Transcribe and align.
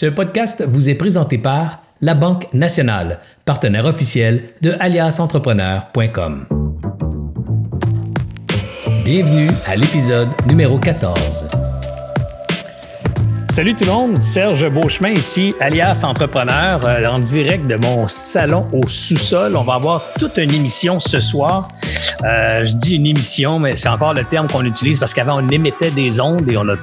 Ce 0.00 0.06
podcast 0.06 0.64
vous 0.66 0.88
est 0.88 0.94
présenté 0.94 1.36
par 1.36 1.76
La 2.00 2.14
Banque 2.14 2.46
Nationale, 2.54 3.18
partenaire 3.44 3.84
officiel 3.84 4.44
de 4.62 4.74
aliasentrepreneur.com. 4.80 6.46
Bienvenue 9.04 9.50
à 9.66 9.76
l'épisode 9.76 10.30
numéro 10.48 10.78
14. 10.78 11.14
Salut 13.50 13.74
tout 13.74 13.84
le 13.84 13.90
monde, 13.90 14.22
Serge 14.22 14.66
Beauchemin 14.70 15.10
ici, 15.10 15.54
alias 15.60 16.00
entrepreneur, 16.04 16.80
euh, 16.86 17.06
en 17.06 17.20
direct 17.20 17.66
de 17.66 17.76
mon 17.76 18.06
salon 18.06 18.68
au 18.72 18.86
sous-sol. 18.86 19.54
On 19.54 19.64
va 19.64 19.74
avoir 19.74 20.14
toute 20.18 20.38
une 20.38 20.54
émission 20.54 20.98
ce 20.98 21.20
soir. 21.20 21.68
Euh, 22.24 22.64
je 22.64 22.74
dis 22.74 22.94
une 22.96 23.06
émission, 23.06 23.58
mais 23.58 23.76
c'est 23.76 23.90
encore 23.90 24.14
le 24.14 24.24
terme 24.24 24.46
qu'on 24.46 24.64
utilise 24.64 24.98
parce 24.98 25.12
qu'avant 25.12 25.44
on 25.44 25.48
émettait 25.50 25.90
des 25.90 26.22
ondes 26.22 26.50
et 26.50 26.56
on 26.56 26.66
a 26.70 26.76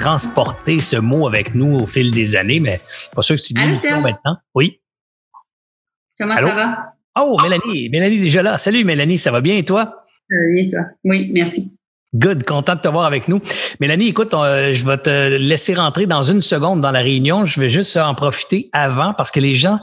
transporté 0.00 0.80
ce 0.80 0.96
mot 0.96 1.28
avec 1.28 1.54
nous 1.54 1.76
au 1.78 1.86
fil 1.86 2.10
des 2.10 2.34
années, 2.34 2.58
mais 2.58 2.80
pas 3.14 3.22
sûr 3.22 3.36
que 3.36 3.62
émission 3.62 3.80
Serge? 3.80 4.02
maintenant. 4.02 4.38
Oui. 4.54 4.80
Comment 6.18 6.34
Allô? 6.34 6.48
ça 6.48 6.54
va? 6.54 6.94
Oh, 7.18 7.36
Mélanie, 7.42 7.88
Mélanie 7.90 8.16
est 8.16 8.20
déjà 8.20 8.42
là. 8.42 8.56
Salut 8.58 8.84
Mélanie, 8.84 9.18
ça 9.18 9.30
va 9.30 9.40
bien 9.40 9.56
et 9.56 9.64
toi? 9.64 10.04
Euh, 10.32 10.36
bien, 10.54 10.70
toi? 10.70 10.88
Oui, 11.04 11.30
merci. 11.32 11.70
Good, 12.14 12.44
content 12.44 12.74
de 12.74 12.80
te 12.80 12.88
voir 12.88 13.04
avec 13.04 13.28
nous. 13.28 13.40
Mélanie, 13.78 14.08
écoute, 14.08 14.34
euh, 14.34 14.72
je 14.72 14.84
vais 14.84 14.98
te 14.98 15.36
laisser 15.36 15.74
rentrer 15.74 16.06
dans 16.06 16.22
une 16.22 16.40
seconde 16.40 16.80
dans 16.80 16.90
la 16.90 17.00
réunion. 17.00 17.44
Je 17.44 17.60
vais 17.60 17.68
juste 17.68 17.96
en 17.96 18.14
profiter 18.14 18.68
avant 18.72 19.12
parce 19.14 19.30
que 19.30 19.38
les 19.38 19.54
gens, 19.54 19.78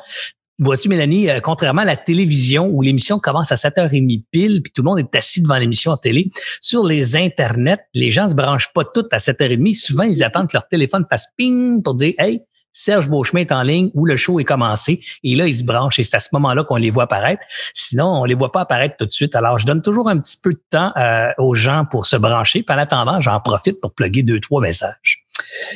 vois-tu, 0.60 0.90
Mélanie, 0.90 1.30
euh, 1.30 1.40
contrairement 1.40 1.82
à 1.82 1.86
la 1.86 1.98
télévision 1.98 2.68
où 2.68 2.82
l'émission 2.82 3.20
commence 3.20 3.52
à 3.52 3.56
7h30 3.56 4.24
pile, 4.32 4.62
puis 4.62 4.72
tout 4.72 4.82
le 4.82 4.88
monde 4.88 5.00
est 5.00 5.16
assis 5.16 5.42
devant 5.42 5.58
l'émission 5.58 5.92
en 5.92 5.98
télé, 5.98 6.32
sur 6.62 6.86
les 6.86 7.16
internets, 7.16 7.80
les 7.94 8.12
gens 8.12 8.28
se 8.28 8.36
branchent 8.36 8.72
pas 8.74 8.84
toutes 8.84 9.14
à 9.14 9.18
7h30. 9.18 9.76
Souvent, 9.76 10.04
ils 10.04 10.24
attendent 10.24 10.48
que 10.48 10.56
leur 10.56 10.68
téléphone 10.68 11.06
fasse 11.10 11.28
ping 11.38 11.82
pour 11.84 11.96
dire, 11.96 12.14
hey, 12.20 12.42
Serge 12.78 13.10
Beauchemin 13.10 13.42
est 13.42 13.52
en 13.52 13.64
ligne 13.64 13.90
ou 13.96 14.06
le 14.06 14.16
show 14.16 14.40
est 14.40 14.44
commencé. 14.44 15.02
Et 15.24 15.36
là, 15.36 15.48
ils 15.48 15.56
se 15.56 15.64
branchent 15.64 15.98
et 15.98 16.04
c'est 16.04 16.16
à 16.16 16.20
ce 16.20 16.30
moment-là 16.34 16.64
qu'on 16.64 16.76
les 16.76 16.92
voit 16.92 17.06
apparaître. 17.06 17.42
Sinon, 17.74 18.22
on 18.22 18.24
les 18.24 18.36
voit 18.36 18.52
pas 18.52 18.62
apparaître 18.62 18.98
tout 18.98 19.08
de 19.08 19.12
suite. 19.12 19.36
Alors, 19.36 19.58
je 19.58 19.66
donne 19.66 19.82
toujours 19.82 20.08
un 20.10 20.20
petit 20.20 20.38
peu 20.42 20.52
de 20.52 20.62
temps 20.70 20.92
euh, 20.96 21.32
aux 21.40 21.56
gens 21.56 21.86
pour 21.90 22.06
se 22.06 22.18
brancher. 22.18 22.62
Puis 22.62 22.76
en 22.76 22.78
attendant, 22.78 23.20
j'en 23.20 23.40
profite 23.40 23.82
pour 23.82 23.96
plugger 23.96 24.22
deux, 24.22 24.40
trois 24.40 24.62
messages. 24.62 25.26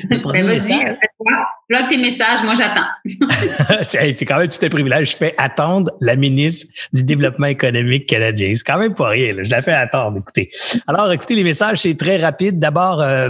Le 0.09 0.19
premier 0.21 0.41
Ben, 0.41 0.47
vas-y, 0.47 0.57
message- 0.57 0.97
fais-toi. 1.01 1.45
Bloque 1.69 1.89
tes 1.89 1.97
messages, 1.97 2.43
moi 2.43 2.53
j'attends. 2.55 2.87
c'est 3.83 4.25
quand 4.25 4.37
même 4.39 4.47
tout 4.49 4.65
un 4.65 4.69
privilège. 4.69 5.11
Je 5.11 5.17
fais 5.17 5.35
attendre 5.37 5.91
la 6.01 6.15
ministre 6.15 6.73
du 6.93 7.03
Développement 7.03 7.47
économique 7.47 8.05
canadien. 8.07 8.51
C'est 8.55 8.63
quand 8.65 8.77
même 8.77 8.93
pas 8.93 9.09
rien. 9.09 9.33
là. 9.33 9.43
Je 9.43 9.51
la 9.51 9.61
fais 9.61 9.71
attendre. 9.73 10.17
Écoutez. 10.19 10.49
Alors, 10.87 11.11
écoutez, 11.11 11.35
les 11.35 11.43
messages, 11.43 11.79
c'est 11.79 11.97
très 11.97 12.17
rapide. 12.17 12.59
D'abord, 12.59 13.01
euh, 13.01 13.29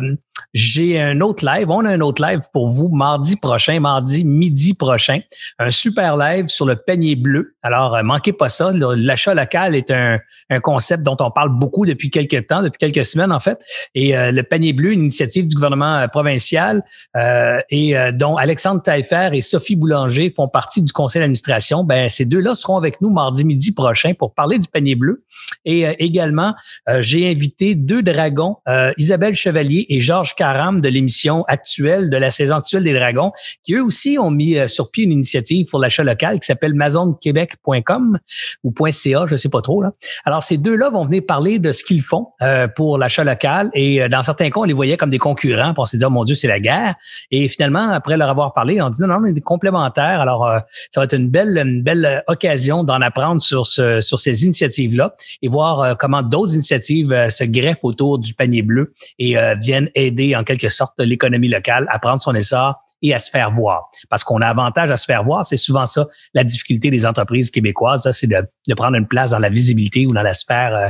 j'ai 0.53 0.99
un 0.99 1.21
autre 1.21 1.45
live. 1.45 1.69
On 1.69 1.85
a 1.85 1.89
un 1.89 2.01
autre 2.01 2.23
live 2.23 2.41
pour 2.53 2.67
vous 2.67 2.89
mardi 2.89 3.35
prochain, 3.37 3.79
mardi 3.79 4.23
midi 4.23 4.73
prochain. 4.73 5.19
Un 5.59 5.71
super 5.71 6.17
live 6.17 6.47
sur 6.47 6.65
le 6.65 6.75
panier 6.75 7.15
bleu. 7.15 7.55
Alors, 7.63 7.95
euh, 7.95 8.03
manquez 8.03 8.33
pas 8.33 8.49
ça. 8.49 8.71
L'achat 8.73 9.33
local 9.33 9.75
est 9.75 9.91
un, 9.91 10.19
un 10.51 10.59
concept 10.59 11.03
dont 11.03 11.17
on 11.19 11.31
parle 11.31 11.49
beaucoup 11.49 11.85
depuis 11.85 12.09
quelques 12.09 12.47
temps, 12.47 12.61
depuis 12.61 12.77
quelques 12.77 13.05
semaines 13.05 13.31
en 13.31 13.39
fait. 13.39 13.59
Et 13.95 14.15
euh, 14.15 14.31
le 14.31 14.43
panier 14.43 14.73
bleu, 14.73 14.91
une 14.91 15.01
initiative 15.01 15.47
du 15.47 15.55
gouvernement 15.55 15.95
euh, 15.95 16.07
provincial 16.07 16.83
euh, 17.15 17.59
et 17.69 17.95
dont 18.13 18.35
Alexandre 18.35 18.81
Taillefer 18.81 19.29
et 19.33 19.41
Sophie 19.41 19.75
Boulanger 19.75 20.33
font 20.35 20.49
partie 20.49 20.83
du 20.83 20.91
conseil 20.91 21.21
d'administration. 21.21 21.83
Ben, 21.83 22.09
ces 22.09 22.25
deux-là 22.25 22.53
seront 22.53 22.77
avec 22.77 23.01
nous 23.01 23.09
mardi 23.09 23.45
midi 23.45 23.71
prochain 23.71 24.13
pour 24.13 24.33
parler 24.33 24.59
du 24.59 24.67
panier 24.67 24.95
bleu. 24.95 25.23
Et 25.63 25.83
également, 25.99 26.53
j'ai 26.99 27.29
invité 27.29 27.75
deux 27.75 28.01
dragons, 28.01 28.57
Isabelle 28.97 29.35
Chevalier 29.35 29.85
et 29.89 30.01
Georges 30.01 30.33
De 30.41 30.89
l'émission 30.89 31.43
actuelle, 31.47 32.09
de 32.09 32.17
la 32.17 32.31
saison 32.31 32.55
actuelle 32.55 32.83
des 32.83 32.95
dragons, 32.95 33.31
qui 33.63 33.75
eux 33.75 33.83
aussi 33.83 34.17
ont 34.17 34.31
mis 34.31 34.57
euh, 34.57 34.67
sur 34.67 34.89
pied 34.89 35.03
une 35.03 35.11
initiative 35.11 35.67
pour 35.69 35.79
l'achat 35.79 36.03
local 36.03 36.39
qui 36.39 36.47
s'appelle 36.47 36.73
mazonquebec.com 36.73 38.17
ou 38.63 38.73
.ca, 38.91 39.25
je 39.27 39.35
sais 39.35 39.49
pas 39.49 39.61
trop. 39.61 39.83
Là. 39.83 39.91
Alors, 40.25 40.41
ces 40.41 40.57
deux-là 40.57 40.89
vont 40.89 41.05
venir 41.05 41.21
parler 41.27 41.59
de 41.59 41.71
ce 41.71 41.83
qu'ils 41.83 42.01
font 42.01 42.29
euh, 42.41 42.67
pour 42.67 42.97
l'achat 42.97 43.23
local. 43.23 43.69
Et 43.75 44.01
euh, 44.01 44.09
dans 44.09 44.23
certains 44.23 44.49
cas, 44.49 44.61
on 44.61 44.63
les 44.63 44.73
voyait 44.73 44.97
comme 44.97 45.11
des 45.11 45.19
concurrents. 45.19 45.75
On 45.77 45.85
s'est 45.85 45.97
dit, 45.97 46.05
oh 46.05 46.09
mon 46.09 46.23
Dieu, 46.23 46.33
c'est 46.33 46.47
la 46.47 46.59
guerre. 46.59 46.95
Et 47.29 47.47
finalement, 47.47 47.91
après 47.91 48.17
leur 48.17 48.29
avoir 48.29 48.55
parlé, 48.55 48.81
on 48.81 48.89
dit, 48.89 48.99
non, 49.03 49.09
non, 49.09 49.19
on 49.21 49.25
est 49.25 49.41
complémentaires. 49.41 50.21
Alors, 50.21 50.49
ça 50.89 51.01
va 51.01 51.03
être 51.03 51.15
une 51.15 51.29
belle, 51.29 51.55
une 51.55 51.83
belle 51.83 52.23
occasion 52.27 52.83
d'en 52.83 52.99
apprendre 53.01 53.41
sur, 53.41 53.67
ce, 53.67 54.01
sur 54.01 54.17
ces 54.17 54.43
initiatives-là 54.43 55.13
et 55.43 55.49
voir 55.49 55.95
comment 55.97 56.23
d'autres 56.23 56.55
initiatives 56.55 57.29
se 57.29 57.43
greffent 57.43 57.83
autour 57.83 58.17
du 58.17 58.33
panier 58.33 58.63
bleu 58.63 58.93
et 59.19 59.35
viennent 59.59 59.89
aider 59.93 60.30
en 60.35 60.43
quelque 60.43 60.69
sorte 60.69 60.93
l'économie 60.99 61.49
locale 61.49 61.87
à 61.89 61.99
prendre 61.99 62.19
son 62.19 62.33
essor 62.35 62.75
et 63.03 63.13
à 63.13 63.19
se 63.19 63.31
faire 63.31 63.51
voir. 63.51 63.89
Parce 64.09 64.23
qu'on 64.23 64.41
a 64.41 64.47
avantage 64.47 64.91
à 64.91 64.97
se 64.97 65.05
faire 65.05 65.23
voir, 65.23 65.43
c'est 65.43 65.57
souvent 65.57 65.85
ça 65.87 66.05
la 66.33 66.43
difficulté 66.43 66.89
des 66.91 67.05
entreprises 67.05 67.49
québécoises, 67.49 68.09
c'est 68.11 68.27
de, 68.27 68.37
de 68.67 68.73
prendre 68.75 68.95
une 68.95 69.07
place 69.07 69.31
dans 69.31 69.39
la 69.39 69.49
visibilité 69.49 70.05
ou 70.05 70.13
dans 70.13 70.21
la 70.21 70.33
sphère 70.33 70.75
euh, 70.75 70.87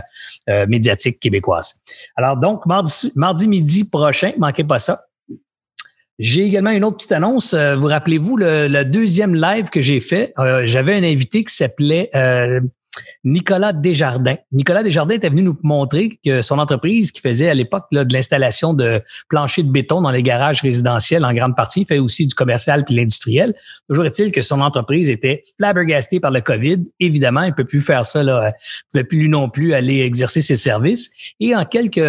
euh, 0.49 0.65
médiatique 0.67 1.19
québécoise. 1.19 1.75
Alors 2.17 2.35
donc, 2.37 2.65
mardi, 2.65 3.11
mardi 3.15 3.47
midi 3.47 3.89
prochain, 3.89 4.33
manquez 4.37 4.65
pas 4.65 4.79
ça. 4.79 5.01
J'ai 6.19 6.43
également 6.43 6.69
une 6.69 6.83
autre 6.83 6.97
petite 6.97 7.13
annonce. 7.13 7.53
Euh, 7.53 7.75
vous 7.75 7.87
rappelez-vous 7.87 8.37
le, 8.37 8.67
le 8.67 8.85
deuxième 8.85 9.33
live 9.33 9.69
que 9.69 9.81
j'ai 9.81 9.99
fait? 10.01 10.33
Euh, 10.37 10.63
J'avais 10.65 10.93
un 10.95 11.03
invité 11.03 11.43
qui 11.43 11.55
s'appelait 11.55 12.11
euh, 12.13 12.59
Nicolas 13.23 13.73
Desjardins. 13.73 14.35
Nicolas 14.51 14.83
Desjardins 14.83 15.15
était 15.15 15.29
venu 15.29 15.43
nous 15.43 15.57
montrer 15.63 16.09
que 16.23 16.41
son 16.41 16.59
entreprise, 16.59 17.11
qui 17.11 17.21
faisait 17.21 17.49
à 17.49 17.53
l'époque 17.53 17.85
de 17.91 18.13
l'installation 18.13 18.73
de 18.73 19.01
planchers 19.29 19.63
de 19.63 19.71
béton 19.71 20.01
dans 20.01 20.11
les 20.11 20.23
garages 20.23 20.61
résidentiels 20.61 21.25
en 21.25 21.33
grande 21.33 21.55
partie, 21.55 21.85
fait 21.85 21.99
aussi 21.99 22.27
du 22.27 22.33
commercial 22.33 22.85
puis 22.85 22.95
l'industriel. 22.95 23.53
Toujours 23.89 24.05
est-il 24.05 24.31
que 24.31 24.41
son 24.41 24.61
entreprise 24.61 25.09
était 25.09 25.43
flabbergastée 25.57 26.19
par 26.19 26.31
le 26.31 26.41
COVID. 26.41 26.85
Évidemment, 26.99 27.43
il 27.43 27.53
peut 27.53 27.65
plus 27.65 27.81
faire 27.81 28.05
ça. 28.05 28.23
Là. 28.23 28.51
Il 28.51 28.91
pouvait 28.91 29.03
plus 29.03 29.19
lui 29.19 29.29
non 29.29 29.49
plus 29.49 29.73
aller 29.73 30.01
exercer 30.01 30.41
ses 30.41 30.55
services. 30.55 31.11
Et 31.39 31.55
en 31.55 31.65
quelques 31.65 31.99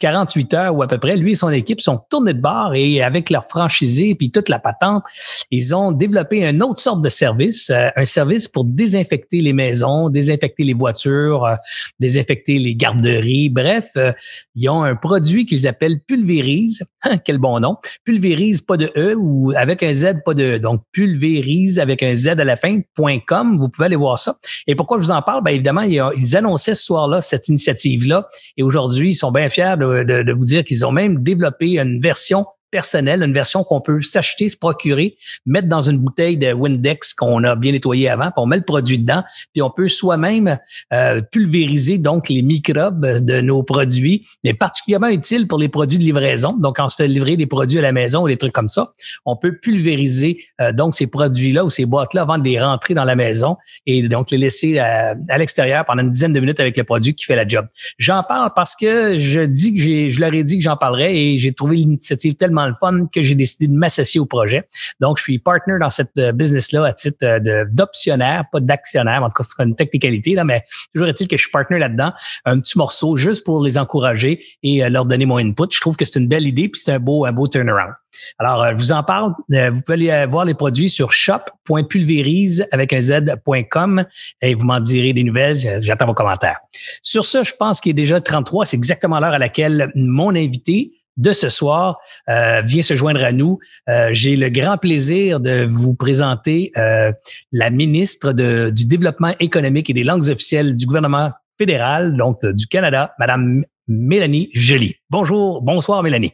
48 0.00 0.54
heures 0.54 0.76
ou 0.76 0.82
à 0.82 0.88
peu 0.88 0.98
près, 0.98 1.16
lui 1.16 1.32
et 1.32 1.34
son 1.34 1.50
équipe 1.50 1.80
sont 1.80 2.00
tournés 2.10 2.34
de 2.34 2.40
bord 2.40 2.74
et 2.74 3.02
avec 3.02 3.30
leur 3.30 3.44
franchisé 3.44 4.14
puis 4.14 4.30
toute 4.30 4.48
la 4.48 4.58
patente, 4.58 5.02
ils 5.50 5.74
ont 5.74 5.92
développé 5.92 6.44
une 6.44 6.62
autre 6.62 6.80
sorte 6.80 7.02
de 7.02 7.08
service, 7.08 7.70
euh, 7.70 7.88
un 7.96 8.04
service 8.04 8.48
pour 8.48 8.64
désinfecter 8.64 9.40
les 9.40 9.52
maisons, 9.52 10.08
désinfecter 10.08 10.64
les 10.64 10.74
voitures, 10.74 11.44
euh, 11.44 11.54
désinfecter 12.00 12.58
les 12.58 12.74
garderies. 12.74 13.48
Bref, 13.48 13.90
euh, 13.96 14.12
ils 14.54 14.68
ont 14.68 14.82
un 14.82 14.96
produit 14.96 15.46
qu'ils 15.46 15.66
appellent 15.68 16.00
Pulvérise. 16.00 16.84
Quel 17.24 17.38
bon 17.38 17.58
nom. 17.60 17.76
Pulvérise, 18.04 18.62
pas 18.62 18.76
de 18.76 18.90
E 18.96 19.14
ou 19.16 19.52
avec 19.56 19.82
un 19.82 19.92
Z, 19.92 20.22
pas 20.24 20.34
de 20.34 20.56
E. 20.56 20.58
Donc, 20.58 20.82
Pulvérise 20.92 21.78
avec 21.78 22.02
un 22.02 22.14
Z 22.14 22.28
à 22.28 22.44
la 22.44 22.56
fin, 22.56 22.80
.com. 23.26 23.58
Vous 23.58 23.68
pouvez 23.68 23.86
aller 23.86 23.96
voir 23.96 24.18
ça. 24.18 24.34
Et 24.66 24.74
pourquoi 24.74 24.98
je 24.98 25.04
vous 25.04 25.10
en 25.10 25.22
parle? 25.22 25.42
Bien, 25.44 25.54
évidemment, 25.54 25.82
ils, 25.82 26.36
annonçaient 26.36 26.74
ce 26.74 26.84
soir-là 26.84 27.22
cette 27.22 27.48
initiative-là. 27.48 28.28
Et 28.56 28.62
aujourd'hui, 28.62 29.10
ils 29.10 29.14
sont 29.14 29.30
bien 29.30 29.48
de, 29.76 29.83
de- 29.84 30.32
vous 30.32 30.44
dire 30.44 30.64
qu'ils 30.64 30.84
ont 30.86 30.92
même 30.92 31.22
développé 31.22 31.78
une 31.78 32.00
version 32.00 32.46
personnelle, 32.74 33.22
une 33.22 33.32
version 33.32 33.62
qu'on 33.62 33.80
peut 33.80 34.02
s'acheter, 34.02 34.48
se 34.48 34.56
procurer, 34.56 35.16
mettre 35.46 35.68
dans 35.68 35.82
une 35.82 35.98
bouteille 35.98 36.36
de 36.36 36.52
Windex 36.52 37.14
qu'on 37.14 37.44
a 37.44 37.54
bien 37.54 37.70
nettoyé 37.70 38.08
avant, 38.08 38.32
puis 38.32 38.38
on 38.38 38.46
met 38.46 38.56
le 38.56 38.64
produit 38.64 38.98
dedans, 38.98 39.22
puis 39.52 39.62
on 39.62 39.70
peut 39.70 39.86
soi-même 39.86 40.58
euh, 40.92 41.22
pulvériser 41.22 41.98
donc 41.98 42.28
les 42.28 42.42
microbes 42.42 43.06
de 43.06 43.40
nos 43.42 43.62
produits, 43.62 44.26
mais 44.42 44.54
particulièrement 44.54 45.06
utile 45.06 45.46
pour 45.46 45.60
les 45.60 45.68
produits 45.68 45.98
de 45.98 46.02
livraison. 46.02 46.48
Donc, 46.58 46.78
on 46.80 46.88
se 46.88 46.96
fait 46.96 47.06
livrer 47.06 47.36
des 47.36 47.46
produits 47.46 47.78
à 47.78 47.82
la 47.82 47.92
maison 47.92 48.24
ou 48.24 48.28
des 48.28 48.36
trucs 48.36 48.52
comme 48.52 48.68
ça, 48.68 48.90
on 49.24 49.36
peut 49.36 49.56
pulvériser 49.56 50.44
euh, 50.60 50.72
donc 50.72 50.96
ces 50.96 51.06
produits-là 51.06 51.64
ou 51.64 51.70
ces 51.70 51.86
boîtes-là 51.86 52.22
avant 52.22 52.38
de 52.38 52.42
les 52.42 52.60
rentrer 52.60 52.94
dans 52.94 53.04
la 53.04 53.14
maison 53.14 53.56
et 53.86 54.02
donc 54.08 54.32
les 54.32 54.38
laisser 54.38 54.80
à, 54.80 55.14
à 55.28 55.38
l'extérieur 55.38 55.84
pendant 55.84 56.02
une 56.02 56.10
dizaine 56.10 56.32
de 56.32 56.40
minutes 56.40 56.58
avec 56.58 56.76
le 56.76 56.82
produit 56.82 57.14
qui 57.14 57.24
fait 57.24 57.36
la 57.36 57.46
job. 57.46 57.66
J'en 57.98 58.24
parle 58.24 58.50
parce 58.56 58.74
que 58.74 59.16
je 59.16 59.42
dis 59.42 59.76
que 59.76 59.80
j'ai, 59.80 60.10
je 60.10 60.20
leur 60.20 60.34
ai 60.34 60.42
dit 60.42 60.58
que 60.58 60.64
j'en 60.64 60.76
parlerais 60.76 61.14
et 61.16 61.38
j'ai 61.38 61.52
trouvé 61.52 61.76
l'initiative 61.76 62.34
tellement 62.34 62.63
le 62.66 62.74
fun 62.78 63.06
que 63.12 63.22
j'ai 63.22 63.34
décidé 63.34 63.68
de 63.68 63.76
m'associer 63.76 64.20
au 64.20 64.26
projet. 64.26 64.68
Donc, 65.00 65.18
je 65.18 65.22
suis 65.22 65.38
partner 65.38 65.74
dans 65.80 65.90
cette 65.90 66.16
euh, 66.18 66.32
business-là 66.32 66.86
à 66.86 66.92
titre 66.92 67.24
euh, 67.24 67.64
d'optionnaire, 67.70 68.44
pas 68.52 68.60
d'actionnaire. 68.60 69.22
En 69.22 69.28
tout 69.28 69.42
cas, 69.42 69.44
c'est 69.44 69.62
une 69.62 69.76
technicalité, 69.76 70.34
là, 70.34 70.44
mais 70.44 70.64
toujours 70.94 71.08
est-il 71.08 71.28
que 71.28 71.36
je 71.36 71.42
suis 71.42 71.50
partner 71.50 71.78
là-dedans. 71.78 72.12
Un 72.44 72.60
petit 72.60 72.78
morceau 72.78 73.16
juste 73.16 73.44
pour 73.44 73.62
les 73.62 73.78
encourager 73.78 74.44
et 74.62 74.84
euh, 74.84 74.88
leur 74.88 75.06
donner 75.06 75.26
mon 75.26 75.38
input. 75.38 75.66
Je 75.70 75.80
trouve 75.80 75.96
que 75.96 76.04
c'est 76.04 76.18
une 76.18 76.28
belle 76.28 76.46
idée 76.46 76.68
puis 76.68 76.80
c'est 76.80 76.92
un 76.92 76.98
beau, 76.98 77.24
un 77.24 77.32
beau 77.32 77.46
turnaround. 77.46 77.94
Alors, 78.38 78.64
je 78.70 78.76
vous 78.76 78.92
en 78.92 79.02
parle. 79.02 79.32
Vous 79.48 79.80
pouvez 79.82 80.10
aller 80.10 80.26
voir 80.26 80.44
les 80.44 80.54
produits 80.54 80.88
sur 80.88 81.12
shop.pulvérise 81.12 82.64
avec 82.70 82.92
un 82.92 83.00
z.com 83.00 84.04
et 84.40 84.54
vous 84.54 84.64
m'en 84.64 84.78
direz 84.78 85.12
des 85.12 85.24
nouvelles. 85.24 85.56
J'attends 85.80 86.06
vos 86.06 86.14
commentaires. 86.14 86.60
Sur 87.02 87.24
ce, 87.24 87.42
je 87.42 87.54
pense 87.58 87.80
qu'il 87.80 87.90
est 87.90 87.94
déjà 87.94 88.20
33. 88.20 88.66
C'est 88.66 88.76
exactement 88.76 89.18
l'heure 89.18 89.34
à 89.34 89.38
laquelle 89.38 89.90
mon 89.96 90.30
invité 90.30 90.92
de 91.16 91.32
ce 91.32 91.48
soir 91.48 91.98
euh, 92.28 92.62
vient 92.62 92.82
se 92.82 92.94
joindre 92.94 93.24
à 93.24 93.32
nous. 93.32 93.58
Euh, 93.88 94.10
J'ai 94.12 94.36
le 94.36 94.48
grand 94.48 94.78
plaisir 94.78 95.40
de 95.40 95.66
vous 95.68 95.94
présenter 95.94 96.72
euh, 96.76 97.12
la 97.52 97.70
ministre 97.70 98.32
du 98.32 98.86
Développement 98.86 99.34
économique 99.40 99.90
et 99.90 99.92
des 99.92 100.04
langues 100.04 100.28
officielles 100.28 100.74
du 100.74 100.86
gouvernement 100.86 101.32
fédéral, 101.58 102.16
donc 102.16 102.44
du 102.44 102.66
Canada, 102.66 103.14
Madame 103.18 103.64
Mélanie 103.86 104.50
Joly. 104.54 104.96
Bonjour, 105.10 105.62
bonsoir 105.62 106.02
Mélanie. 106.02 106.32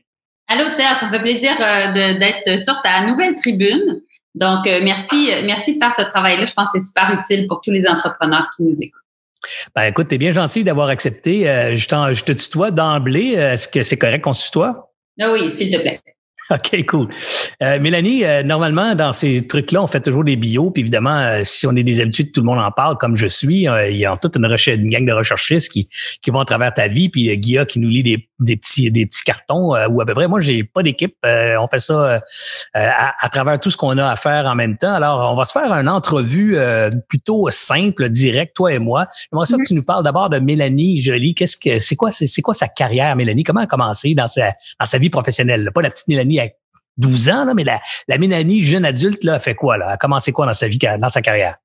Allô 0.48 0.68
Serge, 0.68 0.96
ça 0.96 1.06
me 1.06 1.10
fait 1.10 1.20
plaisir 1.20 1.52
d'être 1.94 2.58
sur 2.58 2.80
ta 2.82 3.06
nouvelle 3.06 3.34
tribune. 3.34 4.00
Donc, 4.34 4.64
merci, 4.64 5.30
merci 5.44 5.74
de 5.74 5.78
faire 5.78 5.92
ce 5.94 6.02
travail-là. 6.02 6.44
Je 6.44 6.52
pense 6.54 6.70
que 6.72 6.78
c'est 6.80 6.86
super 6.86 7.12
utile 7.20 7.46
pour 7.46 7.60
tous 7.60 7.70
les 7.70 7.86
entrepreneurs 7.86 8.48
qui 8.56 8.62
nous 8.62 8.76
écoutent. 8.80 9.00
Ben, 9.74 9.84
écoute, 9.84 10.08
tu 10.08 10.14
es 10.14 10.18
bien 10.18 10.32
gentil 10.32 10.64
d'avoir 10.64 10.88
accepté. 10.88 11.48
Euh, 11.48 11.76
je, 11.76 11.86
je, 12.14 12.24
te 12.24 12.32
tutoie 12.32 12.70
d'emblée. 12.70 13.32
Est-ce 13.32 13.68
que 13.68 13.82
c'est 13.82 13.96
correct 13.96 14.22
qu'on 14.22 14.32
se 14.32 14.46
tutoie? 14.46 14.92
Ah 15.20 15.32
oui, 15.32 15.50
s'il 15.50 15.70
te 15.70 15.80
plaît. 15.80 16.00
OK, 16.54 16.84
cool. 16.86 17.08
Euh, 17.62 17.78
Mélanie, 17.78 18.24
euh, 18.24 18.42
normalement, 18.42 18.94
dans 18.96 19.12
ces 19.12 19.46
trucs-là, 19.46 19.82
on 19.82 19.86
fait 19.86 20.00
toujours 20.00 20.24
des 20.24 20.34
bios. 20.34 20.70
Puis 20.72 20.80
évidemment, 20.80 21.16
euh, 21.16 21.40
si 21.44 21.66
on 21.66 21.76
est 21.76 21.84
des 21.84 22.00
habitudes, 22.00 22.32
tout 22.32 22.40
le 22.40 22.46
monde 22.46 22.58
en 22.58 22.72
parle, 22.72 22.98
comme 22.98 23.14
je 23.14 23.28
suis. 23.28 23.66
il 23.66 23.96
y 23.96 24.04
a 24.04 24.16
toute 24.16 24.36
une, 24.36 24.44
une 24.46 24.90
gang 24.90 25.06
de 25.06 25.12
recherchistes 25.12 25.70
qui, 25.70 25.88
qui 26.22 26.30
vont 26.30 26.40
à 26.40 26.44
travers 26.44 26.74
ta 26.74 26.88
vie. 26.88 27.08
Puis 27.08 27.36
Guilla 27.38 27.66
qui 27.66 27.78
nous 27.78 27.88
lit 27.88 28.02
des, 28.02 28.28
des 28.40 28.56
petits, 28.56 28.90
des 28.90 29.06
petits 29.06 29.22
cartons 29.22 29.76
ou 29.88 30.00
à 30.00 30.06
peu 30.06 30.14
près. 30.14 30.26
Moi, 30.26 30.40
j'ai 30.40 30.64
pas 30.64 30.82
d'équipe. 30.82 31.14
on 31.24 31.68
fait 31.68 31.78
ça 31.78 32.20
à, 32.74 33.28
travers 33.30 33.60
tout 33.60 33.70
ce 33.70 33.76
qu'on 33.76 33.96
a 33.98 34.10
à 34.10 34.16
faire 34.16 34.46
en 34.46 34.54
même 34.54 34.76
temps. 34.76 34.94
Alors, 34.94 35.32
on 35.32 35.36
va 35.36 35.44
se 35.44 35.52
faire 35.52 35.72
une 35.72 35.88
entrevue 35.88 36.58
plutôt 37.08 37.48
simple, 37.50 38.08
directe, 38.08 38.56
toi 38.56 38.72
et 38.72 38.78
moi. 38.78 39.06
J'aimerais 39.30 39.46
ça 39.46 39.56
que 39.56 39.66
tu 39.66 39.74
nous 39.74 39.84
parles 39.84 40.02
d'abord 40.02 40.30
de 40.30 40.38
Mélanie 40.38 41.00
Jolie. 41.00 41.34
Qu'est-ce 41.34 41.56
que 41.56 41.78
c'est 41.78 41.96
quoi, 41.96 42.10
c'est 42.10 42.42
quoi 42.42 42.54
sa 42.54 42.68
carrière, 42.68 43.14
Mélanie? 43.14 43.44
Comment 43.44 43.60
elle 43.60 43.64
a 43.64 43.68
commencé 43.68 44.14
dans 44.14 44.26
sa, 44.26 44.48
dans 44.78 44.86
sa 44.86 44.98
vie 44.98 45.10
professionnelle? 45.10 45.70
Pas 45.72 45.82
la 45.82 45.90
petite 45.90 46.08
Mélanie 46.08 46.39
12 47.00 47.30
ans, 47.30 47.44
là, 47.44 47.54
mais 47.54 47.64
la, 47.64 47.80
la 48.08 48.16
jeune 48.60 48.84
adulte, 48.84 49.24
là, 49.24 49.34
a 49.34 49.40
fait 49.40 49.54
quoi? 49.54 49.76
Là? 49.76 49.90
a 49.90 49.96
commencé 49.96 50.32
quoi 50.32 50.46
dans 50.46 50.52
sa 50.52 50.68
vie, 50.68 50.78
dans 50.78 51.08
sa 51.08 51.22
carrière? 51.22 51.56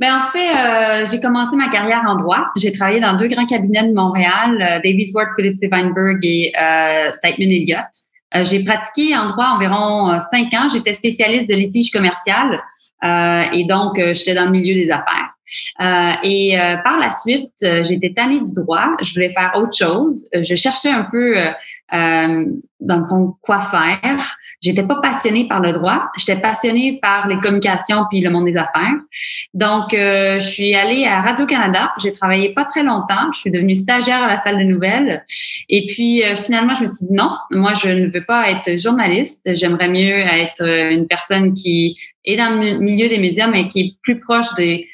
Ben 0.00 0.16
en 0.16 0.30
fait, 0.30 0.56
euh, 0.56 1.04
j'ai 1.04 1.20
commencé 1.20 1.54
ma 1.56 1.68
carrière 1.68 2.02
en 2.08 2.16
droit. 2.16 2.46
J'ai 2.56 2.72
travaillé 2.72 3.00
dans 3.00 3.18
deux 3.18 3.28
grands 3.28 3.44
cabinets 3.44 3.86
de 3.86 3.92
Montréal, 3.92 4.56
euh, 4.62 4.80
Davis 4.82 5.12
Ward, 5.14 5.28
Phillips 5.36 5.70
Weinberg 5.70 6.24
et 6.24 6.54
euh, 6.58 7.12
Statement 7.12 7.50
Elliott. 7.50 7.84
Euh, 8.34 8.42
j'ai 8.44 8.64
pratiqué 8.64 9.14
en 9.14 9.28
droit 9.28 9.48
environ 9.48 10.18
cinq 10.30 10.54
ans. 10.54 10.68
J'étais 10.72 10.94
spécialiste 10.94 11.50
de 11.50 11.54
litige 11.54 11.90
commercial 11.90 12.60
et 13.02 13.64
donc 13.64 13.96
j'étais 13.96 14.34
dans 14.34 14.44
le 14.44 14.50
milieu 14.50 14.74
des 14.74 14.90
affaires. 14.90 16.20
et 16.22 16.54
par 16.84 16.98
la 16.98 17.10
suite, 17.10 17.50
j'étais 17.82 18.12
tannée 18.14 18.40
du 18.40 18.52
droit. 18.54 18.88
Je 19.00 19.14
voulais 19.14 19.32
faire 19.32 19.52
autre 19.56 19.74
chose. 19.74 20.28
je 20.34 20.54
cherchais 20.54 20.90
un 20.90 21.08
peu 21.10 21.34
euh, 21.92 22.44
dans 22.80 22.98
le 22.98 23.04
fond, 23.04 23.34
quoi 23.42 23.60
faire? 23.60 24.36
J'étais 24.60 24.82
pas 24.82 25.00
passionnée 25.02 25.48
par 25.48 25.60
le 25.60 25.72
droit, 25.72 26.10
j'étais 26.16 26.40
passionnée 26.40 26.98
par 27.00 27.28
les 27.28 27.38
communications 27.38 28.04
puis 28.10 28.20
le 28.20 28.30
monde 28.30 28.46
des 28.46 28.56
affaires. 28.56 28.94
Donc, 29.54 29.94
euh, 29.94 30.38
je 30.38 30.46
suis 30.46 30.74
allée 30.74 31.04
à 31.04 31.20
Radio-Canada. 31.22 31.92
J'ai 32.02 32.12
travaillé 32.12 32.52
pas 32.54 32.64
très 32.64 32.82
longtemps. 32.82 33.32
Je 33.32 33.40
suis 33.40 33.50
devenue 33.50 33.74
stagiaire 33.74 34.22
à 34.22 34.28
la 34.28 34.36
salle 34.36 34.58
de 34.58 34.64
nouvelles. 34.64 35.24
Et 35.68 35.86
puis, 35.86 36.22
euh, 36.22 36.36
finalement, 36.36 36.74
je 36.74 36.82
me 36.84 36.92
suis 36.92 37.06
dit 37.06 37.12
non, 37.12 37.36
moi, 37.50 37.74
je 37.74 37.88
ne 37.90 38.06
veux 38.06 38.24
pas 38.24 38.50
être 38.50 38.78
journaliste. 38.78 39.48
J'aimerais 39.54 39.88
mieux 39.88 40.18
être 40.18 40.64
une 40.64 41.06
personne 41.06 41.54
qui 41.54 41.98
est 42.24 42.36
dans 42.36 42.60
le 42.60 42.78
milieu 42.78 43.08
des 43.08 43.18
médias, 43.18 43.46
mais 43.46 43.66
qui 43.66 43.80
est 43.80 43.94
plus 44.02 44.20
proche 44.20 44.54
des 44.54 44.86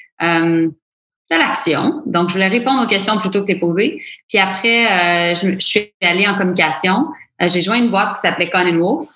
de 1.30 1.36
l'action. 1.36 2.02
Donc, 2.06 2.28
je 2.28 2.34
voulais 2.34 2.48
répondre 2.48 2.82
aux 2.82 2.86
questions 2.86 3.18
plutôt 3.18 3.42
que 3.42 3.48
les 3.48 3.58
poser. 3.58 4.02
Puis 4.28 4.38
après, 4.38 4.86
euh, 4.86 5.34
je, 5.34 5.58
suis 5.58 5.92
allée 6.02 6.26
en 6.26 6.36
communication. 6.36 7.06
Euh, 7.42 7.48
j'ai 7.48 7.62
joint 7.62 7.76
une 7.76 7.90
boîte 7.90 8.14
qui 8.14 8.20
s'appelait 8.20 8.48
Conan 8.48 8.78
Wolf. 8.78 9.08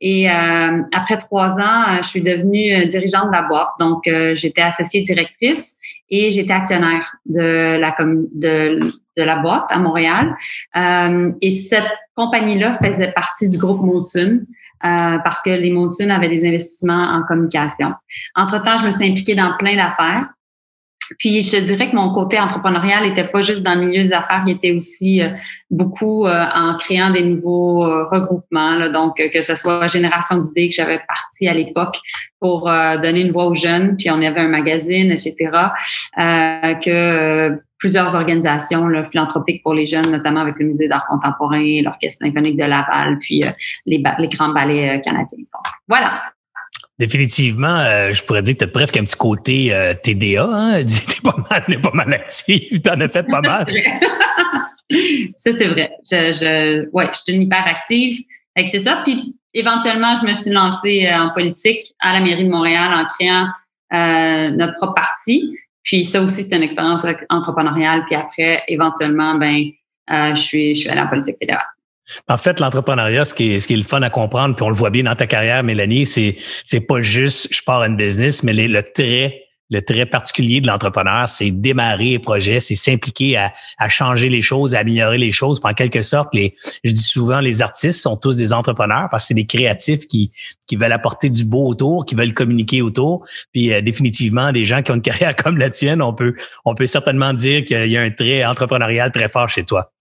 Et 0.00 0.30
euh, 0.30 0.82
après 0.94 1.18
trois 1.18 1.50
ans, 1.50 1.98
je 1.98 2.08
suis 2.08 2.22
devenue 2.22 2.86
dirigeante 2.86 3.26
de 3.26 3.32
la 3.32 3.42
boîte. 3.42 3.68
Donc, 3.78 4.08
j'étais 4.34 4.62
associée 4.62 5.02
directrice 5.02 5.76
et 6.08 6.30
j'étais 6.30 6.52
actionnaire 6.52 7.14
de 7.26 7.76
la 7.78 7.94
de, 8.00 8.80
de 9.16 9.22
la 9.22 9.36
boîte 9.36 9.66
à 9.68 9.78
Montréal. 9.78 10.34
et 10.74 11.50
cette 11.50 11.90
compagnie-là 12.14 12.78
faisait 12.82 13.12
partie 13.12 13.48
du 13.48 13.58
groupe 13.58 13.82
Molson. 13.82 14.40
parce 14.80 15.42
que 15.42 15.50
les 15.50 15.70
Molson 15.70 16.08
avaient 16.08 16.28
des 16.28 16.46
investissements 16.46 17.10
en 17.12 17.22
communication. 17.24 17.92
Entre-temps, 18.34 18.78
je 18.78 18.86
me 18.86 18.90
suis 18.90 19.08
impliquée 19.08 19.34
dans 19.34 19.56
plein 19.58 19.76
d'affaires. 19.76 20.28
Puis 21.18 21.42
je 21.42 21.58
dirais 21.58 21.90
que 21.90 21.96
mon 21.96 22.12
côté 22.12 22.38
entrepreneurial 22.38 23.04
n'était 23.04 23.26
pas 23.26 23.40
juste 23.40 23.62
dans 23.62 23.74
le 23.74 23.86
milieu 23.86 24.04
des 24.04 24.12
affaires, 24.12 24.42
il 24.46 24.52
était 24.52 24.72
aussi 24.72 25.22
euh, 25.22 25.30
beaucoup 25.70 26.26
euh, 26.26 26.44
en 26.54 26.76
créant 26.76 27.10
des 27.10 27.22
nouveaux 27.22 27.84
euh, 27.84 28.04
regroupements. 28.10 28.90
Donc 28.90 29.16
que 29.16 29.42
ce 29.42 29.54
soit 29.54 29.86
Génération 29.86 30.38
d'idées 30.38 30.68
que 30.68 30.74
j'avais 30.74 31.00
parti 31.06 31.48
à 31.48 31.54
l'époque 31.54 31.98
pour 32.40 32.70
donner 33.02 33.22
une 33.22 33.32
voix 33.32 33.46
aux 33.46 33.54
jeunes, 33.54 33.96
puis 33.96 34.10
on 34.10 34.22
avait 34.22 34.40
un 34.40 34.48
magazine, 34.48 35.10
etc. 35.10 35.34
que 36.16 37.58
plusieurs 37.78 38.14
organisations 38.14 38.86
là, 38.86 39.04
philanthropiques 39.04 39.62
pour 39.64 39.74
les 39.74 39.86
jeunes, 39.86 40.08
notamment 40.10 40.42
avec 40.42 40.56
le 40.60 40.66
Musée 40.66 40.86
d'art 40.86 41.06
contemporain, 41.08 41.82
l'Orchestre 41.82 42.24
symphonique 42.24 42.56
de 42.56 42.64
Laval, 42.64 43.18
puis 43.18 43.42
les, 43.86 44.02
les 44.18 44.28
grands 44.28 44.50
ballets 44.50 45.00
canadiens. 45.04 45.44
voilà. 45.88 46.22
Définitivement, 46.98 47.78
euh, 47.78 48.12
je 48.12 48.24
pourrais 48.24 48.42
dire 48.42 48.54
que 48.54 48.58
tu 48.58 48.64
as 48.64 48.68
presque 48.68 48.96
un 48.96 49.04
petit 49.04 49.16
côté 49.16 49.72
euh, 49.72 49.94
TDA. 49.94 50.44
Hein? 50.44 50.84
T'es 50.84 51.20
pas 51.22 51.36
mal, 51.48 51.80
pas 51.80 51.92
mal 51.94 52.12
actif. 52.12 52.82
T'en 52.82 53.00
as 53.00 53.08
fait 53.08 53.22
pas 53.22 53.40
mal. 53.40 53.66
ça, 55.36 55.52
c'est 55.52 55.68
vrai. 55.68 55.92
Je, 56.04 56.32
je, 56.32 56.88
ouais, 56.90 57.08
je 57.12 57.18
suis 57.18 57.32
une 57.34 57.42
hyperactive. 57.42 58.24
C'est 58.68 58.80
ça. 58.80 59.02
Puis 59.04 59.36
éventuellement, 59.54 60.16
je 60.16 60.26
me 60.26 60.34
suis 60.34 60.50
lancée 60.50 61.06
euh, 61.06 61.20
en 61.20 61.30
politique 61.32 61.94
à 62.00 62.14
la 62.14 62.20
mairie 62.20 62.44
de 62.44 62.50
Montréal 62.50 62.92
en 62.92 63.04
créant 63.04 63.46
notre 63.90 64.74
propre 64.74 64.94
parti. 64.94 65.56
Puis 65.84 66.04
ça 66.04 66.20
aussi, 66.20 66.42
c'est 66.42 66.56
une 66.56 66.64
expérience 66.64 67.06
entrepreneuriale. 67.30 68.04
Puis 68.06 68.16
après, 68.16 68.64
éventuellement, 68.66 69.36
ben, 69.36 69.70
je 70.10 70.34
suis, 70.34 70.74
je 70.74 70.80
suis 70.80 70.90
allée 70.90 71.00
en 71.00 71.06
politique 71.06 71.36
fédérale. 71.40 71.64
En 72.28 72.38
fait, 72.38 72.60
l'entrepreneuriat, 72.60 73.24
ce 73.24 73.34
qui 73.34 73.54
est, 73.54 73.70
le 73.70 73.82
fun 73.82 74.02
à 74.02 74.10
comprendre, 74.10 74.54
puis 74.54 74.64
on 74.64 74.70
le 74.70 74.74
voit 74.74 74.90
bien 74.90 75.04
dans 75.04 75.14
ta 75.14 75.26
carrière, 75.26 75.62
Mélanie, 75.62 76.06
c'est, 76.06 76.36
pas 76.86 77.02
juste 77.02 77.48
je 77.52 77.62
pars 77.62 77.82
une 77.84 77.96
business, 77.96 78.42
mais 78.42 78.52
le 78.52 78.82
trait, 78.82 80.06
particulier 80.06 80.60
de 80.60 80.66
l'entrepreneur, 80.66 81.28
c'est 81.28 81.50
démarrer 81.50 82.16
un 82.16 82.18
projet, 82.18 82.60
c'est 82.60 82.74
s'impliquer 82.74 83.36
à, 83.36 83.88
changer 83.88 84.30
les 84.30 84.40
choses, 84.40 84.74
à 84.74 84.78
améliorer 84.78 85.18
les 85.18 85.30
choses. 85.30 85.60
Puis 85.60 85.70
en 85.70 85.74
quelque 85.74 86.00
sorte, 86.02 86.34
les, 86.34 86.54
je 86.82 86.92
dis 86.92 87.02
souvent, 87.02 87.40
les 87.40 87.60
artistes 87.60 88.00
sont 88.00 88.16
tous 88.16 88.36
des 88.36 88.52
entrepreneurs 88.52 89.08
parce 89.10 89.24
que 89.24 89.28
c'est 89.28 89.34
des 89.34 89.46
créatifs 89.46 90.06
qui, 90.06 90.32
veulent 90.72 90.92
apporter 90.92 91.28
du 91.28 91.44
beau 91.44 91.68
autour, 91.68 92.06
qui 92.06 92.14
veulent 92.14 92.34
communiquer 92.34 92.80
autour. 92.80 93.26
Puis 93.52 93.72
euh, 93.72 93.82
définitivement, 93.82 94.52
des 94.52 94.64
gens 94.64 94.82
qui 94.82 94.92
ont 94.92 94.96
une 94.96 95.02
carrière 95.02 95.36
comme 95.36 95.58
la 95.58 95.68
tienne, 95.68 96.00
on 96.00 96.14
peut 96.14 96.86
certainement 96.86 97.34
dire 97.34 97.64
qu'il 97.64 97.88
y 97.88 97.96
a 97.98 98.02
un 98.02 98.10
trait 98.10 98.44
entrepreneurial 98.46 99.12
très 99.12 99.28
fort 99.28 99.48
chez 99.48 99.64
toi. 99.64 99.92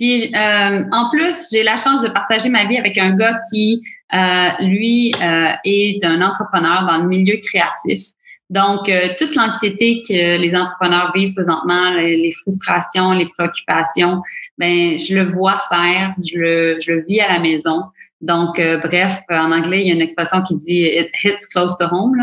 Puis 0.00 0.34
euh, 0.34 0.84
en 0.90 1.10
plus, 1.10 1.48
j'ai 1.52 1.62
la 1.62 1.76
chance 1.76 2.02
de 2.02 2.08
partager 2.08 2.48
ma 2.48 2.64
vie 2.64 2.78
avec 2.78 2.96
un 2.96 3.14
gars 3.14 3.38
qui, 3.52 3.82
euh, 4.14 4.48
lui, 4.60 5.12
euh, 5.22 5.50
est 5.64 6.02
un 6.04 6.22
entrepreneur 6.22 6.86
dans 6.86 7.02
le 7.02 7.06
milieu 7.06 7.36
créatif. 7.36 8.00
Donc, 8.48 8.88
euh, 8.88 9.10
toute 9.16 9.36
l'anxiété 9.36 10.00
que 10.08 10.38
les 10.38 10.56
entrepreneurs 10.56 11.12
vivent 11.14 11.34
présentement, 11.34 11.90
les, 11.90 12.32
frustrations, 12.32 13.12
les 13.12 13.28
préoccupations, 13.28 14.22
ben, 14.58 14.98
je 14.98 15.18
le 15.18 15.24
vois 15.24 15.60
faire, 15.68 16.14
je 16.26 16.36
le, 16.36 16.80
je 16.80 16.92
le 16.94 17.04
vis 17.06 17.20
à 17.20 17.34
la 17.34 17.38
maison. 17.38 17.82
Donc, 18.20 18.58
euh, 18.58 18.78
bref, 18.78 19.20
en 19.30 19.52
anglais, 19.52 19.82
il 19.82 19.88
y 19.88 19.90
a 19.90 19.94
une 19.94 20.00
expression 20.00 20.42
qui 20.42 20.56
dit 20.56 20.82
"it 20.82 21.10
hits 21.22 21.46
close 21.52 21.76
to 21.78 21.86
home". 21.90 22.16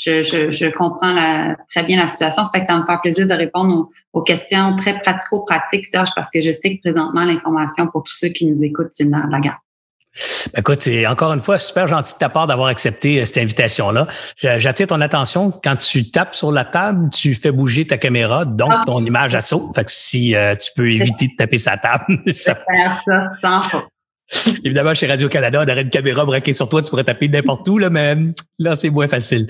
Je, 0.00 0.22
je, 0.22 0.50
je 0.50 0.66
comprends 0.66 1.12
la, 1.12 1.56
très 1.70 1.84
bien 1.84 2.00
la 2.00 2.06
situation. 2.06 2.42
Ça 2.42 2.50
fait 2.50 2.60
que 2.60 2.66
ça 2.66 2.76
me 2.76 2.86
fait 2.86 2.98
plaisir 3.02 3.26
de 3.26 3.34
répondre 3.34 3.90
aux, 4.14 4.22
questions 4.22 4.74
très 4.76 4.98
pratico-pratiques, 4.98 5.84
Serge, 5.84 6.08
parce 6.16 6.30
que 6.30 6.40
je 6.40 6.52
sais 6.52 6.76
que 6.76 6.80
présentement, 6.80 7.24
l'information 7.24 7.86
pour 7.86 8.02
tous 8.02 8.14
ceux 8.14 8.28
qui 8.28 8.46
nous 8.46 8.64
écoutent, 8.64 8.92
c'est 8.92 9.04
de 9.04 9.10
la 9.10 9.40
garde. 9.40 9.58
Ben, 10.52 10.60
écoute, 10.60 10.82
c'est 10.82 11.06
encore 11.06 11.34
une 11.34 11.42
fois 11.42 11.58
super 11.58 11.86
gentil 11.86 12.14
de 12.14 12.18
ta 12.18 12.30
part 12.30 12.46
d'avoir 12.46 12.68
accepté 12.68 13.20
euh, 13.20 13.24
cette 13.24 13.38
invitation-là. 13.38 14.06
J'attire 14.36 14.88
ton 14.88 15.00
attention 15.02 15.52
quand 15.62 15.76
tu 15.76 16.10
tapes 16.10 16.34
sur 16.34 16.50
la 16.50 16.64
table, 16.64 17.10
tu 17.10 17.34
fais 17.34 17.52
bouger 17.52 17.86
ta 17.86 17.96
caméra, 17.98 18.44
donc 18.44 18.72
ah. 18.72 18.82
ton 18.86 19.04
image 19.04 19.34
à 19.34 19.40
saut. 19.40 19.70
Fait 19.74 19.84
que 19.84 19.92
si 19.92 20.34
euh, 20.34 20.56
tu 20.56 20.70
peux 20.74 20.90
éviter 20.90 21.28
de 21.28 21.36
taper 21.36 21.58
sa 21.58 21.76
table, 21.76 22.22
ça. 22.32 22.54
Faire 22.54 23.02
ça 23.04 23.28
sans 23.40 23.80
Évidemment, 24.64 24.94
chez 24.94 25.06
Radio-Canada, 25.06 25.64
on 25.66 25.70
aurait 25.70 25.82
une 25.82 25.90
caméra 25.90 26.24
braquée 26.24 26.52
sur 26.52 26.68
toi, 26.68 26.82
tu 26.82 26.90
pourrais 26.90 27.04
taper 27.04 27.28
n'importe 27.28 27.68
où, 27.68 27.78
là, 27.78 27.90
mais 27.90 28.16
là, 28.58 28.74
c'est 28.74 28.90
moins 28.90 29.08
facile. 29.08 29.48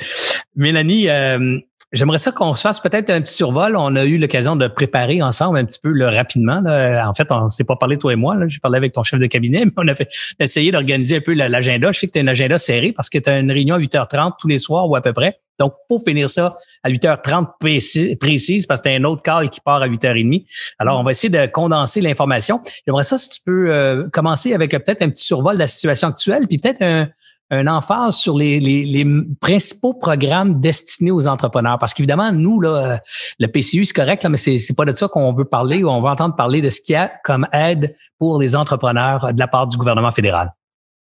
Mélanie, 0.57 1.09
euh, 1.09 1.59
j'aimerais 1.93 2.19
ça 2.19 2.33
qu'on 2.33 2.55
se 2.55 2.63
fasse 2.63 2.81
peut-être 2.81 3.11
un 3.11 3.21
petit 3.21 3.35
survol. 3.35 3.77
On 3.77 3.97
a 3.97 4.05
eu 4.05 4.19
l'occasion 4.19 4.57
de 4.57 4.69
préparer 4.69 5.23
ensemble 5.23 5.59
un 5.59 5.65
petit 5.65 5.81
peu 5.81 5.91
là, 5.91 6.11
rapidement. 6.11 6.63
En 6.65 7.15
fait, 7.15 7.27
on 7.31 7.45
ne 7.45 7.49
s'est 7.49 7.65
pas 7.65 7.77
parlé, 7.77 7.99
toi 7.99 8.13
et 8.13 8.17
moi. 8.17 8.37
J'ai 8.47 8.61
parlé 8.61 8.77
avec 8.77 8.93
ton 8.93 9.03
chef 9.03 9.21
de 9.21 9.27
cabinet, 9.27 9.65
mais 9.65 9.73
on 9.77 9.89
a 9.89 9.95
fait 9.95 10.09
essayé 10.39 10.73
d'organiser 10.73 11.17
un 11.17 11.21
peu 11.21 11.35
l'agenda. 11.35 11.93
Je 11.93 12.01
sais 12.01 12.07
que 12.07 12.13
tu 12.13 12.19
as 12.19 12.23
un 12.23 12.29
agenda 12.29 12.59
serré 12.59 12.93
parce 12.93 13.09
que 13.09 13.19
tu 13.19 13.29
as 13.29 13.39
une 13.39 13.51
réunion 13.51 13.77
à 13.77 13.79
8h30 13.79 14.33
tous 14.39 14.49
les 14.49 14.59
soirs 14.59 14.89
ou 14.89 14.97
à 14.97 15.01
peu 15.01 15.13
près. 15.13 15.39
Donc, 15.59 15.75
faut 15.89 16.01
finir 16.01 16.31
ça 16.31 16.57
à 16.83 16.91
8h30 16.91 18.17
précise, 18.19 18.67
parce 18.67 18.81
que 18.81 18.89
c'est 18.89 18.97
un 18.97 19.05
autre 19.05 19.23
call 19.23 19.51
qui 19.51 19.61
part 19.61 19.83
à 19.83 19.89
8h30. 19.89 20.47
Alors, 20.79 20.99
on 20.99 21.03
va 21.03 21.11
essayer 21.11 21.29
de 21.29 21.47
condenser 21.47 22.01
l'information. 22.01 22.61
J'aimerais 22.87 23.05
ça 23.05 23.19
si 23.19 23.29
tu 23.29 23.41
peux 23.45 23.71
euh, 23.71 24.09
commencer 24.11 24.55
avec 24.55 24.73
euh, 24.73 24.79
peut-être 24.79 25.03
un 25.03 25.11
petit 25.11 25.25
survol 25.25 25.55
de 25.55 25.59
la 25.59 25.67
situation 25.67 26.09
actuelle, 26.09 26.47
puis 26.49 26.57
peut-être 26.57 26.81
un, 26.81 27.09
un 27.51 27.67
emphase 27.67 28.17
sur 28.17 28.37
les, 28.37 28.61
les, 28.61 28.85
les, 28.85 29.07
principaux 29.41 29.95
programmes 29.95 30.61
destinés 30.61 31.11
aux 31.11 31.27
entrepreneurs. 31.27 31.79
Parce 31.79 31.95
qu'évidemment, 31.95 32.33
nous, 32.33 32.61
là, 32.61 32.93
euh, 32.93 32.97
le 33.39 33.47
PCU, 33.49 33.85
c'est 33.85 33.95
correct, 33.95 34.23
là, 34.23 34.29
mais 34.29 34.37
c'est, 34.37 34.59
c'est 34.59 34.77
pas 34.77 34.85
de 34.85 34.93
ça 34.93 35.09
qu'on 35.09 35.33
veut 35.33 35.45
parler. 35.45 35.85
On 35.85 36.01
veut 36.01 36.09
entendre 36.09 36.37
parler 36.37 36.61
de 36.61 36.71
ce 36.71 36.81
qu'il 36.81 36.93
y 36.93 36.97
a 36.97 37.11
comme 37.25 37.47
aide 37.53 37.97
pour 38.19 38.41
les 38.41 38.55
entrepreneurs 38.55 39.33
de 39.33 39.39
la 39.39 39.49
part 39.49 39.67
du 39.67 39.77
gouvernement 39.77 40.13
fédéral. 40.13 40.51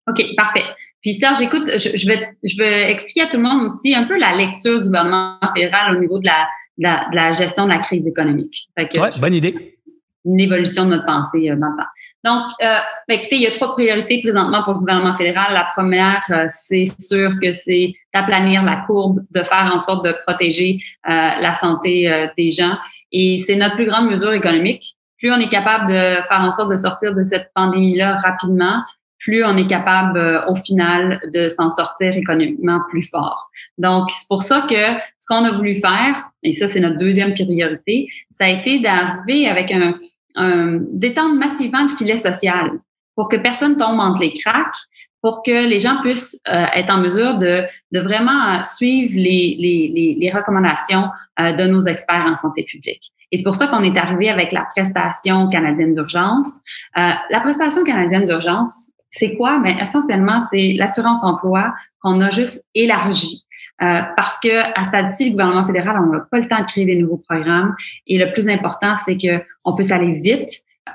OK, 0.08 0.22
parfait. 0.36 0.64
Puis 1.02 1.14
Serge, 1.14 1.40
écoute, 1.40 1.64
je, 1.66 2.08
vais, 2.08 2.36
je 2.44 2.56
vais 2.58 2.90
expliquer 2.90 3.22
à 3.22 3.26
tout 3.26 3.36
le 3.36 3.42
monde 3.42 3.62
aussi 3.64 3.94
un 3.94 4.04
peu 4.04 4.18
la 4.18 4.34
lecture 4.36 4.80
du 4.80 4.88
gouvernement 4.88 5.38
fédéral 5.54 5.96
au 5.96 6.00
niveau 6.00 6.18
de 6.18 6.26
la, 6.26 6.48
de 6.78 7.16
la, 7.16 7.32
gestion 7.32 7.64
de 7.64 7.70
la 7.70 7.78
crise 7.78 8.06
économique. 8.06 8.68
Oui, 8.76 9.08
bonne 9.20 9.34
idée. 9.34 9.78
Une 10.24 10.40
évolution 10.40 10.84
de 10.84 10.90
notre 10.90 11.06
pensée 11.06 11.50
euh, 11.50 11.56
dans 11.56 11.68
le 11.68 11.76
temps. 11.76 11.88
Donc, 12.24 12.42
euh, 12.62 12.76
ben, 13.08 13.18
écoutez, 13.18 13.36
il 13.36 13.42
y 13.42 13.46
a 13.46 13.52
trois 13.52 13.74
priorités 13.74 14.20
présentement 14.20 14.64
pour 14.64 14.74
le 14.74 14.78
gouvernement 14.80 15.16
fédéral. 15.16 15.52
La 15.52 15.68
première, 15.76 16.22
euh, 16.30 16.46
c'est 16.48 16.84
sûr 16.84 17.32
que 17.40 17.52
c'est 17.52 17.94
d'aplanir 18.12 18.64
la 18.64 18.76
courbe, 18.86 19.20
de 19.30 19.42
faire 19.42 19.70
en 19.72 19.78
sorte 19.78 20.04
de 20.04 20.14
protéger 20.26 20.80
euh, 21.08 21.10
la 21.40 21.54
santé 21.54 22.10
euh, 22.10 22.26
des 22.36 22.50
gens. 22.50 22.76
Et 23.12 23.36
c'est 23.38 23.56
notre 23.56 23.76
plus 23.76 23.86
grande 23.86 24.10
mesure 24.10 24.32
économique. 24.32 24.96
Plus 25.18 25.32
on 25.32 25.38
est 25.38 25.48
capable 25.48 25.88
de 25.88 26.16
faire 26.28 26.40
en 26.40 26.50
sorte 26.50 26.70
de 26.70 26.76
sortir 26.76 27.14
de 27.14 27.22
cette 27.22 27.50
pandémie-là 27.54 28.18
rapidement, 28.18 28.82
plus 29.26 29.44
on 29.44 29.56
est 29.56 29.66
capable 29.66 30.18
euh, 30.18 30.46
au 30.46 30.54
final 30.54 31.20
de 31.34 31.48
s'en 31.48 31.68
sortir 31.68 32.14
économiquement 32.14 32.80
plus 32.90 33.02
fort. 33.02 33.50
Donc, 33.76 34.08
c'est 34.12 34.28
pour 34.28 34.42
ça 34.42 34.62
que 34.70 34.74
ce 35.18 35.26
qu'on 35.28 35.44
a 35.44 35.50
voulu 35.50 35.80
faire, 35.80 36.30
et 36.44 36.52
ça 36.52 36.68
c'est 36.68 36.78
notre 36.78 36.98
deuxième 36.98 37.34
priorité, 37.34 38.08
ça 38.30 38.44
a 38.44 38.48
été 38.48 38.78
d'arriver 38.78 39.48
avec 39.48 39.72
un, 39.72 39.94
un 40.36 40.78
d'étendre 40.92 41.34
massivement 41.34 41.82
le 41.82 41.88
filet 41.88 42.16
social 42.16 42.70
pour 43.14 43.28
que 43.28 43.36
personne 43.36 43.76
tombe 43.76 43.98
entre 43.98 44.20
les 44.20 44.32
cracks, 44.32 44.76
pour 45.22 45.42
que 45.42 45.66
les 45.66 45.80
gens 45.80 46.00
puissent 46.02 46.38
euh, 46.48 46.66
être 46.74 46.92
en 46.92 46.98
mesure 46.98 47.38
de, 47.38 47.64
de 47.90 48.00
vraiment 48.00 48.62
suivre 48.62 49.14
les, 49.14 49.56
les, 49.58 50.16
les, 50.20 50.30
recommandations 50.30 51.08
euh, 51.40 51.52
de 51.52 51.64
nos 51.64 51.82
experts 51.82 52.26
en 52.28 52.36
santé 52.36 52.64
publique. 52.64 53.12
Et 53.32 53.36
c'est 53.36 53.42
pour 53.42 53.54
ça 53.54 53.66
qu'on 53.66 53.82
est 53.82 53.96
arrivé 53.96 54.28
avec 54.28 54.52
la 54.52 54.66
prestation 54.76 55.48
canadienne 55.48 55.94
d'urgence. 55.94 56.60
Euh, 56.96 57.10
la 57.30 57.40
prestation 57.40 57.82
canadienne 57.82 58.24
d'urgence, 58.24 58.90
c'est 59.10 59.34
quoi? 59.34 59.58
Mais 59.58 59.74
ben, 59.74 59.80
essentiellement, 59.80 60.40
c'est 60.50 60.74
l'assurance 60.78 61.24
emploi 61.24 61.74
qu'on 62.00 62.20
a 62.20 62.30
juste 62.30 62.66
élargi. 62.74 63.45
Euh, 63.82 64.00
parce 64.16 64.38
que 64.40 64.78
à 64.78 64.82
stade-ci, 64.82 65.26
le 65.26 65.30
gouvernement 65.32 65.66
fédéral, 65.66 65.96
on 66.00 66.12
n'a 66.12 66.20
pas 66.20 66.38
le 66.38 66.46
temps 66.46 66.60
de 66.60 66.66
créer 66.66 66.86
des 66.86 66.96
nouveaux 66.96 67.22
programmes. 67.28 67.74
Et 68.06 68.18
le 68.18 68.32
plus 68.32 68.48
important, 68.48 68.94
c'est 68.96 69.16
que 69.16 69.42
on 69.64 69.74
puisse 69.74 69.90
aller 69.90 70.12
vite, 70.12 70.50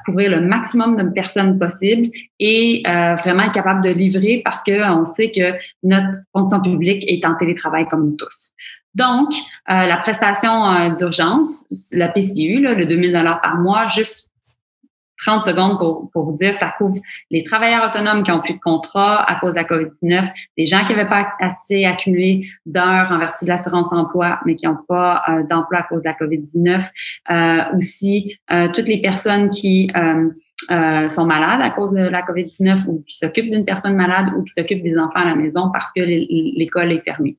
couvrir 0.06 0.32
le 0.32 0.42
maximum 0.42 0.96
de 0.96 1.10
personnes 1.10 1.60
possible 1.60 2.10
et 2.40 2.82
euh, 2.88 3.16
vraiment 3.16 3.44
être 3.44 3.54
capable 3.54 3.84
de 3.84 3.90
livrer 3.90 4.42
parce 4.44 4.64
que 4.64 4.90
on 4.92 5.06
sait 5.06 5.32
que 5.32 5.54
notre 5.84 6.18
fonction 6.32 6.62
publique 6.62 7.04
est 7.08 7.26
en 7.26 7.36
télétravail 7.36 7.88
comme 7.88 8.06
nous 8.06 8.16
tous. 8.16 8.54
Donc, 8.94 9.32
euh, 9.70 9.86
la 9.86 9.98
prestation 9.98 10.66
euh, 10.66 10.90
d'urgence, 10.90 11.66
la 11.94 12.10
PCU, 12.10 12.60
là, 12.60 12.74
le 12.74 12.86
2000 12.86 13.14
dollars 13.14 13.42
par 13.42 13.58
mois, 13.58 13.88
juste 13.88 14.31
30 15.22 15.46
secondes 15.46 15.78
pour, 15.78 16.10
pour 16.12 16.24
vous 16.24 16.36
dire, 16.36 16.54
ça 16.54 16.74
couvre 16.78 17.00
les 17.30 17.44
travailleurs 17.44 17.88
autonomes 17.88 18.24
qui 18.24 18.32
ont 18.32 18.40
plus 18.40 18.56
de 18.56 18.60
contrat 18.60 19.24
à 19.30 19.36
cause 19.36 19.52
de 19.52 19.58
la 19.58 19.64
COVID-19, 19.64 20.32
les 20.58 20.66
gens 20.66 20.84
qui 20.86 20.94
n'avaient 20.94 21.10
pas 21.10 21.30
assez 21.40 21.86
accumulé 21.86 22.48
d'heures 22.66 23.12
en 23.12 23.20
vertu 23.20 23.46
de 23.46 23.50
l'assurance 23.50 23.92
emploi, 23.94 24.40
mais 24.46 24.56
qui 24.56 24.66
n'ont 24.66 24.80
pas 24.88 25.24
euh, 25.30 25.44
d'emploi 25.44 25.80
à 25.80 25.84
cause 25.84 26.04
de 26.04 26.10
la 26.10 26.16
COVID-19, 26.16 26.90
euh, 27.30 27.78
aussi 27.78 28.36
euh, 28.52 28.70
toutes 28.74 28.88
les 28.88 29.02
personnes 29.02 29.50
qui 29.50 29.92
euh, 29.96 31.10
sont 31.10 31.26
malades 31.26 31.62
à 31.62 31.70
cause 31.72 31.92
de 31.94 32.02
la 32.02 32.22
COVID-19 32.22 32.86
ou 32.88 33.04
qui 33.08 33.16
s'occupent 33.16 33.52
d'une 33.52 33.66
personne 33.66 33.96
malade 33.96 34.28
ou 34.36 34.44
qui 34.44 34.54
s'occupent 34.54 34.84
des 34.84 34.98
enfants 34.98 35.22
à 35.22 35.26
la 35.26 35.36
maison 35.36 35.70
parce 35.72 35.92
que 35.94 36.02
l'école 36.02 36.92
est 36.92 37.02
fermée. 37.02 37.38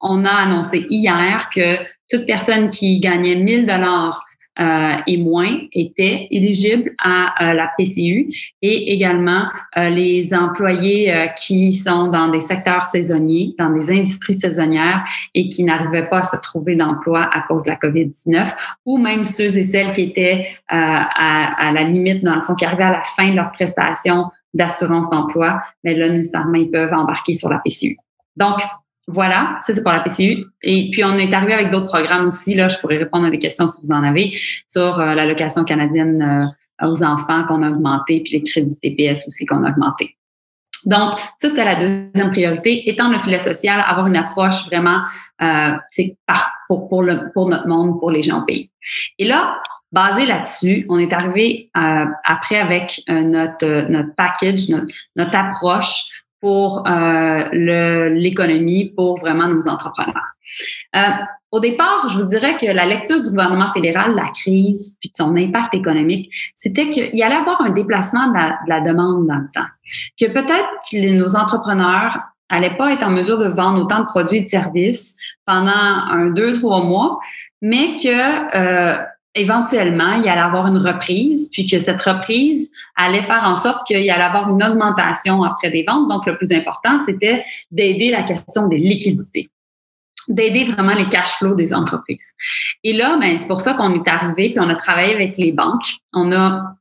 on 0.00 0.24
a 0.24 0.30
annoncé 0.30 0.86
hier 0.90 1.50
que 1.52 1.76
toute 2.08 2.26
personne 2.26 2.70
qui 2.70 3.00
gagnait 3.00 3.36
1000 3.36 3.66
dollars 3.66 4.24
euh, 4.60 4.96
et 5.08 5.16
moins 5.16 5.58
étaient 5.72 6.28
éligibles 6.30 6.94
à 7.02 7.50
euh, 7.50 7.54
la 7.54 7.72
PCU 7.76 8.32
et 8.62 8.92
également 8.92 9.48
euh, 9.76 9.90
les 9.90 10.32
employés 10.32 11.12
qui 11.36 11.72
sont 11.72 12.06
dans 12.06 12.28
des 12.28 12.40
secteurs 12.40 12.84
saisonniers, 12.84 13.54
dans 13.58 13.70
des 13.70 13.90
industries 13.90 14.34
saisonnières 14.34 15.04
et 15.34 15.48
qui 15.48 15.64
n'arrivaient 15.64 16.08
pas 16.08 16.18
à 16.18 16.22
se 16.22 16.36
trouver 16.36 16.76
d'emploi 16.76 17.28
à 17.32 17.40
cause 17.42 17.64
de 17.64 17.70
la 17.70 17.76
COVID-19 17.76 18.54
ou 18.86 18.98
même 18.98 19.24
ceux 19.24 19.56
et 19.58 19.62
celles 19.64 19.92
qui 19.92 20.02
étaient 20.02 20.46
à, 20.68 21.68
à, 21.68 21.72
la 21.72 21.82
limite, 21.82 22.22
dans 22.22 22.36
le 22.36 22.42
fond, 22.42 22.54
qui 22.54 22.64
arrivaient 22.64 22.84
à 22.84 22.92
la 22.92 23.02
fin 23.02 23.30
de 23.30 23.36
leur 23.36 23.50
prestation 23.50 24.26
d'assurance 24.52 25.12
emploi, 25.12 25.62
mais 25.82 25.94
là, 25.94 26.08
nécessairement, 26.08 26.54
ils 26.54 26.70
peuvent 26.70 26.92
embarquer 26.92 27.34
sur 27.34 27.50
la 27.50 27.58
PCU. 27.58 27.96
Donc, 28.36 28.60
voilà, 29.06 29.56
ça 29.60 29.74
c'est 29.74 29.82
pour 29.82 29.92
la 29.92 30.00
PCU. 30.00 30.46
Et 30.62 30.90
puis 30.90 31.04
on 31.04 31.16
est 31.18 31.32
arrivé 31.32 31.52
avec 31.52 31.70
d'autres 31.70 31.86
programmes 31.86 32.26
aussi. 32.26 32.54
Là, 32.54 32.68
je 32.68 32.78
pourrais 32.78 32.96
répondre 32.96 33.26
à 33.26 33.30
des 33.30 33.38
questions 33.38 33.66
si 33.66 33.86
vous 33.86 33.92
en 33.92 34.02
avez 34.02 34.38
sur 34.66 34.98
euh, 34.98 35.14
l'allocation 35.14 35.64
canadienne 35.64 36.22
euh, 36.82 36.86
aux 36.86 37.02
enfants 37.02 37.44
qu'on 37.44 37.62
a 37.62 37.68
augmenté, 37.68 38.20
puis 38.20 38.32
les 38.34 38.42
crédits 38.42 38.78
TPS 38.80 39.26
aussi 39.26 39.46
qu'on 39.46 39.62
a 39.64 39.70
augmenté. 39.70 40.16
Donc, 40.86 41.18
ça, 41.36 41.48
c'était 41.48 41.64
la 41.64 41.76
deuxième 41.76 42.30
priorité. 42.30 42.88
Étendre 42.90 43.12
le 43.12 43.18
filet 43.18 43.38
social, 43.38 43.82
avoir 43.86 44.06
une 44.06 44.16
approche 44.16 44.66
vraiment 44.66 45.00
euh, 45.40 45.76
pour, 46.68 46.88
pour, 46.88 47.02
le, 47.02 47.32
pour 47.32 47.48
notre 47.48 47.66
monde, 47.66 47.98
pour 48.00 48.10
les 48.10 48.22
gens 48.22 48.42
au 48.42 48.44
pays. 48.44 48.70
Et 49.18 49.26
là, 49.26 49.62
basé 49.92 50.26
là-dessus, 50.26 50.84
on 50.90 50.98
est 50.98 51.12
arrivé 51.14 51.70
euh, 51.76 52.04
après 52.24 52.58
avec 52.58 53.00
notre, 53.08 53.88
notre 53.88 54.14
package, 54.14 54.68
notre, 54.68 54.88
notre 55.16 55.36
approche 55.36 56.04
pour 56.44 56.86
euh, 56.86 57.48
l'économie, 58.12 58.92
pour 58.94 59.18
vraiment 59.18 59.48
nos 59.48 59.66
entrepreneurs. 59.66 60.34
Euh, 60.94 61.00
au 61.50 61.58
départ, 61.58 62.06
je 62.10 62.18
vous 62.18 62.26
dirais 62.26 62.58
que 62.58 62.66
la 62.66 62.84
lecture 62.84 63.22
du 63.22 63.30
gouvernement 63.30 63.72
fédéral, 63.72 64.14
la 64.14 64.28
crise, 64.28 64.98
puis 65.00 65.08
de 65.08 65.16
son 65.16 65.34
impact 65.36 65.72
économique, 65.72 66.30
c'était 66.54 66.90
qu'il 66.90 67.16
y 67.16 67.22
allait 67.22 67.36
avoir 67.36 67.62
un 67.62 67.70
déplacement 67.70 68.28
de 68.28 68.34
la, 68.68 68.80
demande 68.82 69.26
dans 69.26 69.36
le 69.36 69.48
temps. 69.54 69.68
Que 70.20 70.26
peut-être 70.26 70.68
que 70.90 71.12
nos 71.12 71.34
entrepreneurs 71.34 72.18
n'allaient 72.50 72.76
pas 72.76 72.92
être 72.92 73.06
en 73.06 73.10
mesure 73.10 73.38
de 73.38 73.48
vendre 73.48 73.82
autant 73.82 74.00
de 74.00 74.06
produits 74.06 74.40
et 74.40 74.42
de 74.42 74.48
services 74.48 75.16
pendant 75.46 75.70
un, 75.70 76.26
deux, 76.26 76.58
trois 76.58 76.84
mois, 76.84 77.20
mais 77.62 77.96
que 77.96 78.10
euh, 78.54 79.02
éventuellement, 79.34 80.12
il 80.14 80.28
allait 80.28 80.40
avoir 80.40 80.66
une 80.66 80.78
reprise, 80.78 81.50
puis 81.52 81.66
que 81.66 81.78
cette 81.78 82.02
reprise 82.02 82.70
allait 82.96 83.22
faire 83.22 83.42
en 83.44 83.56
sorte 83.56 83.86
qu'il 83.86 83.96
allait 83.96 84.10
avoir 84.10 84.48
une 84.48 84.62
augmentation 84.62 85.42
après 85.42 85.70
des 85.70 85.84
ventes. 85.86 86.08
Donc, 86.08 86.26
le 86.26 86.36
plus 86.36 86.52
important, 86.52 86.98
c'était 86.98 87.44
d'aider 87.70 88.10
la 88.10 88.22
question 88.22 88.68
des 88.68 88.78
liquidités 88.78 89.50
d'aider 90.28 90.64
vraiment 90.64 90.94
les 90.94 91.08
cash 91.08 91.36
flows 91.38 91.54
des 91.54 91.74
entreprises. 91.74 92.32
Et 92.82 92.92
là, 92.92 93.18
ben, 93.20 93.36
c'est 93.38 93.46
pour 93.46 93.60
ça 93.60 93.74
qu'on 93.74 93.94
est 93.94 94.08
arrivé, 94.08 94.50
puis 94.50 94.58
on 94.58 94.68
a 94.68 94.74
travaillé 94.74 95.14
avec 95.14 95.36
les 95.36 95.52
banques. 95.52 95.96
On 96.12 96.32
a 96.32 96.76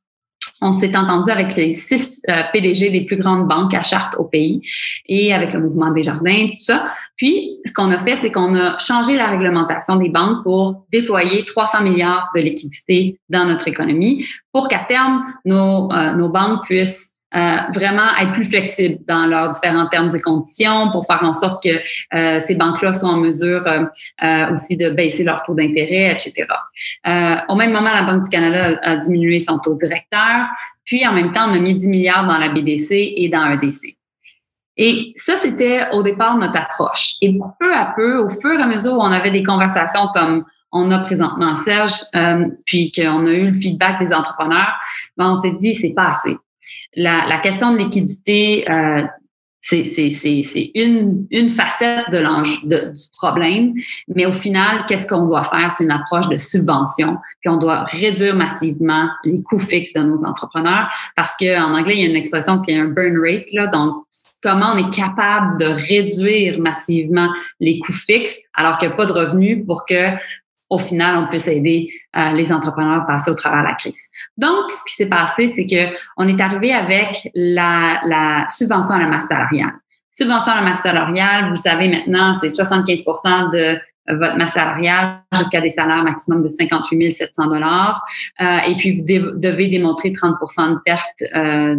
on 0.63 0.71
s'est 0.71 0.95
entendu 0.95 1.29
avec 1.29 1.55
les 1.55 1.71
six 1.71 2.21
euh, 2.29 2.41
PDG 2.51 2.89
des 2.89 3.01
plus 3.01 3.17
grandes 3.17 3.47
banques 3.47 3.73
à 3.73 3.83
charte 3.83 4.15
au 4.17 4.23
pays 4.23 4.61
et 5.07 5.33
avec 5.33 5.53
le 5.53 5.59
mouvement 5.59 5.91
des 5.91 6.03
jardins, 6.03 6.47
tout 6.47 6.61
ça. 6.61 6.85
Puis, 7.17 7.59
ce 7.65 7.73
qu'on 7.73 7.91
a 7.91 7.99
fait, 7.99 8.15
c'est 8.15 8.31
qu'on 8.31 8.55
a 8.55 8.77
changé 8.79 9.15
la 9.15 9.27
réglementation 9.27 9.97
des 9.97 10.09
banques 10.09 10.43
pour 10.43 10.85
déployer 10.91 11.45
300 11.45 11.83
milliards 11.83 12.29
de 12.33 12.41
liquidités 12.41 13.19
dans 13.29 13.45
notre 13.45 13.67
économie 13.67 14.25
pour 14.51 14.67
qu'à 14.67 14.79
terme, 14.79 15.23
nos, 15.45 15.91
euh, 15.91 16.13
nos 16.13 16.29
banques 16.29 16.63
puissent 16.63 17.12
euh, 17.35 17.55
vraiment 17.73 18.15
être 18.21 18.31
plus 18.31 18.47
flexibles 18.47 18.99
dans 19.07 19.25
leurs 19.25 19.51
différents 19.51 19.87
termes 19.87 20.15
et 20.15 20.21
conditions 20.21 20.91
pour 20.91 21.03
faire 21.07 21.23
en 21.23 21.33
sorte 21.33 21.63
que 21.63 21.69
euh, 22.13 22.39
ces 22.39 22.53
banques-là 22.53 22.93
soient 22.93 23.09
en 23.09 23.17
mesure 23.17 23.65
euh, 23.65 24.53
aussi 24.53 24.77
de 24.77 24.91
baisser 24.91 25.23
leur 25.23 25.41
taux 25.41 25.55
d'intérêt, 25.55 26.11
etc. 26.11 26.45
au 27.49 27.55
même 27.55 27.71
moment, 27.71 27.91
la 27.91 28.03
Banque 28.03 28.23
du 28.23 28.29
Canada 28.29 28.79
a, 28.83 28.97
diminué 28.97 29.39
son 29.39 29.57
taux 29.57 29.73
directeur, 29.73 30.47
puis 30.85 31.07
en 31.07 31.13
même 31.13 31.31
temps, 31.31 31.49
on 31.49 31.53
a 31.53 31.59
mis 31.59 31.73
10 31.73 31.87
milliards 31.87 32.27
dans 32.27 32.37
la 32.37 32.49
BDC 32.49 32.91
et 32.91 33.29
dans 33.29 33.39
un 33.39 33.55
DC. 33.55 33.97
Et 34.77 35.13
ça, 35.15 35.35
c'était 35.35 35.89
au 35.91 36.03
départ 36.03 36.37
notre 36.37 36.59
approche. 36.59 37.13
Et 37.21 37.35
peu 37.59 37.73
à 37.73 37.93
peu, 37.95 38.17
au 38.17 38.29
fur 38.29 38.59
et 38.59 38.61
à 38.61 38.67
mesure 38.67 38.93
où 38.93 39.01
on 39.01 39.11
avait 39.11 39.31
des 39.31 39.43
conversations 39.43 40.07
comme 40.13 40.45
on 40.71 40.91
a 40.91 40.99
présentement 40.99 41.55
Serge, 41.55 41.93
puis 42.65 42.91
qu'on 42.91 43.25
a 43.25 43.31
eu 43.31 43.47
le 43.47 43.53
feedback 43.53 43.99
des 43.99 44.13
entrepreneurs, 44.13 44.73
ben 45.17 45.31
on 45.31 45.41
s'est 45.41 45.51
dit 45.51 45.73
c'est 45.73 45.93
pas 45.93 46.09
assez 46.09 46.37
la, 46.95 47.39
question 47.39 47.73
de 47.73 47.77
liquidité, 47.77 48.65
euh, 48.71 49.03
c'est 49.63 50.71
une, 50.75 51.25
une 51.31 51.47
facette 51.47 52.09
de 52.11 52.19
de, 52.67 52.91
du 52.91 53.01
problème, 53.17 53.73
mais 54.13 54.25
au 54.25 54.33
final, 54.33 54.85
qu'est-ce 54.87 55.07
qu'on 55.07 55.25
doit 55.25 55.45
faire? 55.45 55.71
C'est 55.71 55.85
une 55.85 55.91
approche 55.91 56.27
de 56.27 56.37
subvention, 56.37 57.17
puis 57.39 57.49
on 57.49 57.57
doit 57.57 57.83
réduire 57.85 58.35
massivement 58.35 59.07
les 59.23 59.41
coûts 59.41 59.59
fixes 59.59 59.93
de 59.93 60.01
nos 60.01 60.23
entrepreneurs, 60.25 60.89
parce 61.15 61.35
qu'en 61.37 61.73
anglais, 61.73 61.95
il 61.95 62.01
y 62.01 62.05
a 62.05 62.09
une 62.09 62.15
expression 62.15 62.59
qui 62.59 62.71
est 62.71 62.79
un 62.79 62.85
burn 62.85 63.17
rate, 63.17 63.53
là, 63.53 63.67
donc 63.67 63.95
comment 64.43 64.73
on 64.73 64.77
est 64.77 64.93
capable 64.93 65.57
de 65.57 65.65
réduire 65.65 66.59
massivement 66.59 67.29
les 67.61 67.79
coûts 67.79 67.93
fixes 67.93 68.39
alors 68.55 68.77
qu'il 68.77 68.89
n'y 68.89 68.93
a 68.93 68.97
pas 68.97 69.05
de 69.05 69.13
revenus 69.13 69.65
pour 69.65 69.85
que 69.85 70.11
au 70.69 70.77
final, 70.79 71.17
on 71.17 71.27
puisse 71.27 71.47
aider 71.47 71.89
euh, 72.15 72.31
les 72.31 72.51
entrepreneurs 72.51 73.03
à 73.03 73.05
passer 73.05 73.29
au 73.29 73.35
travers 73.35 73.61
de 73.61 73.67
la 73.67 73.75
crise. 73.75 74.09
Donc, 74.37 74.71
ce 74.71 74.83
qui 74.85 74.95
s'est 74.95 75.09
passé, 75.09 75.47
c'est 75.47 75.65
que 75.65 75.95
on 76.17 76.27
est 76.27 76.39
arrivé 76.41 76.73
avec 76.73 77.29
la, 77.35 78.01
la 78.07 78.47
subvention 78.49 78.95
à 78.95 78.99
la 78.99 79.07
masse 79.07 79.27
salariale. 79.27 79.73
Subvention 80.09 80.53
à 80.53 80.55
la 80.55 80.61
masse 80.61 80.81
salariale, 80.81 81.49
vous 81.49 81.55
savez 81.55 81.89
maintenant, 81.89 82.33
c'est 82.33 82.47
75% 82.47 83.51
de 83.51 83.79
votre 84.07 84.37
masse 84.37 84.53
salariale 84.53 85.21
jusqu'à 85.35 85.61
des 85.61 85.69
salaires 85.69 86.03
maximum 86.03 86.41
de 86.41 86.47
58 86.47 87.11
700 87.11 87.47
dollars. 87.47 88.03
Euh, 88.41 88.57
et 88.67 88.75
puis, 88.75 88.97
vous 88.97 89.03
devez 89.05 89.67
démontrer 89.69 90.09
30% 90.09 90.73
de 90.73 90.79
perte 90.83 91.23
euh, 91.35 91.75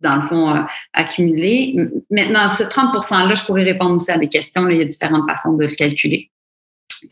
dans 0.00 0.16
le 0.16 0.22
fond, 0.22 0.64
accumulé. 0.94 1.76
Maintenant, 2.10 2.48
ce 2.48 2.64
30 2.64 2.94
%-là, 2.94 3.34
je 3.34 3.44
pourrais 3.44 3.64
répondre 3.64 3.96
aussi 3.96 4.10
à 4.10 4.16
des 4.16 4.28
questions. 4.28 4.66
il 4.70 4.78
y 4.78 4.80
a 4.80 4.84
différentes 4.86 5.28
façons 5.28 5.52
de 5.52 5.64
le 5.64 5.74
calculer. 5.74 6.30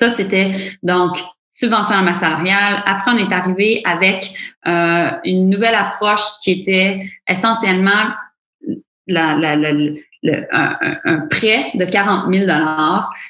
Ça, 0.02 0.10
c'était 0.10 0.72
donc 0.82 1.16
subvention 1.48 1.94
à 1.94 2.02
masse 2.02 2.18
salariale. 2.18 2.82
Après, 2.86 3.12
on 3.12 3.18
est 3.18 3.32
arrivé 3.32 3.82
avec 3.84 4.34
euh, 4.66 5.10
une 5.24 5.48
nouvelle 5.48 5.76
approche 5.76 6.40
qui 6.42 6.50
était 6.50 7.08
essentiellement 7.28 8.10
un, 9.08 9.76
prêt 11.30 11.70
de 11.74 11.84
40 11.84 12.34
000 12.34 12.50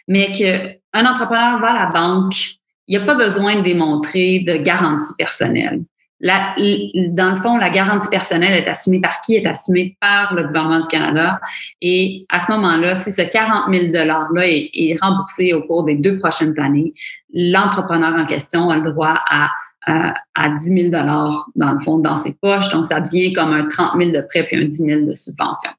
mais 0.09 0.33
qu'un 0.33 1.05
entrepreneur 1.05 1.61
va 1.61 1.73
à 1.73 1.85
la 1.85 1.91
banque, 1.93 2.37
il 2.89 2.97
n'y 2.97 3.03
a 3.03 3.05
pas 3.05 3.17
besoin 3.17 3.57
de 3.57 3.61
démontrer 3.61 4.39
de 4.39 4.57
garantie 4.57 5.13
personnelle. 5.19 5.83
La, 6.23 6.55
dans 7.09 7.31
le 7.31 7.37
fond, 7.37 7.59
la 7.59 7.69
garantie 7.69 8.09
personnelle 8.09 8.55
est 8.55 8.69
assumée 8.69 9.01
par 9.01 9.21
qui? 9.21 9.35
Est 9.35 9.47
assumée 9.47 9.97
par 10.01 10.35
le 10.35 10.45
gouvernement 10.45 10.79
du 10.79 10.89
Canada. 10.89 11.41
Et 11.81 12.25
à 12.29 12.39
ce 12.39 12.53
moment-là, 12.53 12.95
si 12.95 13.11
ce 13.11 13.23
40 13.23 13.75
000 13.75 13.87
$-là 13.87 14.47
est, 14.47 14.71
est, 14.73 14.97
remboursé 15.03 15.53
au 15.53 15.63
cours 15.63 15.85
des 15.85 15.97
deux 15.97 16.19
prochaines 16.19 16.59
années, 16.61 16.95
l'entrepreneur 17.35 18.15
en 18.15 18.25
question 18.25 18.71
a 18.71 18.77
le 18.77 18.93
droit 18.93 19.21
à, 19.29 19.51
à, 19.85 20.15
à 20.37 20.51
10 20.51 20.91
000 20.91 20.91
dans 20.91 21.73
le 21.73 21.79
fond, 21.81 21.99
dans 21.99 22.17
ses 22.17 22.35
poches. 22.41 22.71
Donc, 22.71 22.87
ça 22.87 23.01
devient 23.01 23.33
comme 23.33 23.53
un 23.53 23.67
30 23.67 23.97
000 23.99 24.11
de 24.13 24.21
prêt 24.21 24.45
puis 24.45 24.57
un 24.57 24.67
10 24.67 24.77
000 24.77 25.01
de 25.07 25.15
subvention. 25.15 25.73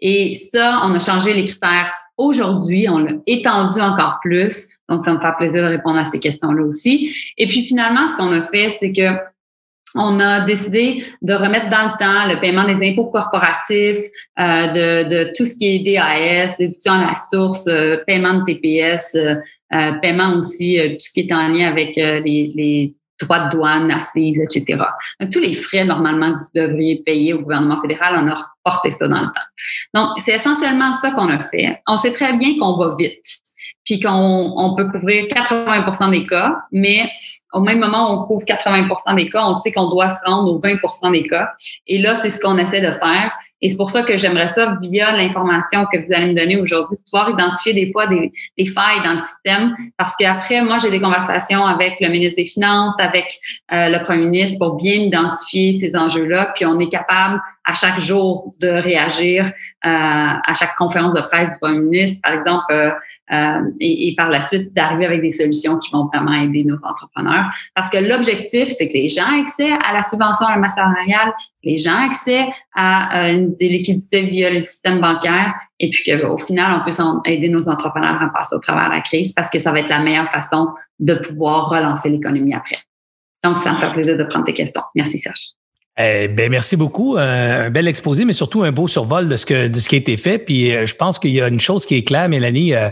Et 0.00 0.34
ça, 0.34 0.80
on 0.84 0.94
a 0.94 1.00
changé 1.00 1.34
les 1.34 1.44
critères 1.44 1.92
aujourd'hui, 2.16 2.86
on 2.88 2.98
l'a 2.98 3.12
étendu 3.26 3.80
encore 3.80 4.18
plus. 4.22 4.78
Donc, 4.88 5.02
ça 5.02 5.12
me 5.12 5.20
fait 5.20 5.32
plaisir 5.38 5.64
de 5.64 5.68
répondre 5.68 5.98
à 5.98 6.04
ces 6.04 6.20
questions-là 6.20 6.62
aussi. 6.62 7.14
Et 7.38 7.48
puis, 7.48 7.62
finalement, 7.62 8.06
ce 8.06 8.16
qu'on 8.16 8.30
a 8.32 8.42
fait, 8.42 8.68
c'est 8.68 8.92
que 8.92 9.16
on 9.94 10.20
a 10.20 10.40
décidé 10.44 11.04
de 11.22 11.34
remettre 11.34 11.68
dans 11.68 11.84
le 11.84 11.98
temps 11.98 12.32
le 12.32 12.40
paiement 12.40 12.64
des 12.64 12.88
impôts 12.88 13.06
corporatifs, 13.06 13.98
euh, 14.38 14.66
de, 14.68 15.08
de, 15.08 15.32
tout 15.36 15.44
ce 15.44 15.56
qui 15.58 15.66
est 15.66 15.78
DAS, 15.80 16.56
déduction 16.58 16.92
à 16.92 17.08
la 17.08 17.14
source, 17.14 17.66
euh, 17.66 17.96
paiement 18.06 18.34
de 18.34 18.44
TPS, 18.44 19.16
euh, 19.16 19.34
euh, 19.72 19.92
paiement 20.00 20.36
aussi, 20.36 20.78
tout 20.78 20.96
ce 21.00 21.12
qui 21.12 21.20
est 21.20 21.32
en 21.32 21.48
lien 21.48 21.68
avec 21.68 21.96
les, 21.96 22.52
les, 22.54 22.94
droits 23.24 23.46
de 23.46 23.50
douane, 23.50 23.90
assises, 23.90 24.40
etc. 24.40 24.82
Donc, 25.20 25.30
tous 25.30 25.40
les 25.40 25.54
frais 25.54 25.84
normalement 25.84 26.32
que 26.32 26.38
vous 26.38 26.66
devriez 26.66 27.02
payer 27.04 27.34
au 27.34 27.40
gouvernement 27.40 27.80
fédéral, 27.80 28.14
on 28.22 28.28
a 28.28 28.34
reporté 28.34 28.90
ça 28.90 29.08
dans 29.08 29.20
le 29.20 29.26
temps. 29.26 29.40
Donc, 29.94 30.18
c'est 30.18 30.32
essentiellement 30.32 30.92
ça 30.92 31.10
qu'on 31.10 31.28
a 31.28 31.38
fait. 31.38 31.80
On 31.86 31.96
sait 31.96 32.12
très 32.12 32.34
bien 32.34 32.58
qu'on 32.58 32.76
va 32.76 32.94
vite 32.96 33.40
puis 33.84 33.98
qu'on 33.98 34.52
on 34.56 34.74
peut 34.76 34.88
couvrir 34.88 35.26
80 35.28 36.10
des 36.10 36.26
cas, 36.26 36.58
mais 36.70 37.10
au 37.52 37.60
même 37.60 37.80
moment 37.80 38.10
où 38.10 38.20
on 38.20 38.24
couvre 38.24 38.44
80 38.44 39.14
des 39.16 39.28
cas, 39.28 39.42
on 39.44 39.58
sait 39.58 39.72
qu'on 39.72 39.88
doit 39.88 40.08
se 40.08 40.20
rendre 40.24 40.52
aux 40.52 40.60
20% 40.60 41.12
des 41.12 41.26
cas. 41.26 41.50
Et 41.86 41.98
là, 41.98 42.14
c'est 42.16 42.30
ce 42.30 42.40
qu'on 42.40 42.56
essaie 42.58 42.80
de 42.80 42.92
faire. 42.92 43.32
Et 43.62 43.68
c'est 43.68 43.76
pour 43.76 43.90
ça 43.90 44.02
que 44.02 44.16
j'aimerais 44.16 44.46
ça, 44.46 44.76
via 44.80 45.12
l'information 45.12 45.86
que 45.92 45.98
vous 45.98 46.12
allez 46.12 46.32
me 46.32 46.38
donner 46.38 46.56
aujourd'hui, 46.56 46.96
pouvoir 47.04 47.30
identifier 47.30 47.72
des 47.72 47.90
fois 47.92 48.06
des, 48.06 48.32
des 48.56 48.66
failles 48.66 49.02
dans 49.04 49.14
le 49.14 49.18
système. 49.18 49.74
Parce 49.96 50.16
qu'après, 50.16 50.62
moi, 50.62 50.78
j'ai 50.78 50.90
des 50.90 51.00
conversations 51.00 51.64
avec 51.66 52.00
le 52.00 52.08
ministre 52.08 52.36
des 52.36 52.46
Finances, 52.46 52.94
avec 52.98 53.38
euh, 53.72 53.88
le 53.88 54.02
premier 54.04 54.26
ministre 54.26 54.58
pour 54.58 54.76
bien 54.76 54.94
identifier 54.94 55.72
ces 55.72 55.96
enjeux-là. 55.96 56.52
Puis 56.54 56.64
on 56.64 56.78
est 56.78 56.88
capable 56.88 57.40
à 57.70 57.72
chaque 57.72 58.00
jour 58.00 58.52
de 58.60 58.68
réagir 58.68 59.44
euh, 59.46 59.88
à 59.88 60.52
chaque 60.54 60.76
conférence 60.76 61.14
de 61.14 61.20
presse 61.22 61.52
du 61.52 61.58
premier 61.58 61.78
ministre, 61.78 62.20
par 62.22 62.32
exemple, 62.34 62.64
euh, 62.70 62.90
euh, 63.32 63.62
et, 63.80 64.08
et, 64.08 64.14
par 64.14 64.28
la 64.28 64.40
suite 64.40 64.74
d'arriver 64.74 65.06
avec 65.06 65.22
des 65.22 65.30
solutions 65.30 65.78
qui 65.78 65.90
vont 65.90 66.06
vraiment 66.12 66.34
aider 66.34 66.64
nos 66.64 66.84
entrepreneurs. 66.84 67.46
Parce 67.74 67.88
que 67.88 67.96
l'objectif, 67.96 68.68
c'est 68.68 68.88
que 68.88 68.94
les 68.94 69.08
gens 69.08 69.32
aient 69.32 69.40
accès 69.40 69.70
à 69.70 69.94
la 69.94 70.02
subvention 70.02 70.46
à 70.46 70.50
la 70.50 70.58
masse 70.58 70.74
salariale, 70.74 71.32
les 71.62 71.78
gens 71.78 71.98
aient 71.98 72.06
accès 72.06 72.48
à 72.74 73.24
euh, 73.24 73.46
des 73.58 73.68
liquidités 73.68 74.22
via 74.26 74.50
le 74.50 74.60
système 74.60 75.00
bancaire, 75.00 75.54
et 75.78 75.88
puis 75.88 76.02
qu'au 76.04 76.36
final, 76.36 76.78
on 76.80 76.84
puisse 76.84 77.00
aider 77.24 77.48
nos 77.48 77.68
entrepreneurs 77.68 78.20
à 78.20 78.28
passer 78.34 78.56
au 78.56 78.60
travers 78.60 78.90
de 78.90 78.96
la 78.96 79.00
crise, 79.00 79.32
parce 79.32 79.48
que 79.48 79.60
ça 79.60 79.70
va 79.72 79.78
être 79.78 79.88
la 79.88 80.00
meilleure 80.00 80.28
façon 80.28 80.68
de 80.98 81.14
pouvoir 81.14 81.70
relancer 81.70 82.10
l'économie 82.10 82.52
après. 82.52 82.78
Donc, 83.44 83.58
ça 83.58 83.72
me 83.72 83.78
fait 83.78 83.92
plaisir 83.92 84.18
de 84.18 84.24
prendre 84.24 84.44
tes 84.44 84.52
questions. 84.52 84.82
Merci, 84.94 85.16
Serge. 85.16 85.59
Eh 86.02 86.28
ben, 86.28 86.50
merci 86.50 86.76
beaucoup. 86.76 87.16
Euh, 87.16 87.66
un 87.66 87.70
bel 87.70 87.86
exposé, 87.86 88.24
mais 88.24 88.32
surtout 88.32 88.62
un 88.62 88.72
beau 88.72 88.88
survol 88.88 89.28
de 89.28 89.36
ce, 89.36 89.44
que, 89.44 89.68
de 89.68 89.78
ce 89.78 89.88
qui 89.88 89.96
a 89.96 89.98
été 89.98 90.16
fait. 90.16 90.38
Puis 90.38 90.74
euh, 90.74 90.86
je 90.86 90.94
pense 90.94 91.18
qu'il 91.18 91.32
y 91.32 91.42
a 91.42 91.48
une 91.48 91.60
chose 91.60 91.84
qui 91.84 91.96
est 91.96 92.04
claire, 92.04 92.28
Mélanie. 92.28 92.74
Euh, 92.74 92.88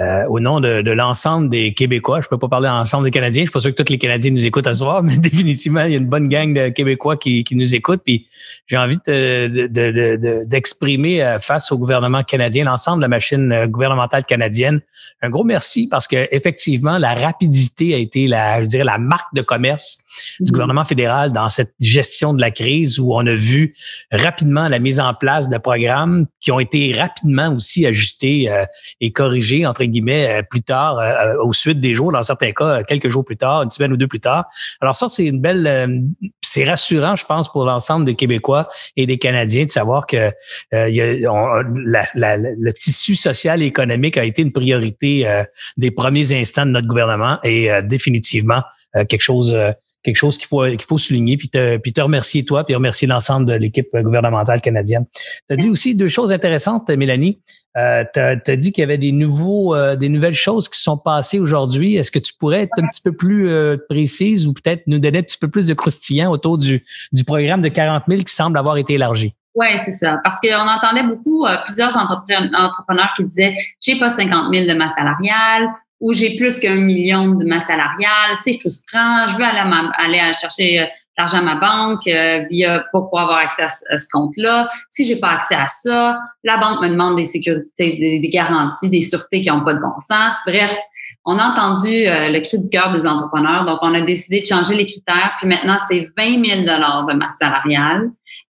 euh, 0.00 0.24
au 0.30 0.40
nom 0.40 0.58
de, 0.58 0.80
de 0.80 0.90
l'ensemble 0.90 1.50
des 1.50 1.74
Québécois. 1.74 2.22
Je 2.22 2.28
peux 2.28 2.38
pas 2.38 2.48
parler 2.48 2.66
de 2.66 2.72
l'ensemble 2.72 3.04
des 3.04 3.10
Canadiens. 3.10 3.42
Je 3.42 3.48
suis 3.48 3.52
pas 3.52 3.60
sûr 3.60 3.74
que 3.74 3.82
tous 3.82 3.92
les 3.92 3.98
Canadiens 3.98 4.30
nous 4.30 4.46
écoutent 4.46 4.66
à 4.66 4.72
ce 4.72 4.78
soir, 4.78 5.02
mais 5.02 5.18
définitivement, 5.18 5.82
il 5.82 5.92
y 5.92 5.94
a 5.94 5.98
une 5.98 6.08
bonne 6.08 6.28
gang 6.28 6.54
de 6.54 6.70
Québécois 6.70 7.18
qui, 7.18 7.44
qui 7.44 7.56
nous 7.56 7.74
écoutent. 7.74 8.00
Puis 8.02 8.26
j'ai 8.66 8.78
envie 8.78 8.96
d'exprimer 9.06 11.18
de, 11.18 11.34
de, 11.34 11.42
face 11.42 11.70
au 11.72 11.76
gouvernement 11.76 12.22
canadien, 12.22 12.64
l'ensemble 12.64 13.00
de 13.00 13.02
la 13.02 13.08
machine 13.08 13.66
gouvernementale 13.66 14.24
canadienne, 14.24 14.80
un 15.20 15.28
gros 15.28 15.44
merci 15.44 15.88
parce 15.90 16.08
que 16.08 16.26
effectivement, 16.32 16.96
la 16.96 17.14
rapidité 17.14 17.94
a 17.94 17.98
été 17.98 18.28
la, 18.28 18.62
je 18.62 18.68
dirais, 18.68 18.84
la 18.84 18.96
marque 18.96 19.34
de 19.34 19.42
commerce 19.42 20.06
du 20.40 20.44
mm-hmm. 20.44 20.52
gouvernement 20.52 20.84
fédéral 20.84 21.32
dans 21.32 21.48
cette 21.48 21.74
gestion 21.80 22.34
de 22.34 22.40
la 22.40 22.50
crise 22.50 22.98
où 22.98 23.14
on 23.14 23.26
a 23.26 23.34
vu 23.34 23.74
rapidement 24.10 24.68
la 24.68 24.78
mise 24.78 25.00
en 25.00 25.14
place 25.14 25.48
de 25.48 25.58
programmes 25.58 26.26
qui 26.40 26.50
ont 26.50 26.60
été 26.60 26.92
rapidement 26.92 27.54
aussi 27.54 27.86
ajustés 27.86 28.50
euh, 28.50 28.64
et 29.00 29.12
corrigés 29.12 29.66
entre 29.66 29.84
guillemets 29.84 30.40
euh, 30.40 30.42
plus 30.42 30.62
tard 30.62 30.98
euh, 30.98 31.34
au 31.42 31.52
suite 31.52 31.80
des 31.80 31.94
jours 31.94 32.12
dans 32.12 32.22
certains 32.22 32.52
cas 32.52 32.82
quelques 32.82 33.08
jours 33.08 33.24
plus 33.24 33.36
tard 33.36 33.62
une 33.62 33.70
semaine 33.70 33.92
ou 33.92 33.96
deux 33.96 34.08
plus 34.08 34.20
tard 34.20 34.46
alors 34.80 34.94
ça 34.94 35.08
c'est 35.08 35.26
une 35.26 35.40
belle 35.40 36.02
c'est 36.42 36.64
rassurant 36.64 37.16
je 37.16 37.24
pense 37.24 37.50
pour 37.50 37.64
l'ensemble 37.64 38.04
des 38.04 38.14
Québécois 38.14 38.68
et 38.96 39.06
des 39.06 39.18
Canadiens 39.18 39.64
de 39.64 39.70
savoir 39.70 40.06
que 40.06 40.30
il 40.72 40.94
y 40.94 41.00
a, 41.00 41.62
le 41.62 42.72
tissu 42.72 43.14
social 43.14 43.62
et 43.62 43.66
économique 43.66 44.16
a 44.16 44.24
été 44.24 44.42
une 44.42 44.52
priorité 44.52 45.44
des 45.76 45.90
premiers 45.90 46.32
instants 46.32 46.66
de 46.66 46.70
notre 46.70 46.88
gouvernement 46.88 47.38
et 47.42 47.70
définitivement 47.84 48.62
quelque 48.94 49.20
chose 49.20 49.56
quelque 50.02 50.16
chose 50.16 50.38
qu'il 50.38 50.48
faut 50.48 50.64
qu'il 50.64 50.82
faut 50.82 50.98
souligner 50.98 51.36
puis 51.36 51.48
te 51.48 51.76
puis 51.78 51.92
te 51.92 52.00
remercier 52.00 52.44
toi 52.44 52.64
puis 52.64 52.74
remercier 52.74 53.08
l'ensemble 53.08 53.46
de 53.46 53.54
l'équipe 53.54 53.88
gouvernementale 53.94 54.60
canadienne. 54.60 55.06
Tu 55.48 55.54
as 55.54 55.56
dit 55.56 55.70
aussi 55.70 55.94
deux 55.94 56.08
choses 56.08 56.32
intéressantes 56.32 56.88
Mélanie. 56.90 57.40
Euh, 57.78 58.04
tu 58.12 58.20
as, 58.20 58.56
dit 58.56 58.70
qu'il 58.70 58.82
y 58.82 58.84
avait 58.84 58.98
des 58.98 59.12
nouveaux 59.12 59.74
euh, 59.74 59.96
des 59.96 60.10
nouvelles 60.10 60.34
choses 60.34 60.68
qui 60.68 60.78
sont 60.78 60.98
passées 60.98 61.38
aujourd'hui. 61.38 61.96
Est-ce 61.96 62.10
que 62.10 62.18
tu 62.18 62.34
pourrais 62.34 62.62
être 62.62 62.72
un 62.78 62.86
petit 62.86 63.00
peu 63.00 63.12
plus 63.12 63.48
euh, 63.48 63.78
précise 63.88 64.46
ou 64.46 64.52
peut-être 64.52 64.82
nous 64.86 64.98
donner 64.98 65.20
un 65.20 65.22
petit 65.22 65.38
peu 65.38 65.48
plus 65.48 65.68
de 65.68 65.74
croustillant 65.74 66.30
autour 66.30 66.58
du 66.58 66.84
du 67.12 67.24
programme 67.24 67.62
de 67.62 67.68
40 67.68 68.02
000 68.08 68.22
qui 68.22 68.32
semble 68.32 68.58
avoir 68.58 68.76
été 68.76 68.94
élargi? 68.94 69.34
Oui, 69.54 69.66
c'est 69.84 69.92
ça. 69.92 70.18
Parce 70.24 70.40
qu'on 70.40 70.68
entendait 70.68 71.02
beaucoup 71.02 71.46
euh, 71.46 71.56
plusieurs 71.66 71.96
entrepreneurs 71.96 73.12
qui 73.16 73.24
disaient 73.24 73.54
j'ai 73.80 73.98
pas 73.98 74.10
50 74.10 74.52
000 74.52 74.66
de 74.66 74.74
masse 74.74 74.94
salariale 74.94 75.68
ou 76.02 76.12
j'ai 76.12 76.36
plus 76.36 76.58
qu'un 76.58 76.74
million 76.74 77.28
de 77.28 77.44
masse 77.44 77.64
salariale, 77.64 78.34
c'est 78.42 78.58
frustrant, 78.58 79.24
je 79.28 79.36
veux 79.36 79.44
aller, 79.44 80.18
aller 80.18 80.34
chercher 80.34 80.80
euh, 80.80 80.86
l'argent 81.16 81.38
à 81.38 81.42
ma 81.42 81.54
banque 81.54 82.08
euh, 82.08 82.44
via 82.50 82.84
pour 82.90 83.04
pouvoir 83.04 83.24
avoir 83.24 83.38
accès 83.38 83.62
à 83.62 83.68
ce, 83.68 84.08
compte-là. 84.10 84.68
Si 84.90 85.04
j'ai 85.04 85.16
pas 85.16 85.30
accès 85.30 85.54
à 85.54 85.68
ça, 85.68 86.18
la 86.42 86.56
banque 86.58 86.82
me 86.82 86.88
demande 86.88 87.16
des 87.16 87.24
sécurités, 87.24 88.18
des, 88.20 88.28
garanties, 88.28 88.90
des 88.90 89.00
sûretés 89.00 89.42
qui 89.42 89.48
n'ont 89.48 89.62
pas 89.62 89.74
de 89.74 89.80
bon 89.80 89.94
sens. 90.00 90.32
Bref, 90.44 90.76
on 91.24 91.38
a 91.38 91.50
entendu 91.52 92.08
euh, 92.08 92.30
le 92.30 92.40
cri 92.40 92.58
du 92.58 92.68
cœur 92.68 92.92
des 92.92 93.06
entrepreneurs, 93.06 93.64
donc 93.64 93.78
on 93.82 93.94
a 93.94 94.00
décidé 94.00 94.40
de 94.40 94.46
changer 94.46 94.74
les 94.74 94.86
critères. 94.86 95.34
Puis 95.38 95.46
maintenant, 95.46 95.76
c'est 95.88 96.08
20 96.18 96.44
000 96.44 96.60
dollars 96.62 97.06
de 97.06 97.14
masse 97.14 97.36
salariale 97.38 98.10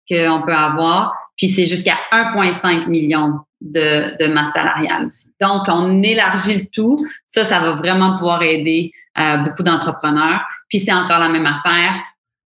qu'on 0.09 0.41
peut 0.45 0.53
avoir, 0.53 1.13
puis 1.41 1.49
c'est 1.49 1.65
jusqu'à 1.65 1.97
1,5 2.11 2.87
million 2.87 3.39
de, 3.61 4.15
de 4.23 4.31
masse 4.31 4.53
salariale 4.53 5.07
aussi. 5.07 5.27
Donc, 5.41 5.63
on 5.69 6.03
élargit 6.03 6.53
le 6.53 6.65
tout. 6.67 6.97
Ça, 7.25 7.43
ça 7.45 7.59
va 7.59 7.71
vraiment 7.71 8.13
pouvoir 8.13 8.43
aider 8.43 8.91
euh, 9.17 9.37
beaucoup 9.37 9.63
d'entrepreneurs. 9.63 10.41
Puis 10.69 10.77
c'est 10.77 10.93
encore 10.93 11.17
la 11.17 11.29
même 11.29 11.47
affaire, 11.47 11.95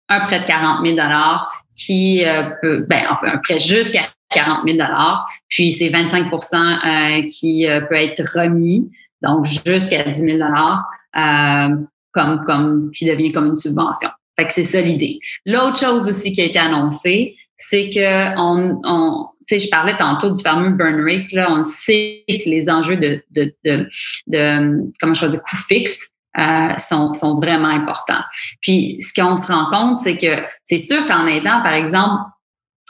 un 0.08 0.20
prêt 0.20 0.38
de 0.38 0.44
40 0.44 0.86
000 0.86 0.96
qui 1.74 2.24
euh, 2.24 2.50
peut, 2.62 2.86
ben, 2.88 3.02
enfin, 3.10 3.32
un 3.34 3.38
prêt 3.38 3.58
jusqu'à 3.58 4.10
40 4.30 4.60
000 4.64 4.78
puis 5.48 5.72
c'est 5.72 5.88
25% 5.88 6.54
euh, 6.54 7.28
qui 7.28 7.66
euh, 7.66 7.80
peut 7.80 7.96
être 7.96 8.22
remis, 8.38 8.92
donc 9.22 9.46
jusqu'à 9.46 10.04
10 10.04 10.20
000 10.38 10.38
euh, 10.40 11.76
comme, 12.12 12.44
comme, 12.44 12.90
qui 12.92 13.06
devient 13.06 13.32
comme 13.32 13.46
une 13.46 13.56
subvention. 13.56 14.10
Fait 14.38 14.46
que 14.46 14.52
c'est 14.52 14.64
ça 14.64 14.80
l'idée. 14.80 15.18
L'autre 15.46 15.78
chose 15.78 16.06
aussi 16.06 16.32
qui 16.32 16.40
a 16.40 16.44
été 16.44 16.58
annoncée, 16.58 17.36
c'est 17.56 17.90
que 17.90 18.38
on, 18.38 18.80
on 18.84 19.28
tu 19.46 19.58
sais, 19.58 19.66
je 19.66 19.70
parlais 19.70 19.96
tantôt 19.96 20.30
du 20.30 20.42
fameux 20.42 20.70
burn 20.70 21.02
rate, 21.04 21.30
là, 21.32 21.48
on 21.50 21.64
sait 21.64 22.24
que 22.28 22.48
les 22.48 22.70
enjeux 22.70 22.96
de, 22.96 23.22
de, 23.30 23.54
de, 23.64 23.88
de 24.28 24.90
comment 24.98 25.12
je 25.12 25.26
de 25.26 25.36
coûts 25.36 25.56
fixes 25.68 26.08
euh, 26.38 26.78
sont, 26.78 27.12
sont 27.12 27.36
vraiment 27.36 27.68
importants. 27.68 28.22
Puis, 28.62 28.98
ce 29.00 29.12
qu'on 29.12 29.36
se 29.36 29.52
rend 29.52 29.66
compte, 29.70 29.98
c'est 29.98 30.16
que 30.16 30.42
c'est 30.64 30.78
sûr 30.78 31.04
qu'en 31.04 31.26
aidant, 31.26 31.60
par 31.62 31.74
exemple, 31.74 32.24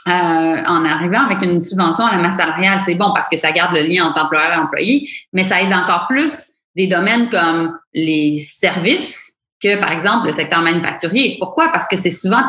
euh, 0.07 0.11
en 0.11 0.85
arrivant 0.85 1.25
avec 1.25 1.41
une 1.41 1.59
subvention 1.59 2.05
à 2.05 2.15
la 2.15 2.21
masse 2.21 2.37
salariale, 2.37 2.79
c'est 2.79 2.95
bon 2.95 3.11
parce 3.13 3.27
que 3.29 3.37
ça 3.37 3.51
garde 3.51 3.75
le 3.75 3.83
lien 3.83 4.05
entre 4.05 4.23
employeur 4.23 4.53
et 4.53 4.57
employé, 4.57 5.09
mais 5.33 5.43
ça 5.43 5.61
aide 5.61 5.73
encore 5.73 6.07
plus 6.07 6.53
des 6.75 6.87
domaines 6.87 7.29
comme 7.29 7.77
les 7.93 8.39
services, 8.39 9.34
que, 9.61 9.79
par 9.79 9.91
exemple, 9.91 10.27
le 10.27 10.31
secteur 10.31 10.61
manufacturier. 10.61 11.37
Pourquoi? 11.39 11.69
Parce 11.69 11.87
que 11.87 11.95
c'est 11.95 12.09
souvent 12.09 12.41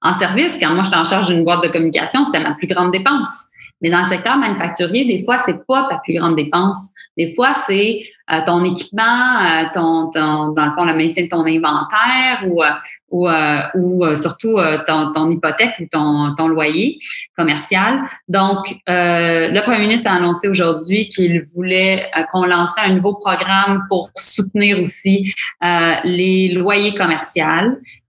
en 0.00 0.14
service. 0.14 0.58
Quand 0.60 0.74
moi, 0.74 0.84
j'étais 0.84 0.96
en 0.96 1.04
charge 1.04 1.26
d'une 1.26 1.44
boîte 1.44 1.62
de 1.62 1.68
communication, 1.68 2.24
c'était 2.24 2.40
ma 2.40 2.54
plus 2.54 2.66
grande 2.66 2.92
dépense. 2.92 3.48
Mais 3.82 3.90
dans 3.90 3.98
le 3.98 4.04
secteur 4.04 4.36
manufacturier, 4.36 5.04
des 5.04 5.22
fois, 5.24 5.38
c'est 5.38 5.66
pas 5.66 5.86
ta 5.90 5.98
plus 5.98 6.14
grande 6.14 6.36
dépense. 6.36 6.92
Des 7.16 7.34
fois, 7.34 7.52
c'est 7.66 8.04
euh, 8.30 8.38
ton 8.46 8.64
équipement, 8.64 9.40
euh, 9.40 9.64
ton, 9.74 10.10
ton, 10.10 10.52
dans 10.52 10.66
le 10.66 10.72
fond, 10.72 10.84
le 10.84 10.94
maintien 10.94 11.24
de 11.24 11.28
ton 11.28 11.44
inventaire 11.44 12.44
ou, 12.46 12.62
euh, 12.62 13.60
ou, 13.74 14.06
ou 14.06 14.14
surtout 14.14 14.58
ton, 14.86 15.10
ton, 15.12 15.30
hypothèque 15.30 15.74
ou 15.80 15.86
ton, 15.90 16.34
ton 16.36 16.46
loyer 16.46 16.98
commercial. 17.36 17.98
Donc, 18.28 18.74
le 18.86 19.60
premier 19.62 19.80
ministre 19.80 20.10
a 20.10 20.14
annoncé 20.14 20.48
aujourd'hui 20.48 21.08
qu'il 21.08 21.42
voulait 21.54 22.10
qu'on 22.30 22.44
lançait 22.44 22.80
un 22.82 22.94
nouveau 22.94 23.14
programme 23.14 23.84
pour 23.88 24.10
soutenir 24.16 24.80
aussi 24.80 25.34
les 25.60 26.52
loyers 26.54 26.94
commerciaux. 26.94 27.32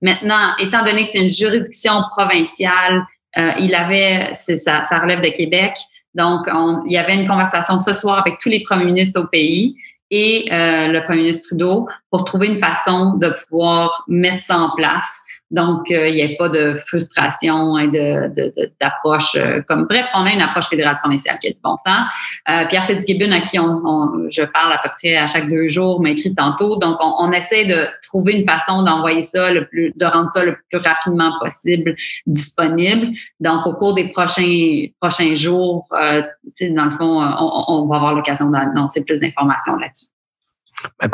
Maintenant, 0.02 0.54
étant 0.60 0.84
donné 0.84 1.06
que 1.06 1.12
c'est 1.12 1.22
une 1.22 1.30
juridiction 1.30 2.04
provinciale, 2.12 3.06
euh, 3.38 3.52
il 3.60 3.74
avait, 3.76 4.30
ça, 4.34 4.84
ça 4.84 5.00
relève 5.00 5.22
de 5.22 5.30
Québec. 5.30 5.74
Donc, 6.14 6.42
on, 6.48 6.84
il 6.86 6.94
y 6.94 6.98
avait 6.98 7.16
une 7.16 7.28
conversation 7.28 7.80
ce 7.80 7.94
soir 7.94 8.20
avec 8.20 8.40
tous 8.40 8.50
les 8.50 8.62
premiers 8.64 8.86
ministres 8.86 9.20
au 9.20 9.28
pays 9.28 9.76
et 10.12 10.46
euh, 10.52 10.88
le 10.88 11.02
premier 11.04 11.22
ministre 11.22 11.48
Trudeau 11.48 11.88
pour 12.12 12.24
trouver 12.24 12.48
une 12.48 12.60
façon 12.60 13.16
de 13.16 13.34
pouvoir 13.48 14.06
mettre 14.08 14.44
ça 14.44 14.60
en 14.60 14.76
place. 14.76 15.24
Donc, 15.54 15.92
euh, 15.92 16.08
il 16.10 16.16
n'y 16.16 16.24
a 16.24 16.36
pas 16.36 16.50
de 16.50 16.74
frustration 16.84 17.78
et 17.78 17.88
d'approche 17.88 19.36
de, 19.36 19.58
de, 19.58 19.62
comme 19.62 19.86
bref, 19.86 20.10
on 20.16 20.26
a 20.26 20.32
une 20.32 20.42
approche 20.42 20.68
fédérale 20.68 20.98
provinciale 21.00 21.38
qui 21.40 21.48
a 21.48 21.52
du 21.52 21.62
bon 21.64 21.78
sens. 21.78 22.08
Euh, 22.50 22.66
Pierre 22.66 22.84
Fitzgibbon, 22.86 23.32
à 23.32 23.42
qui 23.42 23.60
on, 23.60 24.30
je 24.32 24.42
parle 24.42 24.74
à 24.74 24.80
peu 24.80 24.90
près 24.98 25.16
à 25.16 25.28
chaque 25.28 25.48
deux 25.48 25.70
jours, 25.70 26.02
m'a 26.02 26.10
écrit 26.10 26.34
tantôt. 26.34 26.78
Donc, 26.78 26.98
on, 27.00 27.14
on, 27.20 27.32
essaie 27.32 27.66
de 27.66 27.86
trouver 28.02 28.34
une 28.34 28.50
façon 28.50 28.82
d'envoyer 28.82 29.22
ça 29.22 29.52
le 29.52 29.68
plus, 29.68 29.94
de 29.96 30.06
rendre 30.06 30.32
ça 30.32 30.44
le 30.44 30.58
plus 30.72 30.80
rapidement 30.80 31.32
possible 31.40 31.96
disponible. 32.26 33.16
Donc, 33.40 33.68
au 33.68 33.74
cours 33.74 33.94
des 33.94 34.10
prochains 34.10 34.88
prochains 35.00 35.36
jours, 35.36 35.86
euh, 35.94 36.24
dans 36.72 36.86
le 36.86 36.92
fond, 36.92 37.22
on, 37.22 37.64
on 37.68 37.86
va 37.86 37.98
avoir 37.98 38.16
l'occasion 38.16 38.50
d'annoncer 38.50 39.06
plus 39.06 39.20
d'informations 39.20 39.76
là-dessus. 39.76 40.08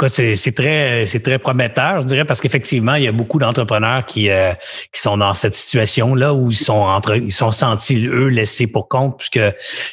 C'est 0.08 0.55
très, 0.55 1.05
très 1.05 1.39
prometteur, 1.39 2.01
je 2.01 2.05
dirais, 2.05 2.25
parce 2.25 2.41
qu'effectivement, 2.41 2.95
il 2.95 3.03
y 3.03 3.08
a 3.08 3.12
beaucoup 3.12 3.39
d'entrepreneurs 3.39 4.05
qui, 4.05 4.29
euh, 4.29 4.53
qui 4.93 5.01
sont 5.01 5.17
dans 5.17 5.34
cette 5.34 5.55
situation-là 5.55 6.34
où 6.34 6.51
ils 6.51 6.55
sont 6.55 6.73
entre, 6.73 7.17
ils 7.17 7.32
sont 7.32 7.51
sentis 7.51 8.08
eux 8.08 8.27
laissés 8.27 8.71
pour 8.71 8.88
compte, 8.88 9.17
puisque 9.17 9.39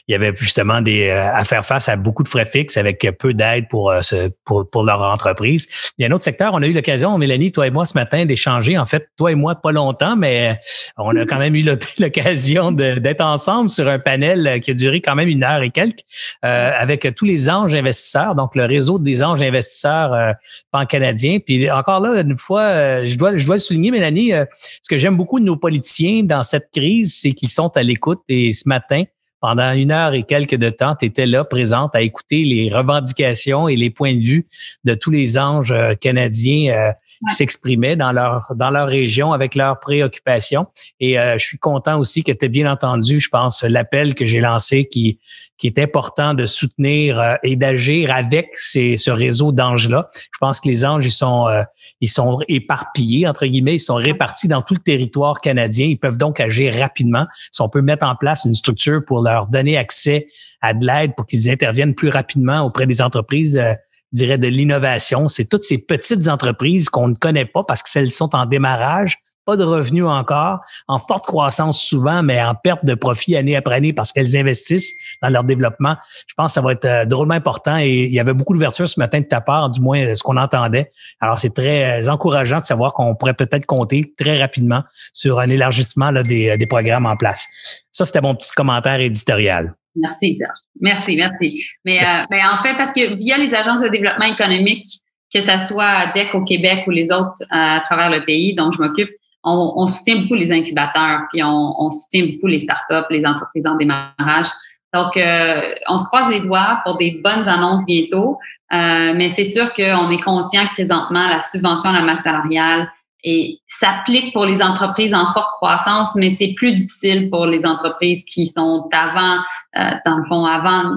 il 0.09 0.13
y 0.13 0.15
avait 0.15 0.33
justement 0.37 0.81
des 0.81 1.09
euh, 1.09 1.35
à 1.35 1.45
faire 1.45 1.65
face 1.65 1.89
à 1.89 1.97
beaucoup 1.97 2.23
de 2.23 2.29
frais 2.29 2.47
fixes 2.47 2.77
avec 2.77 3.07
peu 3.19 3.35
d'aide 3.35 3.69
pour, 3.69 3.91
euh, 3.91 4.01
pour, 4.45 4.69
pour 4.69 4.85
leur 4.85 5.03
entreprise. 5.03 5.69
Il 5.99 6.03
y 6.03 6.05
a 6.05 6.09
un 6.09 6.13
autre 6.13 6.25
secteur, 6.25 6.53
on 6.55 6.63
a 6.63 6.67
eu 6.67 6.73
l'occasion, 6.73 7.17
Mélanie, 7.19 7.53
toi 7.53 7.67
et 7.67 7.71
moi, 7.71 7.85
ce 7.85 7.95
matin, 7.95 8.25
d'échanger. 8.25 8.79
En 8.79 8.87
fait, 8.87 9.09
toi 9.17 9.33
et 9.33 9.35
moi, 9.35 9.55
pas 9.57 9.73
longtemps, 9.73 10.17
mais 10.17 10.59
on 10.97 11.15
a 11.17 11.25
quand 11.27 11.39
même 11.39 11.55
eu 11.55 11.63
l'occasion 11.99 12.73
d'être 12.73 13.25
ensemble 13.25 13.71
sur 13.71 13.89
un 13.89 13.99
panel 13.99 14.61
qui 14.61 14.71
a 14.71 14.75
duré 14.75 15.01
quand 15.01 15.15
même 15.15 15.29
une 15.29 15.45
heure 15.45 15.63
et 15.63 15.71
quelques, 15.71 16.01
avec 16.43 17.15
tous 17.15 17.25
les 17.25 17.51
anges 17.51 17.75
investisseurs, 17.75 18.35
donc 18.35 18.55
le 18.55 18.65
réseau 18.65 18.99
des 18.99 19.23
anges 19.23 19.43
investisseurs 19.43 19.66
euh, 20.13 20.33
pan-canadiens. 20.71 21.39
Puis 21.39 21.71
encore 21.71 22.01
là, 22.01 22.21
une 22.21 22.37
fois, 22.37 22.63
euh, 22.63 23.07
je 23.07 23.17
dois, 23.17 23.37
je 23.37 23.47
dois 23.47 23.59
souligner, 23.59 23.91
Mélanie, 23.91 24.33
euh, 24.33 24.45
ce 24.83 24.89
que 24.89 24.99
j'aime 24.99 25.17
beaucoup 25.17 25.41
de 25.41 25.45
nos 25.45 25.57
politiciens 25.57 26.23
dans 26.23 26.43
cette 26.43 26.71
crise, 26.73 27.17
c'est 27.21 27.33
qu'ils 27.33 27.49
sont 27.49 27.77
à 27.77 27.83
l'écoute. 27.83 28.21
Et 28.29 28.53
ce 28.53 28.69
matin, 28.69 29.05
pendant 29.41 29.73
une 29.73 29.93
heure 29.93 30.15
et 30.15 30.23
quelques 30.23 30.57
de 30.57 30.71
temps, 30.71 30.97
tu 30.99 31.07
étais 31.07 31.27
là, 31.27 31.45
présente, 31.45 31.95
à 31.95 32.01
écouter 32.01 32.45
les 32.45 32.71
revendications 32.73 33.69
et 33.69 33.77
les 33.77 33.91
points 33.91 34.17
de 34.17 34.23
vue 34.23 34.49
de 34.85 34.95
tous 34.95 35.11
les 35.11 35.39
anges 35.39 35.75
canadiens 36.01 36.95
s'exprimaient 37.29 37.97
dans 37.97 38.13
leur 38.13 38.53
dans 38.57 38.71
leur 38.71 38.89
région 38.89 39.33
avec 39.33 39.55
leurs 39.55 39.81
préoccupations. 39.81 40.67
Et 41.01 41.15
je 41.15 41.43
suis 41.43 41.59
content 41.59 41.99
aussi 41.99 42.23
que 42.25 42.33
tu 42.33 42.45
aies 42.45 42.49
bien 42.49 42.71
entendu, 42.71 43.21
je 43.21 43.29
pense, 43.29 43.63
l'appel 43.63 44.15
que 44.15 44.27
j'ai 44.27 44.41
lancé 44.41 44.87
qui 44.87 45.19
qui 45.59 45.67
est 45.69 45.79
important 45.79 46.35
de 46.35 46.47
soutenir 46.47 47.19
euh, 47.19 47.35
et 47.43 47.57
d'agir 47.57 48.15
avec 48.15 48.55
ces, 48.55 48.97
ce 48.97 49.11
réseau 49.11 49.53
d'anges-là. 49.53 50.07
Je 50.15 50.39
pense 50.39 50.61
que 50.61 50.69
les 50.69 50.85
anges, 50.85 51.07
ils 51.07 51.11
sont, 51.11 51.49
euh, 51.49 51.63
ils 52.01 52.09
sont 52.09 52.41
éparpillés, 52.49 53.27
entre 53.27 53.47
guillemets, 53.47 53.77
ils 53.77 53.81
sont 53.81 53.95
répartis 53.95 54.49
dans 54.49 54.63
tout 54.63 54.75
le 54.75 54.81
territoire 54.81 55.41
canadien. 55.41 55.87
Ils 55.87 55.99
peuvent 55.99 56.19
donc 56.19 56.41
agir 56.41 56.75
rapidement. 56.75 57.27
Si 57.51 57.63
on 57.63 57.69
peut 57.69 57.83
mettre 57.83 58.07
en 58.07 58.17
place 58.17 58.45
une 58.45 58.55
structure 58.55 59.03
pour 59.07 59.23
leur 59.23 59.49
donner 59.49 59.77
accès 59.77 60.29
à 60.61 60.75
de 60.75 60.87
l'aide 60.87 61.15
pour 61.15 61.27
qu'ils 61.27 61.49
interviennent 61.51 61.95
plus 61.95 62.09
rapidement 62.09 62.63
auprès 62.63 62.87
des 62.87 63.01
entreprises, 63.01 63.57
euh, 63.57 63.73
je 64.13 64.19
dirais 64.19 64.39
de 64.39 64.49
l'innovation. 64.49 65.29
C'est 65.29 65.49
toutes 65.49 65.63
ces 65.63 65.85
petites 65.85 66.29
entreprises 66.29 66.89
qu'on 66.89 67.09
ne 67.09 67.15
connaît 67.15 67.47
pas 67.47 67.65
parce 67.65 67.83
que 67.83 67.91
celles 67.91 68.13
sont 68.13 68.35
en 68.35 68.47
démarrage, 68.47 69.19
pas 69.47 69.57
de 69.57 69.63
revenus 69.63 70.05
encore, 70.05 70.59
en 70.89 70.99
forte 70.99 71.25
croissance 71.25 71.81
souvent, 71.81 72.23
mais 72.23 72.43
en 72.43 72.55
perte 72.55 72.85
de 72.85 72.95
profit 72.95 73.37
année 73.37 73.57
après 73.57 73.77
année 73.77 73.93
parce 73.93 74.13
qu'elles 74.13 74.37
investissent 74.37 75.17
dans 75.23 75.29
leur 75.29 75.45
développement. 75.45 75.97
Je 76.27 76.35
pense 76.35 76.49
que 76.49 76.55
ça 76.55 76.61
va 76.61 76.73
être 76.73 76.85
euh, 76.85 77.05
drôlement 77.07 77.35
important 77.35 77.79
et 77.79 78.05
il 78.05 78.13
y 78.13 78.21
avait 78.21 78.35
beaucoup 78.35 78.53
d'ouverture 78.53 78.89
ce 78.89 78.99
matin 78.99 79.21
de 79.21 79.27
ta 79.27 79.41
part, 79.41 79.71
du 79.71 79.81
moins 79.81 80.15
ce 80.15 80.23
qu'on 80.23 80.37
entendait. 80.37 80.91
Alors, 81.21 81.39
c'est 81.39 81.55
très 81.55 82.03
euh, 82.03 82.11
encourageant 82.11 82.59
de 82.59 82.65
savoir 82.65 82.93
qu'on 82.93 83.15
pourrait 83.15 83.35
peut-être 83.35 83.67
compter 83.67 84.13
très 84.19 84.37
rapidement 84.37 84.83
sur 85.13 85.39
un 85.39 85.47
élargissement 85.47 86.11
là, 86.11 86.25
des, 86.25 86.51
euh, 86.51 86.57
des 86.57 86.67
programmes 86.67 87.07
en 87.07 87.17
place. 87.17 87.47
Ça, 87.93 88.05
c'était 88.05 88.21
mon 88.21 88.35
petit 88.35 88.51
commentaire 88.51 89.01
éditorial. 89.01 89.75
Merci, 89.95 90.35
Serge. 90.35 90.59
Merci, 90.81 91.17
merci. 91.17 91.63
Mais, 91.87 92.01
mais 92.31 92.43
en 92.45 92.63
fait, 92.63 92.77
parce 92.77 92.93
que 92.93 93.15
via 93.15 93.39
les 93.39 93.55
agences 93.55 93.81
de 93.81 93.89
développement 93.89 94.27
économique, 94.27 95.01
que 95.33 95.41
ce 95.41 95.59
soit 95.59 96.13
DEC 96.15 96.35
au 96.35 96.45
Québec 96.45 96.85
ou 96.87 96.91
les 96.91 97.11
autres 97.11 97.43
à 97.51 97.81
travers 97.83 98.11
le 98.11 98.23
pays 98.27 98.55
dont 98.55 98.71
je 98.71 98.83
m'occupe, 98.83 99.09
on, 99.47 99.87
soutient 99.87 100.23
beaucoup 100.23 100.35
les 100.35 100.53
incubateurs, 100.53 101.23
puis 101.33 101.43
on, 101.43 101.91
soutient 101.91 102.27
beaucoup 102.27 102.49
les 102.49 102.59
startups, 102.59 103.07
les 103.11 103.25
entreprises 103.25 103.67
en 103.67 103.77
démarrage. 103.77 104.49
Donc, 104.93 105.17
euh, 105.17 105.75
on 105.89 105.99
se 105.99 106.07
croise 106.07 106.31
les 106.31 106.41
doigts 106.41 106.81
pour 106.85 106.97
des 106.97 107.21
bonnes 107.23 107.47
annonces 107.49 107.85
bientôt, 107.85 108.39
euh, 108.73 109.13
mais 109.15 109.29
c'est 109.29 109.45
sûr 109.45 109.73
qu'on 109.75 110.11
est 110.11 110.23
conscient 110.23 110.67
que 110.67 110.75
présentement, 110.75 111.29
la 111.29 111.41
subvention 111.41 111.91
à 111.91 111.93
la 111.95 112.03
masse 112.03 112.23
salariale 112.23 112.91
et 113.23 113.59
s'applique 113.67 114.33
pour 114.33 114.47
les 114.47 114.63
entreprises 114.63 115.13
en 115.13 115.27
forte 115.27 115.51
croissance, 115.57 116.15
mais 116.15 116.31
c'est 116.31 116.55
plus 116.55 116.73
difficile 116.73 117.29
pour 117.29 117.47
les 117.47 117.67
entreprises 117.67 118.25
qui 118.25 118.47
sont 118.47 118.89
avant, 118.93 119.39
euh, 119.77 119.91
dans 120.07 120.19
le 120.19 120.25
fond, 120.25 120.45
avant, 120.45 120.97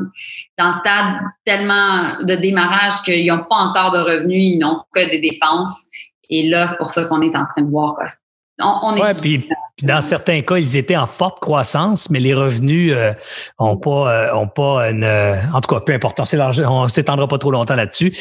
dans 0.57 0.67
le 0.67 0.73
stade 0.73 1.15
tellement 1.43 2.21
de 2.21 2.35
démarrage 2.35 3.01
qu'ils 3.03 3.27
n'ont 3.27 3.43
pas 3.49 3.55
encore 3.55 3.91
de 3.91 3.99
revenus, 3.99 4.53
ils 4.53 4.59
n'ont 4.59 4.81
que 4.93 5.09
des 5.09 5.19
dépenses. 5.19 5.87
Et 6.29 6.47
là, 6.47 6.67
c'est 6.67 6.77
pour 6.77 6.89
ça 6.89 7.05
qu'on 7.05 7.21
est 7.21 7.35
en 7.35 7.45
train 7.45 7.63
de 7.63 7.69
voir 7.69 7.95
on, 8.59 8.95
est 8.95 9.21
puis, 9.21 9.47
dans 9.83 10.01
certains 10.01 10.41
cas, 10.41 10.57
ils 10.57 10.77
étaient 10.77 10.97
en 10.97 11.07
forte 11.07 11.39
croissance, 11.39 12.09
mais 12.09 12.19
les 12.19 12.33
revenus 12.33 12.93
euh, 12.95 13.13
ont 13.57 13.77
pas, 13.77 14.11
euh, 14.11 14.33
ont 14.33 14.47
pas 14.47 14.89
une. 14.89 15.03
Euh, 15.03 15.35
en 15.53 15.61
tout 15.61 15.73
cas, 15.73 15.81
peu 15.81 15.93
importe, 15.93 16.19
on 16.19 16.87
s'étendra 16.87 17.27
pas 17.27 17.37
trop 17.37 17.51
longtemps 17.51 17.75
là-dessus. 17.75 18.13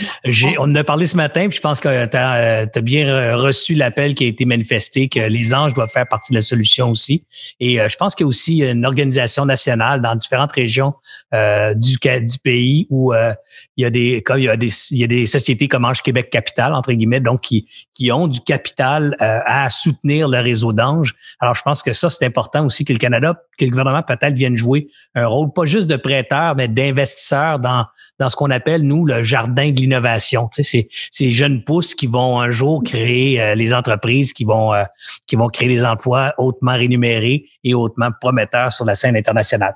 on 0.59 0.71
en 0.71 0.75
a 0.75 0.85
parlé 0.85 1.07
ce 1.07 1.17
matin, 1.17 1.49
puis 1.49 1.57
je 1.57 1.61
pense 1.61 1.81
que 1.81 2.07
tu 2.07 2.17
as, 2.17 2.67
bien 2.81 3.37
reçu 3.37 3.75
l'appel 3.75 4.15
qui 4.15 4.25
a 4.25 4.29
été 4.29 4.45
manifesté 4.45 5.09
que 5.09 5.21
les 5.21 5.53
anges 5.53 5.75
doivent 5.75 5.91
faire 5.91 6.07
partie 6.07 6.33
de 6.33 6.37
la 6.37 6.43
solution 6.43 6.91
aussi. 6.91 7.27
Et 7.59 7.79
je 7.89 7.97
pense 7.97 8.15
qu'il 8.15 8.25
y 8.25 8.27
a 8.27 8.29
aussi 8.29 8.59
une 8.63 8.87
organisation 8.87 9.45
nationale 9.45 10.01
dans 10.01 10.15
différentes 10.15 10.53
régions 10.53 10.95
du, 11.33 11.97
du 11.97 12.39
pays 12.43 12.87
où 12.89 13.13
il 13.13 13.83
y 13.83 13.85
a 13.85 13.91
des 13.91 14.23
il 14.37 14.45
y 14.45 14.49
a 14.49 14.57
des, 14.57 14.71
il 14.93 14.99
y 14.99 15.05
a 15.05 15.07
des 15.07 15.27
sociétés 15.27 15.67
comme 15.67 15.85
Ange 15.85 16.03
Québec 16.03 16.31
Capital 16.31 16.73
entre 16.73 16.93
guillemets, 16.93 17.21
donc 17.21 17.41
qui 17.41 17.67
qui 17.95 18.13
ont 18.13 18.29
du 18.29 18.41
capital 18.41 19.17
à 19.19 19.69
soutenir 19.71 20.28
le 20.29 20.41
réseau 20.41 20.73
d'anges. 20.73 21.15
Alors, 21.41 21.55
je 21.55 21.63
pense 21.63 21.83
que 21.83 21.93
ça, 21.93 22.11
c'est 22.11 22.25
important 22.25 22.67
aussi 22.67 22.85
que 22.85 22.93
le 22.93 22.99
Canada, 22.99 23.43
que 23.59 23.65
le 23.65 23.71
gouvernement 23.71 24.03
peut-être 24.03 24.35
vienne 24.35 24.57
jouer 24.57 24.89
un 25.15 25.27
rôle, 25.27 25.53
pas 25.53 25.65
juste 25.65 25.89
de 25.89 25.97
prêteur, 25.97 26.55
mais 26.57 26.69
d'investisseur 26.69 27.59
dans, 27.59 27.87
dans 28.19 28.29
ce 28.29 28.37
qu'on 28.37 28.51
appelle, 28.51 28.83
nous, 28.83 29.07
le 29.07 29.23
jardin 29.23 29.71
de 29.71 29.81
l'innovation. 29.81 30.49
Tu 30.49 30.63
sais, 30.63 30.71
c'est 30.71 30.89
ces 31.11 31.31
jeunes 31.31 31.63
pousses 31.63 31.95
qui 31.95 32.07
vont 32.07 32.41
un 32.41 32.51
jour 32.51 32.83
créer 32.83 33.41
euh, 33.41 33.55
les 33.55 33.73
entreprises, 33.73 34.33
qui 34.33 34.45
vont, 34.45 34.75
euh, 34.75 34.85
qui 35.27 35.37
vont 35.37 35.49
créer 35.49 35.69
des 35.69 35.85
emplois 35.85 36.35
hautement 36.39 36.77
rémunérés 36.77 37.47
et 37.65 37.75
hautement 37.75 38.11
prometteurs 38.21 38.73
sur 38.73 38.85
la 38.85 38.95
scène 38.95 39.17
internationale. 39.17 39.75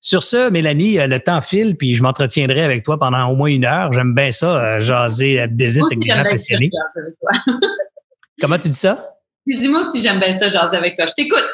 Sur 0.00 0.22
ce, 0.22 0.50
Mélanie, 0.50 0.98
euh, 0.98 1.06
le 1.06 1.20
temps 1.20 1.40
file, 1.40 1.76
puis 1.76 1.94
je 1.94 2.02
m'entretiendrai 2.02 2.62
avec 2.62 2.84
toi 2.84 2.98
pendant 2.98 3.26
au 3.28 3.36
moins 3.36 3.48
une 3.48 3.64
heure. 3.64 3.92
J'aime 3.92 4.14
bien 4.14 4.32
ça, 4.32 4.78
jaser 4.78 5.46
business 5.48 5.86
avec 5.86 6.00
des 6.00 6.10
gens 6.10 6.24
passionnés. 6.24 6.70
Comment 8.40 8.58
tu 8.58 8.68
dis 8.68 8.74
ça? 8.74 9.15
Dis-moi 9.46 9.84
si 9.92 10.02
j'aime 10.02 10.18
bien 10.18 10.36
ça, 10.36 10.48
jaser 10.48 10.76
avec 10.76 10.96
toi. 10.96 11.06
Je 11.06 11.14
t'écoute, 11.14 11.44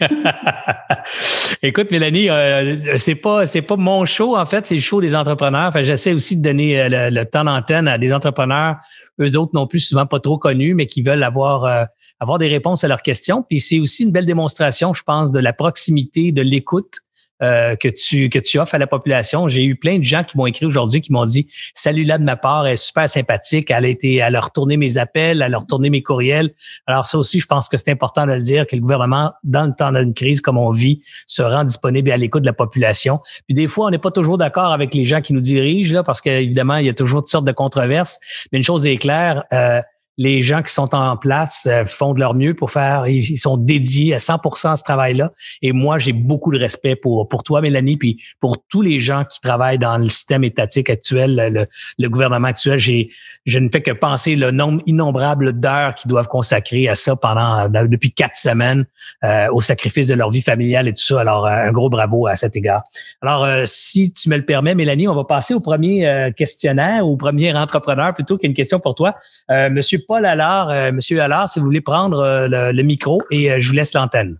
Écoute, 1.62 1.90
Mélanie, 1.90 2.30
euh, 2.30 2.96
c'est 2.96 3.16
pas 3.16 3.44
c'est 3.44 3.60
pas 3.60 3.76
mon 3.76 4.06
show 4.06 4.34
en 4.34 4.46
fait, 4.46 4.64
c'est 4.64 4.76
le 4.76 4.80
show 4.80 5.02
des 5.02 5.14
entrepreneurs. 5.14 5.68
Enfin, 5.68 5.82
j'essaie 5.82 6.14
aussi 6.14 6.38
de 6.38 6.42
donner 6.42 6.80
euh, 6.80 7.10
le, 7.10 7.24
temps 7.24 7.44
d'antenne 7.44 7.86
à 7.86 7.98
des 7.98 8.14
entrepreneurs, 8.14 8.76
eux 9.20 9.36
autres 9.36 9.52
non 9.52 9.66
plus 9.66 9.80
souvent 9.80 10.06
pas 10.06 10.20
trop 10.20 10.38
connus, 10.38 10.74
mais 10.74 10.86
qui 10.86 11.02
veulent 11.02 11.22
avoir 11.22 11.64
euh, 11.64 11.84
avoir 12.18 12.38
des 12.38 12.48
réponses 12.48 12.82
à 12.82 12.88
leurs 12.88 13.02
questions. 13.02 13.42
Puis 13.42 13.60
c'est 13.60 13.78
aussi 13.78 14.04
une 14.04 14.12
belle 14.12 14.26
démonstration, 14.26 14.94
je 14.94 15.02
pense, 15.02 15.30
de 15.30 15.40
la 15.40 15.52
proximité, 15.52 16.32
de 16.32 16.40
l'écoute 16.40 17.00
euh, 17.42 17.74
que 17.76 17.88
tu 17.88 18.28
que 18.28 18.38
tu 18.38 18.58
offres 18.58 18.74
à 18.74 18.78
la 18.78 18.86
population. 18.86 19.48
J'ai 19.48 19.64
eu 19.64 19.76
plein 19.76 19.98
de 19.98 20.04
gens 20.04 20.22
qui 20.22 20.36
m'ont 20.36 20.46
écrit 20.46 20.66
aujourd'hui 20.66 21.00
qui 21.00 21.12
m'ont 21.12 21.24
dit 21.24 21.48
salut 21.74 22.04
là 22.04 22.18
de 22.18 22.24
ma 22.24 22.36
part, 22.36 22.66
elle 22.66 22.74
est 22.74 22.76
super 22.76 23.08
sympathique, 23.08 23.70
elle 23.70 23.84
a 23.84 23.88
été 23.88 24.16
elle 24.16 24.36
a 24.36 24.40
retourné 24.40 24.76
mes 24.76 24.98
appels, 24.98 25.42
elle 25.42 25.54
a 25.54 25.58
retourné 25.58 25.90
mes 25.90 26.02
courriels. 26.02 26.54
Alors 26.86 27.06
ça 27.06 27.18
aussi, 27.18 27.40
je 27.40 27.46
pense 27.46 27.68
que 27.68 27.76
c'est 27.76 27.90
important 27.90 28.26
de 28.26 28.32
le 28.32 28.40
dire 28.40 28.66
que 28.66 28.76
le 28.76 28.82
gouvernement 28.82 29.32
dans 29.42 29.66
le 29.66 29.72
temps 29.76 29.92
d'une 29.92 30.14
crise 30.14 30.40
comme 30.40 30.58
on 30.58 30.70
vit 30.70 31.00
se 31.26 31.42
rend 31.42 31.64
disponible 31.64 32.08
et 32.08 32.12
à 32.12 32.16
l'écoute 32.16 32.42
de 32.42 32.46
la 32.46 32.52
population. 32.52 33.20
Puis 33.46 33.54
des 33.54 33.68
fois, 33.68 33.86
on 33.86 33.90
n'est 33.90 33.98
pas 33.98 34.10
toujours 34.10 34.38
d'accord 34.38 34.72
avec 34.72 34.94
les 34.94 35.04
gens 35.04 35.20
qui 35.20 35.32
nous 35.32 35.40
dirigent 35.40 35.94
là 35.94 36.02
parce 36.02 36.20
qu'évidemment, 36.20 36.76
il 36.76 36.86
y 36.86 36.88
a 36.88 36.94
toujours 36.94 37.20
toutes 37.20 37.28
sortes 37.28 37.46
de 37.46 37.52
controverses. 37.52 38.18
Mais 38.52 38.58
une 38.58 38.64
chose 38.64 38.86
est 38.86 38.96
claire, 38.96 39.44
euh, 39.52 39.82
les 40.16 40.42
gens 40.42 40.62
qui 40.62 40.72
sont 40.72 40.94
en 40.94 41.16
place 41.16 41.66
euh, 41.68 41.84
font 41.84 42.14
de 42.14 42.20
leur 42.20 42.34
mieux 42.34 42.54
pour 42.54 42.70
faire, 42.70 43.06
ils 43.06 43.36
sont 43.36 43.56
dédiés 43.56 44.14
à 44.14 44.18
100% 44.18 44.72
à 44.72 44.76
ce 44.76 44.84
travail-là. 44.84 45.32
Et 45.62 45.72
moi, 45.72 45.98
j'ai 45.98 46.12
beaucoup 46.12 46.52
de 46.52 46.58
respect 46.58 46.94
pour 46.94 47.28
pour 47.28 47.42
toi, 47.42 47.60
Mélanie, 47.60 47.96
puis 47.96 48.22
pour 48.40 48.56
tous 48.68 48.82
les 48.82 49.00
gens 49.00 49.24
qui 49.24 49.40
travaillent 49.40 49.78
dans 49.78 49.98
le 49.98 50.08
système 50.08 50.44
étatique 50.44 50.88
actuel, 50.88 51.50
le, 51.52 51.66
le 51.98 52.08
gouvernement 52.08 52.48
actuel. 52.48 52.78
J'ai, 52.78 53.10
je 53.44 53.58
ne 53.58 53.68
fais 53.68 53.82
que 53.82 53.90
penser 53.90 54.36
le 54.36 54.50
nombre 54.50 54.82
innombrable 54.86 55.58
d'heures 55.58 55.94
qu'ils 55.94 56.08
doivent 56.08 56.28
consacrer 56.28 56.88
à 56.88 56.94
ça 56.94 57.16
pendant 57.16 57.64
euh, 57.64 57.86
depuis 57.86 58.12
quatre 58.12 58.36
semaines, 58.36 58.86
euh, 59.24 59.48
au 59.52 59.60
sacrifice 59.60 60.08
de 60.08 60.14
leur 60.14 60.30
vie 60.30 60.42
familiale 60.42 60.86
et 60.88 60.92
tout 60.92 61.02
ça. 61.02 61.20
Alors, 61.20 61.46
un 61.46 61.72
gros 61.72 61.90
bravo 61.90 62.26
à 62.26 62.36
cet 62.36 62.54
égard. 62.56 62.82
Alors, 63.20 63.66
si 63.66 64.12
tu 64.12 64.28
me 64.28 64.36
le 64.36 64.44
permets, 64.44 64.74
Mélanie, 64.74 65.08
on 65.08 65.14
va 65.14 65.24
passer 65.24 65.54
au 65.54 65.60
premier 65.60 66.30
questionnaire, 66.36 67.06
au 67.06 67.16
premier 67.16 67.52
entrepreneur 67.54 68.14
plutôt 68.14 68.38
qu'une 68.38 68.54
question 68.54 68.78
pour 68.80 68.94
toi, 68.94 69.16
Monsieur 69.48 70.03
Paul 70.06 70.24
Allard. 70.24 70.70
Euh, 70.70 70.92
Monsieur 70.92 71.20
Allard, 71.20 71.48
si 71.48 71.58
vous 71.58 71.64
voulez 71.66 71.80
prendre 71.80 72.18
euh, 72.18 72.72
le, 72.72 72.82
micro 72.82 73.22
et 73.30 73.50
euh, 73.50 73.56
je 73.58 73.68
vous 73.68 73.74
laisse 73.74 73.94
l'antenne. 73.94 74.36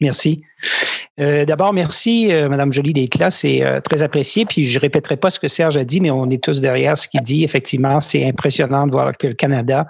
Merci. 0.00 0.42
D'abord, 1.18 1.74
merci, 1.74 2.30
Madame 2.48 2.72
Jolie 2.72 2.94
d'être 2.94 3.18
là. 3.18 3.28
C'est 3.28 3.62
très 3.84 4.02
apprécié. 4.02 4.46
Puis 4.46 4.64
je 4.64 4.78
répéterai 4.78 5.18
pas 5.18 5.28
ce 5.28 5.38
que 5.38 5.48
Serge 5.48 5.76
a 5.76 5.84
dit, 5.84 6.00
mais 6.00 6.10
on 6.10 6.30
est 6.30 6.42
tous 6.42 6.62
derrière 6.62 6.96
ce 6.96 7.06
qu'il 7.06 7.20
dit. 7.20 7.44
Effectivement, 7.44 8.00
c'est 8.00 8.26
impressionnant 8.26 8.86
de 8.86 8.92
voir 8.92 9.14
que 9.18 9.26
le 9.26 9.34
Canada 9.34 9.86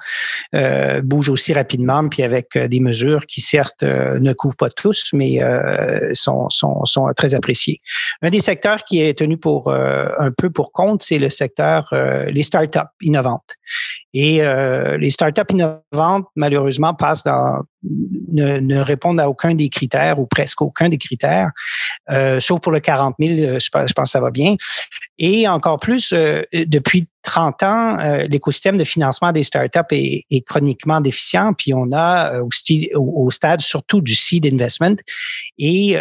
bouge 1.04 1.28
aussi 1.28 1.52
rapidement, 1.52 2.08
puis 2.08 2.24
avec 2.24 2.58
des 2.58 2.80
mesures 2.80 3.26
qui, 3.26 3.40
certes, 3.40 3.84
ne 3.84 4.32
couvrent 4.32 4.56
pas 4.56 4.70
tous, 4.70 5.10
mais 5.12 5.38
sont, 6.14 6.48
sont, 6.48 6.84
sont 6.84 7.06
très 7.16 7.36
appréciées. 7.36 7.80
Un 8.22 8.30
des 8.30 8.40
secteurs 8.40 8.82
qui 8.82 9.00
est 9.00 9.16
tenu 9.16 9.36
pour 9.36 9.72
un 9.72 10.32
peu 10.36 10.50
pour 10.50 10.72
compte, 10.72 11.04
c'est 11.04 11.20
le 11.20 11.30
secteur 11.30 11.94
les 12.26 12.42
startups 12.42 12.80
innovantes. 13.02 13.54
Et 14.12 14.40
les 14.98 15.10
startups 15.10 15.42
innovantes, 15.50 16.26
malheureusement, 16.34 16.94
passent 16.94 17.22
dans 17.22 17.62
ne, 17.82 18.78
répondent 18.78 19.20
à 19.20 19.28
aucun 19.28 19.54
des 19.54 19.68
critères 19.68 20.18
ou 20.18 20.26
presque 20.26 20.62
aucun 20.62 20.88
des 20.88 20.98
critères, 20.98 21.50
euh, 22.10 22.40
sauf 22.40 22.60
pour 22.60 22.72
le 22.72 22.80
40 22.80 23.16
000, 23.18 23.32
euh, 23.32 23.58
je 23.58 23.70
pense, 23.70 23.92
que 23.92 24.08
ça 24.10 24.20
va 24.20 24.30
bien. 24.30 24.56
Et 25.18 25.46
encore 25.48 25.78
plus, 25.78 26.12
euh, 26.12 26.42
depuis 26.52 27.08
30 27.22 27.62
ans, 27.64 27.98
l'écosystème 28.30 28.78
de 28.78 28.84
financement 28.84 29.30
des 29.30 29.44
startups 29.44 29.80
est, 29.90 30.46
chroniquement 30.46 31.02
déficient, 31.02 31.52
puis 31.52 31.74
on 31.74 31.90
a 31.92 32.40
au, 32.94 33.30
stade 33.30 33.60
surtout 33.60 34.00
du 34.00 34.14
seed 34.14 34.46
investment, 34.46 34.96
et 35.58 35.98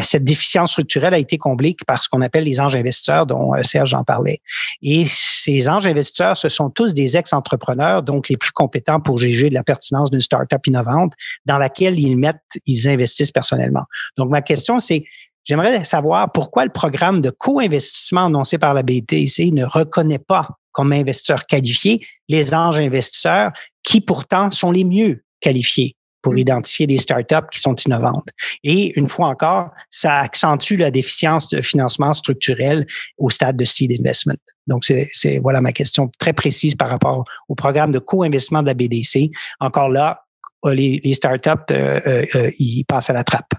cette 0.00 0.24
déficience 0.24 0.70
structurelle 0.70 1.12
a 1.12 1.18
été 1.18 1.36
comblée 1.36 1.76
par 1.86 2.02
ce 2.02 2.08
qu'on 2.08 2.22
appelle 2.22 2.44
les 2.44 2.58
anges 2.58 2.74
investisseurs, 2.74 3.26
dont 3.26 3.52
Serge 3.62 3.92
en 3.92 4.02
parlait. 4.02 4.40
Et 4.80 5.04
ces 5.06 5.68
anges 5.68 5.86
investisseurs, 5.86 6.38
ce 6.38 6.48
sont 6.48 6.70
tous 6.70 6.94
des 6.94 7.18
ex-entrepreneurs, 7.18 8.02
donc 8.02 8.30
les 8.30 8.38
plus 8.38 8.52
compétents 8.52 9.00
pour 9.00 9.18
juger 9.18 9.50
de 9.50 9.54
la 9.54 9.62
pertinence 9.62 10.09
d'une 10.10 10.20
startup 10.20 10.66
innovante 10.66 11.12
dans 11.46 11.58
laquelle 11.58 11.98
ils 11.98 12.16
mettent, 12.16 12.40
ils 12.66 12.88
investissent 12.88 13.32
personnellement. 13.32 13.84
Donc 14.16 14.30
ma 14.30 14.42
question, 14.42 14.78
c'est 14.78 15.04
J'aimerais 15.44 15.84
savoir 15.84 16.30
pourquoi 16.32 16.64
le 16.64 16.70
programme 16.70 17.22
de 17.22 17.30
co-investissement 17.30 18.26
annoncé 18.26 18.58
par 18.58 18.74
la 18.74 18.82
BTC 18.82 19.50
ne 19.52 19.64
reconnaît 19.64 20.18
pas 20.18 20.46
comme 20.72 20.92
investisseurs 20.92 21.46
qualifiés 21.46 22.06
les 22.28 22.54
anges 22.54 22.78
investisseurs 22.78 23.50
qui 23.82 24.00
pourtant 24.00 24.50
sont 24.50 24.70
les 24.70 24.84
mieux 24.84 25.24
qualifiés 25.40 25.96
pour 26.22 26.34
mm. 26.34 26.38
identifier 26.38 26.86
des 26.86 26.98
startups 26.98 27.48
qui 27.50 27.60
sont 27.60 27.74
innovantes. 27.74 28.28
Et 28.64 28.98
une 28.98 29.08
fois 29.08 29.28
encore, 29.28 29.70
ça 29.90 30.18
accentue 30.18 30.76
la 30.76 30.90
déficience 30.90 31.48
de 31.48 31.60
financement 31.60 32.12
structurel 32.12 32.86
au 33.18 33.30
stade 33.30 33.56
de 33.56 33.64
seed 33.64 33.92
investment. 33.98 34.36
Donc, 34.66 34.84
c'est 34.84 35.38
voilà 35.38 35.60
ma 35.60 35.72
question 35.72 36.10
très 36.18 36.32
précise 36.32 36.74
par 36.74 36.90
rapport 36.90 37.24
au 37.48 37.54
programme 37.54 37.92
de 37.92 37.98
co-investissement 37.98 38.62
de 38.62 38.66
la 38.66 38.74
BDC. 38.74 39.30
Encore 39.58 39.88
là, 39.88 40.22
les, 40.68 41.00
les 41.02 41.14
startups, 41.14 41.50
euh, 41.70 42.00
euh, 42.06 42.26
euh, 42.34 42.50
ils 42.58 42.84
passent 42.84 43.10
à 43.10 43.12
la 43.12 43.24
trappe. 43.24 43.52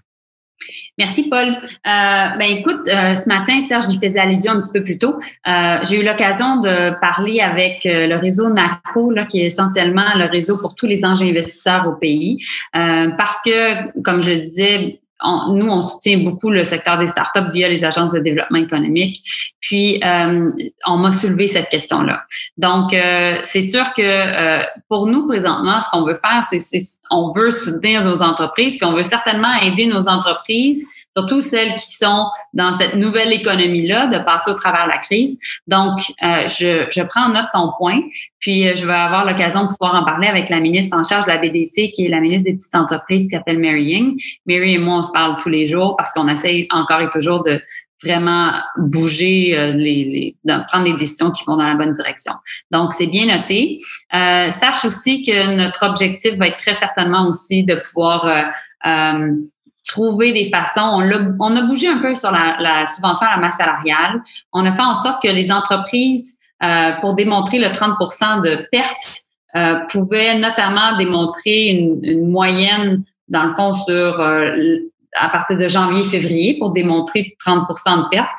Merci, 0.98 1.30
Paul. 1.30 1.48
Euh, 1.48 2.38
ben 2.38 2.42
écoute, 2.42 2.88
euh, 2.88 3.16
ce 3.16 3.28
matin, 3.28 3.60
Serge 3.62 3.86
y 3.90 3.98
faisait 3.98 4.20
allusion 4.20 4.54
un 4.54 4.62
petit 4.62 4.72
peu 4.72 4.84
plus 4.84 4.98
tôt. 4.98 5.20
Euh, 5.48 5.78
j'ai 5.84 6.00
eu 6.00 6.04
l'occasion 6.04 6.58
de 6.58 7.00
parler 7.00 7.40
avec 7.40 7.86
euh, 7.86 8.08
le 8.08 8.18
réseau 8.18 8.50
NACO, 8.50 9.12
là, 9.12 9.26
qui 9.26 9.42
est 9.42 9.48
essentiellement 9.48 10.16
le 10.16 10.26
réseau 10.26 10.58
pour 10.60 10.76
tous 10.76 10.86
les 10.86 11.04
anges 11.04 11.24
investisseurs 11.24 11.88
au 11.88 11.94
pays, 11.94 12.38
parce 12.74 13.42
que, 13.44 14.02
comme 14.02 14.22
je 14.22 14.34
disais, 14.34 15.01
nous, 15.24 15.68
on 15.68 15.82
soutient 15.82 16.20
beaucoup 16.20 16.50
le 16.50 16.64
secteur 16.64 16.98
des 16.98 17.08
startups 17.08 17.52
via 17.54 17.70
les 17.70 17.84
agences 17.84 18.12
de 18.12 18.20
développement 18.20 18.60
économique. 18.60 19.22
Puis, 19.60 20.02
euh, 20.04 20.52
on 20.88 20.98
m'a 20.98 21.12
soulevé 21.12 21.48
cette 21.48 21.70
question-là. 21.70 22.24
Donc, 22.58 22.94
euh, 22.94 23.38
c'est 23.44 23.62
sûr 23.62 23.94
que 23.94 24.02
euh, 24.02 24.64
pour 24.90 25.08
nous, 25.08 25.28
présentement, 25.28 25.80
ce 25.82 25.90
qu'on 25.92 26.04
veut 26.04 26.20
faire, 26.22 26.44
c'est 26.50 26.80
on 27.10 27.32
veut 27.34 27.52
soutenir 27.52 28.04
nos 28.04 28.22
entreprises, 28.22 28.78
puis 28.78 28.86
on 28.86 28.94
veut 28.94 29.04
certainement 29.04 29.54
aider 29.62 29.86
nos 29.86 30.08
entreprises 30.08 30.86
surtout 31.16 31.42
celles 31.42 31.74
qui 31.74 31.92
sont 31.92 32.28
dans 32.54 32.74
cette 32.74 32.96
nouvelle 32.96 33.32
économie-là, 33.32 34.08
de 34.08 34.18
passer 34.20 34.52
au 34.52 34.54
travers 34.54 34.86
de 34.86 34.92
la 34.92 34.98
crise. 34.98 35.40
Donc, 35.68 36.00
euh, 36.24 36.48
je, 36.48 36.86
je 36.90 37.02
prends 37.04 37.26
en 37.26 37.30
note 37.30 37.48
ton 37.54 37.72
point, 37.78 38.02
puis 38.40 38.68
euh, 38.68 38.76
je 38.76 38.86
vais 38.86 38.94
avoir 38.94 39.26
l'occasion 39.26 39.64
de 39.64 39.68
pouvoir 39.68 40.02
en 40.02 40.06
parler 40.06 40.28
avec 40.28 40.50
la 40.50 40.60
ministre 40.60 40.98
en 40.98 41.04
charge 41.04 41.26
de 41.26 41.32
la 41.32 41.38
BDC, 41.38 41.92
qui 41.92 42.06
est 42.06 42.10
la 42.10 42.20
ministre 42.20 42.50
des 42.50 42.56
petites 42.56 42.76
entreprises, 42.76 43.28
qui 43.28 43.36
s'appelle 43.36 43.60
Mary 43.60 43.84
Ying. 43.84 44.20
Mary 44.46 44.74
et 44.74 44.78
moi, 44.78 45.00
on 45.00 45.04
se 45.04 45.11
parle 45.12 45.38
tous 45.42 45.50
les 45.50 45.68
jours 45.68 45.96
parce 45.98 46.14
qu'on 46.14 46.28
essaye 46.28 46.68
encore 46.72 47.02
et 47.02 47.10
toujours 47.10 47.44
de 47.44 47.62
vraiment 48.04 48.54
bouger, 48.78 49.56
euh, 49.58 49.74
les, 49.74 50.04
les 50.06 50.36
de 50.44 50.66
prendre 50.68 50.86
des 50.86 50.98
décisions 50.98 51.30
qui 51.30 51.44
vont 51.46 51.56
dans 51.56 51.68
la 51.68 51.76
bonne 51.76 51.92
direction. 51.92 52.34
Donc, 52.72 52.94
c'est 52.94 53.06
bien 53.06 53.28
noté. 53.28 53.80
Euh, 54.14 54.50
sache 54.50 54.86
aussi 54.86 55.22
que 55.22 55.56
notre 55.56 55.86
objectif 55.86 56.36
va 56.36 56.48
être 56.48 56.58
très 56.58 56.74
certainement 56.74 57.28
aussi 57.28 57.64
de 57.64 57.76
pouvoir 57.76 58.26
euh, 58.88 59.36
trouver 59.88 60.32
des 60.32 60.50
façons. 60.50 60.82
On 60.82 61.12
a, 61.12 61.20
on 61.40 61.56
a 61.56 61.62
bougé 61.64 61.88
un 61.88 62.00
peu 62.00 62.16
sur 62.16 62.32
la, 62.32 62.58
la, 62.60 62.86
subvention 62.86 63.28
à 63.28 63.36
la 63.36 63.42
masse 63.42 63.58
salariale. 63.58 64.22
On 64.54 64.66
a 64.66 64.72
fait 64.72 64.82
en 64.82 64.96
sorte 64.96 65.22
que 65.22 65.30
les 65.30 65.52
entreprises, 65.52 66.38
euh, 66.64 66.92
pour 67.02 67.16
démontrer 67.16 67.60
le 67.60 67.68
30% 67.68 68.42
de 68.42 68.68
perte, 68.72 69.22
euh, 69.56 69.76
pouvaient 69.92 70.38
notamment 70.38 70.98
démontrer 70.98 71.70
une, 71.70 72.00
une, 72.04 72.30
moyenne, 72.30 73.04
dans 73.28 73.46
le 73.46 73.54
fond, 73.54 73.74
sur 73.74 74.20
euh, 74.20 74.56
à 75.14 75.30
partir 75.30 75.58
de 75.58 75.68
janvier-février 75.68 76.58
pour 76.58 76.72
démontrer 76.72 77.36
30 77.40 77.68
de 77.68 78.10
perte. 78.10 78.30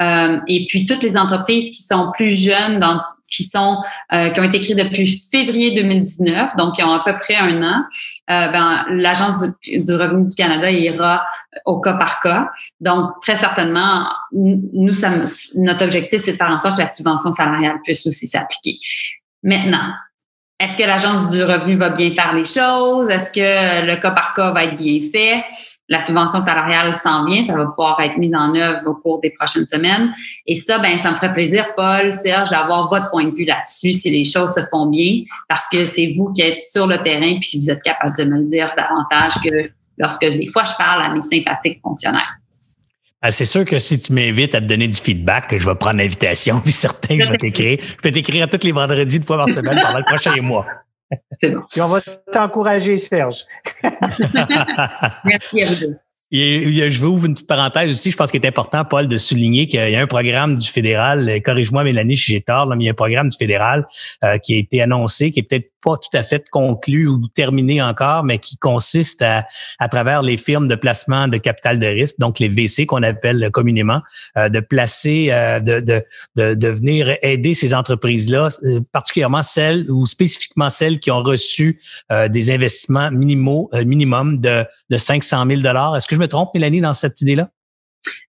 Euh, 0.00 0.38
et 0.48 0.66
puis 0.68 0.84
toutes 0.84 1.02
les 1.02 1.16
entreprises 1.16 1.70
qui 1.76 1.82
sont 1.82 2.10
plus 2.14 2.34
jeunes, 2.34 2.78
dans, 2.78 2.98
qui 3.30 3.42
sont 3.44 3.78
euh, 4.12 4.30
qui 4.30 4.40
ont 4.40 4.44
été 4.44 4.60
créées 4.60 4.74
depuis 4.74 5.06
février 5.30 5.72
2019, 5.74 6.56
donc 6.56 6.76
qui 6.76 6.82
ont 6.82 6.92
à 6.92 7.02
peu 7.04 7.18
près 7.18 7.36
un 7.36 7.62
an, 7.62 7.82
euh, 8.30 8.48
ben, 8.48 8.84
l'agence 8.90 9.42
du, 9.62 9.94
revenu 9.94 10.26
du 10.26 10.34
Canada 10.34 10.70
ira 10.70 11.24
au 11.66 11.80
cas 11.80 11.94
par 11.94 12.20
cas. 12.20 12.50
Donc 12.80 13.10
très 13.20 13.36
certainement, 13.36 14.08
nous, 14.32 14.94
ça, 14.94 15.10
notre 15.54 15.84
objectif 15.84 16.22
c'est 16.22 16.32
de 16.32 16.36
faire 16.36 16.50
en 16.50 16.58
sorte 16.58 16.76
que 16.76 16.82
la 16.82 16.92
subvention 16.92 17.32
salariale 17.32 17.78
puisse 17.84 18.06
aussi 18.06 18.26
s'appliquer. 18.26 18.78
Maintenant, 19.42 19.92
est-ce 20.58 20.76
que 20.76 20.84
l'agence 20.84 21.28
du 21.30 21.42
revenu 21.42 21.76
va 21.76 21.90
bien 21.90 22.12
faire 22.12 22.34
les 22.34 22.44
choses? 22.44 23.10
Est-ce 23.10 23.32
que 23.32 23.84
le 23.84 23.96
cas 23.96 24.12
par 24.12 24.32
cas 24.32 24.52
va 24.52 24.64
être 24.64 24.76
bien 24.76 25.00
fait? 25.12 25.44
La 25.88 25.98
subvention 25.98 26.40
salariale 26.40 26.94
s'en 26.94 27.26
vient, 27.26 27.42
ça 27.42 27.54
va 27.54 27.66
pouvoir 27.66 28.00
être 28.00 28.16
mise 28.16 28.34
en 28.34 28.54
œuvre 28.54 28.80
au 28.86 28.94
cours 28.94 29.20
des 29.20 29.30
prochaines 29.30 29.66
semaines. 29.66 30.14
Et 30.46 30.54
ça, 30.54 30.78
ben, 30.78 30.96
ça 30.96 31.10
me 31.10 31.16
ferait 31.16 31.32
plaisir, 31.32 31.66
Paul, 31.76 32.12
Serge, 32.12 32.50
d'avoir 32.50 32.88
votre 32.88 33.10
point 33.10 33.24
de 33.24 33.34
vue 33.34 33.44
là-dessus, 33.44 33.92
si 33.92 34.10
les 34.10 34.24
choses 34.24 34.54
se 34.54 34.60
font 34.70 34.86
bien, 34.86 35.24
parce 35.48 35.68
que 35.68 35.84
c'est 35.84 36.12
vous 36.16 36.32
qui 36.32 36.42
êtes 36.42 36.62
sur 36.62 36.86
le 36.86 37.02
terrain, 37.02 37.38
puis 37.40 37.58
vous 37.58 37.70
êtes 37.70 37.82
capable 37.82 38.16
de 38.16 38.24
me 38.24 38.38
le 38.38 38.44
dire 38.44 38.72
davantage 38.76 39.34
que 39.44 39.70
lorsque 39.98 40.24
des 40.24 40.46
fois 40.46 40.64
je 40.64 40.74
parle 40.76 41.02
à 41.02 41.10
mes 41.10 41.20
sympathiques 41.20 41.80
fonctionnaires. 41.82 42.38
Ah, 43.24 43.30
c'est 43.30 43.44
sûr 43.44 43.64
que 43.64 43.78
si 43.78 44.00
tu 44.00 44.12
m'invites 44.12 44.54
à 44.56 44.60
te 44.60 44.66
donner 44.66 44.88
du 44.88 44.98
feedback, 44.98 45.46
que 45.46 45.56
je 45.58 45.68
vais 45.68 45.76
prendre 45.76 45.98
l'invitation, 45.98 46.60
puis 46.64 46.72
certain 46.72 47.18
que 47.18 47.24
je 47.24 47.30
vais 47.30 47.36
t'écrire. 47.38 47.78
Je 47.80 47.96
peux 47.96 48.10
t'écrire 48.10 48.48
tous 48.48 48.64
les 48.64 48.72
vendredis 48.72 49.20
de 49.20 49.24
fois 49.24 49.36
par 49.36 49.48
semaine 49.48 49.78
pendant 49.80 49.98
le 49.98 50.04
prochain 50.04 50.40
mois. 50.42 50.66
C'est 51.40 51.50
bon. 51.50 51.62
on 51.80 51.86
va 51.86 52.00
t'encourager, 52.32 52.98
Serge. 52.98 53.44
Merci 55.24 55.62
à 55.62 55.66
vous 55.66 55.74
deux. 55.80 55.98
Je 56.32 56.98
veux 56.98 57.08
ouvrir 57.08 57.26
une 57.26 57.34
petite 57.34 57.48
parenthèse 57.48 57.90
aussi. 57.90 58.10
Je 58.10 58.16
pense 58.16 58.30
qu'il 58.30 58.42
est 58.42 58.48
important, 58.48 58.84
Paul, 58.84 59.06
de 59.06 59.18
souligner 59.18 59.68
qu'il 59.68 59.90
y 59.90 59.96
a 59.96 60.00
un 60.00 60.06
programme 60.06 60.56
du 60.56 60.66
fédéral. 60.66 61.28
Euh, 61.28 61.40
corrige-moi, 61.40 61.84
Mélanie, 61.84 62.16
si 62.16 62.32
j'ai 62.32 62.40
tort, 62.40 62.66
mais 62.66 62.84
il 62.84 62.86
y 62.86 62.88
a 62.88 62.92
un 62.92 62.94
programme 62.94 63.28
du 63.28 63.36
fédéral 63.36 63.86
euh, 64.24 64.38
qui 64.38 64.54
a 64.54 64.58
été 64.58 64.80
annoncé, 64.80 65.30
qui 65.30 65.40
est 65.40 65.42
peut-être 65.42 65.70
pas 65.82 65.96
tout 65.96 66.16
à 66.16 66.22
fait 66.22 66.48
conclu 66.50 67.06
ou 67.06 67.28
terminé 67.34 67.82
encore, 67.82 68.24
mais 68.24 68.38
qui 68.38 68.56
consiste 68.56 69.20
à, 69.20 69.44
à 69.78 69.88
travers 69.88 70.22
les 70.22 70.36
firmes 70.36 70.68
de 70.68 70.74
placement 70.74 71.28
de 71.28 71.36
capital 71.36 71.78
de 71.78 71.86
risque, 71.86 72.18
donc 72.18 72.38
les 72.38 72.48
VC 72.48 72.86
qu'on 72.86 73.02
appelle 73.02 73.50
communément, 73.52 74.00
euh, 74.38 74.48
de 74.48 74.60
placer, 74.60 75.26
de, 75.26 75.80
de, 75.80 76.04
de, 76.36 76.54
de, 76.54 76.68
venir 76.68 77.16
aider 77.22 77.54
ces 77.54 77.74
entreprises-là, 77.74 78.48
particulièrement 78.92 79.42
celles 79.42 79.90
ou 79.90 80.06
spécifiquement 80.06 80.70
celles 80.70 81.00
qui 81.00 81.10
ont 81.10 81.22
reçu 81.22 81.80
des 82.30 82.50
investissements 82.50 83.10
minimaux, 83.10 83.70
minimum 83.84 84.38
de, 84.40 84.64
de 84.88 84.96
500 84.96 85.44
000 85.46 85.60
Est-ce 85.96 86.06
que 86.06 86.14
je 86.14 86.21
me 86.22 86.28
trompe, 86.28 86.50
Mélanie, 86.54 86.80
dans 86.80 86.94
cette 86.94 87.20
idée-là? 87.20 87.48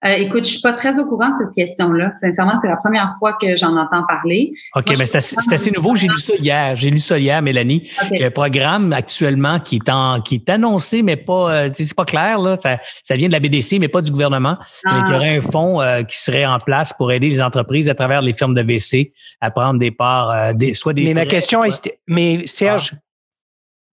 Euh, 0.05 0.09
écoute, 0.17 0.45
je 0.45 0.51
suis 0.51 0.61
pas 0.61 0.73
très 0.73 0.99
au 0.99 1.07
courant 1.07 1.31
de 1.31 1.37
cette 1.37 1.55
question-là. 1.55 2.11
Sincèrement, 2.21 2.57
c'est 2.61 2.69
la 2.69 2.77
première 2.77 3.15
fois 3.21 3.37
que 3.41 3.57
j'en 3.57 3.77
entends 3.77 4.05
parler. 4.07 4.51
OK, 4.75 4.93
mais 4.99 5.07
c'est 5.07 5.17
assez, 5.17 5.71
nouveau. 5.71 5.95
J'ai 5.95 6.09
lu 6.09 6.19
ça 6.19 6.35
hier. 6.35 6.75
J'ai 6.75 6.91
lu 6.91 6.99
ça 6.99 7.19
hier, 7.19 7.41
Mélanie. 7.41 7.89
Il 8.11 8.19
y 8.19 8.25
a 8.25 8.27
un 8.27 8.31
programme 8.31 8.93
actuellement 8.93 9.61
qui 9.61 9.77
est 9.77 9.89
en, 9.89 10.21
qui 10.21 10.37
est 10.37 10.51
annoncé, 10.51 11.03
mais 11.03 11.17
pas, 11.17 11.53
euh, 11.53 11.69
c'est 11.73 11.95
pas 11.95 12.05
clair, 12.05 12.41
là. 12.41 12.57
Ça, 12.57 12.79
ça 13.03 13.15
vient 13.15 13.29
de 13.29 13.33
la 13.33 13.39
BDC, 13.39 13.79
mais 13.79 13.87
pas 13.87 14.03
du 14.03 14.11
gouvernement. 14.11 14.59
Mais 14.85 15.01
il 15.07 15.13
y 15.13 15.15
aurait 15.15 15.37
un 15.37 15.41
fonds 15.41 15.81
euh, 15.81 16.03
qui 16.03 16.19
serait 16.19 16.47
en 16.47 16.59
place 16.59 16.93
pour 16.93 17.13
aider 17.13 17.31
les 17.31 17.41
entreprises 17.41 17.89
à 17.89 17.95
travers 17.95 18.23
les 18.23 18.33
firmes 18.33 18.55
de 18.55 18.63
VC 18.63 19.13
à 19.41 19.53
prendre 19.53 19.79
des 19.79 19.93
parts, 19.93 20.53
des, 20.55 20.75
soit 20.75 20.95
des. 20.95 21.05
Mais 21.05 21.15
ma 21.15 21.27
question 21.27 21.63
est, 21.63 21.97
mais 22.09 22.43
Serge, 22.47 22.91
ah. 22.95 22.99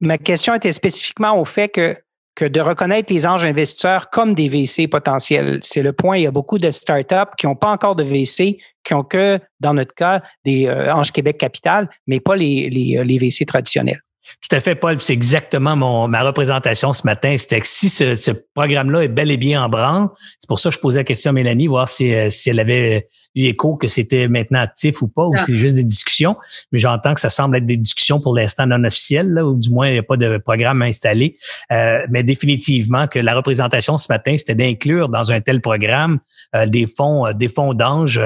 ma 0.01 0.17
question 0.17 0.55
était 0.55 0.71
spécifiquement 0.71 1.39
au 1.39 1.45
fait 1.45 1.69
que 1.69 1.95
de 2.45 2.61
reconnaître 2.61 3.11
les 3.11 3.25
anges 3.25 3.45
investisseurs 3.45 4.09
comme 4.09 4.33
des 4.33 4.49
VC 4.49 4.87
potentiels. 4.87 5.59
C'est 5.61 5.81
le 5.81 5.93
point. 5.93 6.17
Il 6.17 6.23
y 6.23 6.27
a 6.27 6.31
beaucoup 6.31 6.59
de 6.59 6.71
startups 6.71 7.31
qui 7.37 7.45
n'ont 7.45 7.55
pas 7.55 7.71
encore 7.71 7.95
de 7.95 8.03
VC, 8.03 8.57
qui 8.83 8.93
ont 8.93 9.03
que, 9.03 9.39
dans 9.59 9.73
notre 9.73 9.93
cas, 9.93 10.21
des 10.45 10.67
euh, 10.67 10.93
Anges 10.93 11.11
Québec 11.11 11.37
Capital, 11.37 11.89
mais 12.07 12.19
pas 12.19 12.35
les, 12.35 12.69
les, 12.69 12.97
euh, 12.97 13.03
les 13.03 13.17
VC 13.17 13.45
traditionnels. 13.45 14.01
Tout 14.47 14.55
à 14.55 14.59
fait, 14.59 14.75
Paul. 14.75 14.99
C'est 15.01 15.13
exactement 15.13 15.75
mon, 15.75 16.07
ma 16.07 16.21
représentation 16.21 16.93
ce 16.93 17.01
matin. 17.05 17.35
C'était 17.37 17.61
que 17.61 17.67
si 17.67 17.89
ce, 17.89 18.15
ce 18.15 18.31
programme-là 18.53 19.03
est 19.03 19.07
bel 19.07 19.31
et 19.31 19.37
bien 19.37 19.63
en 19.63 19.69
branle, 19.69 20.07
c'est 20.39 20.47
pour 20.47 20.59
ça 20.59 20.69
que 20.69 20.75
je 20.75 20.79
posais 20.79 20.99
la 20.99 21.03
question 21.03 21.29
à 21.29 21.33
Mélanie, 21.33 21.67
voir 21.67 21.87
si, 21.87 22.13
euh, 22.13 22.29
si 22.29 22.49
elle 22.49 22.59
avait 22.59 23.07
eu 23.35 23.45
écho 23.45 23.75
que 23.75 23.87
c'était 23.87 24.27
maintenant 24.27 24.59
actif 24.59 25.01
ou 25.01 25.07
pas, 25.07 25.25
ou 25.25 25.33
ah. 25.35 25.39
c'est 25.39 25.55
juste 25.55 25.75
des 25.75 25.83
discussions. 25.83 26.35
Mais 26.71 26.79
j'entends 26.79 27.13
que 27.13 27.21
ça 27.21 27.29
semble 27.29 27.57
être 27.57 27.65
des 27.65 27.77
discussions 27.77 28.19
pour 28.19 28.35
l'instant 28.35 28.65
non 28.65 28.83
officielles, 28.83 29.31
là, 29.31 29.45
ou 29.45 29.55
du 29.55 29.69
moins 29.69 29.87
il 29.87 29.93
n'y 29.93 29.99
a 29.99 30.03
pas 30.03 30.17
de 30.17 30.37
programme 30.37 30.81
installé. 30.81 31.37
Euh, 31.71 31.99
mais 32.09 32.23
définitivement 32.23 33.07
que 33.07 33.19
la 33.19 33.35
représentation 33.35 33.97
ce 33.97 34.11
matin, 34.11 34.35
c'était 34.37 34.55
d'inclure 34.55 35.09
dans 35.09 35.31
un 35.31 35.41
tel 35.41 35.61
programme 35.61 36.19
euh, 36.55 36.65
des 36.65 36.87
fonds, 36.87 37.31
des 37.33 37.49
fonds 37.49 37.73
d'anges, 37.73 38.21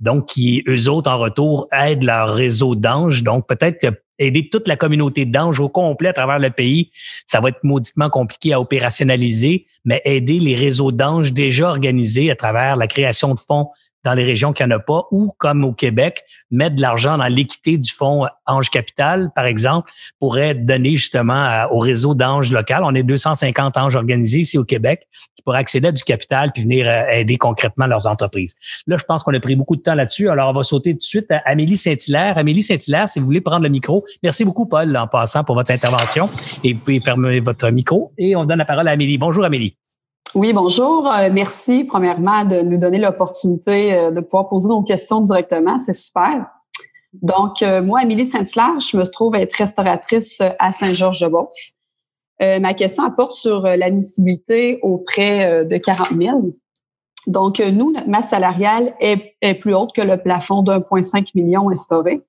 donc 0.00 0.28
qui 0.28 0.62
eux 0.68 0.88
autres 0.88 1.10
en 1.10 1.18
retour 1.18 1.68
aident 1.72 2.04
leur 2.04 2.34
réseau 2.34 2.74
d'anges. 2.74 3.22
Donc 3.22 3.46
peut-être 3.46 3.80
que 3.80 3.88
aider 4.18 4.48
toute 4.48 4.68
la 4.68 4.76
communauté 4.76 5.24
d'anges 5.24 5.60
au 5.60 5.68
complet 5.68 6.08
à 6.08 6.12
travers 6.12 6.38
le 6.38 6.50
pays, 6.50 6.90
ça 7.26 7.40
va 7.40 7.50
être 7.50 7.62
mauditement 7.62 8.08
compliqué 8.08 8.52
à 8.52 8.60
opérationnaliser, 8.60 9.66
mais 9.84 10.00
aider 10.04 10.40
les 10.40 10.54
réseaux 10.54 10.92
d'anges 10.92 11.32
déjà 11.32 11.68
organisés 11.68 12.30
à 12.30 12.36
travers 12.36 12.76
la 12.76 12.86
création 12.86 13.34
de 13.34 13.40
fonds 13.40 13.68
dans 14.06 14.14
les 14.14 14.24
régions 14.24 14.52
qui 14.52 14.62
en 14.62 14.70
a 14.70 14.78
pas, 14.78 15.02
ou 15.10 15.34
comme 15.36 15.64
au 15.64 15.72
Québec, 15.72 16.22
mettre 16.52 16.76
de 16.76 16.80
l'argent 16.80 17.18
dans 17.18 17.26
l'équité 17.26 17.76
du 17.76 17.90
fonds 17.90 18.26
Ange 18.46 18.70
Capital, 18.70 19.30
par 19.34 19.46
exemple, 19.46 19.90
pourrait 20.20 20.54
donner 20.54 20.94
justement 20.94 21.66
au 21.72 21.80
réseau 21.80 22.14
d'anges 22.14 22.52
local. 22.52 22.82
On 22.84 22.94
est 22.94 23.02
250 23.02 23.76
anges 23.76 23.96
organisés 23.96 24.38
ici 24.38 24.58
au 24.58 24.64
Québec 24.64 25.08
qui 25.34 25.42
pourraient 25.42 25.58
accéder 25.58 25.88
à 25.88 25.92
du 25.92 26.04
capital 26.04 26.52
puis 26.52 26.62
venir 26.62 26.88
euh, 26.88 27.10
aider 27.10 27.36
concrètement 27.36 27.86
leurs 27.86 28.06
entreprises. 28.06 28.54
Là, 28.86 28.96
je 28.96 29.04
pense 29.04 29.24
qu'on 29.24 29.34
a 29.34 29.40
pris 29.40 29.56
beaucoup 29.56 29.74
de 29.74 29.82
temps 29.82 29.94
là-dessus. 29.94 30.28
Alors, 30.28 30.50
on 30.50 30.54
va 30.54 30.62
sauter 30.62 30.92
tout 30.92 30.98
de 30.98 31.02
suite 31.02 31.30
à 31.32 31.38
Amélie 31.38 31.76
Saint-Hilaire. 31.76 32.38
Amélie 32.38 32.62
Saint-Hilaire, 32.62 33.08
si 33.08 33.18
vous 33.18 33.26
voulez 33.26 33.40
prendre 33.40 33.64
le 33.64 33.68
micro. 33.68 34.04
Merci 34.22 34.44
beaucoup, 34.44 34.66
Paul, 34.66 34.96
en 34.96 35.08
passant 35.08 35.42
pour 35.42 35.56
votre 35.56 35.72
intervention. 35.72 36.30
Et 36.62 36.74
vous 36.74 36.80
pouvez 36.80 37.00
fermer 37.00 37.40
votre 37.40 37.68
micro. 37.70 38.12
Et 38.18 38.36
on 38.36 38.44
donne 38.44 38.58
la 38.58 38.64
parole 38.64 38.86
à 38.86 38.92
Amélie. 38.92 39.18
Bonjour, 39.18 39.44
Amélie. 39.44 39.76
Oui, 40.34 40.52
bonjour. 40.52 41.10
Euh, 41.10 41.30
merci, 41.32 41.84
premièrement, 41.84 42.44
de 42.44 42.60
nous 42.60 42.76
donner 42.78 42.98
l'opportunité 42.98 43.94
euh, 43.94 44.10
de 44.10 44.20
pouvoir 44.20 44.48
poser 44.48 44.68
nos 44.68 44.82
questions 44.82 45.20
directement. 45.20 45.78
C'est 45.78 45.92
super. 45.92 46.46
Donc, 47.14 47.62
euh, 47.62 47.80
moi, 47.80 48.00
Amélie 48.00 48.26
Saint-Hilaire, 48.26 48.78
je 48.80 48.96
me 48.96 49.04
trouve 49.04 49.34
être 49.36 49.54
restauratrice 49.54 50.42
à 50.58 50.72
Saint-Georges-de-Beauce. 50.72 51.72
ma 52.40 52.74
question 52.74 53.04
apporte 53.04 53.32
sur 53.32 53.62
l'admissibilité 53.62 54.78
auprès 54.82 55.64
de 55.64 55.76
40 55.78 56.08
000. 56.20 56.50
Donc, 57.26 57.60
nous, 57.60 57.92
notre 57.92 58.08
masse 58.08 58.28
salariale 58.28 58.94
est, 59.00 59.36
est 59.40 59.54
plus 59.54 59.74
haute 59.74 59.94
que 59.94 60.02
le 60.02 60.18
plafond 60.18 60.62
d'1,5 60.62 61.30
million 61.34 61.70
instauré 61.70 62.20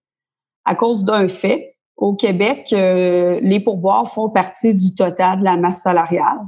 à 0.63 0.75
cause 0.75 1.03
d'un 1.03 1.27
fait. 1.27 1.75
Au 1.97 2.13
Québec, 2.15 2.67
les 2.71 3.59
pourboires 3.59 4.09
font 4.09 4.29
partie 4.29 4.73
du 4.73 4.95
total 4.95 5.39
de 5.39 5.43
la 5.43 5.57
masse 5.57 5.81
salariale. 5.81 6.39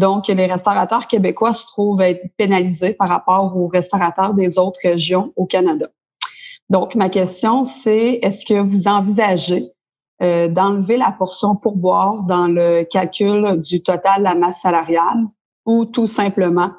Donc, 0.00 0.28
les 0.28 0.46
restaurateurs 0.46 1.06
québécois 1.06 1.52
se 1.52 1.66
trouvent 1.66 2.00
être 2.00 2.22
pénalisés 2.38 2.94
par 2.94 3.10
rapport 3.10 3.54
aux 3.54 3.68
restaurateurs 3.68 4.32
des 4.32 4.58
autres 4.58 4.80
régions 4.82 5.30
au 5.36 5.44
Canada. 5.44 5.88
Donc, 6.70 6.94
ma 6.94 7.10
question, 7.10 7.64
c'est 7.64 8.18
est-ce 8.22 8.46
que 8.46 8.58
vous 8.58 8.88
envisagez 8.88 9.72
euh, 10.22 10.48
d'enlever 10.48 10.96
la 10.96 11.12
portion 11.12 11.54
pourboire 11.54 12.22
dans 12.22 12.46
le 12.46 12.84
calcul 12.84 13.60
du 13.60 13.82
total 13.82 14.20
de 14.20 14.24
la 14.24 14.34
masse 14.34 14.62
salariale 14.62 15.26
ou 15.66 15.84
tout 15.84 16.06
simplement 16.06 16.70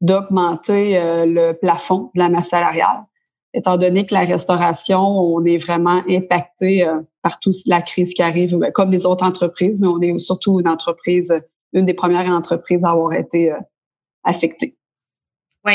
d'augmenter 0.00 0.96
euh, 0.96 1.26
le 1.26 1.52
plafond 1.52 2.10
de 2.14 2.20
la 2.20 2.30
masse 2.30 2.48
salariale, 2.48 3.04
étant 3.52 3.76
donné 3.76 4.06
que 4.06 4.14
la 4.14 4.20
restauration, 4.20 5.02
on 5.02 5.44
est 5.44 5.58
vraiment 5.58 6.00
impacté 6.08 6.88
euh, 6.88 7.02
par 7.20 7.40
toute 7.40 7.56
la 7.66 7.82
crise 7.82 8.14
qui 8.14 8.22
arrive, 8.22 8.58
comme 8.72 8.90
les 8.90 9.04
autres 9.04 9.26
entreprises, 9.26 9.82
mais 9.82 9.88
on 9.88 10.00
est 10.00 10.18
surtout 10.18 10.60
une 10.60 10.68
entreprise 10.68 11.42
une 11.72 11.86
des 11.86 11.94
premières 11.94 12.28
entreprises 12.30 12.84
à 12.84 12.90
avoir 12.90 13.12
été 13.12 13.52
euh, 13.52 13.58
affectée. 14.24 14.76
Oui. 15.64 15.74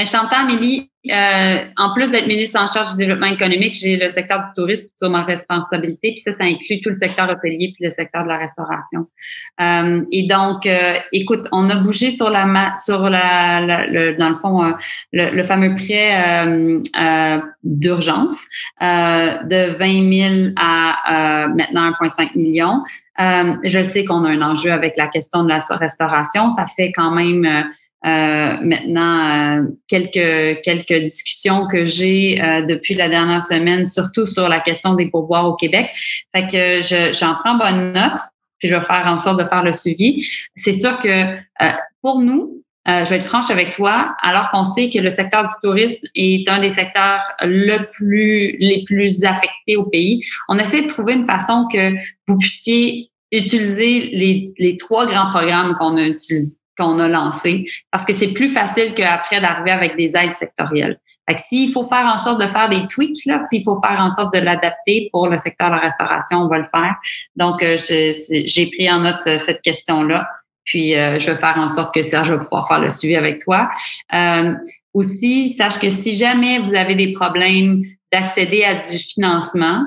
Ben, 0.00 0.06
je 0.06 0.12
t'entends, 0.12 0.48
Amélie. 0.48 0.90
Euh, 1.10 1.64
en 1.76 1.92
plus 1.92 2.10
d'être 2.10 2.26
ministre 2.26 2.58
en 2.58 2.70
charge 2.70 2.92
du 2.92 2.96
développement 2.96 3.26
économique, 3.26 3.74
j'ai 3.74 3.98
le 3.98 4.08
secteur 4.08 4.38
du 4.38 4.48
tourisme 4.56 4.88
sur 4.96 5.10
ma 5.10 5.24
responsabilité, 5.24 6.12
puis 6.12 6.20
ça, 6.20 6.32
ça 6.32 6.44
inclut 6.44 6.80
tout 6.80 6.88
le 6.88 6.94
secteur 6.94 7.28
hôtelier 7.28 7.74
puis 7.74 7.84
le 7.84 7.90
secteur 7.90 8.22
de 8.22 8.28
la 8.28 8.38
restauration. 8.38 9.06
Euh, 9.60 10.00
et 10.10 10.26
donc, 10.26 10.64
euh, 10.64 10.94
écoute, 11.12 11.46
on 11.52 11.68
a 11.68 11.76
bougé 11.76 12.10
sur 12.10 12.30
la 12.30 12.74
sur 12.82 13.10
la, 13.10 13.60
le, 13.60 14.16
dans 14.16 14.30
le 14.30 14.36
fond 14.36 14.64
euh, 14.64 14.70
le, 15.12 15.36
le, 15.36 15.42
fameux 15.42 15.74
prêt 15.74 16.46
euh, 16.46 17.40
d'urgence 17.62 18.46
de 18.80 19.76
20 19.76 20.46
000 20.46 20.52
à 20.56 21.46
maintenant 21.54 21.90
1,5 22.00 22.36
million. 22.36 22.82
je 23.18 23.82
sais 23.82 24.06
qu'on 24.06 24.24
a 24.24 24.30
un 24.30 24.40
enjeu 24.40 24.72
avec 24.72 24.96
la 24.96 25.08
question 25.08 25.44
de 25.44 25.50
la 25.50 25.58
restauration. 25.78 26.50
Ça 26.52 26.64
fait 26.74 26.90
quand 26.90 27.10
même 27.10 27.68
euh, 28.06 28.56
maintenant 28.62 29.58
euh, 29.58 29.62
quelques 29.86 30.62
quelques 30.62 31.02
discussions 31.04 31.66
que 31.66 31.84
j'ai 31.84 32.40
euh, 32.40 32.62
depuis 32.62 32.94
la 32.94 33.10
dernière 33.10 33.44
semaine, 33.44 33.84
surtout 33.84 34.24
sur 34.24 34.48
la 34.48 34.60
question 34.60 34.94
des 34.94 35.06
pourboires 35.06 35.46
au 35.46 35.54
Québec. 35.54 35.90
Fait 36.34 36.46
que 36.46 37.12
j'en 37.12 37.34
prends 37.34 37.56
bonne 37.56 37.92
note, 37.92 38.18
puis 38.58 38.68
je 38.68 38.74
vais 38.74 38.82
faire 38.82 39.04
en 39.06 39.18
sorte 39.18 39.38
de 39.38 39.46
faire 39.46 39.62
le 39.62 39.74
suivi. 39.74 40.26
C'est 40.54 40.72
sûr 40.72 40.98
que 40.98 41.36
pour 42.00 42.20
nous, 42.20 42.62
je 42.86 43.08
vais 43.10 43.16
être 43.16 43.26
franche 43.26 43.50
avec 43.50 43.72
toi, 43.72 44.16
alors 44.22 44.50
qu'on 44.50 44.64
sait 44.64 44.88
que 44.88 44.98
le 44.98 45.10
secteur 45.10 45.42
du 45.42 45.54
tourisme 45.62 46.06
est 46.14 46.48
un 46.48 46.58
des 46.58 46.70
secteurs 46.70 47.22
le 47.42 47.90
plus 47.92 48.56
les 48.58 48.82
plus 48.84 49.24
affectés 49.24 49.76
au 49.76 49.84
pays, 49.84 50.24
on 50.48 50.58
essaie 50.58 50.80
de 50.82 50.86
trouver 50.86 51.12
une 51.12 51.26
façon 51.26 51.68
que 51.70 51.92
vous 52.26 52.38
puissiez 52.38 53.10
utiliser 53.30 54.00
les, 54.00 54.52
les 54.58 54.76
trois 54.76 55.06
grands 55.06 55.30
programmes 55.30 55.74
qu'on 55.74 55.96
a 55.98 56.02
utilisés 56.02 56.59
qu'on 56.80 56.98
a 56.98 57.08
lancé 57.08 57.66
parce 57.90 58.04
que 58.04 58.12
c'est 58.12 58.32
plus 58.32 58.48
facile 58.48 58.94
qu'après 58.94 59.40
d'arriver 59.40 59.70
avec 59.70 59.96
des 59.96 60.16
aides 60.16 60.34
sectorielles. 60.34 60.98
Fait 61.28 61.36
que 61.36 61.42
s'il 61.42 61.72
faut 61.72 61.84
faire 61.84 62.06
en 62.06 62.18
sorte 62.18 62.40
de 62.40 62.46
faire 62.46 62.68
des 62.68 62.86
tweaks, 62.88 63.26
là, 63.26 63.38
s'il 63.46 63.62
faut 63.62 63.80
faire 63.80 64.00
en 64.00 64.10
sorte 64.10 64.34
de 64.34 64.40
l'adapter 64.40 65.08
pour 65.12 65.28
le 65.28 65.36
secteur 65.36 65.68
de 65.70 65.76
la 65.76 65.80
restauration, 65.80 66.38
on 66.38 66.48
va 66.48 66.58
le 66.58 66.64
faire. 66.64 66.96
Donc, 67.36 67.62
euh, 67.62 67.76
j'ai 67.78 68.66
pris 68.66 68.90
en 68.90 69.00
note 69.00 69.26
euh, 69.26 69.38
cette 69.38 69.62
question-là. 69.62 70.28
Puis, 70.64 70.96
euh, 70.96 71.18
je 71.18 71.30
vais 71.30 71.36
faire 71.36 71.56
en 71.56 71.68
sorte 71.68 71.94
que 71.94 72.02
Serge 72.02 72.30
va 72.30 72.38
pouvoir 72.38 72.66
faire 72.66 72.80
le 72.80 72.90
suivi 72.90 73.16
avec 73.16 73.44
toi. 73.44 73.70
aussi, 74.92 75.50
sache 75.50 75.78
que 75.78 75.88
si 75.88 76.14
jamais 76.14 76.58
vous 76.58 76.74
avez 76.74 76.96
des 76.96 77.12
problèmes 77.12 77.84
d'accéder 78.12 78.64
à 78.64 78.74
du 78.74 78.98
financement, 78.98 79.84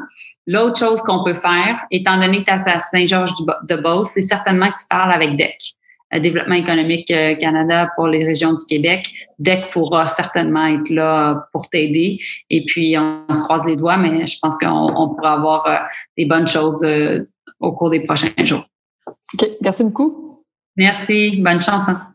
l'autre 0.48 0.80
chose 0.80 1.02
qu'on 1.02 1.26
peut 1.26 1.34
faire, 1.34 1.86
étant 1.92 2.18
donné 2.18 2.44
que 2.44 2.46
tu 2.46 2.70
à 2.70 2.80
Saint-Georges-de-Beauce, 2.80 4.12
c'est 4.14 4.22
certainement 4.22 4.68
que 4.68 4.80
tu 4.80 4.88
parles 4.90 5.12
avec 5.12 5.36
DEC. 5.36 5.76
Développement 6.20 6.56
économique 6.56 7.10
euh, 7.12 7.36
Canada 7.36 7.90
pour 7.96 8.08
les 8.08 8.24
régions 8.24 8.54
du 8.54 8.66
Québec. 8.66 9.12
DEC 9.40 9.72
pourra 9.72 10.06
certainement 10.06 10.68
être 10.68 10.90
là 10.90 11.48
pour 11.52 11.70
t'aider. 11.70 12.20
Et 12.50 12.66
puis, 12.66 12.96
on, 12.98 13.34
se 13.34 13.42
croise 13.42 13.66
les 13.66 13.76
doigts, 13.76 13.98
mais 13.98 14.28
je 14.28 14.38
pense 14.40 14.58
qu'on 14.58 15.16
pourra 15.16 15.34
avoir 15.34 15.68
euh, 15.68 15.78
des 16.18 16.26
bonnes 16.26 16.48
choses 16.48 16.84
euh, 16.84 17.28
au 17.60 17.72
cours 17.74 17.90
des 17.90 18.02
prochains 18.02 18.30
jours. 18.44 18.66
OK. 19.08 19.50
Merci 19.62 19.84
beaucoup. 19.84 20.46
Merci. 20.76 21.38
Bonne 21.38 21.62
chance. 21.62 21.90
Hein. 21.90 22.14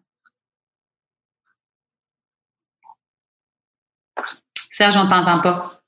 Serge, 4.71 4.97
on 4.97 5.05
ne 5.05 5.11
t'entend 5.11 5.41
pas. 5.41 5.81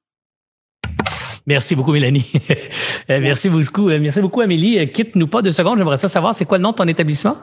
Merci 1.47 1.77
beaucoup, 1.77 1.93
Mélanie. 1.93 2.27
merci 3.09 3.49
beaucoup. 3.49 3.87
Merci 3.87 4.21
beaucoup, 4.21 4.41
Amélie. 4.41 4.91
Quitte-nous 4.91 5.29
pas 5.29 5.43
deux 5.43 5.53
secondes. 5.53 5.79
J'aimerais 5.79 5.97
savoir, 5.97 6.35
c'est 6.35 6.45
quoi 6.45 6.59
le 6.59 6.63
nom 6.63 6.73
de 6.73 6.77
ton 6.77 6.89
établissement? 6.89 7.37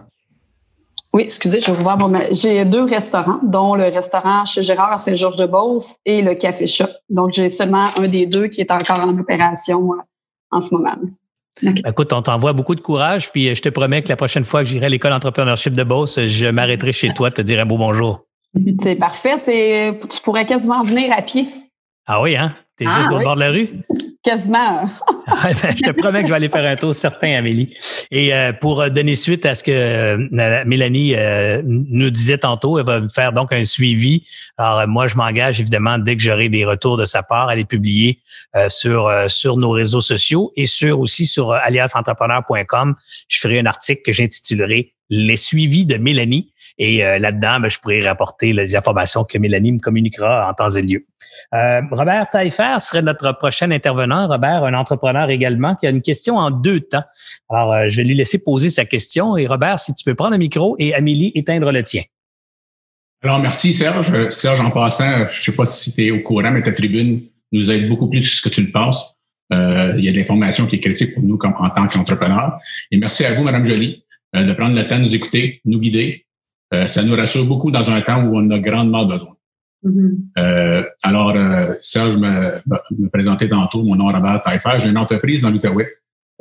Oui, 1.18 1.24
excusez, 1.24 1.62
je 1.62 1.72
vais 1.72 1.82
voir. 1.82 1.98
j'ai 2.30 2.64
deux 2.64 2.84
restaurants, 2.84 3.40
dont 3.42 3.74
le 3.74 3.86
restaurant 3.86 4.46
chez 4.46 4.62
Gérard 4.62 4.92
à 4.92 5.00
Saint-Georges-de-Beauce 5.00 5.96
et 6.06 6.22
le 6.22 6.36
Café 6.36 6.68
Shop. 6.68 6.90
Donc, 7.10 7.34
j'ai 7.34 7.50
seulement 7.50 7.88
un 7.98 8.08
des 8.08 8.28
deux 8.28 8.50
qui 8.50 8.62
est 8.62 8.70
encore 8.70 9.00
en 9.00 9.18
opération 9.18 9.94
en 10.52 10.62
ce 10.62 10.72
moment. 10.76 10.94
Écoute, 11.64 12.14
on 12.14 12.22
t'envoie 12.22 12.54
beaucoup 12.54 12.76
de 12.76 12.82
courage, 12.82 13.32
puis 13.32 13.56
je 13.56 13.62
te 13.64 13.70
promets 13.70 14.04
que 14.04 14.10
la 14.10 14.16
prochaine 14.16 14.44
fois 14.44 14.62
que 14.62 14.70
j'irai 14.70 14.86
à 14.86 14.90
l'école 14.90 15.10
d'entrepreneurship 15.10 15.74
de 15.74 15.84
Beauce, 15.84 16.24
je 16.24 16.46
m'arrêterai 16.46 16.92
chez 16.92 17.12
toi, 17.16 17.32
te 17.32 17.42
dire 17.42 17.62
un 17.62 17.66
beau 17.66 17.80
bonjour. 17.80 18.28
C'est 18.84 18.96
parfait. 18.96 19.40
C'est, 19.40 20.00
tu 20.08 20.22
pourrais 20.22 20.46
quasiment 20.46 20.84
venir 20.84 21.12
à 21.18 21.24
pied. 21.24 21.50
Ah 22.06 22.22
oui, 22.22 22.36
hein? 22.36 22.54
T'es 22.78 22.86
es 22.86 22.88
juste 22.88 23.10
ah 23.12 23.16
au 23.16 23.20
bord 23.22 23.36
de 23.36 23.40
la 23.42 23.50
rue? 23.50 23.70
Quasiment. 24.24 24.90
Ben, 25.44 25.76
je 25.76 25.84
te 25.84 25.92
promets 25.92 26.22
que 26.22 26.28
je 26.28 26.32
vais 26.32 26.38
aller 26.38 26.50
faire 26.50 26.66
un 26.66 26.76
tour 26.76 26.96
certain, 26.96 27.36
Amélie. 27.36 27.74
Et 28.12 28.34
euh, 28.34 28.54
pour 28.54 28.90
donner 28.90 29.16
suite 29.16 29.46
à 29.46 29.56
ce 29.56 29.64
que 29.64 29.72
euh, 29.72 30.64
Mélanie 30.66 31.16
euh, 31.16 31.62
nous 31.66 32.10
disait 32.10 32.38
tantôt, 32.38 32.80
elle 32.80 32.86
va 32.86 33.02
me 33.02 33.10
faire 33.10 33.34
donc 33.34 33.52
un 33.52 33.66
suivi. 33.66 34.24
Alors 34.58 34.88
moi, 34.88 35.08
je 35.08 35.16
m'engage 35.16 35.60
évidemment 35.60 35.98
dès 35.98 36.16
que 36.16 36.22
j'aurai 36.22 36.50
des 36.50 36.66
retours 36.66 36.98
de 36.98 37.06
sa 37.06 37.24
part 37.24 37.50
à 37.50 37.56
les 37.56 37.66
publier 37.66 38.22
sur 38.70 39.12
sur 39.28 39.58
nos 39.58 39.70
réseaux 39.72 40.02
sociaux 40.02 40.52
et 40.56 40.66
sur 40.66 41.00
aussi 41.00 41.26
sur 41.26 41.52
aliasentrepreneur.com. 41.52 42.96
Je 43.28 43.40
ferai 43.40 43.60
un 43.60 43.66
article 43.66 44.02
que 44.06 44.12
j'intitulerai 44.12 44.94
Les 45.10 45.38
suivis 45.38 45.86
de 45.86 45.98
Mélanie. 45.98 46.52
Et 46.80 47.00
là-dedans, 47.00 47.60
ben, 47.60 47.70
je 47.70 47.80
pourrai 47.80 48.08
rapporter 48.08 48.54
les 48.54 48.76
informations 48.76 49.24
que 49.24 49.38
Mélanie 49.38 49.72
me 49.72 49.80
communiquera 49.80 50.48
en 50.48 50.54
temps 50.54 50.70
et 50.70 50.82
lieu. 50.82 51.06
Robert 51.52 52.30
Taillefer 52.30 52.78
serait 52.82 53.02
notre 53.02 53.32
prochain 53.32 53.72
intervenant. 53.72 54.28
Robert, 54.28 54.64
un 54.64 54.74
entrepreneur 54.74 55.30
également, 55.30 55.76
qui 55.76 55.88
a 55.88 55.90
une 55.90 56.02
question 56.02 56.38
en 56.38 56.52
deux 56.52 56.82
temps. 56.82 57.04
Alors, 57.50 57.74
euh, 57.74 57.86
je 57.88 57.98
vais 57.98 58.04
lui 58.04 58.16
laisser 58.16 58.44
poser 58.44 58.70
sa 58.70 58.86
question. 58.86 59.38
Et 59.38 59.48
Robert, 59.48 59.80
si 59.80 59.94
tu 59.94 60.04
peux 60.04 60.16
prendre 60.16 60.32
le 60.32 60.38
micro 60.38 60.76
et 60.80 60.94
Amélie, 60.94 61.32
éteindre 61.36 61.72
le 61.72 61.84
tien. 61.84 62.04
Alors, 63.24 63.40
merci 63.40 63.74
Serge. 63.74 64.30
Serge, 64.30 64.62
en 64.62 64.72
passant, 64.72 65.20
je 65.20 65.24
ne 65.24 65.30
sais 65.30 65.56
pas 65.56 65.66
si 65.66 65.94
tu 65.94 66.08
es 66.08 66.12
au 66.12 66.22
courant, 66.22 66.52
mais 66.52 66.62
ta 66.62 66.74
tribune 66.74 67.24
nous 67.52 67.72
aide 67.72 67.88
beaucoup 67.88 68.10
plus 68.10 68.22
que 68.22 68.36
ce 68.36 68.42
que 68.42 68.50
tu 68.50 68.66
le 68.66 68.72
penses. 68.72 69.16
Euh, 69.54 69.94
il 69.98 70.04
y 70.04 70.10
a 70.10 70.12
de 70.12 70.18
l'information 70.18 70.68
qui 70.68 70.76
est 70.76 70.80
critique 70.80 71.14
pour 71.14 71.24
nous 71.24 71.38
comme, 71.38 71.54
en 71.58 71.70
tant 71.70 71.88
qu'entrepreneurs. 71.88 72.60
Et 72.92 72.98
merci 72.98 73.24
à 73.26 73.34
vous, 73.34 73.44
Madame 73.44 73.64
Jolie, 73.64 74.04
euh, 74.36 74.44
de 74.44 74.54
prendre 74.54 74.76
le 74.76 74.86
temps 74.86 74.98
de 74.98 75.04
nous 75.04 75.16
écouter, 75.16 75.62
nous 75.66 75.80
guider. 75.80 76.26
Ça 76.88 77.04
nous 77.04 77.16
rassure 77.16 77.46
beaucoup 77.46 77.72
dans 77.72 77.90
un 77.90 78.02
temps 78.02 78.24
où 78.24 78.38
on 78.38 78.50
a 78.50 78.60
grandement 78.60 79.06
besoin. 79.06 79.38
Mm-hmm. 79.84 80.16
Euh, 80.38 80.84
alors, 81.04 81.36
euh, 81.36 81.74
Serge 81.82 82.18
me, 82.18 82.54
me 82.98 83.10
présentait 83.10 83.50
tantôt, 83.50 83.84
mon 83.84 83.96
nom 83.96 84.10
est 84.10 84.14
Robert 84.14 84.42
Taillefer. 84.42 84.78
J'ai 84.78 84.90
une 84.90 84.98
entreprise 84.98 85.42
dans 85.42 85.52
l'Outaouais, 85.52 85.90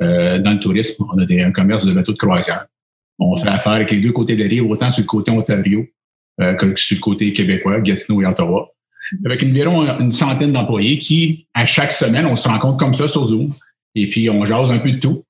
euh, 0.01 0.39
dans 0.39 0.51
le 0.51 0.59
tourisme. 0.59 1.05
On 1.13 1.17
a 1.19 1.25
des, 1.25 1.41
un 1.41 1.51
commerce 1.51 1.85
de 1.85 1.93
bateaux 1.93 2.13
de 2.13 2.17
croisière. 2.17 2.65
On 3.19 3.35
fait 3.35 3.49
affaire 3.49 3.73
avec 3.73 3.91
les 3.91 3.99
deux 3.99 4.11
côtés 4.11 4.35
de 4.35 4.43
l'île, 4.43 4.63
autant 4.63 4.91
sur 4.91 5.03
le 5.03 5.07
côté 5.07 5.31
Ontario 5.31 5.85
euh, 6.39 6.53
que 6.55 6.75
sur 6.75 6.97
le 6.97 7.01
côté 7.01 7.33
québécois, 7.33 7.79
Gatineau 7.81 8.21
et 8.21 8.25
Ottawa. 8.25 8.69
Avec 9.25 9.41
environ 9.43 9.85
une 9.99 10.11
centaine 10.11 10.51
d'employés 10.51 10.99
qui, 10.99 11.47
à 11.53 11.65
chaque 11.65 11.91
semaine, 11.91 12.25
on 12.25 12.35
se 12.35 12.47
rencontre 12.47 12.77
comme 12.77 12.93
ça 12.93 13.07
sur 13.07 13.25
Zoom. 13.25 13.53
Et 13.95 14.09
puis, 14.09 14.29
on 14.29 14.45
jase 14.45 14.69
un 14.69 14.79
peu 14.79 14.91
de 14.91 14.99
tout. 14.99 15.23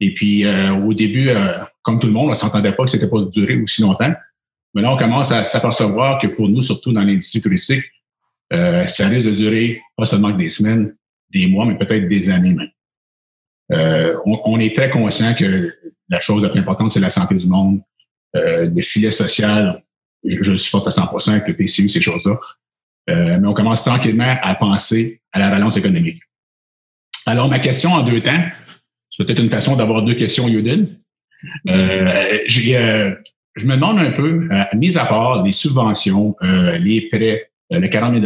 Et 0.00 0.12
puis, 0.12 0.44
euh, 0.44 0.74
au 0.74 0.92
début, 0.92 1.30
comme 1.82 2.00
tout 2.00 2.08
le 2.08 2.12
monde, 2.12 2.30
on 2.30 2.34
s'entendait 2.34 2.72
pas 2.72 2.84
que 2.84 2.90
c'était 2.90 3.08
pas 3.08 3.22
durer 3.22 3.56
aussi 3.62 3.82
longtemps. 3.82 4.12
Mais 4.74 4.82
là, 4.82 4.92
on 4.92 4.96
commence 4.96 5.30
à 5.32 5.44
s'apercevoir 5.44 6.18
que 6.18 6.26
pour 6.26 6.48
nous, 6.48 6.62
surtout 6.62 6.92
dans 6.92 7.02
l'industrie 7.02 7.40
touristique, 7.40 7.84
euh, 8.52 8.86
ça 8.86 9.08
risque 9.08 9.28
de 9.28 9.34
durer 9.34 9.80
pas 9.96 10.04
seulement 10.04 10.30
des 10.30 10.50
semaines, 10.50 10.94
des 11.30 11.46
mois, 11.46 11.66
mais 11.66 11.76
peut-être 11.76 12.08
des 12.08 12.30
années 12.30 12.52
même. 12.52 12.70
Euh, 13.72 14.16
on, 14.24 14.58
est 14.58 14.74
très 14.74 14.90
conscient 14.90 15.34
que 15.34 15.74
la 16.08 16.20
chose 16.20 16.42
la 16.42 16.50
plus 16.50 16.60
importante, 16.60 16.90
c'est 16.90 17.00
la 17.00 17.10
santé 17.10 17.34
du 17.36 17.46
monde. 17.46 17.80
Euh, 18.36 18.68
le 18.74 18.82
filet 18.82 19.10
social, 19.10 19.82
je, 20.24 20.42
je 20.42 20.56
supporte 20.56 20.88
à 20.88 20.90
100 20.90 21.28
avec 21.28 21.48
le 21.48 21.56
PCU, 21.56 21.88
ces 21.88 22.00
choses-là. 22.00 22.38
Euh, 23.10 23.38
mais 23.40 23.48
on 23.48 23.54
commence 23.54 23.84
tranquillement 23.84 24.36
à 24.42 24.54
penser 24.54 25.20
à 25.32 25.38
la 25.38 25.54
relance 25.54 25.76
économique. 25.76 26.22
Alors, 27.26 27.48
ma 27.48 27.58
question 27.58 27.92
en 27.92 28.02
deux 28.02 28.22
temps, 28.22 28.44
c'est 29.10 29.24
peut-être 29.24 29.42
une 29.42 29.50
façon 29.50 29.76
d'avoir 29.76 30.02
deux 30.02 30.14
questions 30.14 30.48
Yudin. 30.48 30.86
Euh, 31.68 32.38
j'ai, 32.46 32.76
euh, 32.76 33.14
je 33.54 33.66
me 33.66 33.74
demande 33.74 33.98
un 33.98 34.12
peu, 34.12 34.48
euh, 34.50 34.64
mis 34.74 34.96
à 34.96 35.06
part 35.06 35.44
les 35.44 35.52
subventions, 35.52 36.34
euh, 36.42 36.78
les 36.78 37.08
prêts, 37.08 37.50
euh, 37.72 37.80
les 37.80 37.90
40 37.90 38.22
000 38.22 38.24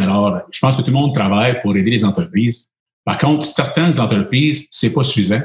je 0.51 0.59
pense 0.59 0.75
que 0.75 0.81
tout 0.81 0.91
le 0.91 0.97
monde 0.97 1.13
travaille 1.13 1.59
pour 1.61 1.75
aider 1.75 1.91
les 1.91 2.05
entreprises. 2.05 2.69
Par 3.03 3.17
contre, 3.17 3.45
certaines 3.45 3.99
entreprises, 3.99 4.67
c'est 4.71 4.93
pas 4.93 5.03
suffisant. 5.03 5.41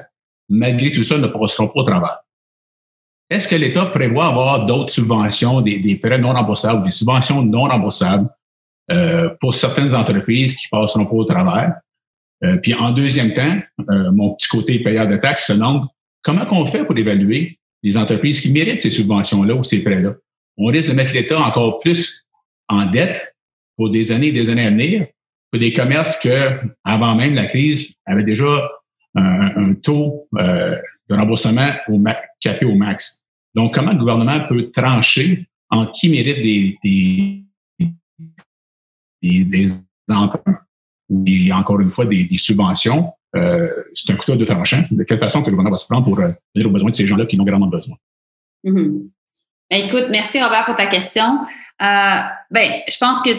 Malgré 0.49 0.91
tout 0.93 1.03
ça, 1.03 1.19
ne 1.19 1.27
passeront 1.27 1.69
pas 1.69 1.81
au 1.81 1.83
travail. 1.83 2.15
Est-ce 3.31 3.49
que 3.49 3.55
l'État 3.55 3.87
prévoit 3.87 4.27
avoir 4.27 4.63
d'autres 4.63 4.93
subventions, 4.93 5.61
des, 5.63 5.97
prêts 5.97 6.19
non 6.19 6.33
remboursables, 6.33 6.85
des 6.85 6.91
subventions 6.91 7.43
non 7.43 7.63
remboursables 7.63 8.29
euh, 8.91 9.31
pour 9.41 9.55
certaines 9.55 9.95
entreprises 9.95 10.57
qui 10.57 10.69
passeront 10.69 11.07
pas 11.07 11.15
au 11.15 11.25
travail? 11.25 11.73
Euh, 12.45 12.59
puis 12.59 12.75
en 12.75 12.91
deuxième 12.91 13.33
temps, 13.33 13.61
mon 13.89 14.35
petit 14.35 14.49
côté 14.49 14.81
payeur 14.81 15.07
de 15.09 15.17
taxes 15.17 15.47
se 15.47 15.53
demande 15.53 15.87
comment 16.23 16.45
qu'on 16.45 16.67
fait 16.67 16.85
pour 16.85 16.99
évaluer 16.99 17.59
les 17.83 17.97
entreprises 17.97 18.41
qui 18.41 18.53
méritent 18.53 18.81
ces 18.81 18.91
subventions-là 18.91 19.55
ou 19.55 19.63
ces 19.63 19.83
prêts-là. 19.83 20.15
On 20.57 20.67
risque 20.67 20.91
de 20.91 20.95
mettre 20.95 21.15
l'État 21.15 21.41
encore 21.41 21.79
plus 21.79 22.27
en 22.69 22.87
dette 22.87 23.35
pour 23.77 23.91
des 23.91 24.13
années 24.13 24.29
et 24.29 24.33
des 24.33 24.51
années 24.51 24.67
à 24.67 24.71
venir 24.71 25.07
pour 25.51 25.61
des 25.61 25.73
commerces 25.73 26.19
que, 26.19 26.61
avant 26.85 27.15
même 27.15 27.35
la 27.35 27.47
crise, 27.47 27.93
avaient 28.07 28.25
déjà 28.25 28.71
un, 29.15 29.75
taux 29.75 30.27
euh, 30.39 30.79
de 31.09 31.15
remboursement 31.15 31.73
au 31.89 32.03
capé 32.41 32.65
au 32.65 32.75
max. 32.75 33.21
Donc, 33.55 33.75
comment 33.75 33.93
le 33.93 33.99
gouvernement 33.99 34.41
peut 34.49 34.71
trancher 34.71 35.47
en 35.69 35.87
qui 35.87 36.09
mérite 36.09 36.43
des, 36.43 36.79
des, 36.83 37.45
des, 39.23 39.45
des 39.45 39.67
emprunts 40.11 40.61
et 41.27 41.53
encore 41.53 41.81
une 41.81 41.91
fois 41.91 42.07
des, 42.07 42.25
des 42.25 42.39
subventions 42.39 43.13
euh, 43.35 43.69
c'est 43.95 44.13
un 44.13 44.17
couteau 44.17 44.37
de 44.37 44.45
tranchant. 44.45 44.83
De 44.91 45.05
quelle 45.05 45.19
façon 45.19 45.41
que 45.41 45.47
le 45.47 45.53
gouvernement 45.53 45.75
va 45.75 45.79
se 45.79 45.87
prendre 45.87 46.05
pour 46.05 46.21
euh, 46.21 46.33
aux 46.65 46.71
besoins 46.71 46.91
de 46.91 46.95
ces 46.95 47.07
gens-là 47.07 47.27
qui 47.27 47.39
en 47.39 47.43
ont 47.43 47.47
grandement 47.47 47.69
besoin? 47.69 47.97
Mm-hmm. 48.65 49.09
Ben, 49.71 49.85
écoute, 49.85 50.07
merci 50.11 50.43
Robert 50.43 50.65
pour 50.67 50.77
ta 50.77 50.87
question. 50.87 51.41
Euh, 51.81 52.21
ben, 52.51 52.71
je 52.89 52.99
pense 52.99 53.23
que 53.23 53.31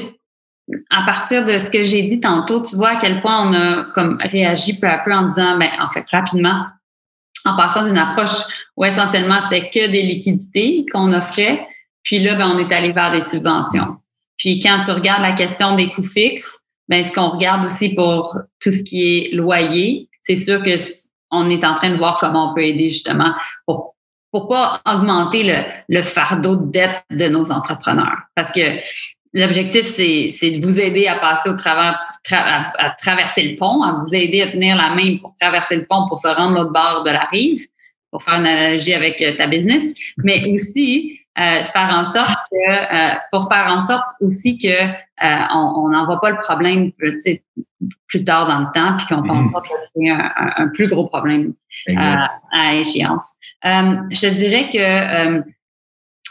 à 0.89 1.03
partir 1.05 1.45
de 1.45 1.59
ce 1.59 1.69
que 1.69 1.83
j'ai 1.83 2.03
dit 2.03 2.19
tantôt, 2.19 2.61
tu 2.61 2.75
vois 2.75 2.91
à 2.91 2.95
quel 2.95 3.21
point 3.21 3.49
on 3.49 3.53
a 3.53 3.83
comme 3.93 4.17
réagi 4.19 4.79
peu 4.79 4.87
à 4.87 4.97
peu 4.99 5.13
en 5.13 5.27
disant, 5.27 5.57
ben, 5.57 5.69
en 5.79 5.89
fait, 5.91 6.05
rapidement, 6.09 6.65
en 7.45 7.57
passant 7.57 7.85
d'une 7.85 7.97
approche 7.97 8.43
où 8.77 8.85
essentiellement 8.85 9.41
c'était 9.41 9.69
que 9.69 9.91
des 9.91 10.01
liquidités 10.01 10.85
qu'on 10.91 11.13
offrait, 11.13 11.67
puis 12.01 12.19
là, 12.19 12.35
ben, 12.35 12.47
on 12.47 12.59
est 12.59 12.73
allé 12.73 12.91
vers 12.91 13.11
des 13.11 13.21
subventions. 13.21 13.97
Puis 14.37 14.59
quand 14.59 14.81
tu 14.83 14.91
regardes 14.91 15.21
la 15.21 15.33
question 15.33 15.75
des 15.75 15.89
coûts 15.91 16.03
fixes, 16.03 16.62
ben, 16.87 17.03
ce 17.03 17.13
qu'on 17.13 17.29
regarde 17.29 17.65
aussi 17.65 17.89
pour 17.89 18.37
tout 18.61 18.71
ce 18.71 18.83
qui 18.83 19.03
est 19.03 19.35
loyer, 19.35 20.09
c'est 20.21 20.35
sûr 20.35 20.61
que 20.61 20.75
on 21.31 21.49
est 21.49 21.65
en 21.65 21.75
train 21.75 21.89
de 21.89 21.97
voir 21.97 22.17
comment 22.19 22.51
on 22.51 22.53
peut 22.53 22.63
aider 22.63 22.91
justement 22.91 23.33
pour 23.65 23.93
pour 24.31 24.47
pas 24.47 24.81
augmenter 24.87 25.43
le, 25.43 25.55
le 25.89 26.01
fardeau 26.01 26.55
de 26.55 26.71
dette 26.71 27.03
de 27.11 27.27
nos 27.27 27.51
entrepreneurs. 27.51 28.17
Parce 28.33 28.51
que 28.51 28.79
l'objectif, 29.33 29.85
c'est, 29.85 30.51
de 30.51 30.59
vous 30.59 30.79
aider 30.79 31.07
à 31.07 31.15
passer 31.15 31.49
au 31.49 31.53
travers, 31.53 31.99
à, 32.31 32.89
traverser 32.99 33.43
le 33.43 33.55
pont, 33.55 33.83
à 33.83 33.93
vous 33.93 34.15
aider 34.15 34.41
à 34.41 34.47
tenir 34.47 34.75
la 34.75 34.95
main 34.95 35.17
pour 35.17 35.33
traverser 35.39 35.75
le 35.75 35.85
pont 35.85 36.07
pour 36.07 36.19
se 36.19 36.27
rendre 36.27 36.57
l'autre 36.57 36.71
bord 36.71 37.03
de 37.03 37.11
la 37.11 37.25
rive, 37.31 37.67
pour 38.11 38.23
faire 38.23 38.35
une 38.35 38.47
analogie 38.47 38.93
avec 38.93 39.21
euh, 39.21 39.35
ta 39.35 39.47
business, 39.47 39.93
mais 40.17 40.51
aussi 40.53 41.19
de 41.37 41.67
faire 41.67 41.89
en 41.91 42.03
sorte 42.03 42.37
que, 42.51 42.55
euh, 42.55 43.15
pour 43.31 43.47
faire 43.51 43.65
en 43.67 43.79
sorte 43.79 44.11
aussi 44.21 44.57
que 44.57 44.67
euh, 44.67 45.27
on 45.53 45.89
n'envoie 45.89 46.21
pas 46.21 46.31
le 46.31 46.37
problème 46.37 46.91
plus 48.07 48.23
tard 48.23 48.47
dans 48.47 48.59
le 48.59 48.67
temps, 48.73 48.97
puis 48.97 49.07
qu'on 49.07 49.23
pense 49.23 49.51
que 49.51 49.57
c'est 49.95 50.09
un, 50.09 50.31
un, 50.57 50.67
plus 50.67 50.87
gros 50.87 51.07
problème 51.07 51.53
à 51.97 52.75
échéance. 52.75 53.35
je 53.63 54.33
dirais 54.35 54.69
que 54.71 55.43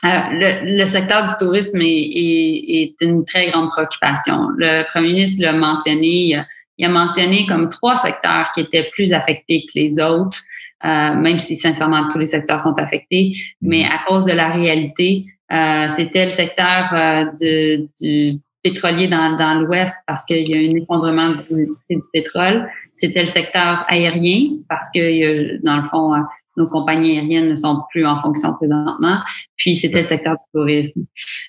le, 0.05 0.79
le, 0.79 0.87
secteur 0.87 1.27
du 1.27 1.33
tourisme 1.39 1.81
est, 1.81 1.85
est, 1.85 2.83
est, 2.83 3.05
une 3.05 3.25
très 3.25 3.51
grande 3.51 3.71
préoccupation. 3.71 4.49
Le 4.57 4.85
premier 4.91 5.09
ministre 5.09 5.43
l'a 5.43 5.53
mentionné. 5.53 6.45
Il 6.79 6.87
a, 6.87 6.89
mentionné 6.89 7.47
comme 7.47 7.69
trois 7.69 7.97
secteurs 7.97 8.51
qui 8.53 8.63
étaient 8.63 8.91
plus 8.93 9.13
affectés 9.13 9.65
que 9.67 9.79
les 9.79 10.01
autres. 10.01 10.39
Euh, 10.85 11.15
même 11.15 11.39
si 11.39 11.55
sincèrement 11.55 12.09
tous 12.11 12.19
les 12.19 12.27
secteurs 12.27 12.61
sont 12.61 12.75
affectés, 12.75 13.35
mais 13.61 13.85
à 13.85 14.01
cause 14.07 14.25
de 14.25 14.33
la 14.33 14.49
réalité, 14.49 15.27
euh, 15.53 15.87
c'était 15.89 16.25
le 16.25 16.31
secteur 16.31 16.91
euh, 16.93 17.25
de, 17.41 17.89
du 18.01 18.41
pétrolier 18.65 19.07
dans, 19.07 19.37
dans 19.37 19.61
l'Ouest 19.61 19.97
parce 20.07 20.25
qu'il 20.25 20.49
y 20.49 20.55
a 20.55 20.57
un 20.57 20.77
effondrement 20.77 21.29
du, 21.49 21.69
du 21.89 22.01
pétrole. 22.13 22.69
C'était 22.95 23.21
le 23.21 23.27
secteur 23.27 23.85
aérien 23.89 24.57
parce 24.69 24.89
que 24.93 25.65
dans 25.65 25.77
le 25.77 25.83
fond, 25.83 26.15
nos 26.57 26.69
compagnies 26.69 27.19
aériennes 27.19 27.49
ne 27.51 27.57
sont 27.57 27.83
plus 27.91 28.07
en 28.07 28.21
fonction 28.21 28.53
présentement. 28.55 29.21
Puis 29.63 29.77
c'était 29.77 29.99
le 29.99 30.03
secteur 30.03 30.33
du 30.33 30.59
tourisme. 30.59 31.05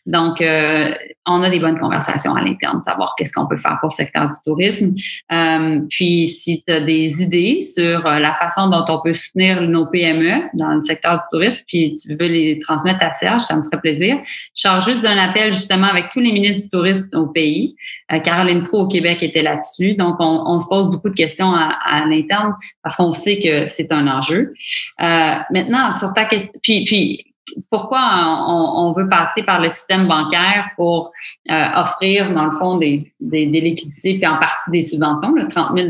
Donc, 0.05 0.39
euh, 0.39 0.93
on 1.26 1.41
a 1.41 1.49
des 1.49 1.59
bonnes 1.59 1.80
conversations 1.80 2.36
à 2.36 2.43
l'interne, 2.43 2.80
savoir 2.84 3.16
qu'est-ce 3.18 3.34
qu'on 3.34 3.47
peut 3.47 3.57
faire 3.57 3.80
pour 3.80 3.89
le 3.89 3.95
secteur 3.95 4.30
du 4.30 4.38
tourisme. 4.45 4.93
Euh, 5.32 5.80
puis, 5.89 6.28
si 6.28 6.64
tu 6.64 6.72
as 6.72 6.82
des 6.82 7.24
idées 7.24 7.61
sur 7.61 8.05
euh, 8.05 8.20
la 8.20 8.36
façon 8.36 8.70
dont 8.70 8.86
on 8.88 9.01
peut 9.01 9.14
soutenir 9.14 9.61
nos 9.64 9.88
PME 9.88 10.43
dans 10.53 10.76
le 10.76 10.82
secteur 10.82 11.16
du 11.16 11.24
tourisme, 11.32 11.64
puis 11.68 11.95
tu 11.95 12.14
veux 12.14 12.28
les 12.28 12.59
transmettre 12.59 13.03
à 13.03 13.11
Serge, 13.14 13.41
ça 13.41 13.57
me 13.57 13.64
ferait 13.64 13.82
plaisir. 13.82 14.20
Je 14.55 14.61
charge 14.61 14.86
juste 14.86 15.01
d'un 15.01 15.18
appel 15.18 15.51
justement 15.51 15.88
avec 15.88 16.11
tous 16.11 16.20
les 16.20 16.32
ministres 16.32 16.61
du 16.61 16.70
tourisme 16.70 17.09
au 17.14 17.26
pays. 17.26 17.76
Caroline 18.24 18.68
Pro 18.68 18.82
au 18.82 18.88
Québec 18.88 19.24
était 19.24 19.41
là-dessus. 19.41 19.95
Donc, 19.95 20.18
on, 20.20 20.43
on, 20.45 20.59
se 20.59 20.68
pose 20.68 20.91
beaucoup 20.91 21.09
de 21.09 21.16
questions 21.16 21.51
à, 21.51 21.80
à 21.84 22.05
l'interne 22.05 22.53
parce 22.84 22.95
qu'on 22.95 23.11
sait 23.11 23.39
que 23.39 23.66
c'est 23.66 23.91
un 23.91 24.07
enjeu. 24.07 24.53
maintenant, 24.99 25.91
sur 25.91 26.14
ta 26.14 26.26
question, 26.26 26.51
puis 26.61 27.32
pourquoi 27.69 27.99
on, 28.47 28.93
veut 28.93 29.09
passer 29.09 29.43
par 29.43 29.59
le 29.59 29.69
système 29.69 30.07
bancaire 30.07 30.69
pour 30.75 31.11
euh, 31.51 31.65
offrir, 31.75 32.33
dans 32.33 32.45
le 32.45 32.51
fond, 32.51 32.77
des, 32.77 33.13
des, 33.19 33.45
liquidités 33.45 34.17
puis 34.17 34.27
en 34.27 34.37
partie 34.37 34.71
des 34.71 34.81
subventions? 34.81 35.31
Le 35.31 35.47
30 35.47 35.77
000 35.77 35.89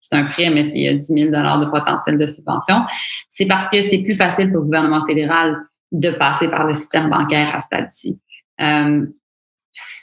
c'est 0.00 0.16
un 0.16 0.24
prêt, 0.24 0.50
mais 0.50 0.66
il 0.66 0.82
y 0.82 0.88
a 0.88 0.94
10 0.94 1.04
000 1.04 1.30
de 1.30 1.70
potentiel 1.70 2.18
de 2.18 2.26
subvention. 2.26 2.82
C'est 3.28 3.46
parce 3.46 3.68
que 3.70 3.80
c'est 3.80 4.02
plus 4.02 4.16
facile 4.16 4.50
pour 4.50 4.58
le 4.58 4.64
gouvernement 4.64 5.04
fédéral 5.06 5.56
de 5.90 6.10
passer 6.10 6.48
par 6.48 6.64
le 6.64 6.72
système 6.72 7.08
bancaire 7.10 7.54
à 7.54 7.60
ce 7.60 7.66
stade-ci. 7.66 8.18
Euh, 8.60 9.06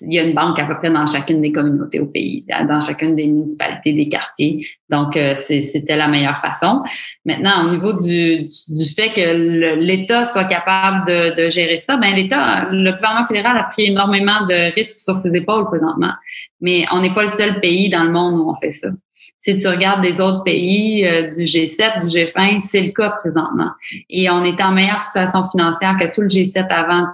il 0.02 0.14
y 0.14 0.20
a 0.20 0.24
une 0.24 0.34
banque 0.34 0.58
à 0.60 0.66
peu 0.66 0.76
près 0.78 0.90
dans 0.90 1.06
chacune 1.06 1.42
des 1.42 1.52
communautés 1.52 2.00
au 2.00 2.08
pays, 2.08 2.44
dans 2.68 2.82
chacune 2.82 3.16
des 3.16 3.28
municipalités, 3.28 3.94
des 3.94 4.10
quartiers. 4.10 4.66
Donc, 4.90 5.16
euh, 5.16 5.36
c'était 5.36 5.96
la 5.96 6.08
meilleure 6.08 6.42
façon. 6.42 6.82
Maintenant, 7.26 7.68
au 7.68 7.72
niveau 7.72 7.94
du, 7.94 8.46
du, 8.46 8.86
fait 8.96 9.14
que 9.14 9.76
l'État 9.76 10.26
soit 10.26 10.46
capable 10.46 11.08
de, 11.08 11.44
de, 11.44 11.50
gérer 11.50 11.78
ça, 11.78 11.98
ben 11.98 12.16
l'État, 12.16 12.68
le 12.72 12.92
gouvernement 12.94 13.26
fédéral 13.26 13.58
a 13.58 13.64
pris 13.64 13.88
énormément 13.88 14.46
de 14.48 14.74
risques 14.74 15.00
sur 15.00 15.16
ses 15.16 15.36
épaules 15.36 15.66
présentement. 15.66 16.14
Mais 16.62 16.86
on 16.92 17.02
n'est 17.02 17.14
pas 17.14 17.24
le 17.24 17.30
seul 17.30 17.60
pays 17.60 17.90
dans 17.90 18.04
le 18.04 18.12
monde 18.12 18.40
où 18.40 18.50
on 18.50 18.56
fait 18.56 18.72
ça. 18.72 18.90
Si 19.38 19.58
tu 19.58 19.68
regardes 19.68 20.02
des 20.02 20.20
autres 20.20 20.44
pays 20.44 21.06
euh, 21.06 21.30
du 21.32 21.44
G7, 21.44 22.02
du 22.02 22.08
G20, 22.08 22.60
c'est 22.60 22.82
le 22.82 22.92
cas 22.92 23.12
présentement. 23.22 23.72
Et 24.10 24.30
on 24.30 24.44
est 24.44 24.62
en 24.62 24.72
meilleure 24.72 25.00
situation 25.00 25.48
financière 25.50 25.96
que 25.98 26.14
tout 26.14 26.22
le 26.22 26.28
G7 26.28 26.68
avant 26.70 27.06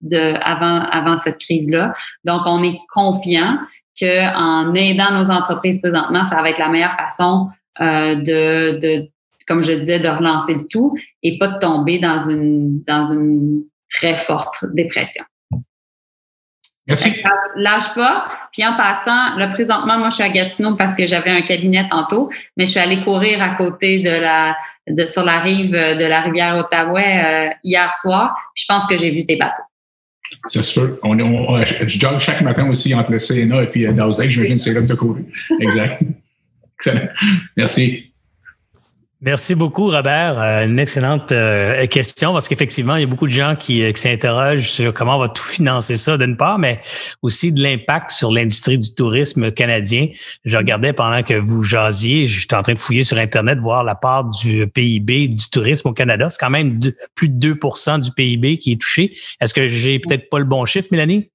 de 0.00 0.34
avant 0.44 0.84
avant 0.90 1.18
cette 1.18 1.38
crise-là. 1.38 1.94
Donc, 2.24 2.42
on 2.46 2.62
est 2.62 2.78
confiant 2.92 3.58
que 3.98 4.34
en 4.34 4.74
aidant 4.74 5.12
nos 5.12 5.30
entreprises 5.30 5.80
présentement, 5.80 6.24
ça 6.24 6.40
va 6.42 6.50
être 6.50 6.58
la 6.58 6.68
meilleure 6.68 6.96
façon 6.96 7.48
euh, 7.80 8.14
de, 8.14 8.78
de, 8.78 9.08
comme 9.46 9.62
je 9.62 9.72
disais, 9.72 9.98
de 9.98 10.08
relancer 10.08 10.54
le 10.54 10.66
tout 10.68 10.94
et 11.22 11.38
pas 11.38 11.48
de 11.48 11.58
tomber 11.58 11.98
dans 11.98 12.18
une 12.18 12.82
dans 12.84 13.12
une 13.12 13.62
très 13.88 14.16
forte 14.16 14.64
dépression. 14.74 15.24
Merci. 16.86 17.22
Lâche 17.56 17.94
pas. 17.94 18.26
Puis 18.52 18.66
en 18.66 18.76
passant, 18.76 19.36
là, 19.36 19.48
présentement, 19.48 19.96
moi, 19.98 20.08
je 20.10 20.16
suis 20.16 20.24
à 20.24 20.28
Gatineau 20.28 20.74
parce 20.74 20.94
que 20.94 21.06
j'avais 21.06 21.30
un 21.30 21.42
cabinet 21.42 21.86
tantôt, 21.88 22.30
mais 22.56 22.66
je 22.66 22.72
suis 22.72 22.80
allée 22.80 23.04
courir 23.04 23.40
à 23.40 23.50
côté 23.50 24.00
de 24.00 24.10
la, 24.10 24.56
de, 24.88 25.06
sur 25.06 25.24
la 25.24 25.38
rive 25.38 25.72
de 25.72 26.04
la 26.04 26.20
rivière 26.20 26.56
Ottaouais 26.56 27.50
euh, 27.50 27.54
hier 27.62 27.94
soir. 27.94 28.34
je 28.54 28.64
pense 28.68 28.86
que 28.88 28.96
j'ai 28.96 29.10
vu 29.10 29.24
tes 29.24 29.36
bateaux. 29.36 29.62
C'est 30.46 30.64
sûr. 30.64 30.98
On, 31.02 31.18
on, 31.18 31.62
je 31.62 31.86
jogue 31.86 32.18
chaque 32.18 32.40
matin 32.42 32.68
aussi 32.68 32.94
entre 32.94 33.12
le 33.12 33.18
CNA 33.18 33.64
et 33.64 33.66
puis 33.66 33.86
euh, 33.86 33.92
Dowsday. 33.92 34.30
J'imagine 34.30 34.56
que 34.56 34.62
c'est 34.62 34.72
là 34.72 34.80
que 34.80 34.86
tu 34.86 34.92
as 34.92 34.96
couru. 34.96 35.24
Exact. 35.60 36.02
Excellent. 36.78 37.08
Merci. 37.56 38.09
Merci 39.22 39.54
beaucoup, 39.54 39.90
Robert. 39.90 40.40
Euh, 40.40 40.64
une 40.64 40.78
excellente 40.78 41.30
euh, 41.30 41.86
question 41.88 42.32
parce 42.32 42.48
qu'effectivement, 42.48 42.96
il 42.96 43.00
y 43.02 43.04
a 43.04 43.06
beaucoup 43.06 43.26
de 43.26 43.32
gens 43.32 43.54
qui, 43.54 43.82
euh, 43.82 43.92
qui 43.92 44.00
s'interrogent 44.00 44.70
sur 44.70 44.94
comment 44.94 45.16
on 45.16 45.18
va 45.18 45.28
tout 45.28 45.42
financer 45.42 45.96
ça 45.96 46.16
d'une 46.16 46.38
part, 46.38 46.58
mais 46.58 46.80
aussi 47.20 47.52
de 47.52 47.62
l'impact 47.62 48.12
sur 48.12 48.32
l'industrie 48.32 48.78
du 48.78 48.94
tourisme 48.94 49.50
canadien. 49.50 50.08
Je 50.46 50.56
regardais 50.56 50.94
pendant 50.94 51.22
que 51.22 51.34
vous 51.34 51.62
jasiez, 51.62 52.26
j'étais 52.28 52.56
en 52.56 52.62
train 52.62 52.72
de 52.72 52.78
fouiller 52.78 53.02
sur 53.02 53.18
Internet, 53.18 53.58
voir 53.58 53.84
la 53.84 53.94
part 53.94 54.24
du 54.24 54.66
PIB 54.66 55.28
du 55.28 55.50
tourisme 55.50 55.88
au 55.88 55.92
Canada. 55.92 56.30
C'est 56.30 56.40
quand 56.40 56.48
même 56.48 56.80
plus 57.14 57.28
de 57.28 57.54
2% 57.54 58.00
du 58.00 58.12
PIB 58.12 58.56
qui 58.56 58.72
est 58.72 58.80
touché. 58.80 59.12
Est-ce 59.42 59.52
que 59.52 59.68
j'ai 59.68 59.98
peut-être 59.98 60.30
pas 60.30 60.38
le 60.38 60.46
bon 60.46 60.64
chiffre, 60.64 60.88
Mélanie? 60.92 61.28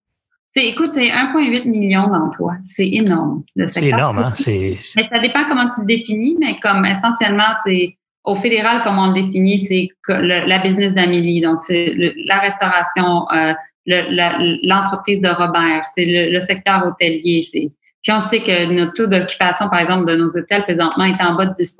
Écoute, 0.62 0.90
c'est 0.94 1.08
1,8 1.08 1.68
million 1.68 2.08
d'emplois. 2.08 2.56
C'est 2.64 2.88
énorme. 2.88 3.44
C'est 3.68 3.88
énorme, 3.88 4.20
hein? 4.20 4.34
Mais 4.48 5.04
ça 5.04 5.20
dépend 5.20 5.46
comment 5.48 5.68
tu 5.68 5.82
le 5.82 5.86
définis, 5.86 6.38
mais 6.40 6.58
comme 6.60 6.86
essentiellement, 6.86 7.52
c'est 7.64 7.98
au 8.24 8.36
fédéral, 8.36 8.82
comment 8.84 9.04
on 9.04 9.08
le 9.12 9.22
définit, 9.22 9.60
c'est 9.60 9.90
la 10.08 10.60
business 10.60 10.94
d'Amélie. 10.94 11.42
Donc, 11.42 11.62
c'est 11.62 11.94
la 12.26 12.40
restauration, 12.40 13.26
euh, 13.32 13.54
l'entreprise 13.86 15.22
de 15.22 15.30
Robert, 15.30 15.84
c'est 15.94 16.06
le, 16.06 16.40
secteur 16.40 16.86
hôtelier. 16.86 17.42
C'est 17.44 17.70
puis 18.02 18.14
on 18.14 18.20
sait 18.20 18.42
que 18.42 18.72
notre 18.72 18.94
taux 18.94 19.08
d'occupation, 19.08 19.68
par 19.68 19.80
exemple, 19.80 20.06
de 20.06 20.16
nos 20.16 20.30
hôtels 20.30 20.62
présentement 20.62 21.06
est 21.06 21.20
en 21.24 21.34
bas 21.34 21.48
de 21.48 21.54
10 21.54 21.78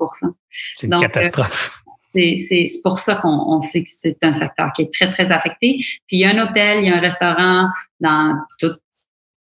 C'est 0.74 0.86
une 0.88 0.94
euh, 0.94 0.98
catastrophe. 0.98 1.84
c'est 2.12 2.66
pour 2.82 2.98
ça 2.98 3.14
qu'on 3.14 3.60
sait 3.60 3.84
que 3.84 3.88
c'est 3.88 4.24
un 4.24 4.32
secteur 4.32 4.72
qui 4.74 4.82
est 4.82 4.92
très, 4.92 5.08
très 5.08 5.30
affecté. 5.30 5.76
Puis 6.08 6.16
il 6.16 6.18
y 6.18 6.24
a 6.24 6.30
un 6.30 6.44
hôtel, 6.44 6.80
il 6.80 6.88
y 6.88 6.90
a 6.90 6.96
un 6.96 7.00
restaurant 7.00 7.68
dans 8.00 8.38
tout, 8.58 8.72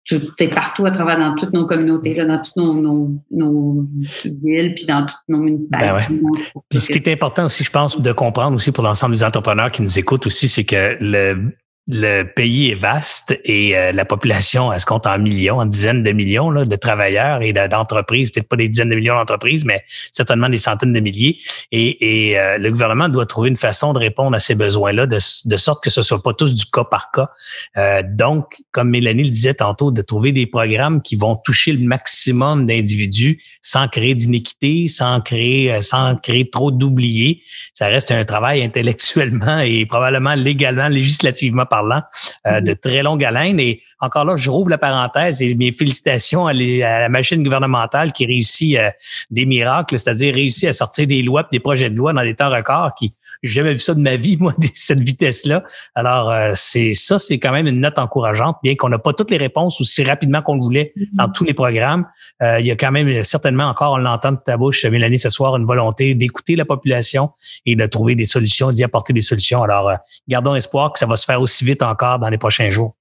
tout 0.05 0.21
est 0.39 0.47
partout 0.49 0.85
à 0.85 0.91
travers 0.91 1.17
dans 1.17 1.35
toutes 1.35 1.53
nos 1.53 1.65
communautés, 1.65 2.13
là, 2.13 2.25
dans 2.25 2.41
toutes 2.41 2.55
nos, 2.57 3.11
nos, 3.31 3.85
villes, 4.25 4.73
puis 4.75 4.85
dans 4.85 5.05
toutes 5.05 5.27
nos 5.27 5.37
municipalités. 5.37 6.19
Ben 6.21 6.79
Ce 6.79 6.91
qui 6.91 6.97
est 6.97 7.13
important 7.13 7.45
aussi, 7.45 7.63
je 7.63 7.71
pense, 7.71 7.99
de 7.99 8.11
comprendre 8.11 8.55
aussi 8.55 8.71
pour 8.71 8.83
l'ensemble 8.83 9.15
des 9.15 9.23
entrepreneurs 9.23 9.71
qui 9.71 9.81
nous 9.81 9.99
écoutent 9.99 10.27
aussi, 10.27 10.49
c'est 10.49 10.65
que 10.65 10.97
le 10.99 11.53
le 11.87 12.23
pays 12.23 12.71
est 12.71 12.75
vaste 12.75 13.37
et 13.43 13.77
euh, 13.77 13.91
la 13.91 14.05
population, 14.05 14.71
elle 14.71 14.79
se 14.79 14.85
compte 14.85 15.05
en 15.05 15.19
millions, 15.19 15.59
en 15.59 15.65
dizaines 15.65 16.01
de 16.01 16.11
millions 16.13 16.49
de 16.49 16.75
travailleurs 16.77 17.41
et 17.41 17.51
d'entreprises, 17.51 18.31
peut-être 18.31 18.47
pas 18.47 18.55
des 18.55 18.69
dizaines 18.69 18.89
de 18.89 18.95
millions 18.95 19.15
d'entreprises, 19.15 19.65
mais 19.65 19.83
certainement 20.13 20.47
des 20.47 20.59
centaines 20.59 20.93
de 20.93 20.99
milliers. 21.01 21.39
Et, 21.73 22.39
euh, 22.39 22.57
le 22.57 22.71
gouvernement 22.71 23.09
doit 23.09 23.25
trouver 23.25 23.49
une 23.49 23.57
façon 23.57 23.91
de 23.91 23.99
répondre 23.99 24.33
à 24.33 24.39
ces 24.39 24.55
besoins-là, 24.55 25.07
de, 25.07 25.17
de, 25.17 25.57
sorte 25.57 25.83
que 25.83 25.89
ce 25.89 26.01
soit 26.01 26.23
pas 26.23 26.33
tous 26.33 26.53
du 26.53 26.63
cas 26.65 26.85
par 26.85 27.11
cas. 27.11 27.27
Euh, 27.75 28.01
donc, 28.05 28.55
comme 28.71 28.89
Mélanie 28.89 29.25
le 29.25 29.29
disait 29.29 29.55
tantôt, 29.55 29.91
de 29.91 30.01
trouver 30.01 30.31
des 30.31 30.45
programmes 30.45 31.01
qui 31.01 31.17
vont 31.17 31.35
toucher 31.35 31.73
le 31.73 31.85
maximum 31.85 32.65
d'individus 32.65 33.41
sans 33.61 33.89
créer 33.89 34.15
d'inéquité, 34.15 34.87
sans 34.87 35.19
créer, 35.19 35.81
sans 35.81 36.15
créer 36.15 36.49
trop 36.49 36.71
d'oubliés. 36.71 37.41
Ça 37.73 37.87
reste 37.87 38.11
un 38.11 38.23
travail 38.23 38.63
intellectuellement 38.63 39.59
et 39.59 39.85
probablement 39.85 40.35
légalement, 40.35 40.87
législativement 40.87 41.65
parlant 41.73 42.03
euh, 42.45 42.61
de 42.61 42.73
très 42.73 43.01
longue 43.01 43.23
haleine. 43.23 43.59
Et 43.59 43.81
encore 43.99 44.25
là, 44.25 44.37
je 44.37 44.49
rouvre 44.49 44.69
la 44.69 44.77
parenthèse 44.77 45.41
et 45.41 45.55
mes 45.55 45.71
félicitations 45.71 46.45
à, 46.45 46.53
la 46.53 47.09
machine 47.09 47.41
gouvernementale 47.41 48.11
qui 48.11 48.25
réussit 48.25 48.77
euh, 48.77 48.91
des 49.31 49.45
miracles, 49.45 49.97
c'est-à-dire 49.97 50.35
réussit 50.35 50.69
à 50.69 50.73
sortir 50.73 51.07
des 51.07 51.23
lois, 51.23 51.47
des 51.51 51.59
projets 51.59 51.89
de 51.89 51.95
loi 51.95 52.13
dans 52.13 52.23
des 52.23 52.35
temps 52.35 52.49
records 52.49 52.93
qui 52.93 53.11
j'ai 53.43 53.53
jamais 53.61 53.73
vu 53.73 53.79
ça 53.79 53.93
de 53.93 53.99
ma 53.99 54.15
vie, 54.15 54.37
moi, 54.39 54.53
cette 54.73 55.01
vitesse-là. 55.01 55.61
Alors, 55.95 56.31
euh, 56.31 56.51
c'est 56.55 56.93
ça, 56.93 57.19
c'est 57.19 57.39
quand 57.39 57.51
même 57.51 57.67
une 57.67 57.81
note 57.81 57.99
encourageante, 57.99 58.57
bien 58.63 58.75
qu'on 58.75 58.89
n'a 58.89 58.99
pas 58.99 59.13
toutes 59.13 59.31
les 59.31 59.37
réponses 59.37 59.79
aussi 59.81 60.03
rapidement 60.03 60.41
qu'on 60.41 60.55
le 60.55 60.61
voulait 60.61 60.93
mm-hmm. 60.95 61.07
dans 61.13 61.29
tous 61.29 61.43
les 61.43 61.53
programmes. 61.53 62.05
il 62.41 62.65
y 62.65 62.71
a 62.71 62.75
quand 62.75 62.91
même 62.91 63.23
certainement 63.23 63.65
encore, 63.65 63.93
on 63.93 63.97
l'entend 63.97 64.31
de 64.31 64.39
ta 64.43 64.57
bouche, 64.57 64.85
Mélanie, 64.85 65.19
ce 65.19 65.29
soir, 65.29 65.55
une 65.57 65.65
volonté 65.65 66.15
d'écouter 66.15 66.55
la 66.55 66.65
population 66.65 67.29
et 67.65 67.75
de 67.75 67.85
trouver 67.85 68.15
des 68.15 68.25
solutions, 68.25 68.71
d'y 68.71 68.83
apporter 68.83 69.13
des 69.13 69.21
solutions. 69.21 69.63
Alors, 69.63 69.91
gardons 70.27 70.55
espoir 70.55 70.93
que 70.93 70.99
ça 70.99 71.05
va 71.05 71.15
se 71.15 71.25
faire 71.25 71.41
aussi 71.41 71.65
vite 71.65 71.83
encore 71.83 72.19
dans 72.19 72.29
les 72.29 72.37
prochains 72.37 72.69
jours. 72.69 72.95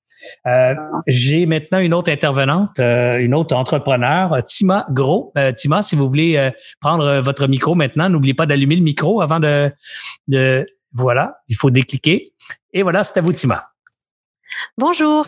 Euh, 0.46 0.74
j'ai 1.06 1.46
maintenant 1.46 1.78
une 1.78 1.94
autre 1.94 2.10
intervenante, 2.10 2.78
euh, 2.80 3.18
une 3.18 3.34
autre 3.34 3.54
entrepreneur, 3.54 4.42
Tima 4.44 4.86
Gros. 4.90 5.32
Euh, 5.36 5.52
Tima, 5.52 5.82
si 5.82 5.96
vous 5.96 6.08
voulez 6.08 6.50
prendre 6.80 7.20
votre 7.20 7.46
micro 7.46 7.74
maintenant, 7.74 8.08
n'oubliez 8.08 8.34
pas 8.34 8.46
d'allumer 8.46 8.76
le 8.76 8.82
micro 8.82 9.20
avant 9.20 9.40
de, 9.40 9.72
de... 10.28 10.66
Voilà, 10.92 11.38
il 11.48 11.56
faut 11.56 11.70
décliquer. 11.70 12.32
Et 12.72 12.82
voilà, 12.82 13.04
c'est 13.04 13.18
à 13.18 13.22
vous, 13.22 13.32
Tima. 13.32 13.62
Bonjour. 14.76 15.26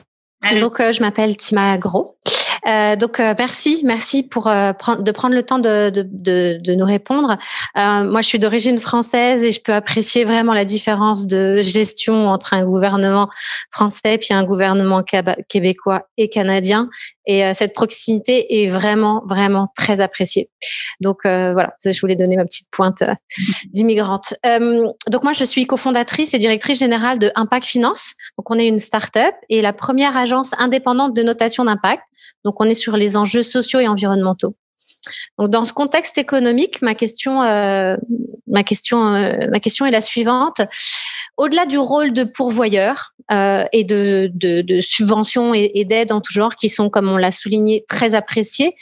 Donc, 0.61 0.77
je 0.79 1.01
m'appelle 1.01 1.37
Tima 1.37 1.79
Gros. 1.79 2.19
Euh, 2.67 2.97
donc 2.97 3.21
euh, 3.21 3.35
merci, 3.39 3.83
merci 3.85 4.23
pour 4.23 4.47
euh, 4.47 4.73
prendre, 4.73 5.03
de 5.03 5.13
prendre 5.13 5.35
le 5.35 5.43
temps 5.43 5.59
de, 5.59 5.91
de, 5.91 6.03
de, 6.03 6.59
de 6.63 6.75
nous 6.75 6.87
répondre. 6.87 7.37
moi, 7.75 8.21
je 8.21 8.27
suis 8.27 8.39
d'origine 8.39 8.79
française 8.79 9.43
et 9.43 9.53
je 9.53 9.61
peux 9.61 9.75
apprécier 9.75 10.25
vraiment 10.25 10.55
la 10.55 10.65
différence 10.65 11.27
de 11.27 11.61
gestion 11.61 12.29
entre 12.29 12.55
un 12.55 12.65
gouvernement 12.65 13.29
français 13.71 14.19
puis 14.19 14.33
un 14.33 14.45
gouvernement 14.45 15.03
québécois 15.49 16.09
et 16.17 16.29
canadien. 16.29 16.89
Et 17.27 17.43
cette 17.55 17.73
proximité 17.73 18.63
est 18.63 18.69
vraiment, 18.69 19.23
vraiment 19.27 19.69
très 19.77 20.01
appréciée. 20.03 20.51
Donc 21.01 21.21
voilà, 21.23 21.75
je 21.85 21.99
voulais 22.01 22.17
donner 22.17 22.37
ma 22.37 22.45
petite 22.45 22.69
pointe 22.71 23.03
d'immigrante. 23.73 24.35
donc 24.45 25.23
moi, 25.23 25.33
je 25.33 25.45
suis 25.45 25.65
cofondatrice 25.65 26.35
et 26.35 26.39
directrice 26.39 26.79
générale 26.79 27.19
de 27.19 27.31
Impact 27.35 27.67
Finance. 27.67 28.15
Donc 28.39 28.51
on 28.51 28.59
est 28.59 28.67
une 28.67 28.79
start-up 28.79 29.35
et 29.49 29.63
la 29.63 29.73
première 29.73 30.17
agence 30.17 30.53
indépendante 30.59 31.15
de 31.15 31.23
notation 31.23 31.65
d'impact. 31.65 32.03
Donc, 32.45 32.54
on 32.61 32.65
est 32.65 32.75
sur 32.75 32.97
les 32.97 33.17
enjeux 33.17 33.43
sociaux 33.43 33.81
et 33.81 33.89
environnementaux. 33.89 34.55
Donc, 35.39 35.51
dans 35.51 35.65
ce 35.65 35.73
contexte 35.73 36.19
économique, 36.19 36.81
ma 36.83 36.95
question, 36.95 37.43
euh, 37.43 37.97
euh, 37.97 37.99
ma 38.49 38.63
question 38.63 39.87
est 39.87 39.91
la 39.91 40.01
suivante. 40.01 40.61
Au-delà 41.37 41.67
du 41.67 41.79
rôle 41.79 42.13
de 42.13 42.25
pourvoyeur 42.25 43.13
euh, 43.33 43.65
et 43.73 43.85
de, 43.85 44.81
subventions 44.81 45.55
et, 45.55 45.73
et 45.75 45.85
d'aides 45.85 46.13
en 46.13 46.21
tout 46.21 46.33
genre, 46.33 46.55
qui 46.55 46.69
sont, 46.69 46.91
comme 46.91 47.09
on 47.09 47.17
l'a 47.17 47.33
souligné, 47.33 47.85
très 47.89 48.15
appréciées, 48.15 48.75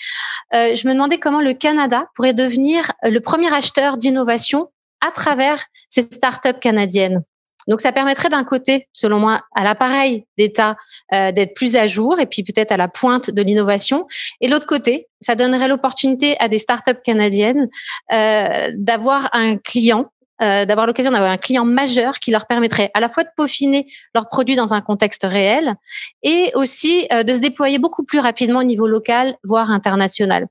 je 0.52 0.86
me 0.86 0.92
demandais 0.92 1.18
comment 1.18 1.40
le 1.40 1.54
Canada 1.54 2.06
pourrait 2.14 2.34
devenir 2.34 2.92
le 3.02 3.20
premier 3.20 3.52
acheteur 3.52 3.96
d'innovation 3.96 4.68
à 5.00 5.10
travers 5.10 5.64
ces 5.88 6.02
startups 6.02 6.60
canadiennes. 6.60 7.22
Donc, 7.68 7.80
ça 7.80 7.92
permettrait 7.92 8.28
d'un 8.28 8.44
côté, 8.44 8.88
selon 8.92 9.18
moi, 9.18 9.42
à 9.54 9.64
l'appareil 9.64 10.26
d'État 10.38 10.76
euh, 11.12 11.32
d'être 11.32 11.54
plus 11.54 11.76
à 11.76 11.86
jour 11.86 12.18
et 12.18 12.26
puis 12.26 12.42
peut-être 12.42 12.72
à 12.72 12.76
la 12.76 12.88
pointe 12.88 13.30
de 13.30 13.42
l'innovation. 13.42 14.06
Et 14.40 14.48
l'autre 14.48 14.66
côté, 14.66 15.08
ça 15.20 15.34
donnerait 15.34 15.68
l'opportunité 15.68 16.36
à 16.40 16.48
des 16.48 16.58
startups 16.58 17.00
canadiennes 17.04 17.68
euh, 18.12 18.70
d'avoir 18.74 19.28
un 19.32 19.56
client 19.56 20.06
euh, 20.40 20.64
d'avoir 20.64 20.88
l'occasion 20.88 21.12
d'avoir 21.12 21.30
un 21.30 21.38
client 21.38 21.64
majeur 21.64 22.18
qui 22.18 22.32
leur 22.32 22.46
permettrait 22.46 22.90
à 22.94 23.00
la 23.00 23.08
fois 23.08 23.22
de 23.22 23.28
peaufiner 23.36 23.86
leurs 24.12 24.28
produits 24.28 24.56
dans 24.56 24.74
un 24.74 24.80
contexte 24.80 25.22
réel 25.22 25.74
et 26.24 26.50
aussi 26.54 27.06
de 27.10 27.32
se 27.32 27.38
déployer 27.38 27.78
beaucoup 27.78 28.02
plus 28.02 28.18
rapidement 28.18 28.58
au 28.60 28.64
niveau 28.64 28.88
local, 28.88 29.36
voire 29.44 29.70
international. 29.70 30.48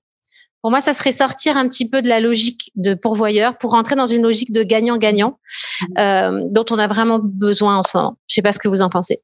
Pour 0.61 0.71
moi, 0.71 0.81
ça 0.81 0.93
serait 0.93 1.11
sortir 1.11 1.57
un 1.57 1.67
petit 1.67 1.89
peu 1.89 2.01
de 2.01 2.07
la 2.07 2.19
logique 2.19 2.71
de 2.75 2.93
pourvoyeur 2.93 3.57
pour 3.57 3.71
rentrer 3.71 3.95
dans 3.95 4.05
une 4.05 4.21
logique 4.21 4.51
de 4.51 4.63
gagnant-gagnant 4.63 5.39
euh, 5.97 6.41
dont 6.51 6.65
on 6.69 6.77
a 6.77 6.87
vraiment 6.87 7.19
besoin 7.21 7.77
en 7.77 7.83
ce 7.83 7.97
moment. 7.97 8.17
Je 8.27 8.35
sais 8.35 8.41
pas 8.41 8.51
ce 8.51 8.59
que 8.59 8.67
vous 8.67 8.81
en 8.81 8.89
pensez. 8.89 9.21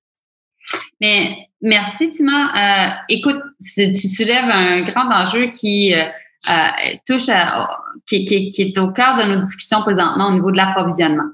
Mais 1.00 1.38
merci, 1.62 2.12
Tima. 2.12 2.32
Euh, 2.56 2.90
écoute, 3.10 3.40
tu 3.60 3.94
soulèves 3.94 4.50
un 4.50 4.82
grand 4.82 5.10
enjeu 5.12 5.48
qui 5.48 5.94
euh, 5.94 6.04
euh, 6.50 6.96
touche 7.06 7.30
à, 7.30 7.70
qui, 8.08 8.26
qui, 8.26 8.52
qui, 8.52 8.62
est 8.62 8.78
au 8.78 8.92
cœur 8.92 9.18
de 9.18 9.24
nos 9.24 9.42
discussions 9.42 9.82
présentement 9.82 10.28
au 10.28 10.34
niveau 10.34 10.52
de 10.52 10.58
l'approvisionnement. 10.58 11.30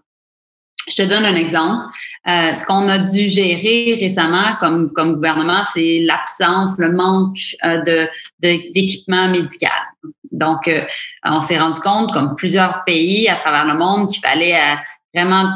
Je 0.90 0.96
te 0.96 1.02
donne 1.04 1.26
un 1.26 1.36
exemple. 1.36 1.86
Euh, 2.28 2.54
ce 2.54 2.66
qu'on 2.66 2.88
a 2.90 3.00
dû 3.00 3.30
gérer 3.30 3.98
récemment 4.00 4.56
comme, 4.60 4.92
comme 4.92 5.14
gouvernement, 5.14 5.64
c'est 5.74 6.00
l'absence, 6.02 6.78
le 6.78 6.92
manque 6.92 7.40
euh, 7.64 8.08
d'équipement 8.40 9.30
médical. 9.30 9.72
Donc, 10.34 10.68
euh, 10.68 10.84
on 11.24 11.42
s'est 11.42 11.58
rendu 11.58 11.80
compte, 11.80 12.12
comme 12.12 12.36
plusieurs 12.36 12.84
pays 12.86 13.30
à 13.30 13.36
travers 13.36 13.66
le 13.66 13.76
monde, 13.76 14.10
qu'il 14.10 14.22
fallait 14.22 14.56
euh, 14.56 14.76
vraiment 15.14 15.50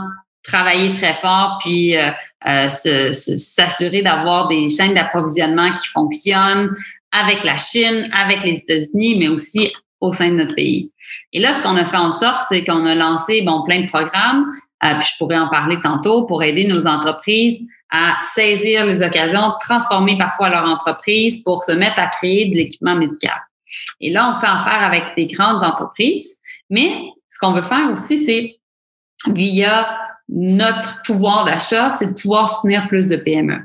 travailler 0.44 0.94
très 0.94 1.16
fort, 1.16 1.58
puis 1.60 1.94
s'assurer 2.42 4.02
d'avoir 4.02 4.48
des 4.48 4.70
chaînes 4.70 4.94
d'approvisionnement 4.94 5.74
qui 5.74 5.88
fonctionnent 5.90 6.74
avec 7.12 7.44
la 7.44 7.58
Chine, 7.58 8.10
avec 8.14 8.44
les 8.44 8.60
États-Unis, 8.60 9.18
mais 9.20 9.28
aussi 9.28 9.74
au 10.00 10.14
sein 10.14 10.30
de 10.30 10.36
notre 10.36 10.56
pays. 10.56 10.90
Et 11.34 11.42
là, 11.42 11.54
ce 11.54 11.62
qu'on 11.64 11.76
a 11.76 11.84
fait 11.84 11.98
en 11.98 12.12
sorte, 12.12 12.44
c'est 12.48 12.64
qu'on 12.64 12.86
a 12.86 12.96
lancé 12.96 13.42
bon 13.42 13.64
plein 13.64 13.82
de 13.82 13.88
programmes 13.88 14.46
euh, 14.84 14.94
puis 15.00 15.10
je 15.12 15.18
pourrais 15.18 15.38
en 15.38 15.50
parler 15.50 15.80
tantôt 15.82 16.26
pour 16.28 16.44
aider 16.44 16.68
nos 16.68 16.86
entreprises 16.86 17.66
à 17.90 18.18
saisir 18.22 18.86
les 18.86 19.02
occasions, 19.02 19.54
transformer 19.60 20.18
parfois 20.18 20.50
leur 20.50 20.66
entreprise 20.66 21.42
pour 21.42 21.64
se 21.64 21.72
mettre 21.72 22.00
à 22.00 22.08
créer 22.08 22.50
de 22.50 22.56
l'équipement 22.56 22.96
médical. 22.96 23.47
Et 24.00 24.12
là, 24.12 24.32
on 24.32 24.40
fait 24.40 24.48
affaire 24.48 24.84
avec 24.84 25.16
des 25.16 25.28
grandes 25.28 25.64
entreprises, 25.64 26.38
mais 26.70 26.92
ce 27.28 27.40
qu'on 27.40 27.54
veut 27.54 27.62
faire 27.62 27.92
aussi, 27.92 28.18
c'est 28.18 28.60
via 29.34 29.98
notre 30.30 31.02
pouvoir 31.04 31.46
d'achat, 31.46 31.92
c'est 31.92 32.08
de 32.08 32.22
pouvoir 32.22 32.50
soutenir 32.50 32.88
plus 32.88 33.08
de 33.08 33.16
PME. 33.16 33.60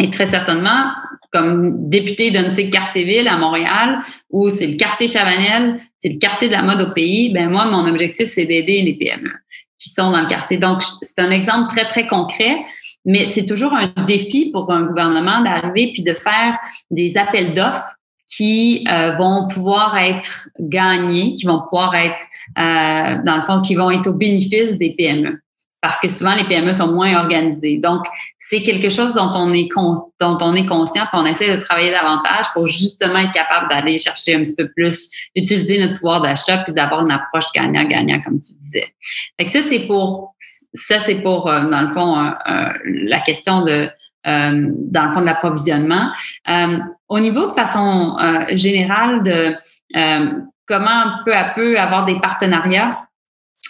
Et 0.00 0.10
très 0.10 0.26
certainement, 0.26 0.92
comme 1.32 1.88
député 1.88 2.30
d'un 2.30 2.50
petit 2.50 2.70
quartier-ville 2.70 3.28
à 3.28 3.36
Montréal, 3.36 4.02
où 4.30 4.50
c'est 4.50 4.66
le 4.66 4.76
quartier 4.76 5.08
Chavanel, 5.08 5.80
c'est 5.98 6.10
le 6.10 6.18
quartier 6.18 6.48
de 6.48 6.52
la 6.52 6.62
mode 6.62 6.80
au 6.80 6.92
pays, 6.92 7.32
ben 7.32 7.48
moi, 7.48 7.66
mon 7.66 7.86
objectif, 7.86 8.26
c'est 8.26 8.44
d'aider 8.44 8.82
les 8.82 8.94
PME 8.94 9.30
qui 9.78 9.90
sont 9.90 10.12
dans 10.12 10.20
le 10.20 10.28
quartier. 10.28 10.58
Donc, 10.58 10.82
c'est 11.02 11.18
un 11.18 11.30
exemple 11.30 11.68
très, 11.74 11.86
très 11.86 12.06
concret, 12.06 12.56
mais 13.04 13.26
c'est 13.26 13.44
toujours 13.44 13.72
un 13.72 13.88
défi 14.04 14.50
pour 14.52 14.70
un 14.70 14.82
gouvernement 14.82 15.40
d'arriver 15.40 15.90
puis 15.92 16.04
de 16.04 16.14
faire 16.14 16.56
des 16.90 17.16
appels 17.16 17.54
d'offres 17.54 17.96
qui 18.34 18.84
euh, 18.90 19.12
vont 19.16 19.46
pouvoir 19.46 19.96
être 19.98 20.48
gagnés, 20.58 21.36
qui 21.36 21.46
vont 21.46 21.60
pouvoir 21.60 21.94
être, 21.94 22.24
euh, 22.58 23.22
dans 23.24 23.36
le 23.36 23.42
fond, 23.42 23.60
qui 23.60 23.74
vont 23.74 23.90
être 23.90 24.06
au 24.08 24.14
bénéfice 24.14 24.72
des 24.78 24.90
PME 24.90 25.42
parce 25.82 26.00
que 26.00 26.08
souvent 26.08 26.36
les 26.36 26.44
PME 26.44 26.72
sont 26.72 26.92
moins 26.92 27.20
organisées. 27.20 27.76
Donc, 27.76 28.06
c'est 28.38 28.62
quelque 28.62 28.88
chose 28.88 29.14
dont 29.14 29.32
on 29.34 29.52
est 29.52 29.68
dont 30.20 30.38
on 30.40 30.54
est 30.54 30.66
conscient, 30.66 31.06
puis 31.06 31.20
on 31.20 31.26
essaie 31.26 31.54
de 31.54 31.60
travailler 31.60 31.90
davantage 31.90 32.46
pour 32.54 32.68
justement 32.68 33.18
être 33.18 33.32
capable 33.32 33.68
d'aller 33.68 33.98
chercher 33.98 34.36
un 34.36 34.44
petit 34.44 34.54
peu 34.54 34.70
plus, 34.70 35.10
utiliser 35.34 35.80
notre 35.80 35.94
pouvoir 35.94 36.22
d'achat, 36.22 36.58
puis 36.58 36.72
d'avoir 36.72 37.00
une 37.00 37.10
approche 37.10 37.46
gagnant-gagnant, 37.52 38.20
comme 38.20 38.40
tu 38.40 38.52
disais. 38.62 38.94
Fait 39.36 39.46
que 39.46 39.50
ça, 39.50 39.60
c'est 39.62 39.80
pour 39.80 40.36
ça, 40.72 41.00
c'est 41.00 41.16
pour, 41.16 41.50
euh, 41.50 41.68
dans 41.68 41.82
le 41.82 41.90
fond, 41.90 42.16
euh, 42.16 42.30
euh, 42.48 42.72
la 42.84 43.18
question 43.18 43.64
de 43.64 43.90
dans 44.24 45.04
le 45.04 45.10
fond 45.10 45.20
de 45.20 45.26
l'approvisionnement. 45.26 46.10
au 47.08 47.20
niveau 47.20 47.46
de 47.46 47.52
façon 47.52 48.16
générale 48.52 49.22
de 49.22 49.54
comment 50.66 51.04
peu 51.24 51.34
à 51.34 51.44
peu 51.44 51.78
avoir 51.78 52.04
des 52.04 52.18
partenariats 52.20 52.90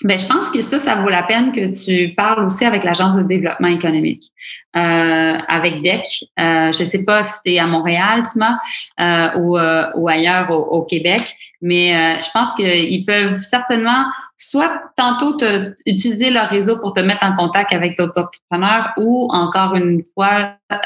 ben, 0.04 0.18
je 0.18 0.26
pense 0.26 0.50
que 0.50 0.60
ça, 0.62 0.78
ça 0.78 0.96
vaut 0.96 1.10
la 1.10 1.22
peine 1.22 1.52
que 1.52 1.72
tu 1.72 2.14
parles 2.14 2.44
aussi 2.44 2.64
avec 2.64 2.82
l'Agence 2.82 3.14
de 3.14 3.22
développement 3.22 3.68
économique, 3.68 4.32
euh, 4.76 5.38
avec 5.48 5.80
DEC. 5.80 6.28
Euh, 6.40 6.72
je 6.72 6.82
ne 6.82 6.88
sais 6.88 7.04
pas 7.04 7.22
si 7.22 7.38
tu 7.44 7.52
es 7.52 7.58
à 7.58 7.66
Montréal, 7.66 8.22
Tima, 8.30 8.58
euh, 9.00 9.38
ou, 9.38 9.58
euh, 9.58 9.90
ou 9.94 10.08
ailleurs 10.08 10.50
au, 10.50 10.78
au, 10.78 10.84
Québec, 10.84 11.36
mais 11.60 11.94
euh, 11.94 12.20
je 12.22 12.30
pense 12.32 12.54
qu'ils 12.54 13.04
peuvent 13.04 13.38
certainement 13.38 14.06
soit 14.36 14.72
tantôt 14.96 15.36
te, 15.36 15.74
utiliser 15.86 16.30
leur 16.30 16.48
réseau 16.48 16.78
pour 16.78 16.94
te 16.94 17.00
mettre 17.00 17.24
en 17.24 17.36
contact 17.36 17.72
avec 17.72 17.96
d'autres 17.96 18.20
entrepreneurs 18.20 18.92
ou 18.96 19.28
encore 19.30 19.76
une 19.76 20.02
fois 20.14 20.54
euh, 20.72 20.76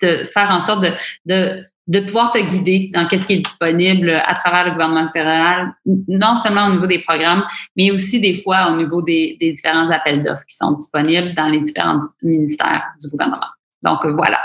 te 0.00 0.24
faire 0.24 0.50
en 0.50 0.60
sorte 0.60 0.82
de, 0.82 0.90
de 1.26 1.64
de 1.86 2.00
pouvoir 2.00 2.32
te 2.32 2.38
guider 2.38 2.90
dans 2.92 3.06
qu'est-ce 3.06 3.26
qui 3.26 3.34
est 3.34 3.38
disponible 3.38 4.10
à 4.10 4.34
travers 4.34 4.66
le 4.66 4.72
gouvernement 4.72 5.08
fédéral, 5.12 5.72
non 6.08 6.34
seulement 6.36 6.66
au 6.66 6.72
niveau 6.72 6.86
des 6.86 6.98
programmes, 7.00 7.44
mais 7.76 7.90
aussi 7.90 8.20
des 8.20 8.42
fois 8.42 8.70
au 8.72 8.76
niveau 8.76 9.02
des, 9.02 9.36
des 9.40 9.52
différents 9.52 9.90
appels 9.90 10.22
d'offres 10.22 10.44
qui 10.48 10.56
sont 10.56 10.72
disponibles 10.72 11.34
dans 11.34 11.46
les 11.48 11.60
différents 11.60 12.00
ministères 12.22 12.84
du 13.00 13.08
gouvernement. 13.10 13.46
Donc, 13.82 14.04
euh, 14.04 14.12
voilà. 14.12 14.40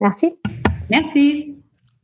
Merci. 0.00 0.38
Merci. 0.88 1.59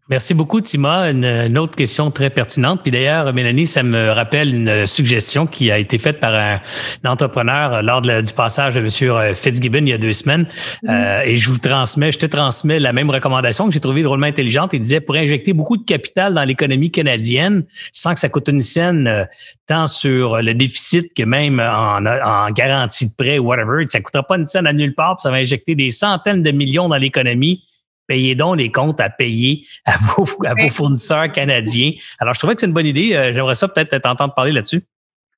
Merci 0.08 0.34
beaucoup, 0.34 0.60
Tima. 0.60 1.10
Une, 1.10 1.58
autre 1.58 1.74
question 1.74 2.12
très 2.12 2.30
pertinente. 2.30 2.80
Puis 2.84 2.92
d'ailleurs, 2.92 3.34
Mélanie, 3.34 3.66
ça 3.66 3.82
me 3.82 4.10
rappelle 4.10 4.54
une 4.54 4.86
suggestion 4.86 5.48
qui 5.48 5.72
a 5.72 5.78
été 5.78 5.98
faite 5.98 6.20
par 6.20 6.32
un, 6.32 6.60
entrepreneur 7.04 7.82
lors 7.82 8.02
du 8.02 8.32
passage 8.32 8.76
de 8.76 8.80
M. 8.80 9.34
Fitzgibbon 9.34 9.78
il 9.78 9.88
y 9.88 9.92
a 9.92 9.98
deux 9.98 10.12
semaines. 10.12 10.44
Mm-hmm. 10.44 10.90
Euh, 10.90 11.22
et 11.24 11.36
je 11.36 11.50
vous 11.50 11.58
transmets, 11.58 12.12
je 12.12 12.20
te 12.20 12.26
transmets 12.26 12.78
la 12.78 12.92
même 12.92 13.10
recommandation 13.10 13.66
que 13.66 13.74
j'ai 13.74 13.80
trouvée 13.80 14.04
drôlement 14.04 14.26
intelligente. 14.26 14.70
Il 14.74 14.78
disait 14.78 15.00
pour 15.00 15.16
injecter 15.16 15.52
beaucoup 15.52 15.76
de 15.76 15.84
capital 15.84 16.34
dans 16.34 16.44
l'économie 16.44 16.92
canadienne 16.92 17.64
sans 17.90 18.14
que 18.14 18.20
ça 18.20 18.28
coûte 18.28 18.46
une 18.46 18.62
scène 18.62 19.08
euh, 19.08 19.24
tant 19.66 19.88
sur 19.88 20.40
le 20.40 20.54
déficit 20.54 21.14
que 21.14 21.24
même 21.24 21.58
en, 21.58 22.06
en 22.06 22.48
garantie 22.50 23.06
de 23.06 23.14
prêt 23.18 23.38
ou 23.38 23.46
whatever. 23.46 23.84
Ça 23.88 23.98
ne 23.98 24.04
coûtera 24.04 24.22
pas 24.22 24.36
une 24.36 24.46
scène 24.46 24.68
à 24.68 24.72
nulle 24.72 24.94
part. 24.94 25.16
Puis 25.16 25.22
ça 25.22 25.32
va 25.32 25.38
injecter 25.38 25.74
des 25.74 25.90
centaines 25.90 26.44
de 26.44 26.52
millions 26.52 26.88
dans 26.88 26.96
l'économie 26.96 27.64
payez 28.06 28.34
donc 28.34 28.56
les 28.56 28.70
comptes 28.70 29.00
à 29.00 29.10
payer 29.10 29.66
à 29.86 29.96
vos, 30.16 30.26
à 30.44 30.54
vos 30.54 30.70
fournisseurs 30.70 31.30
canadiens. 31.32 31.92
Alors, 32.18 32.34
je 32.34 32.38
trouvais 32.38 32.54
que 32.54 32.60
c'est 32.60 32.66
une 32.66 32.72
bonne 32.72 32.86
idée. 32.86 33.14
Euh, 33.14 33.32
j'aimerais 33.32 33.54
ça 33.54 33.68
peut-être 33.68 33.96
t'entendre 33.98 34.34
parler 34.34 34.52
là-dessus. 34.52 34.82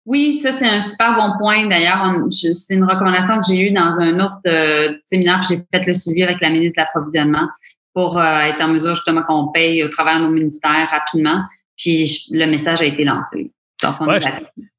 Oui, 0.07 0.37
ça, 0.37 0.53
c'est 0.53 0.66
un 0.66 0.81
super 0.81 1.14
bon 1.16 1.37
point. 1.39 1.66
D'ailleurs, 1.66 2.03
c'est 2.31 2.75
une 2.75 2.85
recommandation 2.85 3.37
que 3.41 3.45
j'ai 3.49 3.61
eue 3.61 3.73
dans 3.73 4.01
un 4.01 4.19
autre 4.21 4.41
euh, 4.47 4.95
séminaire. 5.05 5.43
J'ai 5.43 5.59
fait 5.71 5.87
le 5.87 5.93
suivi 5.93 6.23
avec 6.23 6.41
la 6.41 6.49
ministre 6.49 6.81
de 6.81 6.83
l'Approvisionnement 6.83 7.49
pour 7.93 8.19
euh, 8.19 8.39
être 8.41 8.61
en 8.62 8.69
mesure 8.69 8.95
justement 8.95 9.23
qu'on 9.23 9.49
paye 9.49 9.85
au 9.85 9.89
travers 9.89 10.19
de 10.19 10.25
nos 10.25 10.31
ministères 10.31 10.89
rapidement. 10.91 11.43
Puis 11.77 12.27
le 12.31 12.47
message 12.47 12.81
a 12.81 12.87
été 12.87 13.05
lancé. 13.05 13.53
Donc, 13.83 13.97
on 14.01 14.11
est 14.11 14.21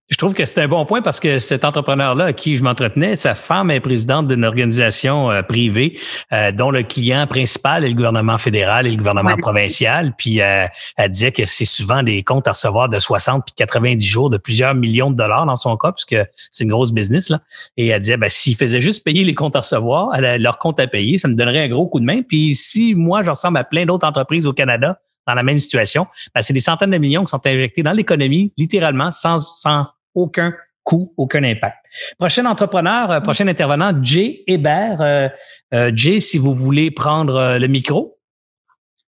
je 0.10 0.18
trouve 0.18 0.34
que 0.34 0.44
c'est 0.44 0.62
un 0.62 0.68
bon 0.68 0.86
point 0.86 1.04
parce 1.04 1.20
que 1.20 1.38
cet 1.38 1.64
entrepreneur-là 1.64 2.26
à 2.26 2.34
qui 2.34 2.56
je 2.56 2.64
m'entretenais, 2.64 3.16
sa 3.16 3.36
femme 3.36 3.70
est 3.70 3.80
présidente 3.80 4.28
d'une 4.28 4.44
organisation 4.44 5.30
euh, 5.30 5.44
privée 5.44 6.00
euh, 6.34 6.52
dont 6.52 6.72
le 6.72 6.82
client 6.82 7.28
principal 7.28 7.86
est 7.86 7.90
le 7.90 7.94
gouvernement 7.94 8.40
fédéral 8.40 8.88
et 8.88 8.92
le 8.92 8.98
gouvernement 8.98 9.38
provincial. 9.38 10.14
Puis 10.18 10.42
euh, 10.42 10.66
elle 10.98 11.12
disait 11.12 11.32
que 11.32 11.46
c'est 11.46 11.66
souvent 11.66 12.02
des 12.02 12.24
comptes 12.24 12.48
à 12.48 12.52
recevoir 12.52 12.90
de 12.90 12.98
60 12.98 13.44
puis 13.46 13.54
90 13.56 14.04
jours 14.04 14.30
de 14.32 14.38
plusieurs 14.38 14.74
millions 14.74 15.12
de 15.12 15.16
dollars 15.16 15.46
dans 15.46 15.56
son 15.56 15.78
cas, 15.78 15.92
puisque 15.92 16.18
c'est 16.50 16.64
une 16.64 16.72
grosse 16.72 16.92
business. 16.92 17.30
Là. 17.30 17.42
Et 17.78 17.88
elle 17.88 18.00
disait, 18.00 18.18
ben, 18.18 18.30
s'ils 18.30 18.56
faisaient 18.56 18.82
juste 18.82 19.04
payer 19.04 19.24
les 19.24 19.36
comptes 19.36 19.56
à 19.56 19.60
recevoir, 19.60 20.20
leur 20.20 20.58
compte 20.58 20.80
à 20.80 20.88
payer, 20.88 21.20
ça 21.20 21.28
me 21.28 21.36
donnerait 21.36 21.64
un 21.66 21.70
gros 21.70 21.88
coup 21.88 22.00
de 22.00 22.06
main. 22.06 22.24
Puis 22.28 22.56
si 22.56 22.96
moi, 22.96 23.22
je 23.22 23.30
ressemble 23.30 23.60
à 23.60 23.64
plein 23.64 23.86
d'autres 23.86 24.08
entreprises 24.08 24.48
au 24.48 24.54
Canada 24.54 25.00
dans 25.28 25.36
la 25.36 25.44
même 25.44 25.60
situation, 25.60 26.08
ben, 26.34 26.42
c'est 26.42 26.54
des 26.54 26.62
centaines 26.62 26.92
de 26.92 26.98
millions 26.98 27.24
qui 27.24 27.30
sont 27.30 27.46
injectés 27.46 27.84
dans 27.84 27.92
l'économie, 27.92 28.52
littéralement, 28.58 29.12
sans, 29.12 29.38
sans 29.38 29.86
aucun 30.16 30.54
coût, 30.84 31.14
aucun 31.18 31.44
impact. 31.44 31.78
Prochain 32.18 32.46
entrepreneur, 32.46 33.12
euh, 33.12 33.20
prochain 33.20 33.48
intervenant, 33.48 33.92
Jay 34.02 34.44
Hébert. 34.48 35.02
Euh, 35.02 35.30
euh, 35.74 35.92
Jay, 35.94 36.20
si 36.20 36.38
vous 36.38 36.56
voulez 36.56 36.92
prendre 36.92 37.58
le 37.58 37.68
micro. 37.68 38.18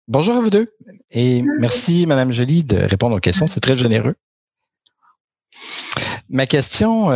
Bonjour 0.07 0.37
à 0.37 0.39
vous 0.39 0.49
deux 0.49 0.73
et 1.11 1.43
merci, 1.59 2.05
Madame 2.05 2.31
Jolie, 2.31 2.63
de 2.63 2.77
répondre 2.77 3.15
aux 3.15 3.19
questions. 3.19 3.45
C'est 3.45 3.59
très 3.59 3.75
généreux. 3.75 4.15
Ma 6.29 6.45
question, 6.45 7.07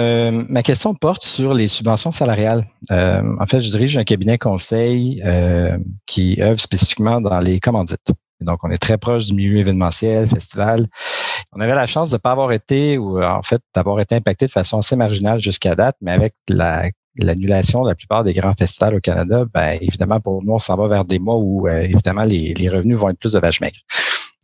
ma 0.50 0.64
question 0.64 0.94
porte 0.94 1.24
sur 1.24 1.54
les 1.54 1.68
subventions 1.68 2.12
salariales. 2.12 2.68
En 2.90 3.46
fait, 3.46 3.62
je 3.62 3.70
dirige 3.70 3.98
un 3.98 4.04
cabinet 4.04 4.38
conseil 4.38 5.24
qui 6.06 6.42
œuvre 6.42 6.60
spécifiquement 6.60 7.22
dans 7.22 7.40
les 7.40 7.60
commandites. 7.60 8.12
Donc, 8.42 8.60
on 8.64 8.72
est 8.72 8.78
très 8.78 8.98
proche 8.98 9.26
du 9.26 9.34
milieu 9.34 9.60
événementiel, 9.60 10.28
festival. 10.28 10.88
On 11.54 11.60
avait 11.60 11.76
la 11.76 11.86
chance 11.86 12.10
de 12.10 12.16
ne 12.16 12.20
pas 12.20 12.32
avoir 12.32 12.52
été, 12.52 12.98
ou 12.98 13.22
en 13.24 13.42
fait, 13.42 13.62
d'avoir 13.76 14.00
été 14.00 14.16
impacté 14.16 14.46
de 14.46 14.52
façon 14.52 14.80
assez 14.80 14.96
marginale 14.96 15.40
jusqu'à 15.40 15.76
date, 15.76 15.96
mais 16.02 16.12
avec 16.12 16.36
l'annulation 17.16 17.84
de 17.84 17.90
la 17.90 17.96
plupart 17.96 18.24
des 18.24 18.34
grands 18.34 18.54
festivals 18.58 18.96
au 18.96 19.00
Canada, 19.00 19.46
ben, 19.54 19.78
évidemment, 19.82 20.20
pour 20.20 20.44
nous, 20.44 20.54
on 20.54 20.60
s'en 20.60 20.76
va 20.76 20.88
vers 20.88 21.06
des 21.06 21.20
mois 21.20 21.38
où, 21.38 21.68
évidemment, 21.68 22.24
les, 22.24 22.54
les, 22.54 22.70
revenus 22.70 22.98
vont 22.98 23.10
être 23.10 23.20
plus 23.20 23.34
de 23.34 23.40
vaches 23.40 23.62
maigres. 23.62 23.80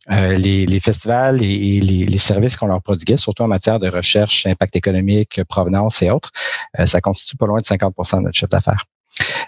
Euh, 0.10 0.38
les, 0.38 0.80
festivals 0.80 1.44
et, 1.44 1.82
les, 1.82 2.18
services 2.18 2.56
qu'on 2.56 2.68
leur 2.68 2.82
prodiguait, 2.82 3.18
surtout 3.18 3.44
en 3.44 3.48
matière 3.48 3.80
de 3.80 3.90
recherche, 3.90 4.46
impact 4.46 4.76
économique, 4.78 5.44
provenance 5.50 6.02
et 6.02 6.10
autres, 6.10 6.32
euh, 6.80 6.86
ça 6.86 7.02
constitue 7.02 7.36
pas 7.36 7.46
loin 7.46 7.60
de 7.60 7.66
50% 7.66 8.20
de 8.20 8.24
notre 8.24 8.38
chiffre 8.38 8.50
d'affaires. 8.50 8.86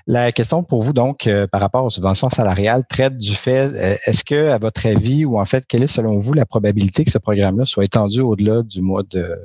La 0.07 0.31
question 0.31 0.63
pour 0.63 0.81
vous, 0.81 0.93
donc, 0.93 1.27
euh, 1.27 1.45
par 1.47 1.61
rapport 1.61 1.83
aux 1.85 1.89
subventions 1.89 2.29
salariales, 2.29 2.83
traite 2.89 3.17
du 3.17 3.33
fait, 3.33 3.99
est-ce 4.05 4.23
que, 4.23 4.49
à 4.49 4.57
votre 4.57 4.85
avis, 4.87 5.25
ou 5.25 5.39
en 5.39 5.45
fait, 5.45 5.65
quelle 5.67 5.83
est 5.83 5.87
selon 5.87 6.17
vous 6.17 6.33
la 6.33 6.45
probabilité 6.45 7.05
que 7.05 7.11
ce 7.11 7.17
programme-là 7.17 7.65
soit 7.65 7.85
étendu 7.85 8.21
au-delà 8.21 8.63
du 8.63 8.81
mois 8.81 9.03
de 9.09 9.35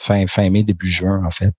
fin, 0.00 0.26
fin 0.26 0.48
mai, 0.48 0.62
début 0.62 0.88
juin, 0.88 1.22
en 1.24 1.30
fait? 1.30 1.52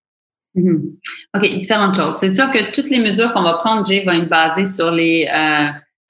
Mm-hmm. 0.55 0.95
OK, 1.35 1.59
différentes 1.59 1.95
choses. 1.95 2.15
C'est 2.15 2.29
sûr 2.29 2.49
que 2.51 2.71
toutes 2.71 2.89
les 2.89 2.99
mesures 2.99 3.31
qu'on 3.33 3.43
va 3.43 3.53
prendre, 3.55 3.85
Jay, 3.85 4.03
vont 4.03 4.13
être 4.13 4.29
basées 4.29 4.65
sur 4.65 4.91
les, 4.91 5.29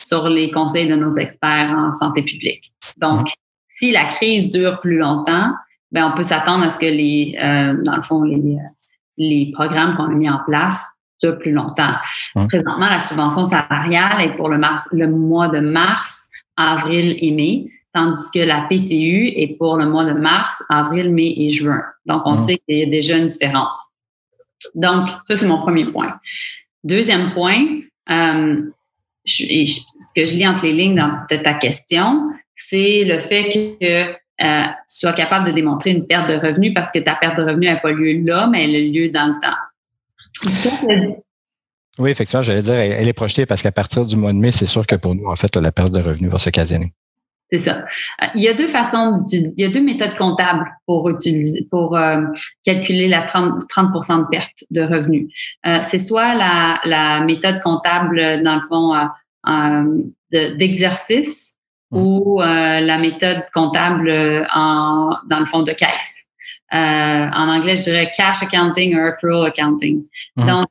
sur 0.01 0.29
les 0.29 0.51
conseils 0.51 0.87
de 0.87 0.95
nos 0.95 1.11
experts 1.11 1.69
en 1.69 1.91
santé 1.91 2.21
publique. 2.21 2.71
Donc, 2.97 3.27
si 3.67 3.91
la 3.91 4.05
crise 4.05 4.49
dure 4.49 4.79
plus 4.79 4.97
longtemps, 4.97 5.51
ben 5.91 6.11
on 6.11 6.17
peut 6.17 6.23
s'attendre 6.23 6.63
à 6.63 6.69
ce 6.69 6.79
que 6.79 6.85
les, 6.85 7.37
euh, 7.41 7.81
dans 7.83 7.95
le 7.95 8.03
fond, 8.03 8.23
les, 8.23 8.57
les 9.17 9.51
programmes 9.53 9.95
qu'on 9.95 10.05
a 10.05 10.15
mis 10.15 10.29
en 10.29 10.39
place 10.45 10.85
plus 11.39 11.51
longtemps. 11.51 11.95
Présentement, 12.47 12.89
la 12.89 12.99
subvention 12.99 13.45
salariale 13.45 14.21
est 14.21 14.35
pour 14.35 14.49
le, 14.49 14.57
mars, 14.57 14.87
le 14.91 15.07
mois 15.07 15.47
de 15.47 15.59
mars, 15.59 16.29
avril 16.55 17.17
et 17.19 17.31
mai, 17.31 17.71
tandis 17.93 18.29
que 18.33 18.39
la 18.39 18.67
PCU 18.69 19.33
est 19.35 19.57
pour 19.57 19.77
le 19.77 19.85
mois 19.85 20.05
de 20.05 20.13
mars, 20.13 20.63
avril, 20.69 21.11
mai 21.11 21.33
et 21.37 21.49
juin. 21.49 21.81
Donc, 22.05 22.23
on 22.25 22.41
sait 22.41 22.59
qu'il 22.67 22.77
y 22.77 22.83
a 22.83 22.85
déjà 22.85 23.17
une 23.17 23.27
différence. 23.27 23.87
Donc, 24.75 25.09
ça, 25.27 25.37
c'est 25.37 25.47
mon 25.47 25.61
premier 25.61 25.85
point. 25.85 26.19
Deuxième 26.83 27.33
point, 27.33 27.81
euh, 28.09 28.63
ce 29.25 30.13
que 30.15 30.25
je 30.25 30.35
lis 30.35 30.47
entre 30.47 30.63
les 30.63 30.73
lignes 30.73 30.95
dans, 30.95 31.19
de 31.29 31.37
ta 31.37 31.53
question, 31.53 32.29
c'est 32.55 33.03
le 33.03 33.19
fait 33.19 33.77
que 33.79 34.13
euh, 34.39 34.65
tu 34.65 34.99
sois 34.99 35.13
capable 35.13 35.47
de 35.47 35.51
démontrer 35.51 35.91
une 35.91 36.05
perte 36.05 36.29
de 36.29 36.35
revenus 36.35 36.73
parce 36.73 36.91
que 36.91 36.99
ta 36.99 37.15
perte 37.15 37.37
de 37.37 37.43
revenus 37.43 37.69
n'a 37.69 37.77
pas 37.77 37.91
lieu 37.91 38.23
là, 38.23 38.47
mais 38.47 38.65
elle 38.65 38.75
a 38.75 38.79
lieu 38.79 39.09
dans 39.09 39.27
le 39.27 39.41
temps. 39.41 39.57
Oui, 41.99 42.11
effectivement, 42.11 42.43
j'allais 42.43 42.61
dire, 42.61 42.75
elle 42.75 43.07
est 43.07 43.13
projetée 43.13 43.45
parce 43.45 43.63
qu'à 43.63 43.71
partir 43.71 44.05
du 44.05 44.15
mois 44.15 44.31
de 44.31 44.37
mai, 44.37 44.51
c'est 44.51 44.67
sûr 44.67 44.85
que 44.85 44.95
pour 44.95 45.15
nous, 45.15 45.27
en 45.27 45.35
fait, 45.35 45.55
la 45.55 45.71
perte 45.71 45.91
de 45.91 45.99
revenus 45.99 46.31
va 46.31 46.37
s'occasionner. 46.37 46.93
C'est 47.49 47.59
ça. 47.59 47.85
Euh, 48.21 48.27
il 48.35 48.43
y 48.43 48.49
a 48.49 48.53
deux 48.53 48.67
façons 48.67 49.23
il 49.31 49.53
y 49.57 49.63
a 49.63 49.69
deux 49.69 49.81
méthodes 49.81 50.15
comptables 50.15 50.65
pour 50.85 51.09
utiliser, 51.09 51.65
pour 51.71 51.95
euh, 51.95 52.21
calculer 52.65 53.07
la 53.07 53.21
30, 53.21 53.67
30 53.69 53.93
de 53.93 54.29
perte 54.29 54.63
de 54.69 54.81
revenus. 54.81 55.31
c'est 55.83 55.97
soit 55.97 56.35
la, 56.35 56.79
la, 56.83 57.21
méthode 57.21 57.61
comptable, 57.61 58.43
dans 58.43 58.55
le 58.55 58.67
fond, 58.67 58.93
d'exercice, 60.31 61.57
Mmh. 61.91 61.97
ou 61.97 62.41
euh, 62.41 62.81
la 62.81 62.97
méthode 62.97 63.45
comptable 63.53 64.09
euh, 64.09 64.43
en, 64.53 65.15
dans 65.29 65.39
le 65.39 65.45
fond 65.45 65.63
de 65.63 65.71
caisse. 65.71 66.26
Euh, 66.73 66.77
en 66.77 67.49
anglais, 67.49 67.77
je 67.77 67.83
dirais 67.83 68.11
cash 68.15 68.43
accounting 68.43 68.97
ou 68.97 69.05
accrual 69.05 69.47
accounting. 69.47 70.03
Mmh. 70.35 70.45
Donc, 70.45 70.67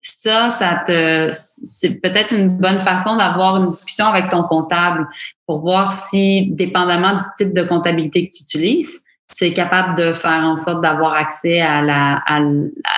ça, 0.00 0.50
ça 0.50 0.82
te, 0.86 1.28
c'est 1.32 2.00
peut-être 2.00 2.32
une 2.32 2.58
bonne 2.58 2.80
façon 2.80 3.16
d'avoir 3.16 3.56
une 3.56 3.66
discussion 3.66 4.06
avec 4.06 4.30
ton 4.30 4.44
comptable 4.44 5.08
pour 5.46 5.58
voir 5.58 5.90
si, 5.90 6.52
dépendamment 6.52 7.14
du 7.14 7.24
type 7.36 7.52
de 7.52 7.64
comptabilité 7.64 8.28
que 8.28 8.36
tu 8.36 8.42
utilises, 8.44 9.04
tu 9.34 9.44
es 9.44 9.52
capable 9.52 9.98
de 9.98 10.12
faire 10.12 10.44
en 10.44 10.54
sorte 10.54 10.80
d'avoir 10.80 11.14
accès 11.14 11.60
à 11.60 11.82
la, 11.82 12.22
à, 12.26 12.38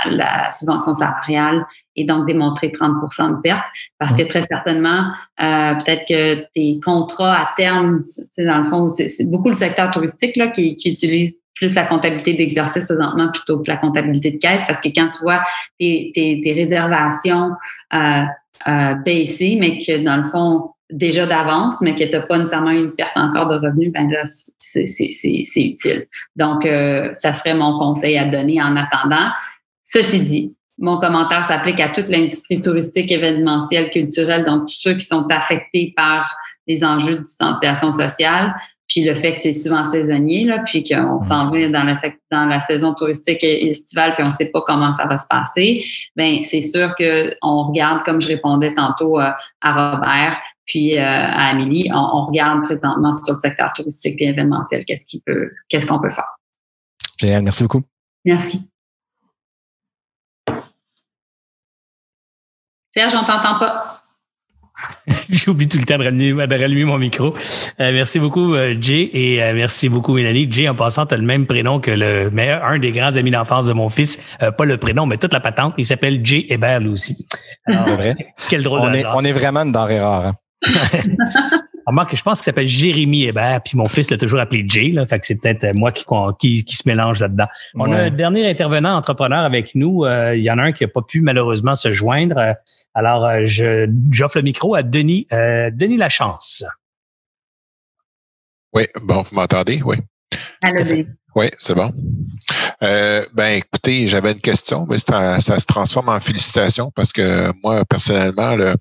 la 0.06 0.52
subvention 0.52 0.92
salariale 0.92 1.64
et 1.96 2.04
donc 2.04 2.26
démontrer 2.26 2.68
30% 2.68 3.36
de 3.36 3.40
perte 3.40 3.64
parce 3.98 4.14
que 4.14 4.22
très 4.24 4.42
certainement, 4.42 5.10
euh, 5.40 5.74
peut-être 5.76 6.06
que 6.06 6.44
tes 6.54 6.78
contrats 6.84 7.34
à 7.34 7.48
terme, 7.56 8.02
dans 8.36 8.58
le 8.58 8.64
fond, 8.64 8.90
c'est 8.90 9.30
beaucoup 9.30 9.48
le 9.48 9.54
secteur 9.54 9.90
touristique 9.90 10.36
là, 10.36 10.48
qui, 10.48 10.74
qui 10.74 10.90
utilise 10.90 11.38
plus 11.58 11.74
la 11.74 11.84
comptabilité 11.84 12.34
d'exercice 12.34 12.84
présentement 12.84 13.30
plutôt 13.32 13.60
que 13.60 13.70
la 13.70 13.76
comptabilité 13.76 14.30
de 14.30 14.38
caisse 14.38 14.64
parce 14.66 14.80
que 14.80 14.88
quand 14.88 15.10
tu 15.10 15.20
vois 15.20 15.44
tes, 15.78 16.10
tes, 16.14 16.40
tes 16.42 16.52
réservations 16.52 17.50
euh, 17.92 18.22
euh, 18.66 18.94
baisser, 18.94 19.56
mais 19.60 19.78
que 19.78 20.02
dans 20.02 20.16
le 20.16 20.24
fond, 20.24 20.70
déjà 20.90 21.26
d'avance, 21.26 21.80
mais 21.80 21.94
que 21.94 22.04
tu 22.04 22.10
n'as 22.10 22.22
pas 22.22 22.38
nécessairement 22.38 22.70
une 22.70 22.92
perte 22.92 23.16
encore 23.16 23.48
de 23.48 23.56
revenus, 23.56 23.92
ben 23.92 24.10
là, 24.10 24.22
c'est 24.24 24.84
utile. 25.56 26.06
Donc, 26.36 26.64
euh, 26.64 27.10
ça 27.12 27.34
serait 27.34 27.54
mon 27.54 27.78
conseil 27.78 28.16
à 28.16 28.24
donner 28.24 28.62
en 28.62 28.74
attendant. 28.76 29.30
Ceci 29.82 30.20
dit, 30.20 30.54
mon 30.78 30.98
commentaire 30.98 31.44
s'applique 31.44 31.80
à 31.80 31.90
toute 31.90 32.08
l'industrie 32.08 32.60
touristique, 32.60 33.10
événementielle, 33.12 33.90
culturelle, 33.90 34.44
donc 34.44 34.66
tous 34.66 34.78
ceux 34.80 34.94
qui 34.94 35.04
sont 35.04 35.26
affectés 35.30 35.92
par 35.96 36.34
les 36.66 36.84
enjeux 36.84 37.18
de 37.18 37.22
distanciation 37.22 37.92
sociale, 37.92 38.54
puis 38.88 39.04
le 39.04 39.14
fait 39.14 39.34
que 39.34 39.40
c'est 39.40 39.52
souvent 39.52 39.84
saisonnier, 39.84 40.44
là, 40.44 40.60
puis 40.64 40.82
qu'on 40.82 41.20
s'en 41.20 41.50
va 41.50 41.68
dans 41.68 41.84
la, 41.84 41.94
dans 42.30 42.46
la 42.46 42.60
saison 42.62 42.94
touristique 42.94 43.44
estivale, 43.44 44.14
puis 44.14 44.24
on 44.24 44.30
ne 44.30 44.34
sait 44.34 44.46
pas 44.46 44.62
comment 44.66 44.94
ça 44.94 45.06
va 45.06 45.18
se 45.18 45.26
passer, 45.28 45.84
ben 46.16 46.42
c'est 46.42 46.62
sûr 46.62 46.94
qu'on 46.96 47.64
regarde, 47.64 48.02
comme 48.04 48.20
je 48.20 48.28
répondais 48.28 48.74
tantôt 48.74 49.20
euh, 49.20 49.30
à 49.60 49.92
Robert, 49.92 50.40
puis 50.64 50.98
euh, 50.98 51.02
à 51.02 51.50
Amélie, 51.50 51.90
on, 51.92 52.26
regarde 52.26 52.64
présentement 52.64 53.12
sur 53.14 53.34
le 53.34 53.40
secteur 53.40 53.72
touristique 53.74 54.16
et 54.20 54.28
événementiel, 54.28 54.84
qu'est-ce 54.86 55.06
qu'il 55.06 55.20
peut, 55.20 55.50
qu'est-ce 55.68 55.86
qu'on 55.86 56.00
peut 56.00 56.10
faire. 56.10 56.38
Génial, 57.18 57.42
merci 57.42 57.62
beaucoup. 57.62 57.82
Merci. 58.24 58.68
Serge, 62.90 63.14
on 63.14 63.24
t'entend 63.24 63.58
pas. 63.58 63.97
J'oublie 65.30 65.68
tout 65.68 65.78
le 65.78 65.84
temps 65.84 65.98
de 65.98 66.04
rallumer, 66.58 66.84
mon 66.84 66.98
micro. 66.98 67.34
Euh, 67.80 67.92
merci 67.92 68.18
beaucoup, 68.18 68.54
euh, 68.54 68.74
Jay, 68.80 69.10
et 69.12 69.52
merci 69.52 69.88
beaucoup, 69.88 70.14
Mélanie. 70.14 70.48
Jay, 70.50 70.68
en 70.68 70.74
passant, 70.74 71.06
tu 71.06 71.14
as 71.14 71.16
le 71.16 71.24
même 71.24 71.46
prénom 71.46 71.80
que 71.80 71.90
le 71.90 72.30
meilleur, 72.30 72.64
un 72.64 72.78
des 72.78 72.92
grands 72.92 73.16
amis 73.16 73.30
d'enfance 73.30 73.66
de 73.66 73.72
mon 73.72 73.88
fils. 73.88 74.36
pas 74.38 74.64
le 74.64 74.76
prénom, 74.76 75.06
mais 75.06 75.16
toute 75.16 75.32
la 75.32 75.40
patente. 75.40 75.74
Il 75.78 75.86
s'appelle 75.86 76.20
Jay 76.24 76.46
Hébert, 76.48 76.80
lui 76.80 76.90
aussi. 76.90 77.26
Alors, 77.66 77.96
vrai. 77.96 78.16
Quel 78.48 78.62
drôle 78.62 78.80
on 78.80 78.90
de 78.90 78.96
est, 78.96 79.06
on 79.12 79.24
est 79.24 79.32
vraiment 79.32 79.60
une 79.60 79.72
denrée 79.72 80.00
rare. 80.00 80.26
Hein? 80.26 80.34
Remarque, 81.88 82.14
je 82.14 82.22
pense 82.22 82.40
qu'il 82.40 82.44
s'appelle 82.44 82.68
Jérémy 82.68 83.24
Hébert, 83.24 83.62
puis 83.64 83.78
mon 83.78 83.86
fils 83.86 84.10
l'a 84.10 84.18
toujours 84.18 84.40
appelé 84.40 84.62
Jay, 84.68 84.88
là, 84.88 85.06
fait 85.06 85.18
que 85.18 85.26
c'est 85.26 85.40
peut-être 85.40 85.64
euh, 85.64 85.70
moi 85.78 85.90
qui, 85.90 86.62
qui, 86.62 86.76
se 86.76 86.86
mélange 86.86 87.20
là-dedans. 87.20 87.46
On 87.76 87.90
a 87.90 88.02
un 88.02 88.10
dernier 88.10 88.46
intervenant 88.46 88.94
entrepreneur 88.94 89.38
avec 89.38 89.74
nous. 89.74 90.04
Euh, 90.04 90.36
il 90.36 90.42
y 90.42 90.50
en 90.50 90.58
a 90.58 90.64
un 90.64 90.72
qui 90.72 90.84
n'a 90.84 90.88
pas 90.88 91.00
pu 91.00 91.22
malheureusement 91.22 91.74
se 91.74 91.90
joindre. 91.90 92.56
Euh, 92.96 93.00
alors, 93.00 93.46
je 93.46 93.88
j'offre 94.10 94.38
le 94.38 94.42
micro 94.42 94.74
à 94.74 94.82
Denis, 94.82 95.26
Denis 95.30 95.96
Lachance. 95.96 96.64
Oui, 98.72 98.84
bon, 99.02 99.22
vous 99.22 99.34
m'entendez? 99.34 99.82
Oui. 99.82 99.96
Oui, 101.34 101.46
c'est 101.58 101.74
bon. 101.74 101.92
ben, 102.80 103.56
écoutez, 103.56 104.08
j'avais 104.08 104.32
une 104.32 104.40
question, 104.40 104.86
mais 104.88 104.98
ça, 104.98 105.38
ça, 105.40 105.58
se 105.58 105.66
transforme 105.66 106.08
en 106.08 106.20
félicitations 106.20 106.90
parce 106.94 107.12
que 107.12 107.52
moi, 107.62 107.84
personnellement, 107.84 108.56
le, 108.56 108.74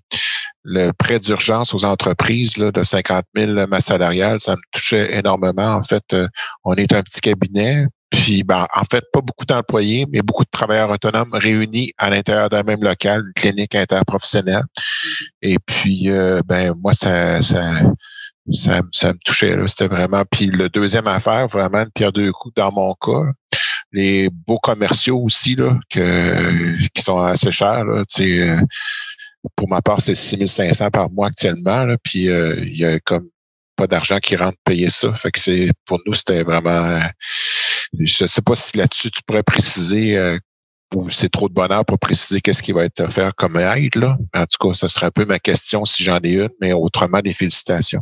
le 0.68 0.92
prêt 0.92 1.20
d'urgence 1.20 1.74
aux 1.74 1.86
entreprises 1.86 2.58
là, 2.58 2.72
de 2.72 2.84
50 2.84 3.24
000 3.36 3.68
masse 3.68 3.86
salariale, 3.86 4.40
ça 4.42 4.52
me 4.56 4.62
touchait 4.74 5.18
énormément. 5.18 5.76
En 5.76 5.82
fait, 5.82 6.04
euh, 6.14 6.28
on 6.66 6.74
est 6.76 6.92
un 6.94 7.02
petit 7.02 7.22
cabinet, 7.22 7.88
puis 8.10 8.44
ben, 8.44 8.68
en 8.76 8.84
fait, 8.84 9.04
pas 9.12 9.22
beaucoup 9.22 9.46
d'employés, 9.46 10.06
mais 10.12 10.22
beaucoup 10.22 10.44
de 10.44 10.50
travailleurs 10.50 10.90
autonomes 10.90 11.34
réunis 11.34 11.92
à 11.98 12.10
l'intérieur 12.10 12.50
d'un 12.50 12.64
même 12.64 12.84
local, 12.84 13.24
une 13.26 13.34
clinique 13.34 13.76
interprofessionnelle. 13.76 14.64
Et 15.42 15.58
puis, 15.66 16.10
euh, 16.10 16.42
ben 16.46 16.74
moi, 16.82 16.94
ça, 16.94 17.42
ça, 17.42 17.82
ça, 18.52 18.82
me 18.82 19.26
touchait. 19.26 19.56
C'était 19.68 19.88
vraiment. 19.88 20.24
Puis 20.32 20.48
le 20.48 20.70
deuxième 20.70 21.08
affaire, 21.08 21.48
vraiment 21.48 21.80
une 21.80 21.92
pierre 21.92 22.14
deux 22.14 22.32
coups 22.32 22.56
dans 22.56 22.72
mon 22.72 22.94
cas. 22.94 23.32
Les 23.92 24.30
beaux 24.30 24.58
commerciaux 24.58 25.20
aussi, 25.20 25.56
là, 25.56 25.78
que, 25.90 26.78
qui 26.94 27.02
sont 27.02 27.20
assez 27.20 27.52
chers. 27.52 27.86
Là, 27.86 28.04
euh, 28.20 28.62
pour 29.56 29.70
ma 29.70 29.82
part, 29.82 30.02
c'est 30.02 30.16
6500 30.16 30.92
par 30.92 31.10
mois 31.10 31.28
actuellement. 31.28 31.86
Là, 31.86 31.98
puis 32.04 32.30
euh, 32.30 32.56
il 32.64 32.78
y 32.78 32.86
a 32.86 33.00
comme 33.00 33.30
pas 33.78 33.88
d'argent 33.88 34.20
qui 34.20 34.36
rentre 34.36 34.58
payer 34.66 34.90
ça. 34.90 35.14
Fait 35.14 35.32
que 35.32 35.40
c'est 35.40 35.70
pour 35.86 36.00
nous, 36.06 36.14
c'était 36.14 36.44
vraiment. 36.44 37.00
Je 38.00 38.26
sais 38.26 38.42
pas 38.42 38.56
si 38.56 38.78
là-dessus 38.78 39.12
tu 39.12 39.22
pourrais 39.24 39.44
préciser 39.44 40.18
euh, 40.18 40.38
c'est 41.10 41.30
trop 41.30 41.50
de 41.50 41.54
bonheur 41.54 41.86
pour 41.86 42.00
préciser 42.00 42.42
qu'est-ce 42.42 42.64
qui 42.64 42.72
va 42.72 42.86
être 42.86 43.02
offert 43.02 43.36
comme 43.36 43.58
aide. 43.58 44.04
En 44.34 44.46
tout 44.46 44.68
cas, 44.68 44.74
ce 44.74 44.88
serait 44.88 45.08
un 45.08 45.12
peu 45.12 45.26
ma 45.26 45.40
question 45.40 45.86
si 45.86 46.04
j'en 46.04 46.20
ai 46.20 46.32
une, 46.32 46.50
mais 46.62 46.74
autrement, 46.74 47.20
des 47.20 47.34
félicitations. 47.34 48.02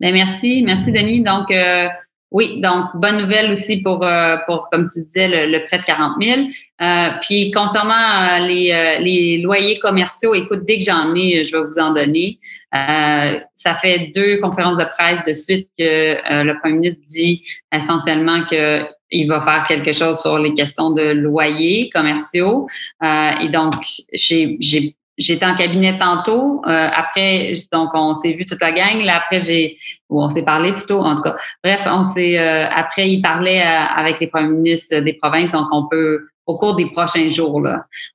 Bien, 0.00 0.12
merci. 0.12 0.62
Merci, 0.64 0.92
Denis. 0.92 1.22
Donc, 1.22 1.50
euh, 1.50 1.86
oui, 2.32 2.60
donc 2.60 2.86
bonne 2.94 3.18
nouvelle 3.18 3.52
aussi 3.52 3.78
pour, 3.78 4.04
euh, 4.04 4.36
comme 4.72 4.88
tu 4.92 5.04
disais, 5.04 5.46
le, 5.46 5.66
prêt 5.66 5.78
de 5.78 5.84
40 5.84 6.22
000. 6.22 6.40
Euh, 6.80 7.08
puis 7.22 7.50
concernant 7.50 8.38
les 8.40 9.38
loyers 9.42 9.78
commerciaux, 9.78 10.34
écoute, 10.34 10.60
dès 10.66 10.78
que 10.78 10.84
j'en 10.84 11.14
ai, 11.14 11.44
je 11.44 11.56
vais 11.56 11.62
vous 11.62 11.78
en 11.78 11.92
donner. 11.92 12.38
Ça 12.72 13.74
fait 13.80 14.12
deux 14.14 14.38
conférences 14.38 14.76
de 14.78 14.84
presse 14.96 15.24
de 15.24 15.32
suite 15.32 15.68
que 15.78 16.44
le 16.44 16.58
premier 16.60 16.74
ministre 16.74 17.00
dit 17.08 17.44
essentiellement 17.72 18.44
que 18.44 18.84
il 19.12 19.26
va 19.26 19.40
faire 19.40 19.64
quelque 19.66 19.92
chose 19.92 20.20
sur 20.20 20.38
les 20.38 20.54
questions 20.54 20.90
de 20.90 21.02
loyers 21.02 21.90
commerciaux. 21.92 22.68
et 23.02 23.48
donc, 23.48 23.74
j'ai 24.12 24.94
J'étais 25.20 25.44
en 25.44 25.54
cabinet 25.54 25.98
tantôt. 25.98 26.62
Euh, 26.66 26.88
après, 26.94 27.52
donc 27.70 27.90
on 27.92 28.14
s'est 28.14 28.32
vu 28.32 28.46
toute 28.46 28.60
la 28.62 28.72
gang. 28.72 29.02
Là, 29.02 29.16
après, 29.16 29.38
j'ai 29.38 29.76
ou 30.08 30.22
on 30.22 30.30
s'est 30.30 30.42
parlé 30.42 30.72
plutôt. 30.72 31.00
En 31.00 31.14
tout 31.14 31.22
cas, 31.22 31.36
bref, 31.62 31.86
on 31.86 32.02
s'est. 32.02 32.38
Euh, 32.38 32.66
après, 32.74 33.10
il 33.10 33.20
parlait 33.20 33.60
euh, 33.60 33.84
avec 33.96 34.18
les 34.18 34.28
premiers 34.28 34.48
ministres 34.48 35.00
des 35.00 35.12
provinces. 35.12 35.52
Donc, 35.52 35.66
on 35.72 35.86
peut 35.88 36.20
au 36.50 36.58
cours 36.58 36.74
des 36.74 36.86
prochains 36.90 37.28
jours. 37.28 37.62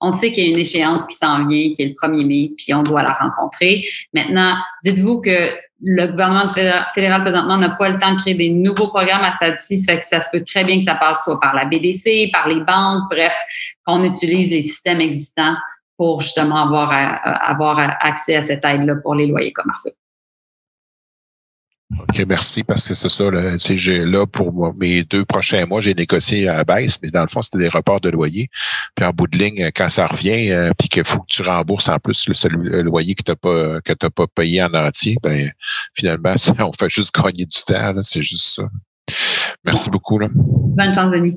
On 0.01 0.11
sait 0.11 0.31
qu'il 0.31 0.43
y 0.43 0.47
a 0.47 0.49
une 0.49 0.59
échéance 0.59 1.07
qui 1.07 1.15
s'en 1.15 1.47
vient, 1.47 1.71
qui 1.73 1.81
est 1.81 1.88
le 1.88 1.93
1er 1.93 2.25
mai, 2.25 2.51
puis 2.57 2.73
on 2.73 2.83
doit 2.83 3.01
la 3.01 3.13
rencontrer. 3.13 3.86
Maintenant, 4.13 4.55
dites-vous 4.83 5.21
que 5.21 5.51
le 5.81 6.07
gouvernement 6.07 6.47
fédéral 6.47 7.21
présentement 7.21 7.57
n'a 7.57 7.69
pas 7.69 7.89
le 7.89 7.97
temps 7.97 8.13
de 8.13 8.19
créer 8.19 8.33
des 8.33 8.49
nouveaux 8.49 8.88
programmes 8.88 9.23
à 9.23 9.31
stade-ci. 9.31 9.77
Ça 9.77 9.93
fait 9.93 9.99
que 9.99 10.05
ça 10.05 10.21
se 10.21 10.29
peut 10.31 10.43
très 10.43 10.63
bien 10.63 10.77
que 10.79 10.83
ça 10.83 10.95
passe 10.95 11.23
soit 11.23 11.39
par 11.39 11.55
la 11.55 11.65
BDC, 11.65 12.31
par 12.31 12.47
les 12.47 12.61
banques, 12.61 13.03
bref, 13.09 13.36
qu'on 13.86 14.03
utilise 14.03 14.51
les 14.51 14.61
systèmes 14.61 15.01
existants 15.01 15.55
pour 15.97 16.21
justement 16.21 16.63
avoir, 16.63 16.91
avoir 17.25 17.79
accès 17.99 18.36
à 18.36 18.41
cette 18.41 18.65
aide-là 18.65 18.95
pour 19.01 19.15
les 19.15 19.27
loyers 19.27 19.53
commerciaux. 19.53 19.91
OK, 21.91 22.25
merci, 22.27 22.63
parce 22.63 22.88
que 22.88 22.95
c'est 22.95 23.09
ça. 23.09 23.29
Là, 23.29 23.57
j'ai, 23.57 24.05
là, 24.05 24.25
pour 24.25 24.73
mes 24.75 25.03
deux 25.03 25.23
prochains 25.23 25.67
mois, 25.67 25.81
j'ai 25.81 25.93
négocié 25.93 26.47
à 26.47 26.57
la 26.57 26.63
baisse, 26.63 26.99
mais 27.01 27.11
dans 27.11 27.21
le 27.21 27.27
fond, 27.27 27.43
c'était 27.43 27.59
des 27.59 27.69
reports 27.69 28.01
de 28.01 28.09
loyer. 28.09 28.49
Puis 28.95 29.05
en 29.05 29.11
bout 29.11 29.27
de 29.27 29.38
ligne, 29.38 29.69
quand 29.75 29.89
ça 29.89 30.07
revient, 30.07 30.51
euh, 30.51 30.71
puis 30.77 30.89
qu'il 30.89 31.03
faut 31.03 31.19
que 31.19 31.27
tu 31.29 31.43
rembourses 31.43 31.88
en 31.88 31.99
plus 31.99 32.27
le, 32.27 32.81
loyer 32.81 33.13
que 33.13 33.21
tu 33.23 33.31
n'as 33.31 33.36
pas, 33.36 33.81
que 33.81 33.93
t'as 33.93 34.09
pas 34.09 34.25
payé 34.27 34.63
en 34.63 34.73
entier, 34.73 35.17
ben 35.21 35.51
finalement, 35.93 36.33
on 36.59 36.71
fait 36.71 36.89
juste 36.89 37.15
gagner 37.15 37.45
du 37.45 37.63
temps. 37.65 37.93
c'est 38.01 38.23
juste 38.23 38.55
ça. 38.55 38.63
Merci 39.63 39.91
beaucoup. 39.91 40.17
Là. 40.17 40.29
Bonne 40.33 40.93
chance, 40.93 41.11
Denis. 41.11 41.36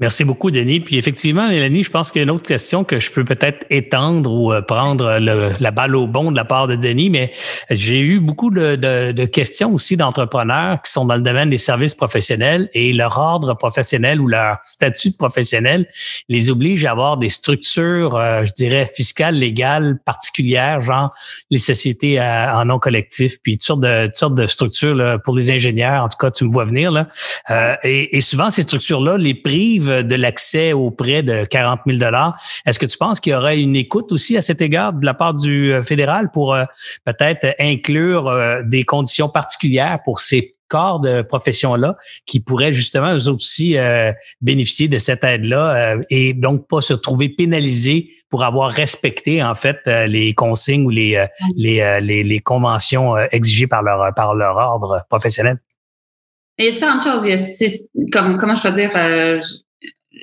Merci 0.00 0.24
beaucoup, 0.24 0.50
Denis. 0.50 0.80
Puis 0.80 0.98
effectivement, 0.98 1.48
Mélanie, 1.48 1.84
je 1.84 1.90
pense 1.90 2.10
qu'il 2.10 2.18
y 2.18 2.22
a 2.22 2.24
une 2.24 2.32
autre 2.32 2.48
question 2.48 2.82
que 2.82 2.98
je 2.98 3.12
peux 3.12 3.24
peut-être 3.24 3.64
étendre 3.70 4.32
ou 4.32 4.52
euh, 4.52 4.60
prendre 4.60 5.18
la 5.18 5.70
balle 5.70 5.94
au 5.94 6.08
bon 6.08 6.32
de 6.32 6.36
la 6.36 6.44
part 6.44 6.66
de 6.66 6.74
Denis, 6.74 7.10
mais 7.10 7.32
j'ai 7.70 8.00
eu 8.00 8.18
beaucoup 8.18 8.50
de, 8.50 8.74
de, 8.74 9.24
questions 9.24 9.72
aussi 9.72 9.96
d'entrepreneurs 9.96 10.82
qui 10.82 10.90
sont 10.90 11.04
dans 11.04 11.14
le 11.14 11.22
domaine 11.22 11.48
des 11.48 11.58
services 11.58 11.94
professionnels 11.94 12.68
et 12.74 12.92
leur 12.92 13.16
ordre 13.18 13.54
professionnel 13.54 14.20
ou 14.20 14.26
leur 14.26 14.58
statut 14.64 15.12
professionnel 15.12 15.86
les 16.28 16.50
oblige 16.50 16.84
à 16.84 16.90
avoir 16.90 17.16
des 17.16 17.28
structures, 17.28 18.16
euh, 18.16 18.44
je 18.44 18.52
dirais, 18.52 18.90
fiscales, 18.92 19.36
légales, 19.36 20.00
particulières, 20.04 20.80
genre 20.80 21.14
les 21.52 21.58
sociétés 21.58 22.18
euh, 22.18 22.52
en 22.52 22.64
non 22.64 22.80
collectif, 22.80 23.36
puis 23.44 23.58
toutes 23.58 23.66
sortes 23.66 23.80
de, 23.80 24.06
toutes 24.06 24.16
sortes 24.16 24.34
de 24.34 24.46
structures 24.48 24.96
là, 24.96 25.18
pour 25.20 25.36
les 25.36 25.52
ingénieurs. 25.52 26.02
En 26.02 26.08
tout 26.08 26.18
cas, 26.18 26.32
tu 26.32 26.42
me 26.44 26.50
vois 26.50 26.64
venir 26.64 26.90
là. 26.90 27.06
et, 27.84 28.16
et 28.16 28.20
souvent, 28.20 28.50
ces 28.50 28.62
structures-là 28.62 29.18
les 29.18 29.34
privent 29.34 29.83
de 29.84 30.14
l'accès 30.14 30.72
aux 30.72 30.90
prêts 30.90 31.22
de 31.22 31.44
40 31.44 31.80
000 31.86 31.98
Est-ce 32.66 32.78
que 32.78 32.86
tu 32.86 32.98
penses 32.98 33.20
qu'il 33.20 33.32
y 33.32 33.36
aurait 33.36 33.60
une 33.60 33.76
écoute 33.76 34.12
aussi 34.12 34.36
à 34.36 34.42
cet 34.42 34.60
égard 34.60 34.92
de 34.92 35.04
la 35.04 35.14
part 35.14 35.34
du 35.34 35.72
euh, 35.72 35.82
fédéral 35.82 36.30
pour 36.32 36.54
euh, 36.54 36.64
peut-être 37.04 37.54
inclure 37.58 38.28
euh, 38.28 38.62
des 38.64 38.84
conditions 38.84 39.28
particulières 39.28 40.00
pour 40.04 40.20
ces 40.20 40.54
corps 40.68 41.00
de 41.00 41.22
profession-là 41.22 41.94
qui 42.26 42.40
pourraient 42.40 42.72
justement 42.72 43.14
eux 43.14 43.28
aussi 43.28 43.76
bénéficier 44.40 44.88
de 44.88 44.98
cette 44.98 45.22
aide-là 45.22 45.96
et 46.08 46.32
donc 46.32 46.66
pas 46.66 46.80
se 46.80 46.94
trouver 46.94 47.28
pénalisés 47.28 48.10
pour 48.30 48.44
avoir 48.44 48.70
respecté 48.70 49.42
en 49.42 49.54
fait 49.54 49.76
les 49.86 50.32
consignes 50.32 50.86
ou 50.86 50.90
les 50.90 51.24
les, 51.54 52.00
les, 52.00 52.40
conventions 52.40 53.16
exigées 53.30 53.66
par 53.66 53.82
leur 53.82 54.14
par 54.14 54.34
leur 54.34 54.56
ordre 54.56 55.04
professionnel? 55.10 55.58
Il 56.58 56.64
y 56.64 56.68
a 56.68 56.72
différentes 56.72 57.04
choses. 57.04 57.26
comme, 58.10 58.38
comment 58.38 58.54
je 58.54 58.62
peux 58.62 58.72
dire, 58.72 58.90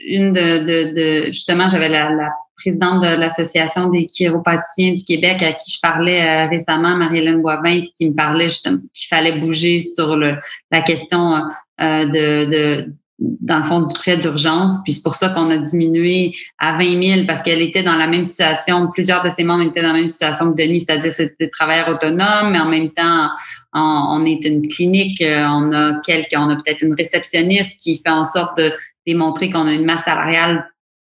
une 0.05 0.33
de, 0.33 0.59
de, 0.59 0.93
de 0.93 1.25
justement, 1.27 1.67
j'avais 1.67 1.89
la, 1.89 2.09
la, 2.11 2.29
présidente 2.61 3.01
de 3.01 3.19
l'Association 3.19 3.89
des 3.89 4.05
chiropraticiens 4.05 4.93
du 4.93 5.03
Québec 5.03 5.41
à 5.41 5.53
qui 5.53 5.71
je 5.71 5.79
parlais 5.81 6.21
euh, 6.21 6.47
récemment, 6.47 6.95
Marie-Hélène 6.95 7.41
Boivin, 7.41 7.81
qui 7.95 8.07
me 8.07 8.13
parlait 8.13 8.49
justement 8.49 8.77
qu'il 8.93 9.07
fallait 9.07 9.39
bouger 9.39 9.79
sur 9.79 10.15
le, 10.15 10.35
la 10.69 10.81
question 10.81 11.41
euh, 11.81 12.05
de, 12.05 12.45
de 12.51 12.93
dans 13.21 13.59
le 13.59 13.65
fond 13.65 13.81
du 13.81 13.93
prêt 13.93 14.17
d'urgence. 14.17 14.79
Puis 14.83 14.93
c'est 14.93 15.03
pour 15.03 15.15
ça 15.15 15.29
qu'on 15.29 15.49
a 15.51 15.57
diminué 15.57 16.33
à 16.57 16.77
20 16.77 17.03
000 17.03 17.27
parce 17.27 17.43
qu'elle 17.43 17.61
était 17.61 17.83
dans 17.83 17.95
la 17.95 18.07
même 18.07 18.25
situation. 18.25 18.89
Plusieurs 18.91 19.23
de 19.23 19.29
ses 19.29 19.43
membres 19.43 19.63
étaient 19.63 19.81
dans 19.81 19.89
la 19.89 19.99
même 19.99 20.07
situation 20.07 20.51
que 20.51 20.57
Denis, 20.57 20.81
c'est-à-dire 20.81 21.13
c'était 21.13 21.45
des 21.45 21.49
travailleurs 21.49 21.89
autonomes, 21.89 22.51
mais 22.51 22.59
en 22.59 22.67
même 22.67 22.89
temps, 22.89 23.29
on, 23.73 23.79
on 24.09 24.25
est 24.25 24.43
une 24.45 24.67
clinique, 24.67 25.21
euh, 25.21 25.45
on 25.47 25.71
a 25.71 25.99
quelques, 26.03 26.33
on 26.35 26.49
a 26.49 26.55
peut-être 26.55 26.81
une 26.81 26.95
réceptionniste 26.95 27.79
qui 27.79 28.01
fait 28.03 28.11
en 28.11 28.25
sorte 28.25 28.57
de 28.57 28.71
démontrer 29.05 29.49
qu'on 29.49 29.67
a 29.67 29.73
une 29.73 29.85
masse 29.85 30.03
salariale 30.03 30.65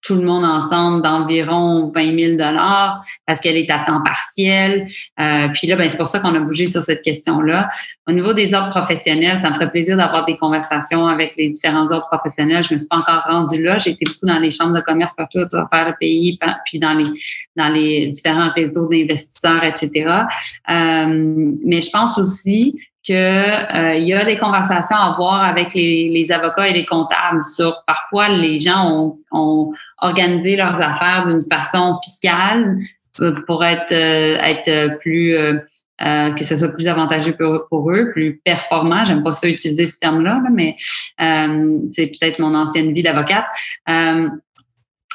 tout 0.04 0.16
le 0.16 0.22
monde 0.22 0.44
ensemble 0.44 1.02
d'environ 1.02 1.92
20 1.96 2.20
000 2.20 2.32
dollars 2.34 3.04
parce 3.26 3.40
qu'elle 3.40 3.56
est 3.56 3.72
à 3.72 3.80
temps 3.80 4.02
partiel. 4.04 4.88
Euh, 5.20 5.48
puis 5.54 5.66
là, 5.66 5.78
ben, 5.78 5.88
c'est 5.88 5.98
pour 5.98 6.08
ça 6.08 6.20
qu'on 6.20 6.36
a 6.36 6.40
bougé 6.40 6.68
sur 6.68 6.84
cette 6.84 7.02
question-là. 7.02 7.70
Au 8.08 8.12
niveau 8.12 8.34
des 8.34 8.54
ordres 8.54 8.70
professionnels, 8.70 9.40
ça 9.40 9.50
me 9.50 9.56
ferait 9.56 9.72
plaisir 9.72 9.96
d'avoir 9.96 10.26
des 10.26 10.36
conversations 10.36 11.08
avec 11.08 11.38
les 11.38 11.50
différents 11.50 11.90
ordres 11.90 12.08
professionnels. 12.08 12.64
Je 12.66 12.74
me 12.74 12.78
suis 12.78 12.88
pas 12.90 13.00
encore 13.00 13.24
rendue 13.26 13.64
là. 13.64 13.78
J'ai 13.78 13.92
été 13.92 14.04
beaucoup 14.06 14.28
dans 14.28 14.40
les 14.40 14.52
chambres 14.52 14.76
de 14.76 14.82
commerce 14.82 15.14
partout 15.16 15.40
à 15.40 15.48
travers 15.48 15.88
le 15.88 15.96
pays, 15.98 16.38
puis 16.66 16.80
dans 16.80 16.94
les 16.94 17.08
dans 17.56 17.70
les 17.70 18.08
différents 18.08 18.52
réseaux 18.54 18.90
d'investisseurs, 18.90 19.64
etc. 19.64 19.90
Euh, 20.70 21.54
mais 21.66 21.82
je 21.82 21.90
pense 21.92 22.18
aussi 22.18 22.76
qu'il 23.04 23.16
euh, 23.16 23.95
y 23.97 24.14
a 24.14 24.24
des 24.24 24.38
conversations 24.38 24.95
à 24.95 25.14
avoir 25.14 25.43
avec 25.43 25.74
les, 25.74 26.10
les, 26.10 26.32
avocats 26.32 26.70
et 26.70 26.74
les 26.74 26.86
comptables 26.86 27.43
sur 27.43 27.84
parfois 27.86 28.30
les 28.30 28.60
gens 28.60 28.89
ont, 28.89 29.20
ont 29.32 29.74
organisé 29.99 30.56
leurs 30.56 30.82
affaires 30.82 31.26
d'une 31.28 31.45
façon 31.51 31.97
fiscale 32.01 32.78
euh, 33.22 33.36
pour 33.45 33.64
être 33.64 33.91
euh, 33.91 34.38
être 34.38 34.97
plus 34.99 35.36
euh, 35.36 35.60
que 36.34 36.43
ce 36.43 36.58
soit 36.58 36.70
plus 36.70 36.88
avantageux 36.88 37.36
pour, 37.70 37.91
eux, 37.91 38.12
plus 38.12 38.41
performant. 38.43 39.04
J'aime 39.06 39.24
pas 39.24 39.32
ça 39.32 39.47
utiliser 39.47 39.86
ce 39.86 39.97
terme-là, 39.99 40.41
mais 40.51 40.76
c'est 41.91 42.08
peut-être 42.08 42.39
mon 42.39 42.56
ancienne 42.56 42.91
vie 42.93 43.04
d'avocate. 43.04 43.45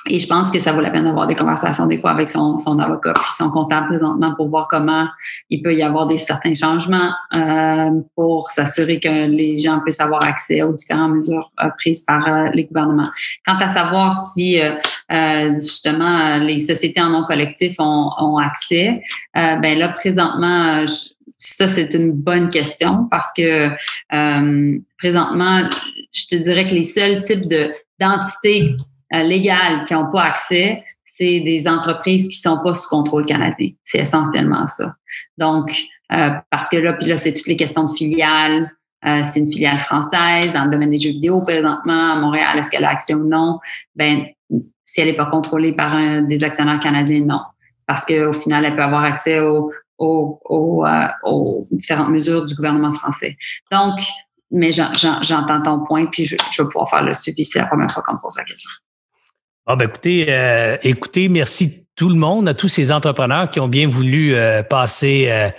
Et 0.07 0.19
je 0.19 0.27
pense 0.27 0.51
que 0.51 0.59
ça 0.59 0.73
vaut 0.73 0.81
la 0.81 0.91
peine 0.91 1.05
d'avoir 1.05 1.27
des 1.27 1.35
conversations 1.35 1.87
des 1.87 1.99
fois 1.99 2.11
avec 2.11 2.31
son, 2.31 2.59
son 2.59 2.79
avocat 2.79 3.15
puis 3.15 3.31
son 3.37 3.51
comptable 3.51 3.89
présentement 3.89 4.35
pour 4.35 4.49
voir 4.49 4.69
comment 4.69 5.07
il 5.51 5.63
peut 5.63 5.75
y 5.75 5.83
avoir 5.83 6.07
des 6.07 6.19
certains 6.19 6.55
changements 6.55 7.13
euh, 7.35 7.91
pour 8.15 8.51
s'assurer 8.51 9.01
que 9.01 9.09
les 9.09 9.59
gens 9.61 9.81
puissent 9.81 10.01
avoir 10.01 10.25
accès 10.25 10.63
aux 10.63 10.73
différentes 10.73 11.15
mesures 11.15 11.51
euh, 11.63 11.69
prises 11.79 12.05
par 12.05 12.27
euh, 12.27 12.49
les 12.55 12.65
gouvernements. 12.65 13.11
Quant 13.45 13.59
à 13.59 13.69
savoir 13.69 14.29
si 14.29 14.61
justement 15.55 16.37
les 16.37 16.61
sociétés 16.61 17.01
en 17.01 17.11
non 17.11 17.25
collectif 17.25 17.77
ont, 17.79 18.11
ont 18.19 18.37
accès, 18.37 19.03
ben 19.35 19.79
là 19.79 19.89
présentement 19.89 20.85
ça, 21.39 21.69
c'est 21.69 21.95
une 21.95 22.13
bonne 22.13 22.49
question 22.51 23.07
parce 23.11 23.33
que 23.33 23.71
présentement, 24.99 25.69
je 26.13 26.27
te 26.27 26.35
dirais 26.35 26.67
que 26.67 26.75
les 26.75 26.83
seuls 26.83 27.21
types 27.21 27.49
de 27.49 27.73
d'entités 27.99 28.77
euh, 28.77 28.77
légales 29.13 29.85
qui 29.85 29.95
n'ont 29.95 30.11
pas 30.11 30.23
accès, 30.23 30.85
c'est 31.05 31.41
des 31.41 31.67
entreprises 31.67 32.29
qui 32.29 32.37
sont 32.37 32.59
pas 32.63 32.75
sous 32.75 32.89
contrôle 32.89 33.27
canadien. 33.27 33.71
C'est 33.83 33.99
essentiellement 33.99 34.67
ça. 34.67 34.95
Donc, 35.37 35.75
euh, 36.13 36.31
parce 36.51 36.69
que 36.69 36.77
là, 36.77 36.93
puis 36.93 37.07
là, 37.07 37.17
c'est 37.17 37.33
toutes 37.33 37.49
les 37.49 37.57
questions 37.57 37.85
de 37.85 37.91
filiales. 37.91 38.71
Euh, 39.05 39.23
c'est 39.25 39.41
une 39.41 39.53
filiale 39.53 39.79
française 39.79 40.53
dans 40.53 40.65
le 40.65 40.71
domaine 40.71 40.91
des 40.91 40.99
jeux 40.99 41.11
vidéo 41.11 41.41
présentement 41.41 42.13
à 42.13 42.17
Montréal. 42.17 42.59
Est-ce 42.59 42.71
qu'elle 42.71 42.85
a 42.85 42.91
accès 42.91 43.15
ou 43.15 43.27
non? 43.29 43.59
Ben, 43.95 44.27
si 44.85 45.01
elle 45.01 45.09
n'est 45.09 45.17
pas 45.17 45.27
contrôlée 45.27 45.73
par 45.73 45.95
un, 45.95 46.23
des 46.23 46.45
actionnaires 46.45 46.81
canadiens, 46.81 47.25
non. 47.25 47.41
Parce 47.87 48.05
qu'au 48.05 48.33
final, 48.33 48.65
elle 48.65 48.77
peut 48.77 48.83
avoir 48.83 49.05
accès 49.05 49.41
aux, 49.41 49.73
aux, 49.99 50.41
aux, 50.45 50.85
aux 51.25 51.69
différentes 51.71 52.11
mesures 52.11 52.45
du 52.45 52.55
gouvernement 52.55 52.93
français. 52.93 53.37
Donc, 53.71 53.99
mais 54.51 54.73
j'entends 54.73 55.63
ton 55.63 55.85
point, 55.85 56.07
puis 56.07 56.25
je, 56.25 56.37
je 56.53 56.63
vais 56.63 56.69
pouvoir 56.69 56.89
faire 56.89 57.05
le 57.05 57.13
suivi. 57.13 57.45
C'est 57.45 57.59
la 57.59 57.67
première 57.67 57.91
fois 57.91 58.03
qu'on 58.03 58.15
me 58.15 58.19
pose 58.19 58.37
la 58.37 58.45
question. 58.45 58.71
Ah 59.71 59.77
ben 59.77 59.87
écoutez, 59.87 60.25
euh, 60.31 60.79
écoutez, 60.83 61.29
merci 61.29 61.89
tout 61.95 62.09
le 62.09 62.15
monde, 62.15 62.49
à 62.49 62.55
tous 62.55 62.69
ces 62.69 62.91
entrepreneurs 62.91 63.51
qui 63.51 63.61
ont 63.61 63.69
bien 63.69 63.87
voulu 63.87 64.35
euh, 64.35 64.63
passer, 64.63 65.27
euh, 65.29 65.51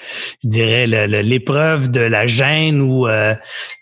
je 0.44 0.50
dirais, 0.50 0.88
l'épreuve 0.88 1.92
de 1.92 2.00
la 2.00 2.26
gêne 2.26 2.82
ou 2.82 3.08
euh, 3.08 3.36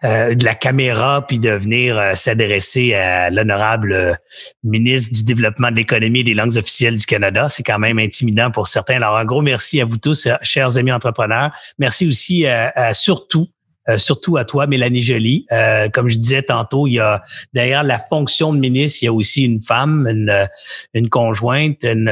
de 0.04 0.44
la 0.44 0.54
caméra, 0.54 1.26
puis 1.26 1.40
de 1.40 1.52
venir 1.52 2.12
s'adresser 2.16 2.94
à 2.94 3.30
l'honorable 3.30 4.20
ministre 4.66 5.16
du 5.16 5.24
Développement 5.24 5.72
de 5.72 5.78
l'économie 5.78 6.20
et 6.20 6.26
des 6.26 6.34
langues 6.34 6.58
officielles 6.58 6.98
du 6.98 7.06
Canada. 7.06 7.48
C'est 7.48 7.64
quand 7.64 7.80
même 7.80 7.98
intimidant 7.98 8.52
pour 8.52 8.68
certains. 8.68 8.96
Alors, 8.96 9.18
un 9.18 9.24
gros 9.24 9.42
merci 9.42 9.80
à 9.80 9.86
vous 9.86 9.98
tous, 9.98 10.28
chers 10.42 10.78
amis 10.78 10.92
entrepreneurs. 10.92 11.52
Merci 11.78 12.06
aussi 12.06 12.46
à 12.48 12.94
surtout 12.94 13.48
euh, 13.90 13.98
surtout 13.98 14.38
à 14.38 14.46
toi, 14.46 14.68
Mélanie 14.68 15.02
Joly. 15.02 15.46
Euh, 15.52 15.90
comme 15.90 16.08
je 16.08 16.18
disais 16.18 16.44
tantôt, 16.44 16.88
il 16.88 16.94
y 16.94 17.00
a 17.00 17.22
derrière 17.54 17.84
la 17.84 18.00
fonction 18.00 18.54
de 18.54 18.60
ministre, 18.60 19.00
il 19.02 19.06
y 19.06 19.08
a 19.08 19.14
aussi 19.14 19.46
une 19.46 19.62
femme, 19.62 20.08
une, 20.10 20.48
une 20.94 21.10
conjointe, 21.10 21.84
une, 21.84 22.12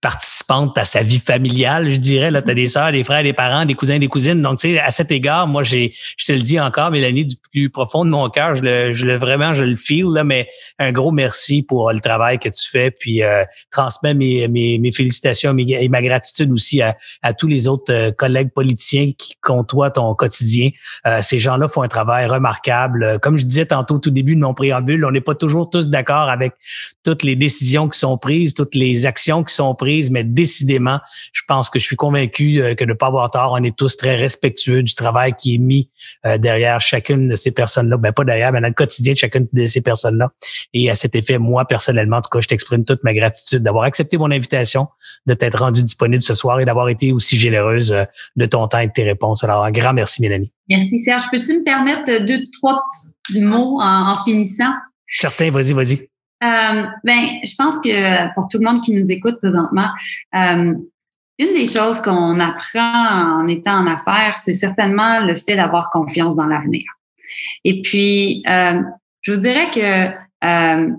participante 0.00 0.78
à 0.78 0.84
sa 0.84 1.02
vie 1.02 1.18
familiale, 1.18 1.90
je 1.90 1.98
dirais. 1.98 2.30
Tu 2.30 2.50
as 2.50 2.54
des 2.54 2.68
sœurs, 2.68 2.92
des 2.92 3.04
frères, 3.04 3.22
des 3.22 3.32
parents, 3.32 3.64
des 3.64 3.74
cousins, 3.74 3.98
des 3.98 4.08
cousines. 4.08 4.42
Donc, 4.42 4.58
tu 4.58 4.72
sais, 4.72 4.78
à 4.78 4.90
cet 4.90 5.10
égard, 5.10 5.46
moi, 5.46 5.62
j'ai, 5.62 5.92
je 6.16 6.26
te 6.26 6.32
le 6.32 6.40
dis 6.40 6.60
encore, 6.60 6.90
Mélanie, 6.90 7.24
du 7.24 7.36
plus 7.50 7.70
profond 7.70 8.04
de 8.04 8.10
mon 8.10 8.28
cœur, 8.30 8.56
je 8.56 8.62
le, 8.62 8.94
je 8.94 9.06
le 9.06 9.16
vraiment, 9.16 9.54
je 9.54 9.64
le 9.64 9.76
feel, 9.76 10.06
là, 10.06 10.24
mais 10.24 10.48
un 10.78 10.92
gros 10.92 11.12
merci 11.12 11.62
pour 11.62 11.92
le 11.92 12.00
travail 12.00 12.38
que 12.38 12.48
tu 12.48 12.68
fais. 12.68 12.90
Puis 12.90 13.22
euh, 13.22 13.44
transmets 13.70 14.14
mes, 14.14 14.48
mes, 14.48 14.78
mes 14.78 14.92
félicitations 14.92 15.56
et 15.56 15.88
ma 15.88 16.02
gratitude 16.02 16.52
aussi 16.52 16.82
à, 16.82 16.96
à 17.22 17.34
tous 17.34 17.46
les 17.46 17.68
autres 17.68 17.92
euh, 17.92 18.10
collègues 18.10 18.50
politiciens 18.52 18.99
qui 19.08 19.36
ton 19.94 20.14
quotidien. 20.14 20.70
Euh, 21.06 21.22
ces 21.22 21.38
gens-là 21.38 21.68
font 21.68 21.82
un 21.82 21.88
travail 21.88 22.26
remarquable. 22.26 23.18
Comme 23.20 23.36
je 23.36 23.44
disais 23.44 23.66
tantôt 23.66 23.96
au 23.96 23.98
tout 23.98 24.10
début 24.10 24.34
de 24.34 24.40
mon 24.40 24.54
préambule, 24.54 25.04
on 25.04 25.10
n'est 25.10 25.20
pas 25.20 25.34
toujours 25.34 25.70
tous 25.70 25.88
d'accord 25.88 26.28
avec 26.28 26.52
toutes 27.04 27.22
les 27.22 27.36
décisions 27.36 27.88
qui 27.88 27.98
sont 27.98 28.18
prises, 28.18 28.54
toutes 28.54 28.74
les 28.74 29.06
actions 29.06 29.42
qui 29.42 29.54
sont 29.54 29.74
prises, 29.74 30.10
mais 30.10 30.24
décidément, 30.24 31.00
je 31.32 31.42
pense 31.48 31.70
que 31.70 31.78
je 31.78 31.84
suis 31.84 31.96
convaincu 31.96 32.60
euh, 32.60 32.74
que 32.74 32.84
de 32.84 32.90
ne 32.90 32.94
pas 32.94 33.06
avoir 33.06 33.30
tort, 33.30 33.52
on 33.58 33.62
est 33.62 33.76
tous 33.76 33.96
très 33.96 34.16
respectueux 34.16 34.82
du 34.82 34.94
travail 34.94 35.32
qui 35.32 35.54
est 35.54 35.58
mis 35.58 35.88
euh, 36.26 36.36
derrière 36.38 36.80
chacune 36.80 37.28
de 37.28 37.36
ces 37.36 37.50
personnes-là. 37.50 37.96
Ben 37.96 38.12
pas 38.12 38.24
derrière, 38.24 38.52
mais 38.52 38.60
dans 38.60 38.68
le 38.68 38.74
quotidien 38.74 39.14
de 39.14 39.18
chacune 39.18 39.46
de 39.52 39.66
ces 39.66 39.80
personnes-là. 39.80 40.30
Et 40.74 40.90
à 40.90 40.94
cet 40.94 41.14
effet, 41.14 41.38
moi, 41.38 41.64
personnellement, 41.64 42.18
en 42.18 42.20
tout 42.20 42.30
cas, 42.30 42.40
je 42.40 42.48
t'exprime 42.48 42.84
toute 42.84 43.02
ma 43.04 43.14
gratitude 43.14 43.62
d'avoir 43.62 43.84
accepté 43.84 44.18
mon 44.18 44.30
invitation, 44.30 44.88
de 45.26 45.34
t'être 45.34 45.58
rendu 45.58 45.82
disponible 45.82 46.22
ce 46.22 46.34
soir 46.34 46.60
et 46.60 46.64
d'avoir 46.64 46.88
été 46.88 47.12
aussi 47.12 47.38
généreuse 47.38 47.94
de 48.36 48.46
ton 48.46 48.68
temps 48.68 48.78
et 48.78 48.89
tes 48.90 49.04
réponses. 49.04 49.44
Alors, 49.44 49.64
un 49.64 49.70
grand 49.70 49.92
merci, 49.92 50.22
Mélanie. 50.22 50.52
Merci, 50.68 51.02
Serge. 51.02 51.24
Peux-tu 51.30 51.58
me 51.58 51.64
permettre 51.64 52.24
deux, 52.24 52.44
trois 52.52 52.84
petits 53.24 53.40
mots 53.40 53.80
en, 53.80 54.14
finissant? 54.24 54.72
Certains, 55.06 55.50
vas-y, 55.50 55.72
vas-y. 55.72 55.98
Euh, 56.42 56.86
ben, 57.04 57.26
je 57.44 57.54
pense 57.56 57.80
que 57.80 58.32
pour 58.34 58.48
tout 58.48 58.58
le 58.58 58.64
monde 58.64 58.82
qui 58.82 58.92
nous 58.92 59.10
écoute 59.10 59.38
présentement, 59.40 59.90
euh, 60.34 60.74
une 61.40 61.54
des 61.54 61.66
choses 61.66 62.00
qu'on 62.02 62.38
apprend 62.38 63.40
en 63.40 63.48
étant 63.48 63.78
en 63.78 63.86
affaires, 63.86 64.36
c'est 64.36 64.52
certainement 64.52 65.20
le 65.20 65.34
fait 65.34 65.56
d'avoir 65.56 65.88
confiance 65.88 66.36
dans 66.36 66.46
l'avenir. 66.46 66.84
Et 67.64 67.80
puis, 67.80 68.42
euh, 68.46 68.82
je 69.22 69.32
vous 69.32 69.38
dirais 69.38 69.70
que 69.70 70.10
euh, 70.44 70.90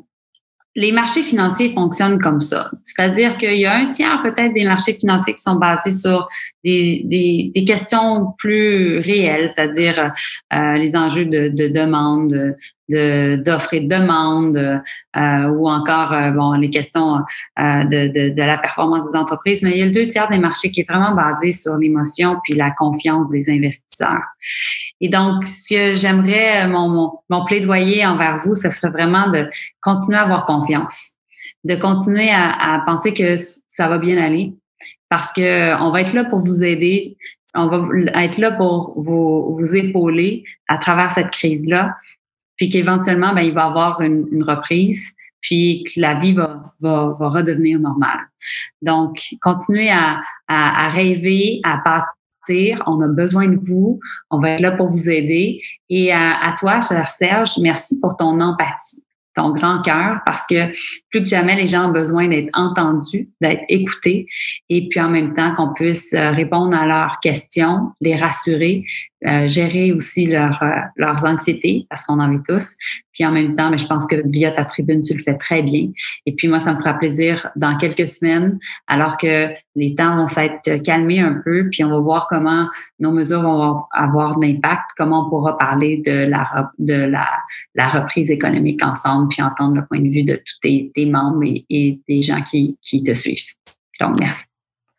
les 0.75 0.91
marchés 0.91 1.21
financiers 1.21 1.73
fonctionnent 1.73 2.19
comme 2.19 2.41
ça. 2.41 2.71
C'est-à-dire 2.81 3.37
qu'il 3.37 3.57
y 3.57 3.65
a 3.65 3.75
un 3.75 3.89
tiers 3.89 4.21
peut-être 4.23 4.53
des 4.53 4.65
marchés 4.65 4.93
financiers 4.93 5.35
qui 5.35 5.41
sont 5.41 5.55
basés 5.55 5.91
sur 5.91 6.27
des, 6.63 7.01
des, 7.05 7.51
des 7.55 7.65
questions 7.65 8.33
plus 8.37 8.99
réelles, 8.99 9.51
c'est-à-dire 9.55 10.11
euh, 10.53 10.77
les 10.77 10.95
enjeux 10.95 11.25
de, 11.25 11.49
de 11.49 11.67
demande, 11.67 12.55
d'offres 12.89 13.73
et 13.73 13.79
de 13.81 13.87
demande, 13.87 14.57
euh, 14.57 15.47
ou 15.47 15.69
encore 15.69 16.13
euh, 16.13 16.31
bon 16.31 16.51
les 16.53 16.69
questions 16.69 17.15
euh, 17.59 17.83
de, 17.85 18.07
de, 18.07 18.29
de, 18.29 18.41
la 18.41 18.57
performance 18.57 19.11
des 19.11 19.17
entreprises. 19.17 19.63
Mais 19.63 19.71
il 19.71 19.77
y 19.77 19.81
a 19.81 19.85
le 19.85 19.91
deux 19.91 20.07
tiers 20.07 20.29
des 20.29 20.37
marchés 20.37 20.71
qui 20.71 20.81
est 20.81 20.89
vraiment 20.89 21.13
basé 21.13 21.51
sur 21.51 21.77
l'émotion 21.77 22.37
puis 22.43 22.53
la 22.53 22.71
confiance 22.71 23.29
des 23.29 23.49
investisseurs. 23.49 24.23
Et 24.99 25.09
donc, 25.09 25.47
ce 25.47 25.73
que 25.73 25.93
j'aimerais, 25.93 26.67
mon, 26.67 26.89
mon, 26.89 27.11
mon 27.29 27.45
plaidoyer 27.45 28.05
envers 28.05 28.41
vous, 28.45 28.55
ce 28.55 28.69
serait 28.69 28.91
vraiment 28.91 29.29
de 29.29 29.49
continuer 29.81 30.17
à 30.17 30.23
avoir 30.23 30.45
confiance, 30.45 31.13
de 31.63 31.75
continuer 31.75 32.29
à, 32.29 32.75
à 32.75 32.83
penser 32.85 33.13
que 33.13 33.35
ça 33.37 33.87
va 33.87 33.97
bien 33.97 34.17
aller, 34.23 34.53
parce 35.11 35.33
que 35.33 35.77
on 35.81 35.91
va 35.91 35.99
être 35.99 36.13
là 36.13 36.23
pour 36.23 36.39
vous 36.39 36.63
aider. 36.63 37.17
On 37.53 37.67
va 37.67 37.85
être 38.23 38.37
là 38.37 38.51
pour 38.51 38.93
vous, 38.95 39.57
vous 39.59 39.75
épauler 39.75 40.45
à 40.69 40.77
travers 40.77 41.11
cette 41.11 41.31
crise-là 41.31 41.97
puis 42.61 42.69
qu'éventuellement, 42.69 43.33
ben, 43.33 43.41
il 43.41 43.53
va 43.53 43.63
y 43.63 43.69
avoir 43.69 44.01
une, 44.01 44.27
une, 44.31 44.43
reprise, 44.43 45.13
puis 45.41 45.83
que 45.83 45.99
la 45.99 46.13
vie 46.19 46.33
va, 46.33 46.75
va, 46.79 47.17
va 47.19 47.29
redevenir 47.29 47.79
normale. 47.79 48.19
Donc, 48.83 49.19
continuez 49.41 49.89
à, 49.89 50.21
à, 50.47 50.85
à 50.85 50.89
rêver, 50.91 51.59
à 51.63 51.79
partir. 51.79 52.83
On 52.85 53.01
a 53.01 53.07
besoin 53.07 53.47
de 53.47 53.57
vous. 53.59 53.99
On 54.29 54.37
va 54.37 54.51
être 54.51 54.61
là 54.61 54.73
pour 54.73 54.85
vous 54.85 55.09
aider. 55.09 55.59
Et 55.89 56.11
à, 56.11 56.39
à 56.39 56.53
toi, 56.53 56.81
cher 56.81 57.07
Serge, 57.07 57.57
merci 57.59 57.99
pour 57.99 58.15
ton 58.15 58.39
empathie 58.39 59.03
ton 59.35 59.51
grand 59.51 59.81
cœur 59.81 60.19
parce 60.25 60.45
que 60.47 60.67
plus 61.09 61.23
que 61.23 61.25
jamais, 61.25 61.55
les 61.55 61.67
gens 61.67 61.89
ont 61.89 61.93
besoin 61.93 62.27
d'être 62.27 62.49
entendus, 62.53 63.29
d'être 63.39 63.63
écoutés 63.69 64.27
et 64.69 64.87
puis 64.89 64.99
en 64.99 65.09
même 65.09 65.33
temps 65.33 65.53
qu'on 65.55 65.73
puisse 65.73 66.13
euh, 66.13 66.31
répondre 66.31 66.77
à 66.77 66.85
leurs 66.85 67.19
questions, 67.21 67.91
les 68.01 68.15
rassurer, 68.15 68.83
euh, 69.27 69.47
gérer 69.47 69.91
aussi 69.91 70.25
leur, 70.25 70.61
euh, 70.63 70.69
leurs 70.95 71.25
anxiétés 71.25 71.85
parce 71.89 72.03
qu'on 72.03 72.19
en 72.19 72.31
vit 72.31 72.41
tous. 72.47 72.75
Puis 73.13 73.25
en 73.25 73.31
même 73.31 73.55
temps, 73.55 73.69
mais 73.69 73.77
je 73.77 73.85
pense 73.85 74.07
que 74.07 74.15
via 74.25 74.51
ta 74.51 74.65
tribune, 74.65 75.01
tu 75.01 75.13
le 75.13 75.19
sais 75.19 75.37
très 75.37 75.61
bien. 75.61 75.89
Et 76.25 76.33
puis 76.33 76.47
moi, 76.47 76.59
ça 76.59 76.73
me 76.73 76.79
fera 76.79 76.95
plaisir 76.95 77.49
dans 77.55 77.77
quelques 77.77 78.07
semaines, 78.07 78.57
alors 78.87 79.17
que 79.17 79.49
les 79.75 79.95
temps 79.95 80.17
vont 80.17 80.27
s'être 80.27 80.81
calmés 80.83 81.19
un 81.19 81.41
peu, 81.43 81.69
puis 81.69 81.83
on 81.83 81.89
va 81.89 81.99
voir 81.99 82.27
comment 82.29 82.67
nos 82.99 83.11
mesures 83.11 83.41
vont 83.41 83.83
avoir 83.91 84.37
d'impact, 84.37 84.91
comment 84.97 85.27
on 85.27 85.29
pourra 85.29 85.57
parler 85.57 86.01
de 86.05 86.27
la 86.29 86.71
de 86.79 87.05
la, 87.05 87.27
la 87.75 87.89
reprise 87.89 88.31
économique 88.31 88.83
ensemble, 88.83 89.29
puis 89.29 89.41
entendre 89.41 89.75
le 89.75 89.85
point 89.85 89.99
de 89.99 90.09
vue 90.09 90.23
de 90.23 90.35
tous 90.35 90.59
tes, 90.61 90.91
tes 90.93 91.05
membres 91.05 91.43
et, 91.45 91.65
et, 91.69 91.99
des 92.07 92.21
gens 92.21 92.41
qui, 92.41 92.77
qui 92.81 93.03
te 93.03 93.13
suivent. 93.13 93.53
Donc, 93.99 94.19
merci. 94.19 94.45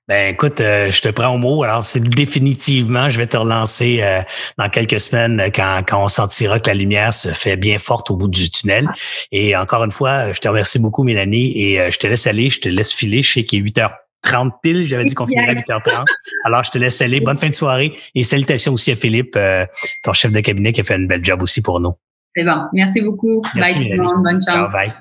Ben 0.09 0.35
écoute, 0.35 0.61
euh, 0.61 0.91
je 0.91 1.01
te 1.01 1.09
prends 1.09 1.29
au 1.29 1.39
mot. 1.39 1.63
Alors, 1.63 1.85
c'est 1.85 2.03
définitivement, 2.03 3.09
je 3.09 3.17
vais 3.19 3.29
te 3.29 3.37
relancer 3.37 4.01
euh, 4.03 4.21
dans 4.59 4.69
quelques 4.69 4.99
semaines 4.99 5.39
euh, 5.39 5.49
quand, 5.55 5.85
quand 5.89 6.03
on 6.03 6.09
sentira 6.09 6.59
que 6.59 6.69
la 6.69 6.75
lumière 6.75 7.15
se 7.15 7.29
fait 7.29 7.57
bien 7.57 7.79
forte 7.79 8.11
au 8.11 8.17
bout 8.17 8.29
du 8.29 8.51
tunnel. 8.51 8.89
Et 9.31 9.57
encore 9.57 9.85
une 9.85 9.93
fois, 9.93 10.33
je 10.33 10.41
te 10.41 10.49
remercie 10.49 10.81
beaucoup, 10.81 11.05
Mélanie, 11.05 11.57
et 11.57 11.91
je 11.91 11.99
te 11.99 12.09
laisse 12.09 12.27
aller, 12.27 12.51
je 12.51 12.61
te 12.61 12.69
laisse 12.69 12.93
filer. 12.93 13.23
Je 13.23 13.33
sais 13.33 13.45
qu'il 13.45 13.61
est 13.61 13.63
8h30 14.25 14.51
pile. 14.63 14.87
J'avais 14.87 15.05
dit 15.05 15.15
qu'on 15.15 15.27
finirait 15.27 15.51
à 15.51 15.55
8h30. 15.55 16.05
Alors, 16.45 16.63
je 16.65 16.71
te 16.71 16.79
laisse 16.79 17.01
aller. 17.01 17.21
Bonne 17.21 17.39
fin 17.39 17.49
de 17.49 17.55
soirée. 17.55 17.93
Et 18.15 18.23
salutations 18.23 18.73
aussi 18.73 18.93
à 18.93 18.97
Philippe, 18.97 19.39
ton 20.03 20.13
chef 20.13 20.33
de 20.33 20.41
cabinet 20.41 20.73
qui 20.73 20.81
a 20.81 20.85
fait 20.85 20.97
une 20.97 21.07
belle 21.07 21.25
job 21.25 21.43
aussi 21.43 21.63
pour 21.63 21.81
nous. 21.81 21.95
C'est 22.35 22.45
bon. 22.45 22.63
Merci 22.73 23.03
beaucoup. 23.03 23.43
bye 23.55 23.75
tout 23.75 23.81
le 23.81 24.03
monde. 24.03 24.23
Bonne 24.23 24.43
chance. 24.43 24.73
bye. 24.73 24.93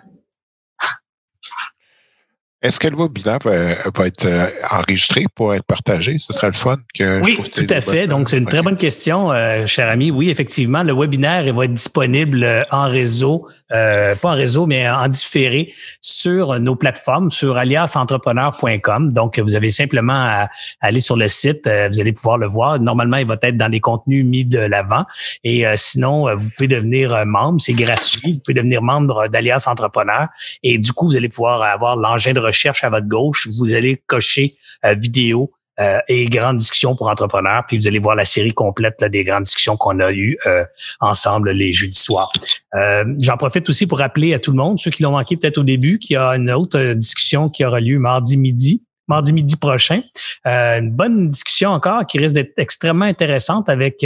Est-ce 2.62 2.80
que 2.80 2.88
le 2.88 2.96
webinaire 2.96 3.40
va, 3.44 4.06
être 4.06 4.26
euh, 4.26 4.48
enregistré 4.70 5.26
pour 5.34 5.56
être 5.56 5.66
partagé? 5.66 6.18
Ce 6.20 6.32
serait 6.32 6.48
le 6.48 6.54
fun 6.54 6.78
que 6.94 7.20
Oui, 7.22 7.38
tout 7.52 7.66
à 7.70 7.82
fait. 7.82 8.06
Donc, 8.06 8.30
c'est 8.30 8.38
une 8.38 8.46
très 8.46 8.62
bonne 8.62 8.78
question, 8.78 9.32
euh, 9.32 9.66
cher 9.66 9.90
ami. 9.90 10.12
Oui, 10.12 10.30
effectivement, 10.30 10.84
le 10.84 10.94
webinaire 10.94 11.52
va 11.54 11.66
être 11.66 11.74
disponible 11.74 12.44
euh, 12.44 12.64
en 12.70 12.88
réseau 12.88 13.48
euh, 13.72 14.16
pas 14.16 14.32
en 14.32 14.36
réseau, 14.36 14.66
mais 14.66 14.90
en 14.90 15.08
différé 15.08 15.74
sur 16.02 16.60
nos 16.60 16.76
plateformes, 16.76 17.30
sur 17.30 17.58
aliasentrepreneur.com. 17.58 19.12
Donc, 19.14 19.40
vous 19.40 19.56
avez 19.56 19.70
simplement 19.70 20.14
à, 20.14 20.50
aller 20.82 21.00
sur 21.00 21.16
le 21.16 21.30
site, 21.30 21.66
euh, 21.68 21.88
vous 21.88 22.02
allez 22.02 22.12
pouvoir 22.12 22.38
le 22.38 22.48
voir. 22.48 22.80
Normalement, 22.80 23.18
il 23.18 23.28
va 23.28 23.38
être 23.42 23.58
dans 23.58 23.70
les 23.70 23.80
contenus 23.80 24.26
mis 24.26 24.44
de 24.44 24.60
l'avant. 24.60 25.06
Et 25.44 25.66
euh, 25.66 25.76
sinon, 25.78 26.36
vous 26.36 26.50
pouvez 26.50 26.68
devenir 26.68 27.26
membre, 27.26 27.62
c'est 27.62 27.74
gratuit. 27.74 28.34
Vous 28.34 28.40
pouvez 28.40 28.56
devenir 28.56 28.82
membre 28.82 29.30
d'Alias 29.30 29.64
Entrepreneur. 29.68 30.28
Et 30.64 30.78
du 30.78 30.92
coup, 30.92 31.06
vous 31.06 31.16
allez 31.16 31.30
pouvoir 31.30 31.64
avoir 31.64 31.96
l'engin 31.96 32.34
de 32.34 32.40
recherche 32.52 32.84
à 32.84 32.90
votre 32.90 33.08
gauche. 33.08 33.48
Vous 33.58 33.74
allez 33.74 34.02
cocher 34.08 34.56
vidéo 34.84 35.52
euh, 35.82 36.00
et 36.10 36.26
grandes 36.26 36.58
discussions 36.58 36.96
pour 36.96 37.10
entrepreneurs. 37.10 37.64
Puis 37.68 37.78
vous 37.78 37.88
allez 37.88 37.98
voir 37.98 38.16
la 38.16 38.26
série 38.26 38.54
complète 38.54 39.04
des 39.06 39.24
grandes 39.24 39.44
discussions 39.44 39.78
qu'on 39.78 40.00
a 40.00 40.12
eues 40.12 40.38
euh, 40.46 40.64
ensemble 41.00 41.52
les 41.52 41.72
jeudis 41.72 41.98
soirs. 41.98 42.32
Euh, 42.76 43.06
j'en 43.20 43.38
profite 43.38 43.68
aussi 43.70 43.88
pour 43.88 43.98
rappeler 43.98 44.34
à 44.34 44.40
tout 44.40 44.52
le 44.52 44.58
monde, 44.58 44.78
ceux 44.78 44.92
qui 44.92 45.02
l'ont 45.02 45.12
manqué 45.12 45.38
peut-être 45.38 45.58
au 45.58 45.64
début, 45.64 45.98
qu'il 45.98 46.16
y 46.16 46.18
a 46.18 46.32
une 46.32 46.52
autre 46.52 46.94
discussion 46.94 47.50
qui 47.50 47.66
aura 47.66 47.80
lieu 47.80 47.98
mardi 48.00 48.38
midi 48.38 48.84
mardi 49.12 49.34
midi 49.34 49.58
prochain. 49.58 50.02
Euh, 50.48 50.80
une 50.80 50.92
bonne 50.92 51.28
discussion 51.28 51.72
encore 51.72 52.06
qui 52.06 52.18
risque 52.18 52.34
d'être 52.34 52.54
extrêmement 52.58 53.06
intéressante 53.06 53.68
avec 53.70 54.06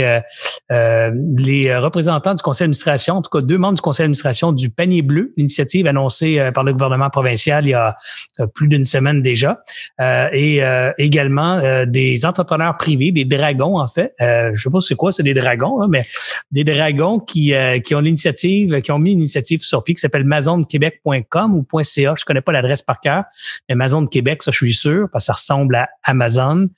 les 0.68 1.76
représentants 1.76 2.34
du 2.34 2.42
conseil 2.42 2.64
d'administration, 2.64 3.14
en 3.14 3.22
tout 3.22 3.30
cas 3.30 3.40
deux 3.40 3.56
membres 3.56 3.76
du 3.76 3.80
conseil 3.80 4.04
d'administration 4.04 4.52
du 4.52 4.70
panier 4.70 5.02
bleu, 5.02 5.32
l'initiative 5.36 5.86
annoncée 5.86 6.50
par 6.54 6.64
le 6.64 6.72
gouvernement 6.72 7.08
provincial 7.08 7.66
il 7.66 7.70
y 7.70 7.74
a 7.74 7.96
plus 8.54 8.68
d'une 8.68 8.84
semaine 8.84 9.22
déjà, 9.22 9.62
et 10.32 10.60
également 10.98 11.84
des 11.86 12.26
entrepreneurs 12.26 12.76
privés, 12.76 13.12
des 13.12 13.24
dragons 13.24 13.78
en 13.78 13.88
fait. 13.88 14.12
je 14.20 14.60
sais 14.60 14.70
pas 14.70 14.80
c'est 14.80 14.96
quoi, 14.96 15.12
c'est 15.12 15.22
des 15.22 15.34
dragons, 15.34 15.86
mais 15.88 16.04
des 16.50 16.64
dragons 16.64 17.20
qui, 17.20 17.52
qui 17.84 17.94
ont 17.94 18.00
l'initiative, 18.00 18.80
qui 18.80 18.92
ont 18.92 18.98
mis 18.98 19.12
une 19.12 19.20
initiative 19.20 19.62
sur 19.62 19.84
pied 19.84 19.94
qui 19.94 20.00
s'appelle 20.00 20.22
amazonquebec.com 20.22 21.54
ou 21.54 21.82
.ca. 21.82 22.14
Je 22.18 22.24
connais 22.24 22.40
pas 22.40 22.52
l'adresse 22.52 22.82
par 22.82 23.00
cœur. 23.00 23.24
Amazon 23.70 24.02
de 24.02 24.08
Québec, 24.08 24.42
ça 24.42 24.50
je 24.50 24.56
suis 24.56 24.74
sûr, 24.74 24.95
parce 25.12 25.24
que 25.24 25.26
ça 25.26 25.32
ressemble 25.34 25.76
à 25.76 25.88
Amazon. 26.04 26.68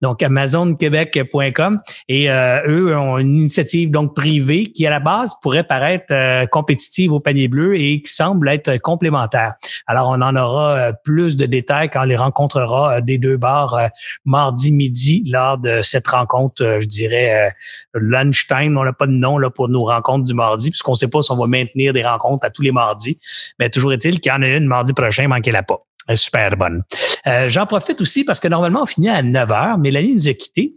Donc 0.00 0.22
amazonquebec.com 0.22 1.80
et 2.08 2.30
euh, 2.30 2.60
eux 2.66 2.96
ont 2.96 3.18
une 3.18 3.36
initiative 3.36 3.90
donc 3.90 4.14
privée 4.14 4.66
qui 4.66 4.86
à 4.86 4.90
la 4.90 5.00
base 5.00 5.34
pourrait 5.42 5.64
paraître 5.64 6.12
euh, 6.12 6.46
compétitive 6.46 7.12
au 7.12 7.20
panier 7.20 7.48
bleu 7.48 7.76
et 7.76 8.00
qui 8.00 8.12
semble 8.12 8.48
être 8.48 8.76
complémentaire. 8.78 9.54
Alors 9.86 10.08
on 10.08 10.20
en 10.22 10.36
aura 10.36 10.76
euh, 10.76 10.92
plus 11.04 11.36
de 11.36 11.46
détails 11.46 11.90
quand 11.90 12.02
on 12.02 12.04
les 12.04 12.16
rencontrera 12.16 13.00
des 13.00 13.18
deux 13.18 13.36
bars 13.36 13.76
mardi 14.24 14.72
midi 14.72 15.24
lors 15.28 15.58
de 15.58 15.82
cette 15.82 16.06
rencontre, 16.06 16.78
je 16.80 16.86
dirais 16.86 17.50
lunchtime. 17.94 18.78
On 18.78 18.84
n'a 18.84 18.92
pas 18.92 19.06
de 19.06 19.12
nom 19.12 19.38
là 19.38 19.50
pour 19.50 19.68
nos 19.68 19.84
rencontres 19.84 20.26
du 20.26 20.34
mardi 20.34 20.70
puisqu'on 20.70 20.92
ne 20.92 20.96
sait 20.96 21.10
pas 21.10 21.22
si 21.22 21.32
on 21.32 21.36
va 21.36 21.46
maintenir 21.46 21.92
des 21.92 22.04
rencontres 22.04 22.46
à 22.46 22.50
tous 22.50 22.62
les 22.62 22.72
mardis. 22.72 23.18
Mais 23.58 23.68
toujours 23.68 23.92
est-il 23.92 24.20
qu'il 24.20 24.30
y 24.30 24.34
en 24.34 24.42
a 24.42 24.48
une 24.48 24.66
mardi 24.66 24.92
prochain, 24.92 25.28
manquez-la 25.28 25.62
pas. 25.62 25.84
Est 26.08 26.16
super 26.16 26.56
bonne. 26.56 26.82
Euh, 27.26 27.50
j'en 27.50 27.66
profite 27.66 28.00
aussi 28.00 28.24
parce 28.24 28.40
que 28.40 28.48
normalement, 28.48 28.82
on 28.82 28.86
finit 28.86 29.10
à 29.10 29.22
9 29.22 29.48
h. 29.48 29.80
Mélanie 29.80 30.14
nous 30.14 30.28
a 30.28 30.32
quittés. 30.32 30.74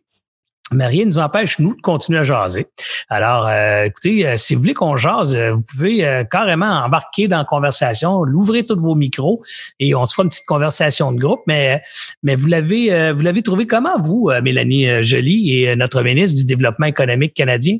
Mais 0.73 0.88
rien 0.88 1.03
ne 1.03 1.09
nous 1.09 1.19
empêche, 1.19 1.59
nous, 1.59 1.75
de 1.75 1.82
continuer 1.82 2.19
à 2.19 2.23
jaser. 2.23 2.65
Alors, 3.09 3.45
euh, 3.45 3.86
écoutez, 3.86 4.25
euh, 4.25 4.38
si 4.38 4.55
vous 4.55 4.61
voulez 4.61 4.73
qu'on 4.73 4.95
jase, 4.95 5.36
vous 5.36 5.63
pouvez 5.69 6.23
carrément 6.32 6.86
embarquer 6.86 7.27
dans 7.27 7.39
la 7.39 7.45
conversation, 7.45 8.23
l'ouvrez 8.23 8.65
tous 8.65 8.79
vos 8.79 8.95
micros 8.95 9.43
et 9.82 9.93
on 9.95 10.05
se 10.05 10.13
fera 10.13 10.23
une 10.23 10.29
petite 10.29 10.45
conversation 10.45 11.11
de 11.11 11.19
groupe. 11.19 11.41
Mais, 11.45 11.82
vous 12.23 12.47
l'avez 12.47 13.11
vous 13.11 13.41
trouvé 13.41 13.67
comment, 13.67 13.99
vous, 13.99 14.32
Mélanie 14.41 15.03
Joly 15.03 15.55
et 15.55 15.75
notre 15.75 16.01
ministre 16.03 16.38
du 16.38 16.45
Développement 16.45 16.88
économique 16.88 17.34
canadien? 17.34 17.77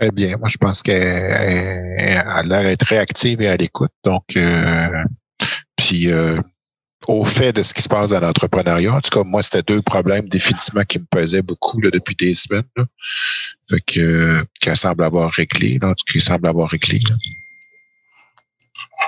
Eh 0.00 0.10
bien, 0.12 0.36
moi, 0.38 0.48
je 0.48 0.56
pense 0.56 0.82
qu'elle 0.82 0.96
a 0.96 2.42
l'air 2.42 2.62
d'être 2.62 2.86
réactive 2.86 3.42
et 3.42 3.48
à 3.48 3.56
l'écoute. 3.56 3.92
Donc, 4.02 4.34
puis 5.76 6.10
euh, 6.10 6.40
au 7.08 7.24
fait 7.24 7.52
de 7.52 7.62
ce 7.62 7.74
qui 7.74 7.82
se 7.82 7.88
passe 7.88 8.10
dans 8.10 8.20
l'entrepreneuriat, 8.20 8.94
en 8.94 9.00
tout 9.00 9.10
cas, 9.10 9.24
moi, 9.24 9.42
c'était 9.42 9.62
deux 9.62 9.82
problèmes 9.82 10.28
définitivement 10.28 10.82
qui 10.82 10.98
me 10.98 11.06
pesaient 11.10 11.42
beaucoup 11.42 11.80
depuis 11.80 12.14
des 12.14 12.34
semaines. 12.34 12.62
Fait 13.70 13.80
que 13.86 14.44
qu'elle 14.60 14.76
semble 14.76 15.04
avoir 15.04 15.30
réglé, 15.32 15.78
là, 15.80 15.94
qui 16.10 16.20
semble 16.20 16.46
avoir 16.46 16.70
réglé. 16.70 17.00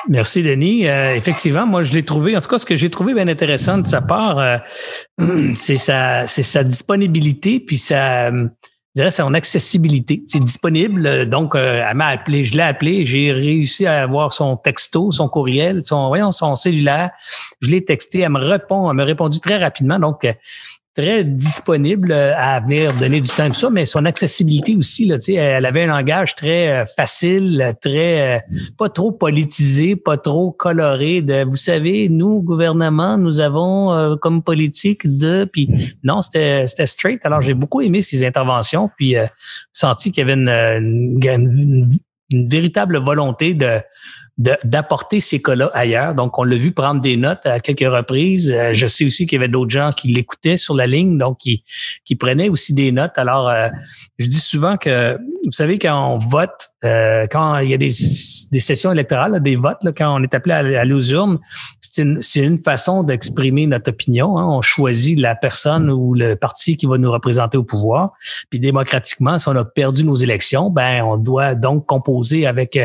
Merci, 0.08 0.42
Denis. 0.42 0.86
Euh, 0.86 1.14
effectivement, 1.14 1.66
moi, 1.66 1.82
je 1.82 1.92
l'ai 1.92 2.04
trouvé, 2.04 2.36
en 2.36 2.40
tout 2.40 2.48
cas, 2.48 2.58
ce 2.58 2.66
que 2.66 2.76
j'ai 2.76 2.90
trouvé 2.90 3.14
bien 3.14 3.28
intéressant 3.28 3.78
de 3.78 3.86
sa 3.86 4.00
part, 4.02 4.38
euh, 4.38 4.58
c'est 5.56 5.78
sa, 5.78 6.26
sa 6.26 6.64
disponibilité, 6.64 7.60
puis 7.60 7.78
sa, 7.78 8.30
je 8.96 9.02
dirais, 9.02 9.10
son 9.10 9.34
accessibilité. 9.34 10.22
C'est 10.24 10.40
disponible. 10.40 11.28
Donc, 11.28 11.54
euh, 11.54 11.84
elle 11.86 11.96
m'a 11.98 12.06
appelé, 12.06 12.44
je 12.44 12.56
l'ai 12.56 12.62
appelé, 12.62 13.04
j'ai 13.04 13.30
réussi 13.30 13.84
à 13.86 14.02
avoir 14.02 14.32
son 14.32 14.56
texto, 14.56 15.10
son 15.10 15.28
courriel, 15.28 15.82
son, 15.82 16.08
voyons, 16.08 16.32
son 16.32 16.54
cellulaire. 16.54 17.10
Je 17.60 17.68
l'ai 17.68 17.84
texté, 17.84 18.20
elle 18.20 18.30
me 18.30 18.38
répond, 18.38 18.90
elle 18.90 18.96
m'a 18.96 19.04
répondu 19.04 19.38
très 19.38 19.58
rapidement. 19.58 19.98
Donc, 19.98 20.26
très 20.96 21.24
disponible 21.24 22.10
euh, 22.10 22.32
à 22.36 22.58
venir 22.60 22.96
donner 22.96 23.20
du 23.20 23.28
temps 23.28 23.46
tout 23.48 23.54
ça, 23.54 23.68
mais 23.70 23.84
son 23.84 24.06
accessibilité 24.06 24.74
aussi, 24.76 25.04
là, 25.04 25.16
elle 25.28 25.66
avait 25.66 25.84
un 25.84 25.88
langage 25.88 26.34
très 26.34 26.68
euh, 26.68 26.84
facile, 26.86 27.74
très 27.82 28.36
euh, 28.36 28.38
pas 28.78 28.88
trop 28.88 29.12
politisé, 29.12 29.94
pas 29.94 30.16
trop 30.16 30.52
coloré. 30.52 31.20
De, 31.20 31.44
vous 31.44 31.56
savez, 31.56 32.08
nous, 32.08 32.40
gouvernement, 32.42 33.18
nous 33.18 33.40
avons 33.40 34.16
comme 34.20 34.42
politique 34.42 35.06
de, 35.18 35.44
puis 35.44 35.68
non, 36.02 36.22
c'était 36.22 36.66
straight. 36.86 37.20
Alors 37.24 37.40
j'ai 37.42 37.54
beaucoup 37.54 37.82
aimé 37.82 38.00
ses 38.00 38.24
interventions, 38.24 38.90
puis 38.96 39.14
senti 39.72 40.12
qu'il 40.12 40.26
y 40.26 40.30
avait 40.30 40.40
une, 40.40 41.20
une 42.32 42.48
véritable 42.48 42.98
volonté 42.98 43.54
de 43.54 43.80
d'apporter 44.38 45.20
ces 45.20 45.40
cas-là 45.40 45.70
ailleurs. 45.72 46.14
Donc, 46.14 46.38
on 46.38 46.44
l'a 46.44 46.56
vu 46.56 46.72
prendre 46.72 47.00
des 47.00 47.16
notes 47.16 47.44
à 47.46 47.58
quelques 47.58 47.90
reprises. 47.90 48.52
Euh, 48.54 48.74
je 48.74 48.86
sais 48.86 49.06
aussi 49.06 49.26
qu'il 49.26 49.36
y 49.36 49.40
avait 49.40 49.48
d'autres 49.48 49.70
gens 49.70 49.90
qui 49.96 50.08
l'écoutaient 50.08 50.58
sur 50.58 50.74
la 50.74 50.86
ligne, 50.86 51.16
donc 51.16 51.38
qui, 51.38 51.64
qui 52.04 52.16
prenaient 52.16 52.50
aussi 52.50 52.74
des 52.74 52.92
notes. 52.92 53.16
Alors, 53.16 53.48
euh, 53.48 53.68
je 54.18 54.26
dis 54.26 54.34
souvent 54.34 54.76
que, 54.76 55.16
vous 55.44 55.52
savez, 55.52 55.78
quand 55.78 56.14
on 56.14 56.18
vote, 56.18 56.50
euh, 56.84 57.26
quand 57.30 57.58
il 57.58 57.70
y 57.70 57.74
a 57.74 57.78
des, 57.78 57.88
des 58.52 58.60
sessions 58.60 58.92
électorales, 58.92 59.42
des 59.42 59.56
votes, 59.56 59.82
là, 59.82 59.92
quand 59.92 60.20
on 60.20 60.22
est 60.22 60.34
appelé 60.34 60.54
à, 60.54 60.80
aller 60.80 60.92
aux 60.92 61.12
urnes, 61.12 61.38
c'est 61.80 62.02
une, 62.02 62.20
une, 62.36 62.58
façon 62.58 63.04
d'exprimer 63.04 63.66
notre 63.66 63.90
opinion. 63.90 64.36
Hein. 64.36 64.46
On 64.46 64.60
choisit 64.60 65.18
la 65.18 65.34
personne 65.34 65.88
ou 65.88 66.12
le 66.12 66.36
parti 66.36 66.76
qui 66.76 66.84
va 66.84 66.98
nous 66.98 67.10
représenter 67.10 67.56
au 67.56 67.64
pouvoir. 67.64 68.12
Puis 68.50 68.60
démocratiquement, 68.60 69.38
si 69.38 69.48
on 69.48 69.56
a 69.56 69.64
perdu 69.64 70.04
nos 70.04 70.16
élections, 70.16 70.68
ben 70.68 71.02
on 71.02 71.16
doit 71.16 71.54
donc 71.54 71.86
composer 71.86 72.46
avec 72.46 72.78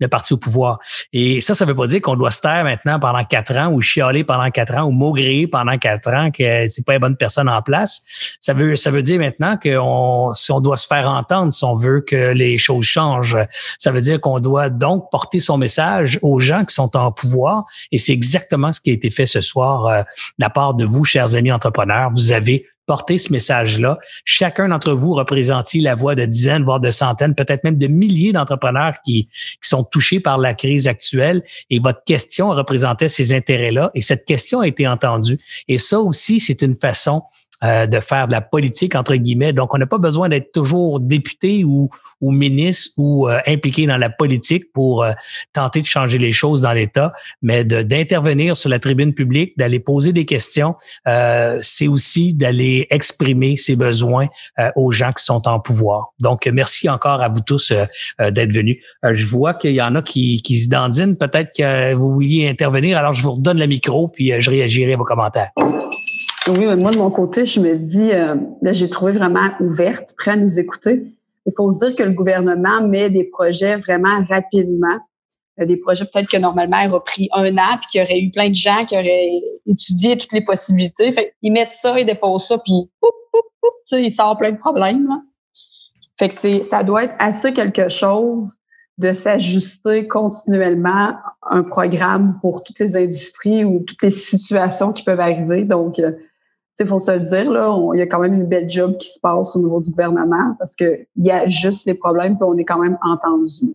le 0.00 0.08
parti 0.08 0.32
au 0.32 0.38
pouvoir. 0.38 0.78
Et 1.12 1.40
ça, 1.40 1.54
ça 1.54 1.64
veut 1.64 1.74
pas 1.74 1.86
dire 1.86 2.00
qu'on 2.00 2.16
doit 2.16 2.30
se 2.30 2.40
taire 2.40 2.64
maintenant 2.64 2.98
pendant 2.98 3.22
quatre 3.24 3.56
ans 3.56 3.70
ou 3.72 3.80
chialer 3.80 4.24
pendant 4.24 4.50
quatre 4.50 4.76
ans 4.76 4.84
ou 4.84 4.92
maugréer 4.92 5.46
pendant 5.46 5.78
quatre 5.78 6.12
ans 6.12 6.30
que 6.30 6.66
c'est 6.66 6.84
pas 6.84 6.94
une 6.94 7.00
bonne 7.00 7.16
personne 7.16 7.48
en 7.48 7.62
place. 7.62 8.02
Ça 8.40 8.52
veut, 8.52 8.76
ça 8.76 8.90
veut 8.90 9.02
dire 9.02 9.18
maintenant 9.18 9.56
qu'on, 9.56 10.32
si 10.34 10.52
on 10.52 10.60
doit 10.60 10.76
se 10.76 10.86
faire 10.86 11.08
entendre, 11.08 11.52
si 11.52 11.64
on 11.64 11.74
veut 11.74 12.00
que 12.00 12.32
les 12.32 12.58
choses 12.58 12.84
changent, 12.84 13.38
ça 13.78 13.90
veut 13.90 14.00
dire 14.00 14.20
qu'on 14.20 14.40
doit 14.40 14.70
donc 14.70 15.10
porter 15.10 15.40
son 15.40 15.58
message 15.58 16.18
aux 16.22 16.38
gens 16.38 16.64
qui 16.64 16.74
sont 16.74 16.96
en 16.96 17.12
pouvoir. 17.12 17.64
Et 17.92 17.98
c'est 17.98 18.12
exactement 18.12 18.72
ce 18.72 18.80
qui 18.80 18.90
a 18.90 18.92
été 18.92 19.10
fait 19.10 19.26
ce 19.26 19.40
soir 19.40 19.86
euh, 19.86 20.00
de 20.00 20.04
la 20.38 20.50
part 20.50 20.74
de 20.74 20.84
vous, 20.84 21.04
chers 21.04 21.34
amis 21.36 21.52
entrepreneurs. 21.52 22.10
Vous 22.12 22.32
avez 22.32 22.66
porter 22.86 23.18
ce 23.18 23.32
message-là. 23.32 23.98
Chacun 24.24 24.68
d'entre 24.68 24.92
vous 24.92 25.14
représentiez 25.14 25.80
la 25.80 25.94
voix 25.94 26.14
de 26.14 26.24
dizaines, 26.24 26.64
voire 26.64 26.80
de 26.80 26.90
centaines, 26.90 27.34
peut-être 27.34 27.64
même 27.64 27.78
de 27.78 27.86
milliers 27.86 28.32
d'entrepreneurs 28.32 28.94
qui, 29.04 29.28
qui 29.62 29.68
sont 29.68 29.84
touchés 29.84 30.20
par 30.20 30.38
la 30.38 30.54
crise 30.54 30.88
actuelle 30.88 31.42
et 31.70 31.78
votre 31.78 32.04
question 32.04 32.50
représentait 32.50 33.08
ces 33.08 33.32
intérêts-là 33.32 33.90
et 33.94 34.00
cette 34.00 34.24
question 34.24 34.60
a 34.60 34.66
été 34.66 34.86
entendue. 34.86 35.38
Et 35.68 35.78
ça 35.78 36.00
aussi, 36.00 36.40
c'est 36.40 36.62
une 36.62 36.76
façon 36.76 37.22
euh, 37.62 37.86
de 37.86 38.00
faire 38.00 38.26
de 38.26 38.32
la 38.32 38.40
politique, 38.40 38.94
entre 38.94 39.14
guillemets. 39.14 39.52
Donc, 39.52 39.74
on 39.74 39.78
n'a 39.78 39.86
pas 39.86 39.98
besoin 39.98 40.28
d'être 40.28 40.50
toujours 40.52 40.98
député 40.98 41.64
ou, 41.64 41.88
ou 42.20 42.32
ministre 42.32 42.92
ou 42.98 43.28
euh, 43.28 43.38
impliqué 43.46 43.86
dans 43.86 43.96
la 43.96 44.10
politique 44.10 44.72
pour 44.72 45.04
euh, 45.04 45.12
tenter 45.52 45.80
de 45.80 45.86
changer 45.86 46.18
les 46.18 46.32
choses 46.32 46.62
dans 46.62 46.72
l'État, 46.72 47.12
mais 47.42 47.64
d'intervenir 47.64 48.56
sur 48.56 48.68
la 48.68 48.80
tribune 48.80 49.14
publique, 49.14 49.56
d'aller 49.56 49.78
poser 49.78 50.12
des 50.12 50.24
questions, 50.24 50.74
c'est 51.60 51.86
aussi 51.86 52.34
d'aller 52.34 52.86
exprimer 52.90 53.56
ses 53.56 53.76
besoins 53.76 54.26
aux 54.76 54.90
gens 54.90 55.12
qui 55.12 55.24
sont 55.24 55.46
en 55.46 55.60
pouvoir. 55.60 56.12
Donc, 56.20 56.46
merci 56.46 56.88
encore 56.88 57.22
à 57.22 57.28
vous 57.28 57.40
tous 57.40 57.72
d'être 58.18 58.52
venus. 58.52 58.78
je 59.02 59.26
vois 59.26 59.54
qu'il 59.54 59.74
y 59.74 59.82
en 59.82 59.94
a 59.94 60.02
qui, 60.02 60.42
qui 60.42 60.58
se 60.58 60.68
dandinent. 60.68 61.16
Peut-être 61.16 61.52
que 61.56 61.94
vous 61.94 62.10
vouliez 62.12 62.48
intervenir. 62.48 62.98
Alors, 62.98 63.12
je 63.12 63.22
vous 63.22 63.32
redonne 63.32 63.58
le 63.58 63.66
micro, 63.66 64.08
puis 64.08 64.32
je 64.38 64.50
réagirai 64.50 64.94
à 64.94 64.96
vos 64.96 65.04
commentaires. 65.04 65.50
Oui, 66.46 66.66
moi, 66.66 66.90
de 66.90 66.98
mon 66.98 67.10
côté, 67.10 67.46
je 67.46 67.58
me 67.58 67.74
dis, 67.76 68.12
euh, 68.12 68.36
j'ai 68.62 68.90
trouvé 68.90 69.12
vraiment 69.12 69.50
ouverte, 69.60 70.14
prêt 70.16 70.32
à 70.32 70.36
nous 70.36 70.58
écouter. 70.58 71.04
Il 71.46 71.52
faut 71.56 71.72
se 71.72 71.78
dire 71.78 71.96
que 71.96 72.02
le 72.02 72.12
gouvernement 72.12 72.86
met 72.86 73.08
des 73.08 73.24
projets 73.24 73.76
vraiment 73.76 74.22
rapidement. 74.28 74.98
Euh, 75.60 75.64
des 75.64 75.76
projets 75.76 76.04
peut-être 76.04 76.28
que 76.28 76.36
normalement 76.36 76.80
il 76.80 76.90
aurait 76.90 77.04
pris 77.04 77.28
un 77.32 77.56
an, 77.56 77.78
puis 77.78 77.86
qu'il 77.90 78.00
y 78.00 78.04
aurait 78.04 78.20
eu 78.20 78.30
plein 78.30 78.50
de 78.50 78.54
gens 78.54 78.84
qui 78.84 78.94
auraient 78.94 79.30
étudié 79.66 80.18
toutes 80.18 80.32
les 80.32 80.44
possibilités. 80.44 81.12
Fait 81.12 81.34
ils 81.42 81.52
mettent 81.52 81.72
ça, 81.72 81.98
ils 81.98 82.04
déposent 82.04 82.46
ça, 82.46 82.58
puis 82.58 82.90
poup, 83.00 83.10
poup, 83.32 83.44
poup, 83.60 83.98
il 83.98 84.12
sort 84.12 84.36
plein 84.36 84.52
de 84.52 84.58
problèmes. 84.58 85.06
Là. 85.08 85.22
Fait 86.18 86.28
que 86.28 86.34
c'est, 86.34 86.62
ça 86.62 86.82
doit 86.82 87.04
être 87.04 87.14
assez 87.18 87.52
quelque 87.52 87.88
chose 87.88 88.50
de 88.98 89.12
s'ajuster 89.12 90.06
continuellement 90.06 91.14
un 91.42 91.62
programme 91.62 92.38
pour 92.40 92.62
toutes 92.62 92.78
les 92.78 92.96
industries 92.96 93.64
ou 93.64 93.80
toutes 93.80 94.02
les 94.02 94.10
situations 94.10 94.92
qui 94.92 95.02
peuvent 95.02 95.20
arriver. 95.20 95.64
Donc, 95.64 95.98
euh, 95.98 96.12
il 96.80 96.86
faut 96.86 96.98
se 96.98 97.12
le 97.12 97.20
dire, 97.20 97.50
là, 97.50 97.76
il 97.94 97.98
y 97.98 98.02
a 98.02 98.06
quand 98.06 98.20
même 98.20 98.34
une 98.34 98.46
belle 98.46 98.68
job 98.68 98.96
qui 98.98 99.08
se 99.08 99.20
passe 99.20 99.54
au 99.54 99.60
niveau 99.60 99.80
du 99.80 99.90
gouvernement 99.90 100.56
parce 100.58 100.74
qu'il 100.74 101.06
y 101.16 101.30
a 101.30 101.48
juste 101.48 101.86
les 101.86 101.94
problèmes, 101.94 102.36
puis 102.36 102.46
on 102.48 102.56
est 102.56 102.64
quand 102.64 102.78
même 102.78 102.98
entendu. 103.02 103.72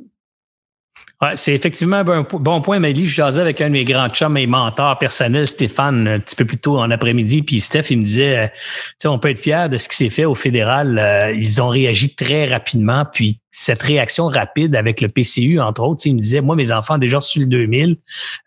Ouais, 1.21 1.35
c'est 1.35 1.53
effectivement 1.53 1.97
un 1.97 2.23
bon 2.23 2.61
point, 2.61 2.79
Maëlie. 2.79 3.05
Je 3.05 3.15
jasais 3.15 3.41
avec 3.41 3.59
un 3.59 3.67
de 3.67 3.73
mes 3.73 3.83
grands 3.83 4.07
chums 4.07 4.37
et 4.37 4.47
mentors 4.47 4.97
personnels, 4.97 5.47
Stéphane, 5.47 6.07
un 6.07 6.19
petit 6.19 6.37
peu 6.37 6.45
plus 6.45 6.57
tôt 6.57 6.79
en 6.79 6.89
après-midi. 6.91 7.41
Puis 7.41 7.59
Steph, 7.59 7.87
il 7.89 7.97
me 7.97 8.03
disait, 8.03 8.37
euh, 8.37 9.09
on 9.09 9.19
peut 9.19 9.29
être 9.29 9.39
fier 9.39 9.67
de 9.67 9.77
ce 9.77 9.89
qui 9.89 9.97
s'est 9.97 10.09
fait 10.09 10.23
au 10.23 10.33
fédéral. 10.33 10.97
Euh, 10.97 11.33
ils 11.33 11.61
ont 11.61 11.67
réagi 11.67 12.15
très 12.15 12.45
rapidement. 12.45 13.03
Puis 13.03 13.41
cette 13.51 13.81
réaction 13.81 14.27
rapide 14.27 14.75
avec 14.75 15.01
le 15.01 15.07
PCU, 15.07 15.59
entre 15.59 15.83
autres. 15.83 16.05
il 16.05 16.15
me 16.15 16.21
disait, 16.21 16.41
moi, 16.41 16.55
mes 16.55 16.71
enfants 16.71 16.95
ont 16.95 16.99
déjà 16.99 17.17
reçu 17.17 17.39
le 17.39 17.45
2000. 17.47 17.97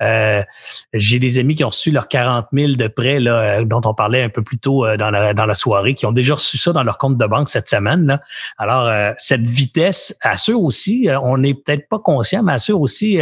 Euh, 0.00 0.42
j'ai 0.94 1.18
des 1.18 1.38
amis 1.38 1.56
qui 1.56 1.64
ont 1.64 1.68
reçu 1.68 1.90
leurs 1.90 2.08
40 2.08 2.46
000 2.52 2.72
de 2.74 2.86
prêts, 2.86 3.18
là, 3.18 3.60
euh, 3.60 3.64
dont 3.64 3.80
on 3.84 3.94
parlait 3.94 4.22
un 4.22 4.28
peu 4.28 4.42
plus 4.42 4.58
tôt 4.58 4.86
euh, 4.86 4.96
dans 4.96 5.10
la, 5.10 5.54
soirée, 5.54 5.94
qui 5.94 6.06
ont 6.06 6.12
déjà 6.12 6.34
reçu 6.34 6.56
ça 6.56 6.72
dans 6.72 6.84
leur 6.84 6.98
compte 6.98 7.18
de 7.18 7.26
banque 7.26 7.48
cette 7.48 7.68
semaine. 7.68 8.06
Là. 8.06 8.20
Alors, 8.58 9.12
cette 9.18 9.42
vitesse 9.42 10.16
assure 10.22 10.62
aussi, 10.62 11.08
on 11.22 11.38
n'est 11.38 11.54
peut-être 11.54 11.88
pas 11.88 11.98
conscient, 11.98 12.42
mais 12.42 12.52
assure 12.52 12.80
aussi 12.80 13.18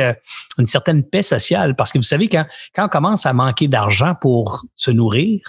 une 0.59 0.66
certaine 0.66 1.02
paix 1.02 1.23
sociale. 1.23 1.74
Parce 1.74 1.93
que 1.93 1.98
vous 1.98 2.05
savez, 2.05 2.28
quand, 2.28 2.47
quand 2.74 2.86
on 2.86 2.89
commence 2.89 3.27
à 3.27 3.32
manquer 3.32 3.69
d'argent 3.69 4.15
pour 4.15 4.62
se 4.77 4.90
nourrir, 4.90 5.40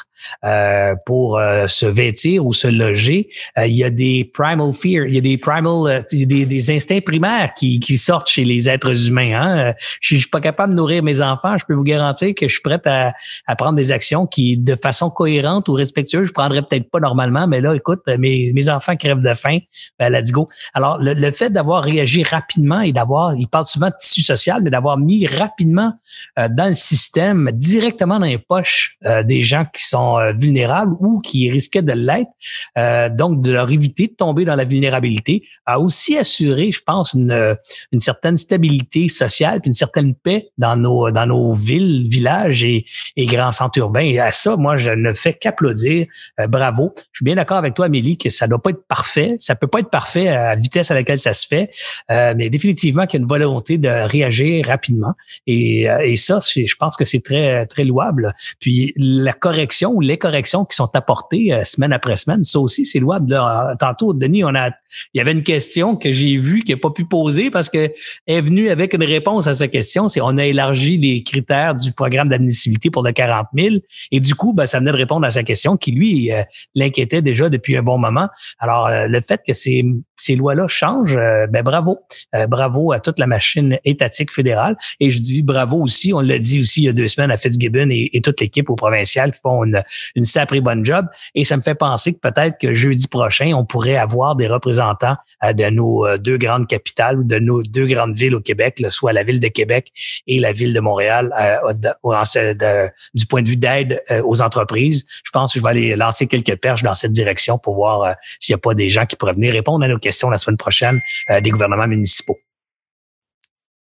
euh, 0.43 0.95
pour 1.06 1.38
euh, 1.38 1.68
se 1.68 1.85
vêtir 1.85 2.45
ou 2.45 2.53
se 2.53 2.68
loger, 2.68 3.30
euh, 3.57 3.68
il 3.68 3.76
y 3.76 3.84
a 3.84 3.89
des 3.89 4.30
primal 4.34 4.73
fear, 4.73 5.06
il 5.06 5.15
y 5.15 5.18
a 5.18 5.22
des 5.22 5.38
primal, 5.38 6.06
des, 6.11 6.45
des, 6.45 6.72
instincts 6.72 7.02
primaires 7.02 7.53
qui, 7.53 7.80
qui, 7.80 7.98
sortent 7.98 8.30
chez 8.30 8.43
les 8.43 8.69
êtres 8.69 9.07
humains. 9.07 9.34
Hein? 9.34 9.73
Je, 9.99 10.18
suis 10.18 10.30
pas 10.30 10.41
capable 10.41 10.73
de 10.73 10.77
nourrir 10.77 11.03
mes 11.03 11.22
enfants, 11.22 11.57
je 11.57 11.65
peux 11.65 11.73
vous 11.73 11.84
garantir 11.84 12.34
que 12.35 12.48
je 12.48 12.53
suis 12.53 12.61
prête 12.61 12.88
à, 12.88 13.14
à 13.48 13.56
prendre 13.56 13.76
des 13.76 13.91
actions 13.91 14.26
qui, 14.26 14.57
de 14.57 14.76
façon 14.76 15.10
cohérente 15.10 15.69
ou 15.69 15.73
respectueuse, 15.73 16.27
je 16.27 16.34
prendrais 16.34 16.61
peut-être 16.61 16.89
pas 16.89 16.99
normalement, 16.99 17.48
mais 17.48 17.61
là, 17.61 17.76
écoute, 17.76 18.02
mes, 18.18 18.52
mes 18.53 18.69
enfants 18.69 18.95
crèvent 18.95 19.22
de 19.22 19.34
faim, 19.34 19.60
ben, 19.99 20.11
let's 20.11 20.31
go. 20.31 20.48
Alors, 20.73 20.98
le, 20.98 21.14
le 21.14 21.31
fait 21.31 21.49
d'avoir 21.49 21.84
réagi 21.84 22.23
rapidement 22.23 22.81
et 22.81 22.91
d'avoir, 22.91 23.35
il 23.35 23.48
parle 23.48 23.65
souvent 23.65 23.88
de 23.88 23.95
tissu 23.99 24.22
social, 24.22 24.61
mais 24.64 24.69
d'avoir 24.69 24.98
mis 24.98 25.27
rapidement 25.27 25.93
dans 26.38 26.68
le 26.68 26.73
système, 26.73 27.49
directement 27.53 28.19
dans 28.19 28.26
les 28.26 28.38
poches 28.38 28.98
des 29.26 29.43
gens 29.43 29.65
qui 29.72 29.84
sont 29.85 30.11
euh, 30.20 30.34
vulnérables 30.34 30.96
ou 31.00 31.20
qui 31.20 31.50
risquaient 31.52 31.82
de 31.82 31.94
l'être, 31.94 32.30
euh, 32.78 33.10
donc 33.10 33.42
de 33.42 33.52
leur 33.52 33.72
éviter 33.72 34.08
de 34.08 34.14
tomber 34.14 34.46
dans 34.46 34.56
la 34.56 34.66
vulnérabilité, 34.66 35.44
a 35.66 35.80
aussi 35.80 36.18
assuré, 36.18 36.72
je 36.72 36.82
pense, 36.82 37.14
une, 37.14 37.56
une 37.92 38.00
certaine 38.00 38.38
stabilité 38.38 39.10
sociale, 39.10 39.62
puis 39.62 39.70
une 39.70 39.74
certaine 39.74 40.16
paix 40.16 40.50
dans 40.58 40.76
nos 40.76 41.12
dans 41.12 41.26
nos 41.26 41.54
villes, 41.54 42.08
villages 42.10 42.64
et, 42.64 42.86
et 43.18 43.26
grands 43.26 43.52
centres 43.52 43.80
urbains. 43.80 44.02
Et 44.02 44.20
à 44.20 44.32
ça, 44.32 44.56
moi, 44.56 44.78
je 44.78 44.92
ne 44.92 45.14
fais 45.14 45.34
qu'applaudir. 45.34 46.08
Euh, 46.40 46.48
bravo. 46.48 46.94
Je 47.12 47.18
suis 47.20 47.26
bien 47.26 47.36
d'accord 47.36 47.58
avec 47.58 47.74
toi, 47.74 47.86
Amélie, 47.86 48.18
que 48.18 48.30
ça 48.30 48.48
doit 48.48 48.62
pas 48.62 48.72
être 48.72 48.88
parfait. 48.88 49.36
Ça 49.40 49.56
peut 49.56 49.68
pas 49.68 49.80
être 49.80 49.90
parfait 49.90 50.28
à 50.28 50.50
la 50.50 50.56
vitesse 50.56 50.92
à 50.92 50.94
laquelle 50.94 51.20
ça 51.20 51.34
se 51.34 51.48
fait, 51.48 51.70
mais 52.10 52.50
définitivement 52.50 53.06
qu'il 53.06 53.20
y 53.20 53.22
a 53.22 53.24
une 53.24 53.30
volonté 53.30 53.78
de 53.78 53.90
réagir 53.90 54.66
rapidement. 54.68 55.14
Et, 55.48 55.88
et 56.06 56.16
ça, 56.16 56.40
je 56.42 56.76
pense 56.80 56.98
que 56.98 57.06
c'est 57.06 57.22
très 57.22 57.66
très 57.68 57.84
louable. 57.84 58.34
Puis 58.60 58.94
la 58.98 59.34
correction 59.34 60.01
les 60.02 60.18
corrections 60.18 60.65
qui 60.65 60.76
sont 60.76 60.95
apportées 60.95 61.53
euh, 61.53 61.64
semaine 61.64 61.94
après 61.94 62.15
semaine, 62.15 62.44
ça 62.44 62.60
aussi, 62.60 62.86
c'est 62.86 62.99
louable. 62.99 63.32
Là, 63.32 63.76
tantôt, 63.80 64.14
Denis, 64.14 64.44
on 64.44 64.56
a, 64.56 64.72
il 65.13 65.18
y 65.18 65.22
avait 65.22 65.31
une 65.31 65.43
question 65.43 65.95
que 65.95 66.11
j'ai 66.11 66.38
vue 66.38 66.63
qui 66.63 66.72
n'a 66.72 66.77
pas 66.77 66.89
pu 66.89 67.05
poser 67.05 67.49
parce 67.49 67.69
que 67.69 67.91
est 68.27 68.41
venue 68.41 68.69
avec 68.69 68.93
une 68.93 69.03
réponse 69.03 69.47
à 69.47 69.53
sa 69.53 69.68
question. 69.68 70.09
C'est 70.09 70.22
on 70.22 70.38
a 70.38 70.45
élargi 70.45 70.97
les 70.97 71.23
critères 71.23 71.76
du 71.76 71.91
programme 71.91 72.30
d'admissibilité 72.30 72.89
pour 72.89 73.03
le 73.03 73.11
40 73.11 73.47
000 73.57 73.76
et 74.11 74.19
du 74.19 74.35
coup, 74.35 74.53
ben, 74.53 74.65
ça 74.65 74.80
venait 74.80 74.91
de 74.91 74.97
répondre 74.97 75.26
à 75.26 75.31
sa 75.31 75.43
question 75.43 75.77
qui 75.77 75.91
lui 75.91 76.31
euh, 76.31 76.43
l'inquiétait 76.76 77.22
déjà 77.22 77.49
depuis 77.49 77.77
un 77.77 77.84
bon 77.84 77.97
moment. 77.97 78.27
Alors, 78.59 78.88
euh, 78.88 79.07
le 79.07 79.22
fait 79.22 79.41
que 79.45 79.53
ces, 79.53 79.85
ces 80.15 80.35
lois-là 80.35 80.68
changent, 80.68 81.15
ben 81.49 81.63
bravo, 81.63 81.99
bravo 82.47 82.91
à 82.91 82.99
toute 82.99 83.19
la 83.19 83.27
machine 83.27 83.80
étatique 83.85 84.31
fédérale 84.31 84.76
et 84.99 85.09
je 85.09 85.19
dis 85.19 85.41
bravo 85.41 85.81
aussi. 85.81 86.13
On 86.13 86.19
l'a 86.19 86.39
dit 86.39 86.59
aussi 86.59 86.81
il 86.81 86.85
y 86.85 86.89
a 86.89 86.93
deux 86.93 87.07
semaines 87.07 87.31
à 87.31 87.38
Fitzgibbon 87.38 87.89
et, 87.89 88.09
et 88.13 88.22
toute 88.22 88.39
l'équipe 88.39 88.69
au 88.69 88.76
provincial 88.76 89.31
qui 89.31 89.39
font 89.41 89.63
une, 89.63 89.84
une 90.15 90.26
sacrée 90.26 90.61
bonne 90.61 90.85
job. 90.85 91.07
Et 91.35 91.43
ça 91.43 91.57
me 91.57 91.61
fait 91.61 91.76
penser 91.76 92.13
que 92.13 92.19
peut-être 92.19 92.57
que 92.59 92.73
jeudi 92.73 93.07
prochain, 93.07 93.53
on 93.53 93.65
pourrait 93.65 93.95
avoir 93.95 94.35
des 94.35 94.47
représentants 94.47 94.81
euh, 94.82 95.53
de 95.53 95.70
nos 95.70 96.06
euh, 96.06 96.18
deux 96.18 96.38
grandes 96.38 96.68
capitales 96.68 97.26
de 97.26 97.40
nos 97.40 97.62
deux 97.62 97.88
grandes 97.88 98.16
villes 98.16 98.36
au 98.36 98.41
Québec, 98.41 98.84
soit 98.90 99.14
la 99.14 99.24
ville 99.24 99.40
de 99.40 99.48
Québec 99.48 99.91
et 100.28 100.40
la 100.40 100.53
ville 100.53 100.74
de 100.74 100.80
Montréal, 100.80 101.34
euh, 101.40 102.90
du 103.14 103.26
point 103.26 103.41
de 103.41 103.48
vue 103.48 103.58
d'aide 103.58 104.03
aux 104.24 104.41
entreprises. 104.41 105.08
Je 105.24 105.32
pense 105.32 105.53
que 105.53 105.60
je 105.60 105.64
vais 105.64 105.70
aller 105.70 105.95
lancer 105.95 106.28
quelques 106.28 106.56
perches 106.58 106.84
dans 106.84 106.94
cette 106.94 107.12
direction 107.12 107.58
pour 107.58 107.76
voir 107.76 108.16
s'il 108.40 108.53
n'y 108.53 108.58
a 108.58 108.62
pas 108.62 108.74
des 108.74 108.90
gens 108.90 109.06
qui 109.06 109.16
pourraient 109.16 109.34
venir 109.34 109.53
répondre 109.53 109.84
à 109.86 109.88
nos 109.88 109.98
questions 109.98 110.30
la 110.30 110.38
semaine 110.38 110.58
prochaine 110.58 110.99
des 111.41 111.49
gouvernements 111.49 111.88
municipaux. 111.88 112.38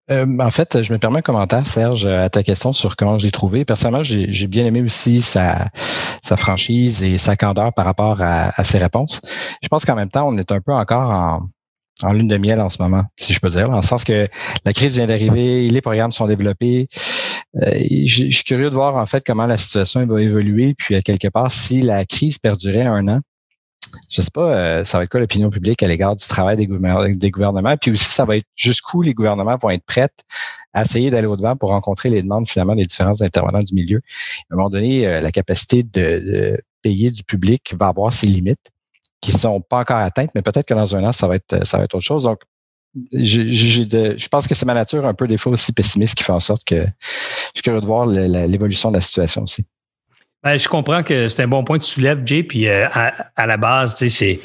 Euh, 0.10 0.26
en 0.40 0.52
fait, 0.52 0.82
je 0.82 0.94
me 0.94 0.98
permets 0.98 1.20
un 1.20 1.22
commentaire, 1.22 1.68
Serge, 1.68 2.06
à 2.06 2.30
ta 2.30 2.42
question 2.44 2.72
sur 2.72 2.96
comment 2.96 3.18
je 3.18 3.26
l'ai 3.26 3.32
trouvé. 3.32 3.66
Personnellement, 3.66 4.04
j'ai 4.04 4.48
bien 4.48 4.66
aimé 4.66 4.82
aussi 4.82 5.22
sa, 5.22 5.70
franchise 6.38 7.04
et 7.04 7.18
sa 7.18 7.36
candeur 7.36 7.74
par 7.74 7.86
rapport 7.86 8.22
à, 8.22 8.64
ses 8.64 8.78
réponses. 8.78 9.22
Je 9.62 9.68
pense 9.68 9.86
qu'en 9.86 9.96
même 9.96 10.10
temps, 10.10 10.28
on 10.28 10.38
est 10.38 10.52
un 10.52 10.62
peu 10.62 10.74
encore 10.74 11.50
en, 12.04 12.14
lune 12.14 12.28
de 12.28 12.38
miel 12.38 12.62
en 12.62 12.70
ce 12.70 12.82
moment, 12.82 13.04
si 13.18 13.34
je 13.34 13.40
peux 13.40 13.50
dire, 13.50 13.70
dans 13.70 13.78
le 13.78 13.82
sens 13.82 14.04
que 14.04 14.28
la 14.66 14.74
crise 14.74 14.96
vient 14.96 15.08
d'arriver, 15.08 15.68
les 15.70 15.82
programmes 15.82 16.12
sont 16.12 16.28
développés. 16.28 16.88
Euh, 17.64 17.72
je, 18.06 18.30
suis 18.30 18.44
curieux 18.44 18.70
de 18.70 18.76
voir 18.76 18.98
en 18.98 19.06
fait 19.08 19.24
comment 19.26 19.48
la 19.48 19.58
situation 19.58 20.06
va 20.06 20.22
évoluer, 20.22 20.76
puis 20.78 20.96
à 20.96 21.02
quelque 21.02 21.28
part, 21.28 21.52
si 21.52 21.82
la 21.82 22.06
crise 22.06 22.38
perdurait 22.38 22.86
un 22.86 23.08
an, 23.08 23.20
je 24.10 24.22
sais 24.22 24.32
pas, 24.32 24.56
euh, 24.56 24.84
ça 24.84 24.98
va 24.98 25.04
être 25.04 25.10
quoi 25.10 25.20
l'opinion 25.20 25.50
publique 25.50 25.84
à 25.84 25.88
l'égard 25.88 26.16
du 26.16 26.26
travail 26.26 26.56
des, 26.56 26.68
gouvernements, 27.32 27.76
puis 27.78 27.92
aussi 27.92 28.06
ça 28.06 28.26
va 28.26 28.38
être 28.38 28.48
jusqu'où 28.56 29.02
les 29.02 29.14
gouvernements 29.14 29.58
vont 29.58 29.70
être 29.70 29.84
prêts 29.86 30.10
à 30.74 30.84
essayer 30.84 31.10
d'aller 31.10 31.28
au-devant 31.28 31.56
pour 31.56 31.70
rencontrer 31.70 32.10
les 32.10 32.22
demandes 32.22 32.48
finalement 32.48 32.76
des 32.76 32.86
différents 32.86 33.22
intervenants 33.22 33.64
du 33.64 33.74
milieu. 33.74 34.02
À 34.50 34.54
un 34.54 34.58
moment 34.58 34.70
donné, 34.70 35.08
euh, 35.08 35.22
la 35.22 35.32
capacité 35.32 35.84
de, 35.84 36.62
payer 36.82 37.12
du 37.12 37.24
public 37.24 37.76
va 37.78 37.88
avoir 37.88 38.14
ses 38.14 38.28
limites 38.28 38.72
qui 39.20 39.32
sont 39.32 39.60
pas 39.62 39.80
encore 39.80 39.98
atteintes, 39.98 40.30
mais 40.36 40.42
peut-être 40.42 40.68
que 40.68 40.74
dans 40.74 40.96
un 40.96 41.04
an, 41.04 41.12
ça 41.12 41.28
va 41.28 41.36
être, 41.36 41.66
ça 41.66 41.78
va 41.78 41.84
être 41.84 41.96
autre 41.96 42.06
chose. 42.06 42.24
Donc, 42.24 42.40
je 43.12 44.28
pense 44.30 44.48
que 44.48 44.56
c'est 44.56 44.66
ma 44.66 44.74
nature 44.74 45.06
un 45.06 45.14
peu 45.14 45.28
des 45.28 45.38
fois 45.38 45.52
aussi 45.52 45.74
pessimiste 45.74 46.16
qui 46.16 46.24
fait 46.24 46.32
en 46.32 46.40
sorte 46.40 46.64
que 46.64 46.86
je 46.86 47.52
suis 47.56 47.64
curieux 47.64 47.82
de 47.82 47.86
voir 47.86 48.06
l'évolution 48.06 48.90
de 48.90 48.96
la 48.96 49.02
situation 49.02 49.44
aussi. 49.44 49.66
Je 50.56 50.68
comprends 50.68 51.04
que 51.04 51.28
c'est 51.28 51.44
un 51.44 51.48
bon 51.48 51.64
point 51.64 51.80
que 51.80 51.84
tu 51.84 51.92
soulèves, 51.92 52.22
Jay. 52.26 52.44
Puis 52.44 52.68
euh, 52.68 52.88
à, 52.94 53.48
la 53.48 53.58
base, 53.58 53.96
tu 53.96 54.10
sais, 54.10 54.40
c'est 54.40 54.42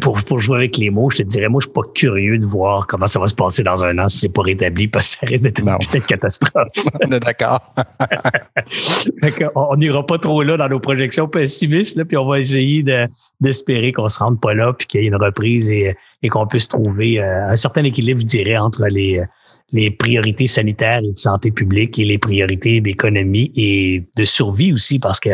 pour, 0.00 0.20
pour 0.24 0.40
jouer 0.40 0.58
avec 0.58 0.78
les 0.78 0.90
mots, 0.90 1.10
je 1.10 1.18
te 1.18 1.22
dirais, 1.22 1.48
moi, 1.48 1.60
je 1.60 1.66
suis 1.66 1.72
pas 1.72 1.88
curieux 1.94 2.38
de 2.38 2.46
voir 2.46 2.86
comment 2.88 3.06
ça 3.06 3.20
va 3.20 3.28
se 3.28 3.34
passer 3.34 3.62
dans 3.62 3.84
un 3.84 3.96
an 3.98 4.08
si 4.08 4.18
c'est 4.18 4.32
pas 4.32 4.42
rétabli 4.42 4.88
parce 4.88 5.14
que 5.14 5.20
ça 5.20 5.26
risque 5.26 5.42
d'être 5.42 5.60
une 5.60 5.78
putain 5.78 5.98
de 5.98 6.04
catastrophe. 6.04 6.68
on 7.06 7.12
est 7.12 7.20
d'accord. 7.20 7.60
on 9.54 9.76
n'ira 9.76 10.04
pas 10.04 10.18
trop 10.18 10.42
là 10.42 10.56
dans 10.56 10.68
nos 10.68 10.80
projections 10.80 11.28
pessimistes, 11.28 11.96
là, 11.96 12.04
puis 12.04 12.16
on 12.16 12.26
va 12.26 12.40
essayer 12.40 12.84
d'espérer 13.40 13.92
qu'on 13.92 14.08
se 14.08 14.18
rende 14.18 14.40
pas 14.40 14.54
là, 14.54 14.72
puis 14.72 14.88
qu'il 14.88 15.02
y 15.02 15.04
ait 15.04 15.08
une 15.08 15.16
reprise 15.16 15.70
et, 15.70 15.96
et 16.22 16.28
qu'on 16.28 16.46
puisse 16.48 16.68
trouver 16.68 17.20
euh, 17.20 17.50
un 17.50 17.56
certain 17.56 17.84
équilibre, 17.84 18.20
je 18.20 18.26
dirais, 18.26 18.56
entre 18.56 18.86
les 18.86 19.22
les 19.72 19.90
priorités 19.90 20.46
sanitaires 20.46 21.00
et 21.02 21.10
de 21.10 21.16
santé 21.16 21.50
publique 21.50 21.98
et 21.98 22.04
les 22.04 22.18
priorités 22.18 22.80
d'économie 22.80 23.52
et 23.56 24.04
de 24.16 24.24
survie 24.24 24.72
aussi, 24.72 24.98
parce 24.98 25.20
que 25.20 25.30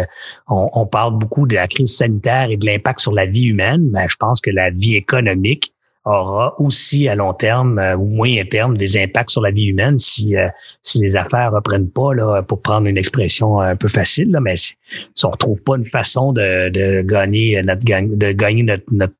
on, 0.49 0.87
parle 0.87 1.19
beaucoup 1.19 1.47
de 1.47 1.55
la 1.55 1.69
crise 1.69 1.97
sanitaire 1.97 2.51
et 2.51 2.57
de 2.57 2.67
l'impact 2.67 3.01
sur 3.01 3.13
la 3.13 3.27
vie 3.27 3.47
humaine, 3.47 3.89
mais 3.93 4.09
je 4.09 4.17
pense 4.17 4.41
que 4.41 4.51
la 4.51 4.71
vie 4.71 4.97
économique 4.97 5.75
aura 6.05 6.61
aussi 6.61 7.09
à 7.09 7.15
long 7.15 7.33
terme 7.33 7.79
euh, 7.79 7.97
ou 7.97 8.07
moyen 8.07 8.45
terme 8.45 8.77
des 8.77 9.01
impacts 9.01 9.31
sur 9.31 9.41
la 9.41 9.53
vie 9.53 9.67
humaine 9.67 9.99
si 9.99 10.37
euh, 10.37 10.49
si 10.83 11.01
les 11.01 11.17
affaires 11.17 11.53
reprennent 11.53 11.91
pas 11.91 12.13
là 12.13 12.43
pour 12.43 12.61
prendre 12.61 12.89
une 12.89 12.99
expression 12.99 13.61
un 13.61 13.77
peu 13.77 13.87
facile 13.87 14.33
là, 14.33 14.41
mais 14.41 14.57
si, 14.57 14.75
si 15.15 15.25
on 15.25 15.31
retrouve 15.31 15.63
pas 15.63 15.77
une 15.77 15.87
façon 15.87 16.33
de, 16.33 16.71
de 16.71 17.03
gagner 17.03 17.63
notre 17.63 17.85
de 17.85 18.33
gagner 18.33 18.65
notre, 18.65 18.85
notre 18.91 19.15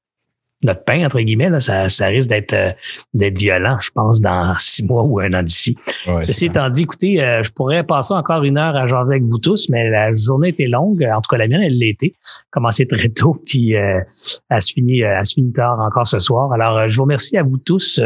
notre 0.65 0.85
pain, 0.85 1.05
entre 1.05 1.21
guillemets, 1.21 1.51
là, 1.51 1.61
ça, 1.61 1.89
ça 1.89 2.07
risque 2.07 2.29
d'être 2.29 2.53
euh, 2.53 2.69
d'être 3.15 3.39
violent, 3.39 3.79
je 3.81 3.91
pense, 3.91 4.21
dans 4.21 4.55
six 4.59 4.87
mois 4.87 5.03
ou 5.03 5.21
un 5.21 5.33
an 5.33 5.43
d'ici. 5.43 5.77
Ceci 6.21 6.47
étant 6.47 6.69
dit, 6.71 6.83
écoutez, 6.83 7.23
euh, 7.23 7.43
je 7.43 7.51
pourrais 7.51 7.83
passer 7.85 8.15
encore 8.15 8.45
une 8.45 8.59
heure 8.59 8.77
à 8.77 8.87
jaser 8.87 9.15
avec 9.15 9.25
vous 9.25 9.39
tous, 9.39 9.69
mais 9.69 9.91
la 9.91 10.13
journée 10.13 10.51
était 10.51 10.69
longue. 10.69 11.03
En 11.13 11.21
tout 11.21 11.29
cas, 11.29 11.39
la 11.39 11.49
mienne, 11.49 11.63
elle 11.63 11.79
l'était. 11.79 12.15
Commencé 12.51 12.87
très 12.87 13.09
tôt, 13.15 13.43
puis 13.47 13.77
euh, 13.77 14.01
elle 14.51 14.63
se 14.63 14.73
finit, 14.73 15.01
elle 15.01 15.25
se 15.25 15.35
finit 15.35 15.53
tard 15.53 15.81
encore 15.81 16.07
ce 16.07 16.19
soir. 16.19 16.53
Alors, 16.53 16.89
je 16.89 16.97
vous 16.97 17.03
remercie 17.03 17.37
à 17.37 17.43
vous 17.43 17.59
tous. 17.59 18.01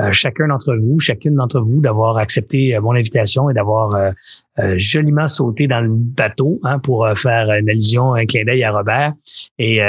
Euh, 0.00 0.10
chacun 0.10 0.48
d'entre 0.48 0.74
vous, 0.76 0.98
chacune 1.00 1.34
d'entre 1.34 1.60
vous, 1.60 1.82
d'avoir 1.82 2.16
accepté 2.16 2.74
euh, 2.74 2.80
mon 2.80 2.92
invitation 2.92 3.50
et 3.50 3.54
d'avoir 3.54 3.90
euh, 3.94 4.74
joliment 4.78 5.26
sauté 5.26 5.66
dans 5.66 5.82
le 5.82 5.90
bateau 5.90 6.58
hein, 6.64 6.78
pour 6.78 7.06
faire 7.14 7.50
une 7.52 7.68
allusion, 7.68 8.14
un 8.14 8.24
clin 8.24 8.44
d'œil 8.44 8.64
à 8.64 8.72
Robert. 8.72 9.12
Et 9.58 9.80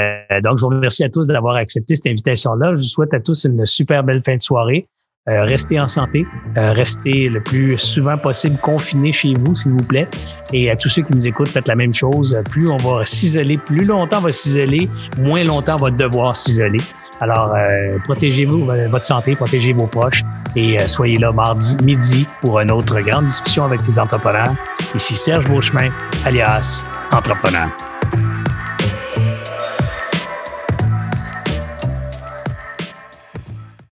donc, 0.44 0.58
je 0.58 0.64
vous 0.64 0.70
remercie 0.70 1.04
à 1.04 1.10
tous 1.10 1.28
d'avoir 1.28 1.56
accepté 1.56 1.96
cette 1.96 2.08
invitation-là. 2.08 2.72
Je 2.72 2.78
vous 2.78 2.84
souhaite 2.84 3.14
à 3.14 3.20
tous 3.20 3.46
une 3.46 3.66
super 3.66 4.04
belle 4.04 4.22
fin 4.26 4.36
de 4.36 4.42
soirée. 4.42 4.88
restez 5.26 5.80
en 5.80 5.88
santé, 5.88 6.26
restez 6.56 7.28
le 7.28 7.42
plus 7.42 7.78
souvent 7.78 8.18
possible 8.18 8.58
confinés 8.60 9.12
chez 9.12 9.34
vous, 9.34 9.54
s'il 9.54 9.74
vous 9.74 9.88
plaît. 9.88 10.06
Et 10.54 10.70
à 10.70 10.76
tous 10.76 10.90
ceux 10.90 11.02
qui 11.02 11.14
nous 11.14 11.28
écoutent, 11.28 11.50
faites 11.50 11.68
la 11.68 11.76
même 11.76 11.94
chose. 11.94 12.38
Plus 12.50 12.70
on 12.70 12.78
va 12.78 13.04
s'isoler, 13.04 13.58
plus 13.58 13.84
longtemps 13.84 14.20
on 14.20 14.22
va 14.22 14.32
s'isoler, 14.32 14.90
moins 15.20 15.44
longtemps 15.44 15.76
on 15.80 15.84
va 15.84 15.92
devoir 15.92 16.36
s'isoler. 16.36 16.80
Alors, 17.24 17.56
euh, 17.56 17.98
protégez-vous 18.04 18.70
euh, 18.70 18.90
votre 18.90 19.06
santé, 19.06 19.34
protégez 19.38 19.72
vos 19.72 19.88
proches 19.88 20.24
et 20.58 20.78
euh, 20.78 20.88
soyez 20.88 21.18
là 21.18 21.32
mardi 21.32 21.78
midi 21.82 22.28
pour 22.41 22.60
une 22.60 22.70
autre 22.70 23.00
grande 23.00 23.26
discussion 23.26 23.64
avec 23.64 23.80
les 23.88 23.98
entrepreneurs. 23.98 24.54
Ici 24.94 25.16
Serge 25.16 25.45
Beauchemin, 25.45 25.90
alias 26.26 26.86
Entrepreneur. 27.14 27.70